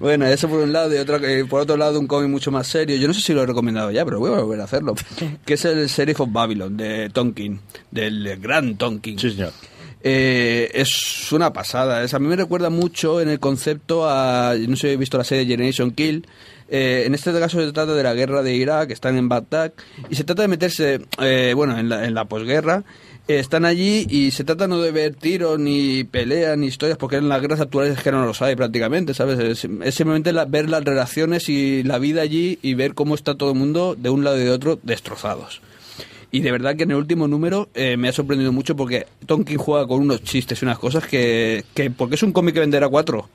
bueno, 0.00 0.26
eso 0.26 0.48
por 0.48 0.60
un 0.60 0.72
lado, 0.72 0.94
y 0.94 0.98
otra, 0.98 1.18
eh, 1.22 1.44
por 1.46 1.62
otro 1.62 1.76
lado 1.76 1.98
un 1.98 2.06
cómic 2.06 2.28
mucho 2.28 2.50
más 2.50 2.66
serio, 2.66 2.96
yo 2.96 3.08
no 3.08 3.14
sé 3.14 3.20
si 3.20 3.32
lo 3.32 3.42
he 3.42 3.46
recomendado 3.46 3.90
ya, 3.90 4.04
pero 4.04 4.18
voy 4.18 4.32
a 4.32 4.42
volver 4.42 4.60
a 4.60 4.64
hacerlo, 4.64 4.94
que 5.44 5.54
es 5.54 5.64
el 5.64 5.86
Sheriff 5.86 6.20
of 6.20 6.28
Babylon 6.30 6.76
de 6.76 7.08
Tonkin, 7.10 7.60
del 7.90 8.38
gran 8.40 8.76
Tonkin. 8.76 9.18
Sí, 9.18 9.30
señor. 9.30 9.52
Eh, 10.08 10.70
es 10.72 11.32
una 11.32 11.52
pasada. 11.52 12.04
Es, 12.04 12.14
a 12.14 12.20
mí 12.20 12.28
me 12.28 12.36
recuerda 12.36 12.70
mucho 12.70 13.20
en 13.20 13.28
el 13.28 13.40
concepto 13.40 14.08
a. 14.08 14.54
No 14.54 14.76
sé 14.76 14.82
si 14.82 14.86
habéis 14.86 15.00
visto 15.00 15.18
la 15.18 15.24
serie 15.24 15.46
Generation 15.46 15.90
Kill. 15.90 16.24
Eh, 16.68 17.04
en 17.06 17.14
este 17.14 17.32
caso 17.32 17.60
se 17.60 17.72
trata 17.72 17.94
de 17.94 18.02
la 18.02 18.14
guerra 18.14 18.42
de 18.42 18.54
Irak, 18.54 18.90
están 18.90 19.16
en 19.16 19.28
Bagdad. 19.28 19.72
Y 20.10 20.14
se 20.14 20.24
trata 20.24 20.42
de 20.42 20.48
meterse, 20.48 21.00
eh, 21.20 21.52
bueno, 21.54 21.78
en 21.78 22.14
la, 22.14 22.24
posguerra. 22.24 22.84
eh, 23.28 23.38
están 23.38 23.64
allí 23.64 24.06
y 24.08 24.30
se 24.32 24.44
trata 24.44 24.66
no 24.66 24.80
de 24.80 24.90
ver 24.90 25.14
tiros, 25.14 25.58
ni 25.58 26.04
peleas, 26.04 26.56
ni 26.58 26.66
historias, 26.66 26.98
porque 26.98 27.16
en 27.16 27.28
las 27.28 27.40
guerras 27.40 27.60
actuales 27.60 27.96
es 27.96 28.02
que 28.02 28.12
no 28.12 28.24
los 28.24 28.42
hay 28.42 28.56
prácticamente, 28.56 29.14
¿sabes? 29.14 29.38
Es, 29.38 29.60
simplemente 29.94 30.32
ver 30.48 30.68
las 30.68 30.84
relaciones 30.84 31.48
y 31.48 31.82
la 31.82 31.98
vida 31.98 32.22
allí 32.22 32.58
y 32.62 32.74
ver 32.74 32.94
cómo 32.94 33.14
está 33.14 33.36
todo 33.36 33.52
el 33.52 33.58
mundo 33.58 33.94
de 33.96 34.10
un 34.10 34.24
lado 34.24 34.40
y 34.40 34.44
de 34.44 34.50
otro 34.50 34.78
destrozados. 34.82 35.60
Y 36.32 36.40
de 36.40 36.50
verdad 36.50 36.76
que 36.76 36.82
en 36.82 36.90
el 36.90 36.96
último 36.96 37.28
número 37.28 37.68
me 37.74 38.08
ha 38.08 38.12
sorprendido 38.12 38.52
mucho 38.52 38.76
porque 38.76 39.06
Tonkin 39.26 39.56
juega 39.56 39.86
con 39.86 40.00
unos 40.00 40.22
chistes 40.22 40.60
y 40.60 40.64
unas 40.64 40.78
cosas 40.78 41.06
que, 41.06 41.64
que 41.72 41.90
porque 41.90 42.16
es 42.16 42.22
un 42.22 42.32
cómic 42.32 42.54
que 42.54 42.60
venderá 42.60 42.88
cuatro, 42.88 43.28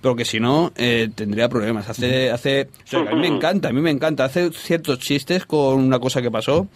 pero 0.00 0.14
que 0.14 0.24
si 0.24 0.40
no 0.40 0.72
eh, 0.76 1.08
tendría 1.14 1.48
problemas. 1.48 1.88
Hace, 1.88 2.30
hace, 2.30 2.68
o 2.84 2.86
sea, 2.86 3.00
a 3.00 3.14
mí 3.14 3.20
me 3.20 3.26
encanta, 3.36 3.68
a 3.68 3.72
mí 3.72 3.80
me 3.80 3.90
encanta. 3.90 4.24
Hace 4.24 4.50
ciertos 4.52 4.98
chistes 4.98 5.46
con 5.46 5.80
una 5.80 5.98
cosa 5.98 6.22
que 6.22 6.30
pasó 6.30 6.68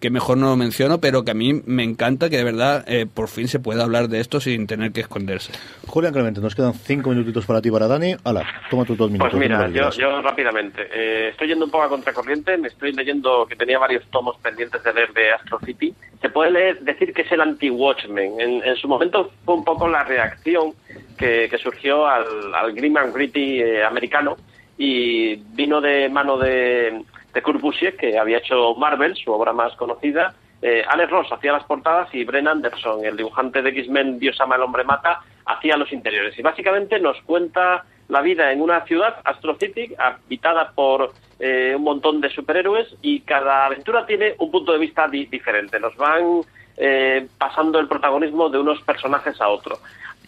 que 0.00 0.10
mejor 0.10 0.36
no 0.36 0.50
lo 0.50 0.56
menciono, 0.56 1.00
pero 1.00 1.24
que 1.24 1.30
a 1.30 1.34
mí 1.34 1.62
me 1.64 1.82
encanta 1.82 2.28
que 2.28 2.36
de 2.36 2.44
verdad 2.44 2.84
eh, 2.86 3.06
por 3.06 3.28
fin 3.28 3.48
se 3.48 3.58
pueda 3.60 3.82
hablar 3.84 4.08
de 4.08 4.20
esto 4.20 4.40
sin 4.40 4.66
tener 4.66 4.92
que 4.92 5.00
esconderse. 5.00 5.52
Julián 5.86 6.12
Clemente, 6.12 6.40
nos 6.40 6.54
quedan 6.54 6.74
cinco 6.74 7.10
minutitos 7.10 7.46
para 7.46 7.62
ti, 7.62 7.70
para 7.70 7.88
Dani. 7.88 8.14
Hala, 8.24 8.44
toma 8.70 8.84
tus 8.84 8.96
dos 8.98 9.10
minutos. 9.10 9.32
Pues 9.32 9.40
mira, 9.40 9.68
yo, 9.68 10.20
rápidamente. 10.20 10.82
eh, 10.92 11.28
estoy 11.30 11.48
yendo 11.48 11.64
un 11.64 11.70
poco 11.70 11.84
a 11.84 11.88
contracorriente. 11.88 12.58
Me 12.58 12.68
estoy 12.68 12.92
leyendo 12.92 13.46
que 13.46 13.56
tenía 13.56 13.78
varios 13.78 14.04
tomos 14.10 14.36
pendientes 14.38 14.82
de 14.82 14.92
leer 14.92 15.12
de 15.12 15.32
Astro 15.32 15.58
City. 15.64 15.94
Se 16.20 16.28
puede 16.28 16.50
leer, 16.50 16.80
decir 16.80 17.12
que 17.14 17.22
es 17.22 17.32
el 17.32 17.40
anti-Watchmen. 17.40 18.40
En, 18.40 18.64
en 18.64 18.76
su 18.76 18.88
momento 18.88 19.30
fue 19.44 19.54
un 19.54 19.64
poco 19.64 19.88
la 19.88 20.04
reacción 20.04 20.72
que, 21.16 21.48
que 21.50 21.58
surgió 21.58 22.06
al, 22.06 22.24
al 22.54 22.72
Grim 22.74 22.96
and 22.98 23.14
Gritty 23.14 23.60
eh, 23.62 23.84
americano 23.84 24.36
y 24.78 25.36
vino 25.54 25.80
de 25.80 26.08
mano 26.10 26.36
de, 26.36 27.02
de 27.36 27.42
Kurt 27.42 27.60
Busiek, 27.60 27.98
que 27.98 28.18
había 28.18 28.38
hecho 28.38 28.74
Marvel, 28.76 29.14
su 29.14 29.30
obra 29.30 29.52
más 29.52 29.76
conocida. 29.76 30.34
Eh, 30.62 30.82
Alex 30.88 31.10
Ross 31.10 31.30
hacía 31.30 31.52
las 31.52 31.64
portadas 31.64 32.08
y 32.14 32.24
Bren 32.24 32.48
Anderson, 32.48 33.04
el 33.04 33.14
dibujante 33.14 33.60
de 33.60 33.68
X-Men 33.68 34.18
Dios 34.18 34.40
ama, 34.40 34.56
el 34.56 34.62
hombre 34.62 34.84
mata, 34.84 35.20
hacía 35.44 35.76
los 35.76 35.92
interiores. 35.92 36.38
Y 36.38 36.42
básicamente 36.42 36.98
nos 36.98 37.20
cuenta 37.22 37.84
la 38.08 38.22
vida 38.22 38.50
en 38.52 38.62
una 38.62 38.80
ciudad, 38.86 39.16
Astro 39.22 39.56
City, 39.56 39.94
habitada 39.98 40.72
por 40.74 41.12
eh, 41.38 41.74
un 41.76 41.82
montón 41.82 42.22
de 42.22 42.30
superhéroes 42.30 42.88
y 43.02 43.20
cada 43.20 43.66
aventura 43.66 44.06
tiene 44.06 44.34
un 44.38 44.50
punto 44.50 44.72
de 44.72 44.78
vista 44.78 45.06
di- 45.06 45.26
diferente. 45.26 45.78
Nos 45.78 45.94
van 45.96 46.40
eh, 46.78 47.26
pasando 47.36 47.78
el 47.78 47.86
protagonismo 47.86 48.48
de 48.48 48.58
unos 48.58 48.80
personajes 48.80 49.38
a 49.42 49.48
otro. 49.48 49.76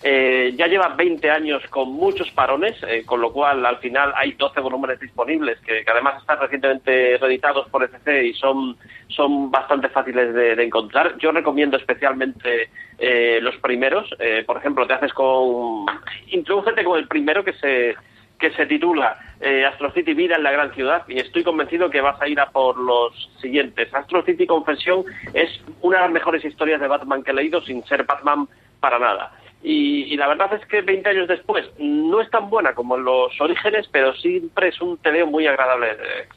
Eh, 0.03 0.55
ya 0.57 0.69
lleva 0.69 0.89
20 0.91 1.29
años 1.31 1.63
con 1.71 1.93
muchos 1.93 2.31
parones, 2.31 2.77
eh, 2.87 3.03
con 3.05 3.21
lo 3.21 3.33
cual 3.33 3.67
al 3.67 3.79
final 3.79 4.13
hay 4.15 4.33
12 4.33 4.61
volúmenes 4.61 5.01
disponibles 5.01 5.59
que, 5.61 5.85
además 5.91 6.21
están 6.21 6.39
recientemente 6.39 7.19
reeditados 7.19 7.69
por 7.69 7.83
ECC 7.83 8.27
y 8.27 8.33
son, 8.35 8.77
son 9.09 9.51
bastante 9.51 9.89
fáciles 9.89 10.33
de, 10.35 10.55
de 10.55 10.65
encontrar. 10.65 11.19
Yo 11.19 11.33
recomiendo 11.33 11.77
especialmente 11.77 12.71
eh, 12.99 13.39
los 13.41 13.57
primeros. 13.57 14.09
Eh, 14.19 14.43
por 14.47 14.57
ejemplo, 14.57 14.87
te 14.87 14.95
haces 14.95 15.13
con. 15.13 15.87
Introdúcete 16.31 16.85
con 16.85 16.99
el 16.99 17.07
primero 17.07 17.45
que 17.45 17.53
se 17.55 17.97
que 18.39 18.53
se 18.53 18.67
titula 18.67 19.19
eh, 19.41 19.65
Astro 19.65 19.91
City 19.93 20.15
Vida 20.15 20.37
en 20.37 20.45
la 20.45 20.53
Gran 20.53 20.73
Ciudad 20.73 21.03
y 21.09 21.19
estoy 21.19 21.43
convencido 21.43 21.91
que 21.91 22.01
vas 22.01 22.21
a 22.23 22.29
ir 22.29 22.39
a 22.39 22.51
por 22.51 22.79
los 22.79 23.13
siguientes. 23.41 23.93
Astro 23.93 24.23
City 24.23 24.47
Confesión 24.47 25.05
es 25.35 25.61
una 25.83 25.97
de 25.97 26.03
las 26.05 26.13
mejores 26.13 26.45
historias 26.45 26.81
de 26.81 26.87
Batman 26.87 27.25
que 27.25 27.33
he 27.33 27.35
leído 27.35 27.61
sin 27.63 27.85
ser 27.85 28.05
Batman 28.05 28.47
para 28.79 29.01
nada. 29.01 29.33
Y, 29.63 30.05
y 30.13 30.17
la 30.17 30.29
verdad 30.29 30.53
es 30.55 30.65
que 30.67 30.83
20 30.83 31.09
años 31.11 31.29
después 31.29 31.69
no 31.79 32.21
es 32.21 32.31
tan 32.31 32.49
buena 32.49 32.75
como 32.75 32.97
en 32.97 33.05
los 33.05 33.41
orígenes, 33.41 33.89
pero 33.91 34.15
siempre 34.15 34.69
es 34.69 34.81
un 34.81 34.97
teleo 34.99 35.27
muy 35.27 35.47
agradable. 35.47 35.97
de- 35.97 36.29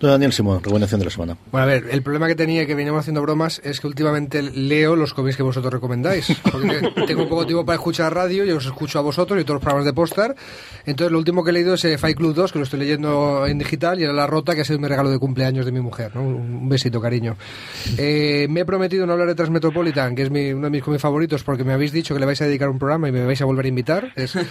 Don 0.00 0.10
Daniel 0.12 0.32
Simón, 0.32 0.60
recomendación 0.62 0.98
de 0.98 1.04
la 1.04 1.10
semana. 1.10 1.36
Bueno, 1.52 1.62
a 1.64 1.66
ver, 1.66 1.84
el 1.90 2.02
problema 2.02 2.26
que 2.26 2.34
tenía 2.34 2.64
que 2.66 2.74
veníamos 2.74 3.00
haciendo 3.00 3.20
bromas 3.20 3.60
es 3.62 3.80
que 3.80 3.86
últimamente 3.86 4.40
leo 4.40 4.96
los 4.96 5.12
cómics 5.12 5.36
que 5.36 5.42
vosotros 5.42 5.70
recomendáis. 5.70 6.34
Porque 6.50 6.80
tengo 7.06 7.28
poco 7.28 7.44
tiempo 7.44 7.66
para 7.66 7.76
escuchar 7.76 8.14
radio, 8.14 8.46
yo 8.46 8.56
os 8.56 8.64
escucho 8.64 8.98
a 8.98 9.02
vosotros 9.02 9.38
y 9.38 9.44
todos 9.44 9.56
los 9.56 9.62
programas 9.62 9.84
de 9.84 9.92
Postar. 9.92 10.34
Entonces, 10.86 11.12
lo 11.12 11.18
último 11.18 11.44
que 11.44 11.50
he 11.50 11.52
leído 11.52 11.74
es 11.74 11.84
eh, 11.84 11.98
Fight 11.98 12.16
Club 12.16 12.32
2, 12.34 12.50
que 12.50 12.58
lo 12.58 12.64
estoy 12.64 12.80
leyendo 12.80 13.46
en 13.46 13.58
digital, 13.58 14.00
y 14.00 14.04
era 14.04 14.14
La 14.14 14.26
Rota, 14.26 14.54
que 14.54 14.62
ha 14.62 14.64
sido 14.64 14.78
mi 14.78 14.88
regalo 14.88 15.10
de 15.10 15.18
cumpleaños 15.18 15.66
de 15.66 15.72
mi 15.72 15.80
mujer. 15.80 16.12
¿no? 16.16 16.22
Un 16.22 16.66
besito, 16.70 16.98
cariño. 16.98 17.36
Eh, 17.98 18.46
me 18.48 18.60
he 18.60 18.64
prometido 18.64 19.04
no 19.06 19.12
hablar 19.12 19.28
de 19.28 19.34
Transmetropolitan, 19.34 20.14
que 20.14 20.22
es 20.22 20.30
mi- 20.30 20.54
uno 20.54 20.68
de 20.68 20.70
mis 20.70 20.82
cómics 20.82 21.02
favoritos, 21.02 21.44
porque 21.44 21.62
me 21.62 21.74
habéis 21.74 21.92
dicho 21.92 22.14
que 22.14 22.20
le 22.20 22.26
vais 22.26 22.40
a 22.40 22.46
dedicar 22.46 22.70
un 22.70 22.78
programa 22.78 23.10
y 23.10 23.12
me 23.12 23.26
vais 23.26 23.42
a 23.42 23.44
volver 23.44 23.66
a 23.66 23.68
invitar. 23.68 24.12
Es 24.16 24.34
el, 24.34 24.46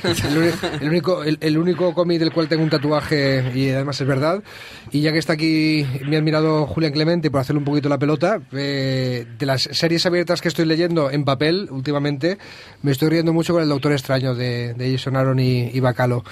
el 0.82 0.88
único, 0.90 1.24
el, 1.24 1.40
el 1.42 1.58
único 1.58 1.92
cómic 1.96 2.20
del 2.20 2.32
cual 2.32 2.48
tengo 2.48 2.62
un 2.62 2.70
tatuaje 2.70 3.52
y 3.56 3.72
además 3.72 4.00
es 4.00 4.06
verdad. 4.08 4.44
Y 4.92 5.02
ya 5.02 5.12
que 5.12 5.18
está 5.18 5.34
aquí 5.34 5.39
mi 5.46 6.16
admirado 6.16 6.66
Julián 6.68 6.92
Clemente, 6.94 7.30
por 7.32 7.42
hacerle 7.42 7.60
un 7.60 7.66
poquito 7.66 7.90
la 7.90 7.98
pelota, 7.98 8.40
eh, 8.54 9.26
de 9.38 9.46
las 9.46 9.62
series 9.64 10.06
abiertas 10.06 10.42
que 10.42 10.48
estoy 10.48 10.66
leyendo 10.66 11.10
en 11.12 11.24
papel 11.26 11.68
últimamente, 11.72 12.38
me 12.84 12.92
estoy 12.92 13.10
riendo 13.10 13.34
mucho 13.34 13.54
con 13.54 13.64
el 13.64 13.70
Doctor 13.70 13.92
Extraño 13.94 14.36
de, 14.36 14.74
de 14.74 14.92
Jason 14.92 15.16
Aaron 15.16 15.40
y, 15.40 15.70
y 15.74 15.80
Bacalo. 15.80 16.24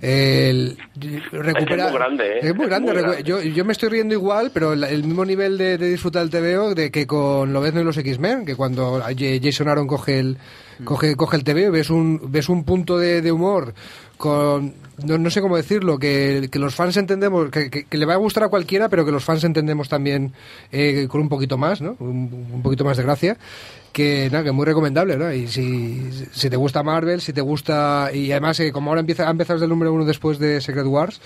El- 0.00 0.76
recupera, 1.32 1.86
Es 1.86 1.90
muy 1.90 1.98
grande, 1.98 2.24
¿eh? 2.24 2.38
Es 2.42 2.54
muy 2.54 2.64
Es 2.64 2.68
grande. 2.70 2.92
muy 2.92 3.00
recu- 3.00 3.04
grande. 3.06 3.22
Yo, 3.24 3.42
yo 3.42 3.64
me 3.64 3.72
estoy 3.72 3.88
riendo 3.88 4.14
igual, 4.14 4.50
pero 4.52 4.72
el, 4.72 4.84
el 4.84 5.04
mismo 5.04 5.24
nivel 5.24 5.58
de, 5.58 5.78
de 5.78 5.90
disfrutar 5.90 6.22
el 6.22 6.30
TVO 6.30 6.74
de 6.74 6.90
que 6.90 7.06
con 7.06 7.52
Lobezno 7.52 7.80
y 7.80 7.84
los 7.84 7.96
X-Men, 7.96 8.44
que 8.44 8.56
cuando 8.56 9.00
Jason 9.16 9.68
Aaron 9.68 9.86
coge 9.86 10.18
el, 10.20 10.38
coge, 10.84 11.16
coge 11.16 11.36
el 11.36 11.44
TVO, 11.44 11.70
ves 11.72 11.90
un, 11.90 12.20
ves 12.30 12.48
un 12.48 12.64
punto 12.64 12.98
de, 12.98 13.22
de 13.22 13.32
humor 13.32 13.74
con 14.18 14.74
no, 15.04 15.16
no 15.16 15.30
sé 15.30 15.40
cómo 15.40 15.56
decirlo 15.56 15.96
que, 15.98 16.48
que 16.50 16.58
los 16.58 16.74
fans 16.74 16.96
entendemos 16.96 17.50
que, 17.50 17.70
que- 17.70 17.86
le 17.96 18.04
va 18.04 18.14
a 18.14 18.16
gustar 18.16 18.42
a 18.42 18.48
cualquiera 18.48 18.88
pero 18.88 19.04
que 19.06 19.12
los 19.12 19.24
fans 19.24 19.44
entendemos 19.44 19.88
también 19.88 20.32
eh, 20.72 21.06
con 21.08 21.20
un 21.20 21.28
poquito 21.28 21.56
más 21.56 21.80
no 21.80 21.96
un, 22.00 22.60
poquito 22.62 22.84
más 22.84 22.96
de 22.96 23.04
gracia 23.04 23.36
que 23.92 24.28
nada 24.30 24.42
que 24.44 24.52
muy 24.52 24.66
recomendable 24.66 25.16
¿no? 25.16 25.32
y 25.32 25.46
si, 25.46 26.10
si 26.32 26.50
te 26.50 26.56
gusta 26.56 26.82
Marvel 26.82 27.20
si 27.20 27.32
te 27.32 27.40
gusta 27.40 28.10
y 28.12 28.32
además 28.32 28.58
eh, 28.60 28.72
como 28.72 28.90
ahora 28.90 29.00
empieza 29.00 29.28
ha 29.28 29.30
empezado 29.30 29.62
el 29.62 29.70
número 29.70 29.92
uno 29.92 30.04
después 30.04 30.38
de 30.40 30.60
Secret 30.60 30.86
Wars 30.86 31.20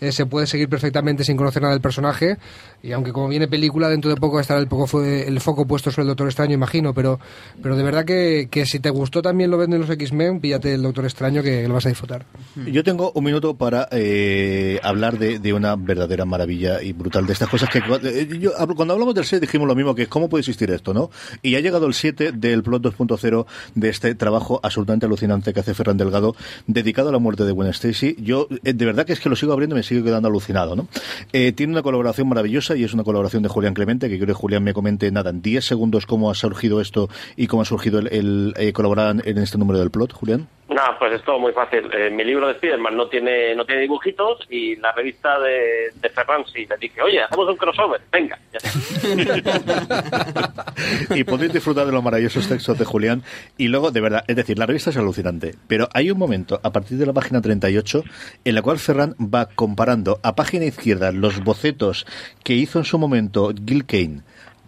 eh, 0.00 0.12
se 0.12 0.26
puede 0.26 0.46
seguir 0.46 0.68
perfectamente 0.68 1.24
sin 1.24 1.36
conocer 1.36 1.62
nada 1.62 1.74
del 1.74 1.80
personaje 1.80 2.38
y 2.82 2.92
aunque 2.92 3.12
como 3.12 3.28
viene 3.28 3.48
película 3.48 3.88
dentro 3.88 4.10
de 4.10 4.16
poco 4.16 4.40
estará 4.40 4.60
el, 4.60 4.68
poco 4.68 4.86
fue 4.86 5.26
el 5.26 5.40
foco 5.40 5.66
puesto 5.66 5.90
sobre 5.90 6.02
el 6.02 6.08
Doctor 6.08 6.28
Extraño 6.28 6.54
imagino 6.54 6.94
pero 6.94 7.18
pero 7.62 7.76
de 7.76 7.82
verdad 7.82 8.04
que, 8.04 8.48
que 8.50 8.66
si 8.66 8.80
te 8.80 8.90
gustó 8.90 9.22
también 9.22 9.50
lo 9.50 9.58
venden 9.58 9.80
los 9.80 9.90
X-Men 9.90 10.40
píllate 10.40 10.74
el 10.74 10.82
Doctor 10.82 11.04
Extraño 11.04 11.42
que 11.42 11.66
lo 11.68 11.74
vas 11.74 11.86
a 11.86 11.88
disfrutar 11.88 12.26
Yo 12.66 12.84
tengo 12.84 13.12
un 13.14 13.24
minuto 13.24 13.54
para 13.54 13.88
eh, 13.90 14.78
hablar 14.82 15.18
de, 15.18 15.38
de 15.38 15.52
una 15.52 15.76
verdadera 15.76 16.24
maravilla 16.24 16.82
y 16.82 16.92
brutal 16.92 17.26
de 17.26 17.32
estas 17.32 17.48
cosas 17.48 17.68
que 17.68 17.78
eh, 18.02 18.28
yo, 18.40 18.52
cuando 18.76 18.94
hablamos 18.94 19.14
del 19.14 19.24
6 19.24 19.40
dijimos 19.40 19.68
lo 19.68 19.74
mismo 19.74 19.94
que 19.94 20.06
cómo 20.06 20.28
puede 20.28 20.40
existir 20.40 20.70
esto, 20.70 20.94
¿no? 20.94 21.10
Y 21.42 21.56
ha 21.56 21.60
llegado 21.60 21.86
el 21.86 21.94
7 21.94 22.32
del 22.32 22.62
plot 22.62 22.82
2.0 22.82 23.46
de 23.74 23.88
este 23.88 24.14
trabajo 24.14 24.60
absolutamente 24.62 25.06
alucinante 25.06 25.52
que 25.52 25.60
hace 25.60 25.74
Ferran 25.74 25.96
Delgado 25.96 26.34
dedicado 26.66 27.08
a 27.08 27.12
la 27.12 27.18
muerte 27.18 27.44
de 27.44 27.52
Gwen 27.52 27.68
Stacy. 27.70 28.16
Yo 28.18 28.48
eh, 28.64 28.72
de 28.72 28.84
verdad 28.84 29.06
que 29.06 29.12
es 29.12 29.20
que 29.20 29.28
lo 29.28 29.36
sigo 29.36 29.52
abriendo 29.52 29.76
sigue 29.84 30.02
quedando 30.02 30.28
alucinado, 30.28 30.74
¿no? 30.74 30.88
Eh, 31.32 31.52
tiene 31.52 31.72
una 31.72 31.82
colaboración 31.82 32.28
maravillosa 32.28 32.76
y 32.76 32.84
es 32.84 32.94
una 32.94 33.04
colaboración 33.04 33.42
de 33.42 33.48
Julián 33.48 33.74
Clemente 33.74 34.08
que 34.08 34.16
quiero 34.16 34.34
que 34.34 34.40
Julián 34.40 34.64
me 34.64 34.74
comente 34.74 35.10
nada 35.10 35.30
en 35.30 35.42
10 35.42 35.64
segundos 35.64 36.06
cómo 36.06 36.30
ha 36.30 36.34
surgido 36.34 36.80
esto 36.80 37.08
y 37.36 37.46
cómo 37.46 37.62
ha 37.62 37.64
surgido 37.64 37.98
el, 37.98 38.08
el, 38.08 38.54
eh, 38.56 38.72
colaborar 38.72 39.22
en 39.24 39.38
este 39.38 39.58
número 39.58 39.78
del 39.78 39.90
plot, 39.90 40.12
Julián. 40.12 40.48
Nada, 40.74 40.98
pues 40.98 41.12
es 41.12 41.22
todo 41.22 41.38
muy 41.38 41.52
fácil. 41.52 41.88
Eh, 41.92 42.10
mi 42.10 42.24
libro 42.24 42.48
de 42.48 42.54
Spiderman 42.54 42.96
no 42.96 43.06
tiene, 43.06 43.54
no 43.54 43.64
tiene 43.64 43.82
dibujitos 43.82 44.40
y 44.50 44.74
la 44.76 44.90
revista 44.90 45.38
de, 45.38 45.92
Ferran 46.12 46.44
sí. 46.52 46.66
Le 46.66 46.76
dije, 46.78 47.00
oye, 47.00 47.22
hacemos 47.22 47.48
un 47.48 47.56
crossover, 47.56 48.00
venga. 48.10 48.36
Y 51.14 51.22
podéis 51.22 51.52
disfrutar 51.52 51.86
de 51.86 51.92
los 51.92 52.02
maravillosos 52.02 52.48
textos 52.48 52.76
de 52.76 52.84
Julián. 52.84 53.22
Y 53.56 53.68
luego, 53.68 53.92
de 53.92 54.00
verdad, 54.00 54.24
es 54.26 54.34
decir, 54.34 54.58
la 54.58 54.66
revista 54.66 54.90
es 54.90 54.96
alucinante. 54.96 55.54
Pero 55.68 55.88
hay 55.94 56.10
un 56.10 56.18
momento, 56.18 56.58
a 56.62 56.72
partir 56.72 56.98
de 56.98 57.06
la 57.06 57.12
página 57.12 57.40
38, 57.40 58.02
en 58.44 58.54
la 58.54 58.62
cual 58.62 58.78
Ferran 58.78 59.14
va 59.20 59.46
comparando 59.46 60.18
a 60.24 60.34
página 60.34 60.64
izquierda 60.64 61.12
los 61.12 61.44
bocetos 61.44 62.04
que 62.42 62.54
hizo 62.54 62.80
en 62.80 62.84
su 62.84 62.98
momento 62.98 63.52
Gil 63.64 63.86
Kane 63.86 64.22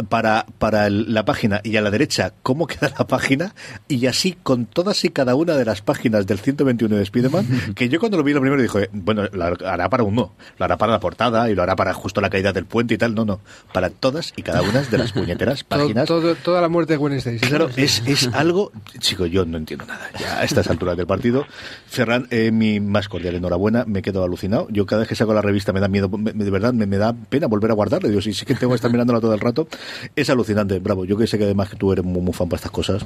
para, 0.08 0.46
para 0.58 0.86
el- 0.86 1.12
la 1.14 1.24
página 1.24 1.60
y 1.64 1.76
a 1.76 1.80
la 1.80 1.90
derecha 1.90 2.32
cómo 2.42 2.66
queda 2.66 2.92
la 2.98 3.06
página 3.06 3.54
y 3.88 4.06
así 4.06 4.36
con 4.42 4.66
todas 4.66 5.04
y 5.04 5.10
cada 5.10 5.34
una 5.34 5.54
de 5.54 5.64
las 5.64 5.80
páginas 5.82 6.26
del 6.26 6.38
121 6.38 6.96
de 6.96 7.04
Spiderman 7.06 7.46
que 7.74 7.88
yo 7.88 7.98
cuando 8.00 8.16
lo 8.18 8.22
vi 8.24 8.32
lo 8.32 8.40
primero 8.40 8.60
dije 8.60 8.90
bueno 8.92 9.24
lo 9.32 9.44
hará 9.66 9.88
para 9.88 10.02
uno 10.04 10.32
lo 10.58 10.64
hará 10.64 10.76
para 10.76 10.92
la 10.92 11.00
portada 11.00 11.48
y 11.50 11.54
lo 11.54 11.62
hará 11.62 11.76
para 11.76 11.94
justo 11.94 12.20
la 12.20 12.30
caída 12.30 12.52
del 12.52 12.66
puente 12.66 12.94
y 12.94 12.98
tal 12.98 13.14
no 13.14 13.24
no 13.24 13.40
para 13.72 13.90
todas 13.90 14.32
y 14.36 14.42
cada 14.42 14.62
una 14.62 14.82
de 14.82 14.98
las 14.98 15.12
puñeteras 15.14 15.64
Todo- 15.64 15.80
páginas 15.80 16.06
todo- 16.06 16.34
toda 16.36 16.60
la 16.60 16.68
muerte 16.68 16.92
de 16.94 16.96
Gwen 16.98 17.14
Stacy 17.14 17.38
Claro, 17.38 17.68
es, 17.76 18.02
es 18.06 18.28
algo, 18.34 18.72
chico, 18.98 19.26
yo 19.26 19.44
no 19.44 19.56
entiendo 19.56 19.86
nada. 19.86 20.08
Ya 20.20 20.38
a 20.40 20.44
estas 20.44 20.68
alturas 20.68 20.96
del 20.96 21.06
partido, 21.06 21.46
Ferran, 21.86 22.26
eh, 22.30 22.50
mi 22.50 22.80
más 22.80 23.08
cordial 23.08 23.34
enhorabuena, 23.34 23.84
me 23.86 24.02
quedo 24.02 24.22
alucinado. 24.24 24.66
Yo 24.70 24.84
cada 24.86 25.00
vez 25.00 25.08
que 25.08 25.14
saco 25.14 25.32
la 25.34 25.42
revista 25.42 25.72
me 25.72 25.80
da 25.80 25.88
miedo, 25.88 26.08
me- 26.08 26.32
de 26.32 26.50
verdad, 26.50 26.72
me, 26.72 26.86
me 26.86 26.98
da 26.98 27.12
pena 27.14 27.46
volver 27.46 27.70
a 27.70 27.74
guardarla. 27.74 28.08
Digo, 28.08 28.20
sí, 28.20 28.32
sí 28.34 28.44
que 28.44 28.54
tengo 28.54 28.72
que 28.72 28.76
estar 28.76 28.90
mirándola 28.90 29.20
todo 29.20 29.32
el 29.34 29.40
rato. 29.40 29.68
Es 30.14 30.30
alucinante, 30.30 30.78
bravo. 30.78 31.04
Yo 31.04 31.16
que 31.16 31.26
sé 31.26 31.38
que 31.38 31.44
además 31.44 31.70
que 31.70 31.76
tú 31.76 31.92
eres 31.92 32.04
muy, 32.04 32.22
muy 32.22 32.32
fan 32.32 32.48
para 32.48 32.58
estas 32.58 32.72
cosas. 32.72 33.04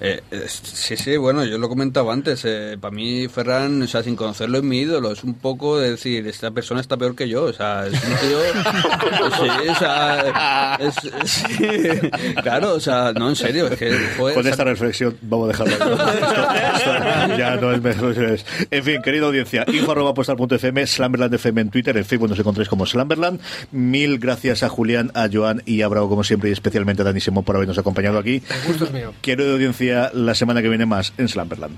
Eh, 0.00 0.20
eh, 0.32 0.46
sí, 0.48 0.96
sí, 0.96 1.16
bueno, 1.16 1.44
yo 1.44 1.58
lo 1.58 1.68
comentaba 1.68 2.12
antes. 2.12 2.42
eh, 2.44 2.76
para 2.80 2.92
mí, 2.94 3.28
Ferran, 3.28 3.82
o 3.82 3.86
sea, 3.86 4.02
sin 4.02 4.16
conocerlo, 4.16 4.58
es 4.58 4.64
mi 4.64 4.80
ídolo. 4.80 5.12
Es 5.12 5.22
un 5.22 5.34
poco 5.34 5.78
de 5.78 5.90
decir, 5.92 6.26
esta 6.26 6.50
persona 6.50 6.80
está 6.80 6.96
peor 6.96 7.14
que 7.14 7.28
yo. 7.28 7.44
O 7.44 7.52
sea, 7.52 7.86
es 7.86 7.92
un 7.92 8.00
tío. 8.00 8.38
sí, 9.62 9.68
o 9.68 9.74
sea. 9.76 10.76
es- 10.80 11.30
sí, 11.30 11.54
claro, 12.42 12.74
o 12.74 12.80
sea, 12.80 13.12
no, 13.12 13.28
en 13.28 13.36
serio. 13.36 13.68
Es 13.68 13.78
que, 13.78 13.90
joder, 14.16 14.34
Con 14.34 14.40
o 14.40 14.42
sea, 14.42 14.50
esta 14.50 14.64
reflexión 14.64 15.16
vamos 15.22 15.48
a 15.60 15.64
dejarlo. 15.64 15.94
ahí, 15.94 15.96
¿no? 15.96 16.12
Esto- 16.12 16.92
esto 16.92 17.36
ya 17.38 17.56
no 17.56 17.72
es 17.72 17.82
mejor. 17.82 18.24
es- 18.24 18.44
En 18.70 18.82
fin, 18.84 19.02
querida 19.02 19.26
audiencia, 19.26 19.64
info 19.68 19.92
arroba 19.92 20.14
postal.fm, 20.14 20.86
Slamberland 20.86 21.34
FM 21.34 21.60
en 21.60 21.70
Twitter, 21.70 21.96
en 21.96 22.04
Facebook 22.04 22.28
nos 22.28 22.38
encontréis 22.38 22.68
como 22.68 22.86
Slamberland. 22.86 23.40
Mil 23.70 24.18
gracias 24.18 24.62
a 24.62 24.68
Julián, 24.68 25.10
a 25.14 25.28
Joan 25.32 25.62
y 25.64 25.82
a 25.82 25.88
Bravo 25.88 26.08
como 26.08 26.24
siempre 26.24 26.50
y 26.50 26.52
especialmente 26.52 27.02
a 27.02 27.04
Dani 27.04 27.20
Simón 27.20 27.44
por 27.44 27.54
habernos 27.56 27.78
acompañado 27.78 28.18
aquí. 28.18 28.42
el 28.50 28.66
gusto 28.68 28.84
es 28.86 28.92
mío 28.92 29.12
Quiero 29.20 29.44
de 29.44 29.52
la 30.12 30.34
semana 30.34 30.62
que 30.62 30.68
viene 30.68 30.86
más 30.86 31.12
en 31.18 31.28
Slamberland. 31.28 31.76